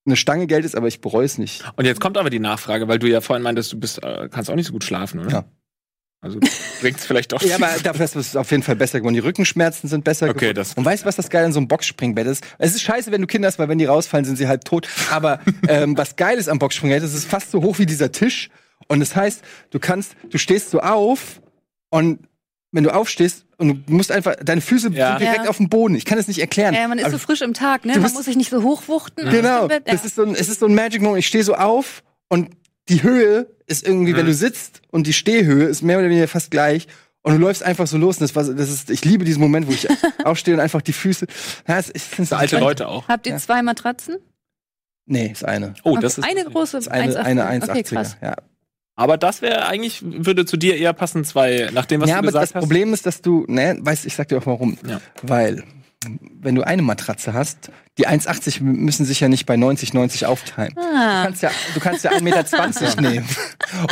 eine 0.08 0.16
Stange 0.16 0.48
Geld 0.48 0.66
ist, 0.66 0.76
aber 0.76 0.88
ich 0.88 1.02
bereue 1.02 1.24
es 1.24 1.38
nicht. 1.38 1.64
Und 1.76 1.86
jetzt 1.86 2.02
kommt 2.02 2.18
aber 2.18 2.32
die 2.32 2.40
Nachfrage, 2.40 2.88
weil 2.88 2.98
du 2.98 3.08
ja 3.08 3.22
vorhin 3.22 3.44
meintest, 3.44 3.72
du 3.72 3.80
bist, 3.80 4.04
äh, 4.04 4.28
kannst 4.32 4.50
auch 4.50 4.56
nicht 4.56 4.66
so 4.66 4.74
gut 4.74 4.84
schlafen, 4.84 5.20
oder? 5.20 5.30
Ja. 5.30 5.46
Also 6.24 6.40
bringt's 6.82 7.06
vielleicht 7.06 7.32
doch. 7.34 7.42
Ja, 7.44 7.58
aber 7.58 7.70
dafür 7.84 8.06
ist 8.06 8.16
es 8.16 8.36
auf 8.36 8.50
jeden 8.50 8.64
Fall 8.64 8.76
besser 8.78 9.00
geworden. 9.00 9.14
Die 9.14 9.20
Rückenschmerzen 9.20 9.90
sind 9.90 10.04
besser 10.04 10.30
Okay, 10.30 10.40
geworden. 10.40 10.56
das- 10.56 10.74
Und 10.74 10.86
weißt 10.86 11.04
du, 11.04 11.08
was 11.08 11.18
das 11.18 11.30
geil 11.30 11.46
an 11.46 11.52
so 11.54 11.60
einem 11.60 11.68
Boxspringbett 11.68 12.26
ist? 12.28 12.44
Es 12.58 12.74
ist 12.74 12.82
scheiße, 12.82 13.12
wenn 13.12 13.22
du 13.22 13.28
Kinder 13.28 13.48
hast, 13.50 13.60
weil 13.60 13.68
wenn 13.70 13.78
die 13.78 13.86
rausfallen, 13.86 14.26
sind 14.26 14.38
sie 14.38 14.48
halb 14.48 14.64
tot. 14.66 14.88
Aber 15.12 15.40
ähm, 15.68 15.98
was 15.98 16.16
geil 16.16 16.38
ist 16.38 16.50
am 16.50 16.58
Boxspringbett, 16.60 17.04
es 17.04 17.14
ist 17.14 17.26
fast 17.26 17.52
so 17.52 17.62
hoch 17.62 17.78
wie 17.78 17.86
dieser 17.86 18.12
Tisch. 18.12 18.50
Und 18.88 19.00
das 19.02 19.16
heißt, 19.16 19.42
du 19.72 19.80
kannst, 19.80 20.14
du 20.30 20.38
stehst 20.38 20.70
so 20.72 20.80
auf 20.80 21.42
und 21.90 22.20
wenn 22.72 22.84
du 22.84 22.90
aufstehst 22.94 23.46
und 23.58 23.88
du 23.88 23.94
musst 23.94 24.12
einfach, 24.12 24.36
deine 24.44 24.60
Füße 24.62 24.90
Ja. 24.94 25.12
sind 25.12 25.22
direkt 25.28 25.44
Ja. 25.44 25.50
auf 25.50 25.58
dem 25.58 25.70
Boden. 25.70 25.96
Ich 25.96 26.06
kann 26.06 26.18
es 26.18 26.28
nicht 26.28 26.40
erklären. 26.40 26.74
ja, 26.74 26.88
man 26.88 26.98
ist 26.98 27.04
Aber 27.06 27.12
so 27.12 27.18
frisch 27.20 27.42
im 27.42 27.54
Tag, 27.54 27.86
ne? 27.86 27.94
Du 27.94 28.00
Man 28.02 28.12
muss 28.14 28.26
sich 28.26 28.36
nicht 28.36 28.50
so 28.50 28.64
hochwuchten. 28.64 29.30
Genau, 29.30 29.68
das 29.68 30.06
ist 30.06 30.16
so 30.16 30.24
ein, 30.24 30.34
es 30.36 30.50
ist 30.50 30.60
so 30.62 30.66
ein 30.66 30.74
Magic 30.74 31.02
Moment. 31.02 31.20
Ich 31.20 31.28
stehe 31.28 31.44
so 31.44 31.54
auf 31.56 32.02
und 32.30 32.50
die 32.90 33.04
Höhe 33.04 33.48
ist 33.68 33.86
irgendwie, 33.88 34.14
Mhm. 34.14 34.18
wenn 34.18 34.26
du 34.26 34.34
sitzt 34.34 34.82
und 34.92 35.08
die 35.08 35.14
Stehhöhe 35.14 35.66
ist 35.66 35.82
mehr 35.84 35.98
oder 36.00 36.10
weniger 36.10 36.28
fast 36.28 36.52
gleich. 36.52 36.88
Und 37.26 37.34
du 37.36 37.40
läufst 37.40 37.64
einfach 37.64 37.88
so 37.88 37.98
los. 37.98 38.18
Und 38.18 38.24
das 38.24 38.36
war, 38.36 38.44
das 38.44 38.70
ist, 38.70 38.90
ich 38.90 39.06
liebe 39.06 39.24
diesen 39.24 39.40
Moment, 39.42 39.68
wo 39.68 39.72
ich 39.72 39.88
aufstehe 40.26 40.54
und 40.54 40.60
einfach 40.60 40.82
die 40.82 40.92
Füße. 40.92 41.26
Ja, 41.68 41.78
es, 41.80 41.90
ich 41.94 42.04
So 42.28 42.36
alte 42.36 42.60
Leute 42.60 42.88
auch. 42.90 43.08
Habt 43.08 43.26
ihr 43.28 43.32
Ja. 43.34 43.40
zwei 43.40 43.62
Matratzen? 43.62 44.18
Nee, 45.06 45.28
ist 45.32 45.46
eine. 45.46 45.74
Oh, 45.84 45.98
das 45.98 46.18
ist. 46.18 46.24
eine 46.26 46.44
große, 46.46 46.78
Ist 46.78 46.88
eine, 46.90 47.14
1,80. 47.14 47.18
eine 47.18 47.46
1,80er. 47.46 47.70
Okay, 47.72 47.84
krass. 47.84 48.18
ja. 48.22 48.36
Aber 48.96 49.18
das 49.18 49.42
wäre 49.42 49.66
eigentlich, 49.66 50.02
würde 50.04 50.46
zu 50.46 50.56
dir 50.56 50.78
eher 50.78 50.94
passen, 50.94 51.24
zwei, 51.26 51.70
nach 51.74 51.86
dem, 51.86 52.02
was 52.02 52.10
ja, 52.10 52.16
du 52.16 52.20
aber 52.20 52.28
gesagt 52.28 52.44
das 52.44 52.56
hast. 52.56 52.62
Problem 52.62 52.94
ist, 52.94 53.06
dass 53.06 53.22
du, 53.22 53.46
ne, 53.48 53.78
weißt, 53.82 54.06
ich 54.06 54.16
sag 54.16 54.28
dir 54.28 54.38
auch 54.38 54.46
warum. 54.46 54.78
Ja. 54.88 55.02
Weil, 55.24 55.64
wenn 56.42 56.56
du 56.56 56.62
eine 56.64 56.82
Matratze 56.82 57.34
hast, 57.34 57.72
die 57.98 58.08
1,80 58.08 58.62
müssen 58.62 59.06
sich 59.06 59.20
ja 59.20 59.28
nicht 59.30 59.46
bei 59.46 59.56
90, 59.58 59.94
90 59.94 60.26
aufteilen. 60.26 60.74
Du 60.76 60.82
Ah. 60.82 61.24
kannst 61.26 61.42
ja, 61.44 61.52
du 61.74 61.80
kannst 61.80 62.04
ja 62.04 62.12
1,20 62.12 62.22
Meter 62.22 63.02
nehmen. 63.10 63.28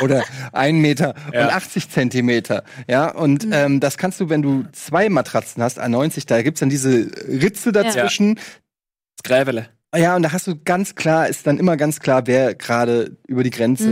Oder 0.02 0.24
1 0.54 0.80
Meter 0.82 1.14
Ja. 1.34 1.46
und 1.48 1.54
80 1.54 1.90
Zentimeter. 1.90 2.64
Ja, 2.88 3.10
und 3.12 3.48
ähm, 3.52 3.80
das 3.80 3.98
kannst 3.98 4.20
du, 4.20 4.30
wenn 4.30 4.42
du 4.42 4.66
zwei 4.72 5.10
Matratzen 5.10 5.62
hast, 5.64 5.80
A90, 5.82 6.26
da 6.28 6.42
gibt's 6.42 6.60
dann 6.62 6.70
diese 6.70 7.12
Ritze 7.28 7.72
dazwischen. 7.72 8.36
Das 8.36 9.24
Grävele. 9.24 9.68
Ja. 9.96 10.16
und 10.16 10.24
da 10.24 10.32
hast 10.32 10.48
du 10.48 10.56
ganz 10.64 10.96
klar, 10.96 11.28
ist 11.28 11.46
dann 11.48 11.58
immer 11.58 11.76
ganz 11.78 12.00
klar, 12.00 12.26
wer 12.28 12.56
gerade 12.56 13.18
über 13.28 13.44
die 13.44 13.50
Grenze 13.50 13.90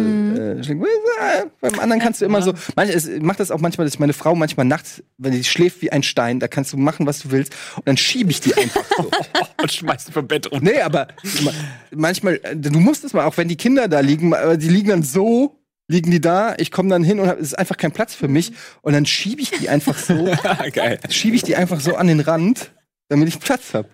äh, 0.59 0.63
schlägt. 0.63 0.81
Beim 1.61 1.79
anderen 1.79 2.01
kannst 2.01 2.21
du 2.21 2.25
immer 2.25 2.41
so, 2.41 2.53
manch, 2.75 2.89
es 2.93 3.09
macht 3.21 3.39
das 3.39 3.51
auch 3.51 3.59
manchmal, 3.59 3.85
dass 3.85 3.99
meine 3.99 4.13
Frau 4.13 4.33
manchmal 4.35 4.65
nachts, 4.65 5.03
wenn 5.17 5.33
die 5.33 5.43
schläft 5.43 5.81
wie 5.81 5.91
ein 5.91 6.03
Stein, 6.03 6.39
da 6.39 6.47
kannst 6.47 6.71
du 6.73 6.77
machen, 6.77 7.05
was 7.05 7.19
du 7.19 7.31
willst, 7.31 7.53
und 7.75 7.87
dann 7.87 7.97
schiebe 7.97 8.31
ich 8.31 8.39
die 8.41 8.53
einfach 8.55 8.83
so. 8.97 9.09
Und 9.61 9.71
schmeißt 9.73 10.07
du 10.07 10.11
vom 10.13 10.25
Bett 10.25 10.49
runter. 10.49 10.63
Nee, 10.71 10.79
aber 10.79 11.09
ma- 11.43 11.51
manchmal, 11.93 12.39
äh, 12.43 12.55
du 12.55 12.79
musst 12.79 13.03
es 13.03 13.11
mal, 13.11 13.25
auch 13.25 13.35
wenn 13.35 13.49
die 13.49 13.57
Kinder 13.57 13.89
da 13.89 13.99
liegen, 13.99 14.33
aber 14.33 14.55
die 14.55 14.69
liegen 14.69 14.87
dann 14.87 15.03
so, 15.03 15.57
liegen 15.89 16.11
die 16.11 16.21
da, 16.21 16.53
ich 16.57 16.71
komme 16.71 16.87
dann 16.89 17.03
hin 17.03 17.19
und 17.19 17.27
hab, 17.27 17.37
es 17.39 17.47
ist 17.47 17.59
einfach 17.59 17.75
kein 17.75 17.91
Platz 17.91 18.15
für 18.15 18.29
mich 18.29 18.53
und 18.81 18.93
dann 18.93 19.05
schiebe 19.05 19.41
ich 19.41 19.51
die 19.51 19.67
einfach 19.67 19.97
so, 19.97 20.29
Geil. 20.71 20.99
schiebe 21.09 21.35
ich 21.35 21.43
die 21.43 21.57
einfach 21.57 21.81
so 21.81 21.95
an 21.95 22.07
den 22.07 22.21
Rand, 22.21 22.71
damit 23.09 23.27
ich 23.27 23.39
Platz 23.39 23.73
hab. 23.73 23.87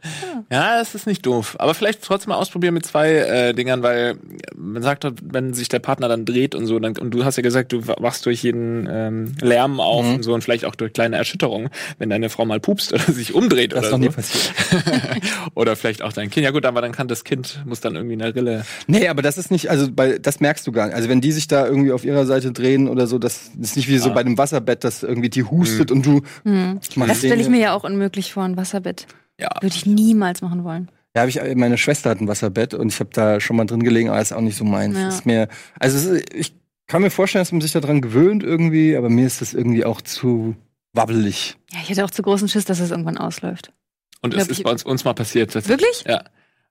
Ja, 0.52 0.78
das 0.78 0.94
ist 0.94 1.08
nicht 1.08 1.26
doof. 1.26 1.56
Aber 1.60 1.74
vielleicht 1.74 2.04
trotzdem 2.04 2.30
mal 2.30 2.36
ausprobieren 2.36 2.74
mit 2.74 2.86
zwei 2.86 3.14
äh, 3.14 3.54
Dingern, 3.54 3.82
weil 3.82 4.18
man 4.56 4.84
sagt, 4.84 5.04
doch, 5.06 5.12
wenn 5.24 5.54
sich 5.54 5.70
der 5.70 5.80
Partner 5.80 6.08
dann 6.10 6.26
dreht 6.26 6.54
und 6.54 6.66
so, 6.68 6.78
dann, 6.80 6.98
und 6.98 7.12
du 7.12 7.24
hast 7.26 7.38
ja 7.38 7.44
gesagt, 7.44 7.72
du 7.72 7.88
wachst 7.88 8.26
durch 8.26 8.44
jeden 8.44 8.88
ähm, 8.92 9.34
Lärm 9.42 9.80
auf 9.80 10.06
Mhm. 10.06 10.16
und 10.16 10.24
so 10.24 10.34
und 10.34 10.44
vielleicht 10.44 10.66
auch 10.66 10.76
durch 10.76 10.92
kleine 10.94 11.16
Erschütterungen, 11.16 11.70
wenn 11.98 12.10
deine 12.10 12.30
Frau 12.30 12.46
mal 12.46 12.60
pupst 12.60 12.92
oder 12.94 13.04
sich 13.04 13.34
umdreht 13.34 13.72
Das 13.74 13.86
ist 13.86 13.88
oder 13.88 13.92
noch 13.98 14.00
nie 14.00 14.12
so. 14.12 14.12
passiert. 14.18 14.54
oder 15.56 15.76
vielleicht 15.76 16.02
auch 16.02 16.14
dein 16.14 16.30
Kind. 16.30 16.44
Ja 16.44 16.52
gut, 16.52 16.66
aber 16.66 16.82
dann 16.82 16.92
kann 16.92 17.08
das 17.08 17.24
Kind, 17.24 17.64
muss 17.66 17.80
dann 17.80 17.96
irgendwie 17.96 18.14
eine 18.22 18.36
Rille. 18.36 18.66
Nee, 18.88 19.08
aber 19.08 19.22
das 19.22 19.38
ist 19.38 19.50
nicht, 19.52 19.70
also 19.70 19.90
bei, 19.92 20.18
das 20.20 20.40
merkst 20.42 20.68
du 20.68 20.72
gar 20.72 20.88
nicht. 20.88 20.96
Also 20.96 21.10
wenn 21.10 21.22
die 21.22 21.32
sich 21.32 21.48
da 21.48 21.66
irgendwie 21.66 21.92
auf 21.94 22.04
ihrer 22.04 22.26
Seite 22.26 22.52
drehen 22.52 22.88
oder 22.90 23.08
so, 23.08 23.18
das 23.18 23.52
ist 23.60 23.76
nicht 23.78 23.88
wie 23.88 23.98
so 23.98 24.10
Ah. 24.10 24.14
bei 24.14 24.22
einem 24.22 24.38
Wasserbett, 24.38 24.84
dass 24.84 25.04
irgendwie 25.04 25.30
die 25.30 25.44
hustet 25.44 25.90
und 25.92 26.06
du. 26.06 26.22
Hm. 26.44 26.80
Man 26.96 27.08
Das 27.08 27.20
stelle 27.20 27.42
ich 27.42 27.50
mir 27.50 27.60
ja 27.60 27.74
auch 27.74 27.84
unmöglich 27.86 28.34
vor, 28.34 28.44
ein 28.44 28.58
Wasserbett. 28.58 29.05
Ja. 29.40 29.50
Würde 29.62 29.76
ich 29.76 29.86
niemals 29.86 30.42
machen 30.42 30.64
wollen. 30.64 30.90
Ja, 31.16 31.22
habe 31.22 31.30
ich, 31.30 31.40
meine 31.56 31.78
Schwester 31.78 32.10
hat 32.10 32.20
ein 32.20 32.28
Wasserbett 32.28 32.74
und 32.74 32.90
ich 32.90 33.00
habe 33.00 33.10
da 33.14 33.40
schon 33.40 33.56
mal 33.56 33.66
drin 33.66 33.84
gelegen, 33.84 34.10
aber 34.10 34.22
ist 34.22 34.34
auch 34.34 34.42
nicht 34.42 34.58
so 34.58 34.66
meins. 34.66 34.98
Ja. 34.98 35.08
Ist 35.08 35.26
mir, 35.26 35.48
also 35.80 36.14
ist, 36.14 36.34
ich 36.34 36.56
kann 36.88 37.02
mir 37.02 37.10
vorstellen, 37.10 37.42
dass 37.42 37.52
man 37.52 37.62
sich 37.62 37.72
daran 37.72 38.02
gewöhnt 38.02 38.44
irgendwie, 38.44 38.96
aber 38.96 39.10
mir 39.10 39.26
ist 39.26 39.42
das 39.42 39.54
irgendwie 39.54 39.86
auch 39.86 40.02
zu 40.02 40.56
wabbelig. 40.94 41.58
Ja, 41.72 41.80
ich 41.82 41.90
hätte 41.90 42.04
auch 42.04 42.12
zu 42.12 42.22
großen 42.22 42.50
Schiss, 42.50 42.66
dass 42.66 42.80
es 42.80 42.92
irgendwann 42.92 43.18
ausläuft. 43.18 43.72
Und 44.22 44.34
es 44.34 44.48
ist 44.48 44.64
bei 44.64 44.72
uns, 44.72 44.84
uns 44.84 45.06
mal 45.06 45.14
passiert. 45.14 45.54
Wirklich? 45.68 46.04
Ja. 46.08 46.24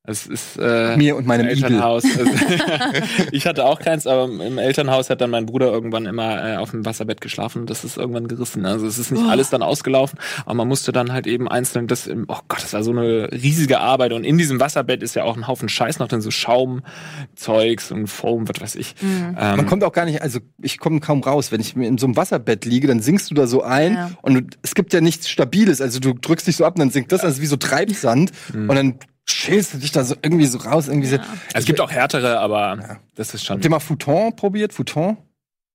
Es 0.06 0.26
ist 0.26 0.58
äh, 0.58 0.98
Mir 0.98 1.16
und 1.16 1.26
meinem. 1.26 1.46
Elternhaus. 1.46 2.04
Also, 2.18 2.30
ich 3.32 3.46
hatte 3.46 3.64
auch 3.64 3.78
keins, 3.80 4.06
aber 4.06 4.24
im 4.24 4.58
Elternhaus 4.58 5.08
hat 5.08 5.22
dann 5.22 5.30
mein 5.30 5.46
Bruder 5.46 5.72
irgendwann 5.72 6.04
immer 6.04 6.44
äh, 6.46 6.56
auf 6.58 6.72
dem 6.72 6.84
Wasserbett 6.84 7.22
geschlafen 7.22 7.60
und 7.62 7.70
das 7.70 7.84
ist 7.84 7.96
irgendwann 7.96 8.28
gerissen. 8.28 8.66
Also 8.66 8.86
es 8.86 8.98
ist 8.98 9.10
nicht 9.12 9.24
Oh. 9.24 9.30
alles 9.30 9.48
dann 9.48 9.62
ausgelaufen, 9.62 10.18
aber 10.44 10.54
man 10.56 10.68
musste 10.68 10.92
dann 10.92 11.12
halt 11.12 11.26
eben 11.26 11.48
einzeln 11.48 11.86
das 11.86 12.06
im, 12.06 12.26
oh 12.28 12.36
Gott, 12.48 12.62
das 12.62 12.74
war 12.74 12.82
so 12.84 12.90
eine 12.90 13.30
riesige 13.32 13.80
Arbeit 13.80 14.12
und 14.12 14.24
in 14.24 14.36
diesem 14.36 14.60
Wasserbett 14.60 15.02
ist 15.02 15.14
ja 15.14 15.24
auch 15.24 15.36
ein 15.38 15.46
Haufen 15.46 15.68
Scheiß 15.70 15.98
noch 15.98 16.08
drin, 16.08 16.20
so 16.20 16.30
Schaumzeugs 16.30 17.90
und 17.90 18.06
Foam, 18.08 18.48
was 18.48 18.60
weiß 18.60 18.74
ich. 18.76 18.94
Mhm. 19.00 19.36
Ähm, 19.38 19.56
Man 19.56 19.66
kommt 19.66 19.84
auch 19.84 19.92
gar 19.92 20.04
nicht, 20.04 20.20
also 20.22 20.40
ich 20.60 20.78
komme 20.78 21.00
kaum 21.00 21.22
raus. 21.22 21.50
Wenn 21.52 21.60
ich 21.60 21.76
mir 21.76 21.88
in 21.88 21.98
so 21.98 22.06
einem 22.06 22.16
Wasserbett 22.16 22.64
liege, 22.66 22.86
dann 22.88 23.00
sinkst 23.00 23.30
du 23.30 23.34
da 23.34 23.46
so 23.46 23.62
ein 23.62 23.94
Ja. 23.94 24.10
und 24.22 24.34
du, 24.34 24.40
es 24.62 24.74
gibt 24.74 24.92
ja 24.92 25.00
nichts 25.00 25.28
Stabiles. 25.28 25.80
Also 25.80 25.98
du 26.00 26.12
drückst 26.12 26.46
dich 26.46 26.56
so 26.56 26.64
ab 26.64 26.74
und 26.74 26.80
dann 26.80 26.90
sinkt 26.90 27.12
das, 27.12 27.22
also 27.24 27.40
wie 27.40 27.46
so 27.46 27.56
Treibsand 27.56 28.32
Mhm. 28.52 28.68
und 28.70 28.76
dann 28.76 28.94
schälst 29.28 29.74
du 29.74 29.78
dich 29.78 29.92
da 29.92 30.04
so 30.04 30.14
irgendwie 30.22 30.46
so 30.46 30.58
raus. 30.58 30.88
Irgendwie 30.88 31.08
so. 31.08 31.16
Ja. 31.16 31.22
also 31.22 31.38
es 31.54 31.64
gibt 31.64 31.80
auch 31.80 31.90
härtere, 31.90 32.38
aber 32.40 32.98
das 33.14 33.34
ist 33.34 33.44
schon. 33.44 33.54
Habt 33.56 33.64
ihr 33.64 33.70
mal 33.70 33.80
Futon 33.80 34.34
probiert? 34.36 34.72
Futon? 34.72 35.16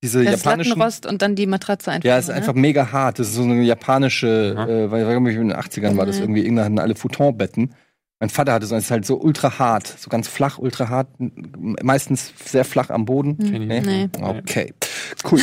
Diese 0.02 0.24
Das 0.24 0.44
japanischen. 0.44 0.70
Lattenrost 0.70 1.06
und 1.06 1.22
dann 1.22 1.36
die 1.36 1.46
Matratze 1.46 1.92
einfach. 1.92 2.08
Ja, 2.08 2.18
ist 2.18 2.28
nur, 2.28 2.38
einfach 2.38 2.54
mega 2.54 2.92
hart. 2.92 3.20
Das 3.20 3.28
ist 3.28 3.34
so 3.36 3.44
eine 3.44 3.62
japanische, 3.64 4.56
Aha. 4.58 4.66
äh, 4.68 4.92
weil 4.92 5.06
weil 5.06 5.16
in 5.42 5.50
den 5.50 5.54
80ern 5.58 5.98
war 5.98 6.06
das 6.06 6.18
Mhm. 6.18 6.22
irgendwie, 6.24 6.42
irgendwann 6.44 6.66
hatten 6.66 6.80
alle 6.80 6.96
Futonbetten. 6.96 7.74
Mein 8.22 8.30
Vater 8.30 8.54
hatte 8.54 8.66
so, 8.66 8.76
es 8.76 8.86
ist 8.86 8.92
halt 8.92 9.06
so 9.06 9.20
ultra 9.20 9.60
hart, 9.60 9.88
so 9.88 10.10
ganz 10.10 10.28
flach, 10.28 10.58
ultra 10.58 10.90
hart, 10.90 11.08
meistens 11.20 12.34
sehr 12.46 12.66
flach 12.66 12.90
am 12.90 13.06
Boden. 13.06 13.36
Ne? 13.40 13.46
Ich 13.46 13.60
Nee. 13.60 13.82
nee. 13.82 14.10
Okay, 14.22 14.74
cool. 15.32 15.40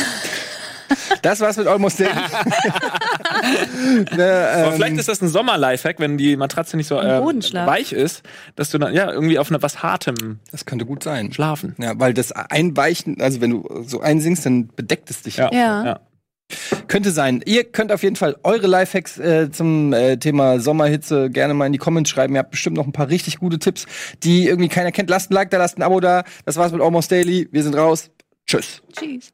Das 1.21 1.39
war's 1.39 1.57
mit 1.57 1.67
Almost 1.67 1.99
Daily. 1.99 2.13
ne, 4.15 4.49
Aber 4.53 4.67
ähm, 4.67 4.73
vielleicht 4.73 4.97
ist 4.97 5.09
das 5.09 5.21
ein 5.21 5.27
Sommer-Lifehack, 5.27 5.99
wenn 5.99 6.17
die 6.17 6.37
Matratze 6.37 6.77
nicht 6.77 6.87
so 6.87 6.99
äh, 6.99 7.21
weich 7.21 7.93
ist, 7.93 8.23
dass 8.55 8.71
du 8.71 8.77
dann 8.77 8.93
ja 8.93 9.11
irgendwie 9.11 9.39
auf 9.39 9.49
eine, 9.49 9.61
was 9.61 9.83
Hartem 9.83 10.39
das 10.51 10.65
könnte 10.65 10.85
gut 10.85 11.03
sein. 11.03 11.31
schlafen. 11.33 11.75
Ja, 11.77 11.99
weil 11.99 12.13
das 12.13 12.31
Einweichen, 12.31 13.21
also 13.21 13.41
wenn 13.41 13.51
du 13.51 13.83
so 13.85 14.01
einsinkst, 14.01 14.45
dann 14.45 14.67
bedeckt 14.67 15.09
es 15.09 15.23
dich. 15.23 15.37
Ja. 15.37 15.51
Ja. 15.51 15.99
Könnte 16.87 17.11
sein. 17.11 17.41
Ihr 17.45 17.65
könnt 17.65 17.91
auf 17.91 18.03
jeden 18.03 18.15
Fall 18.15 18.37
eure 18.43 18.67
Lifehacks 18.67 19.17
äh, 19.17 19.51
zum 19.51 19.91
äh, 19.91 20.17
Thema 20.17 20.61
Sommerhitze 20.61 21.29
gerne 21.29 21.53
mal 21.53 21.65
in 21.65 21.73
die 21.73 21.77
Comments 21.77 22.09
schreiben. 22.09 22.35
Ihr 22.35 22.39
habt 22.39 22.51
bestimmt 22.51 22.77
noch 22.77 22.85
ein 22.85 22.93
paar 22.93 23.09
richtig 23.09 23.39
gute 23.39 23.59
Tipps, 23.59 23.85
die 24.23 24.47
irgendwie 24.47 24.69
keiner 24.69 24.93
kennt. 24.93 25.09
Lasst 25.09 25.29
ein 25.29 25.33
Like 25.33 25.49
da, 25.49 25.57
lasst 25.57 25.77
ein 25.77 25.83
Abo 25.83 25.99
da. 25.99 26.23
Das 26.45 26.55
war's 26.55 26.71
mit 26.71 26.81
Almost 26.81 27.11
Daily. 27.11 27.49
Wir 27.51 27.63
sind 27.63 27.75
raus. 27.75 28.09
Tschüss. 28.45 28.81
Tschüss. 28.93 29.33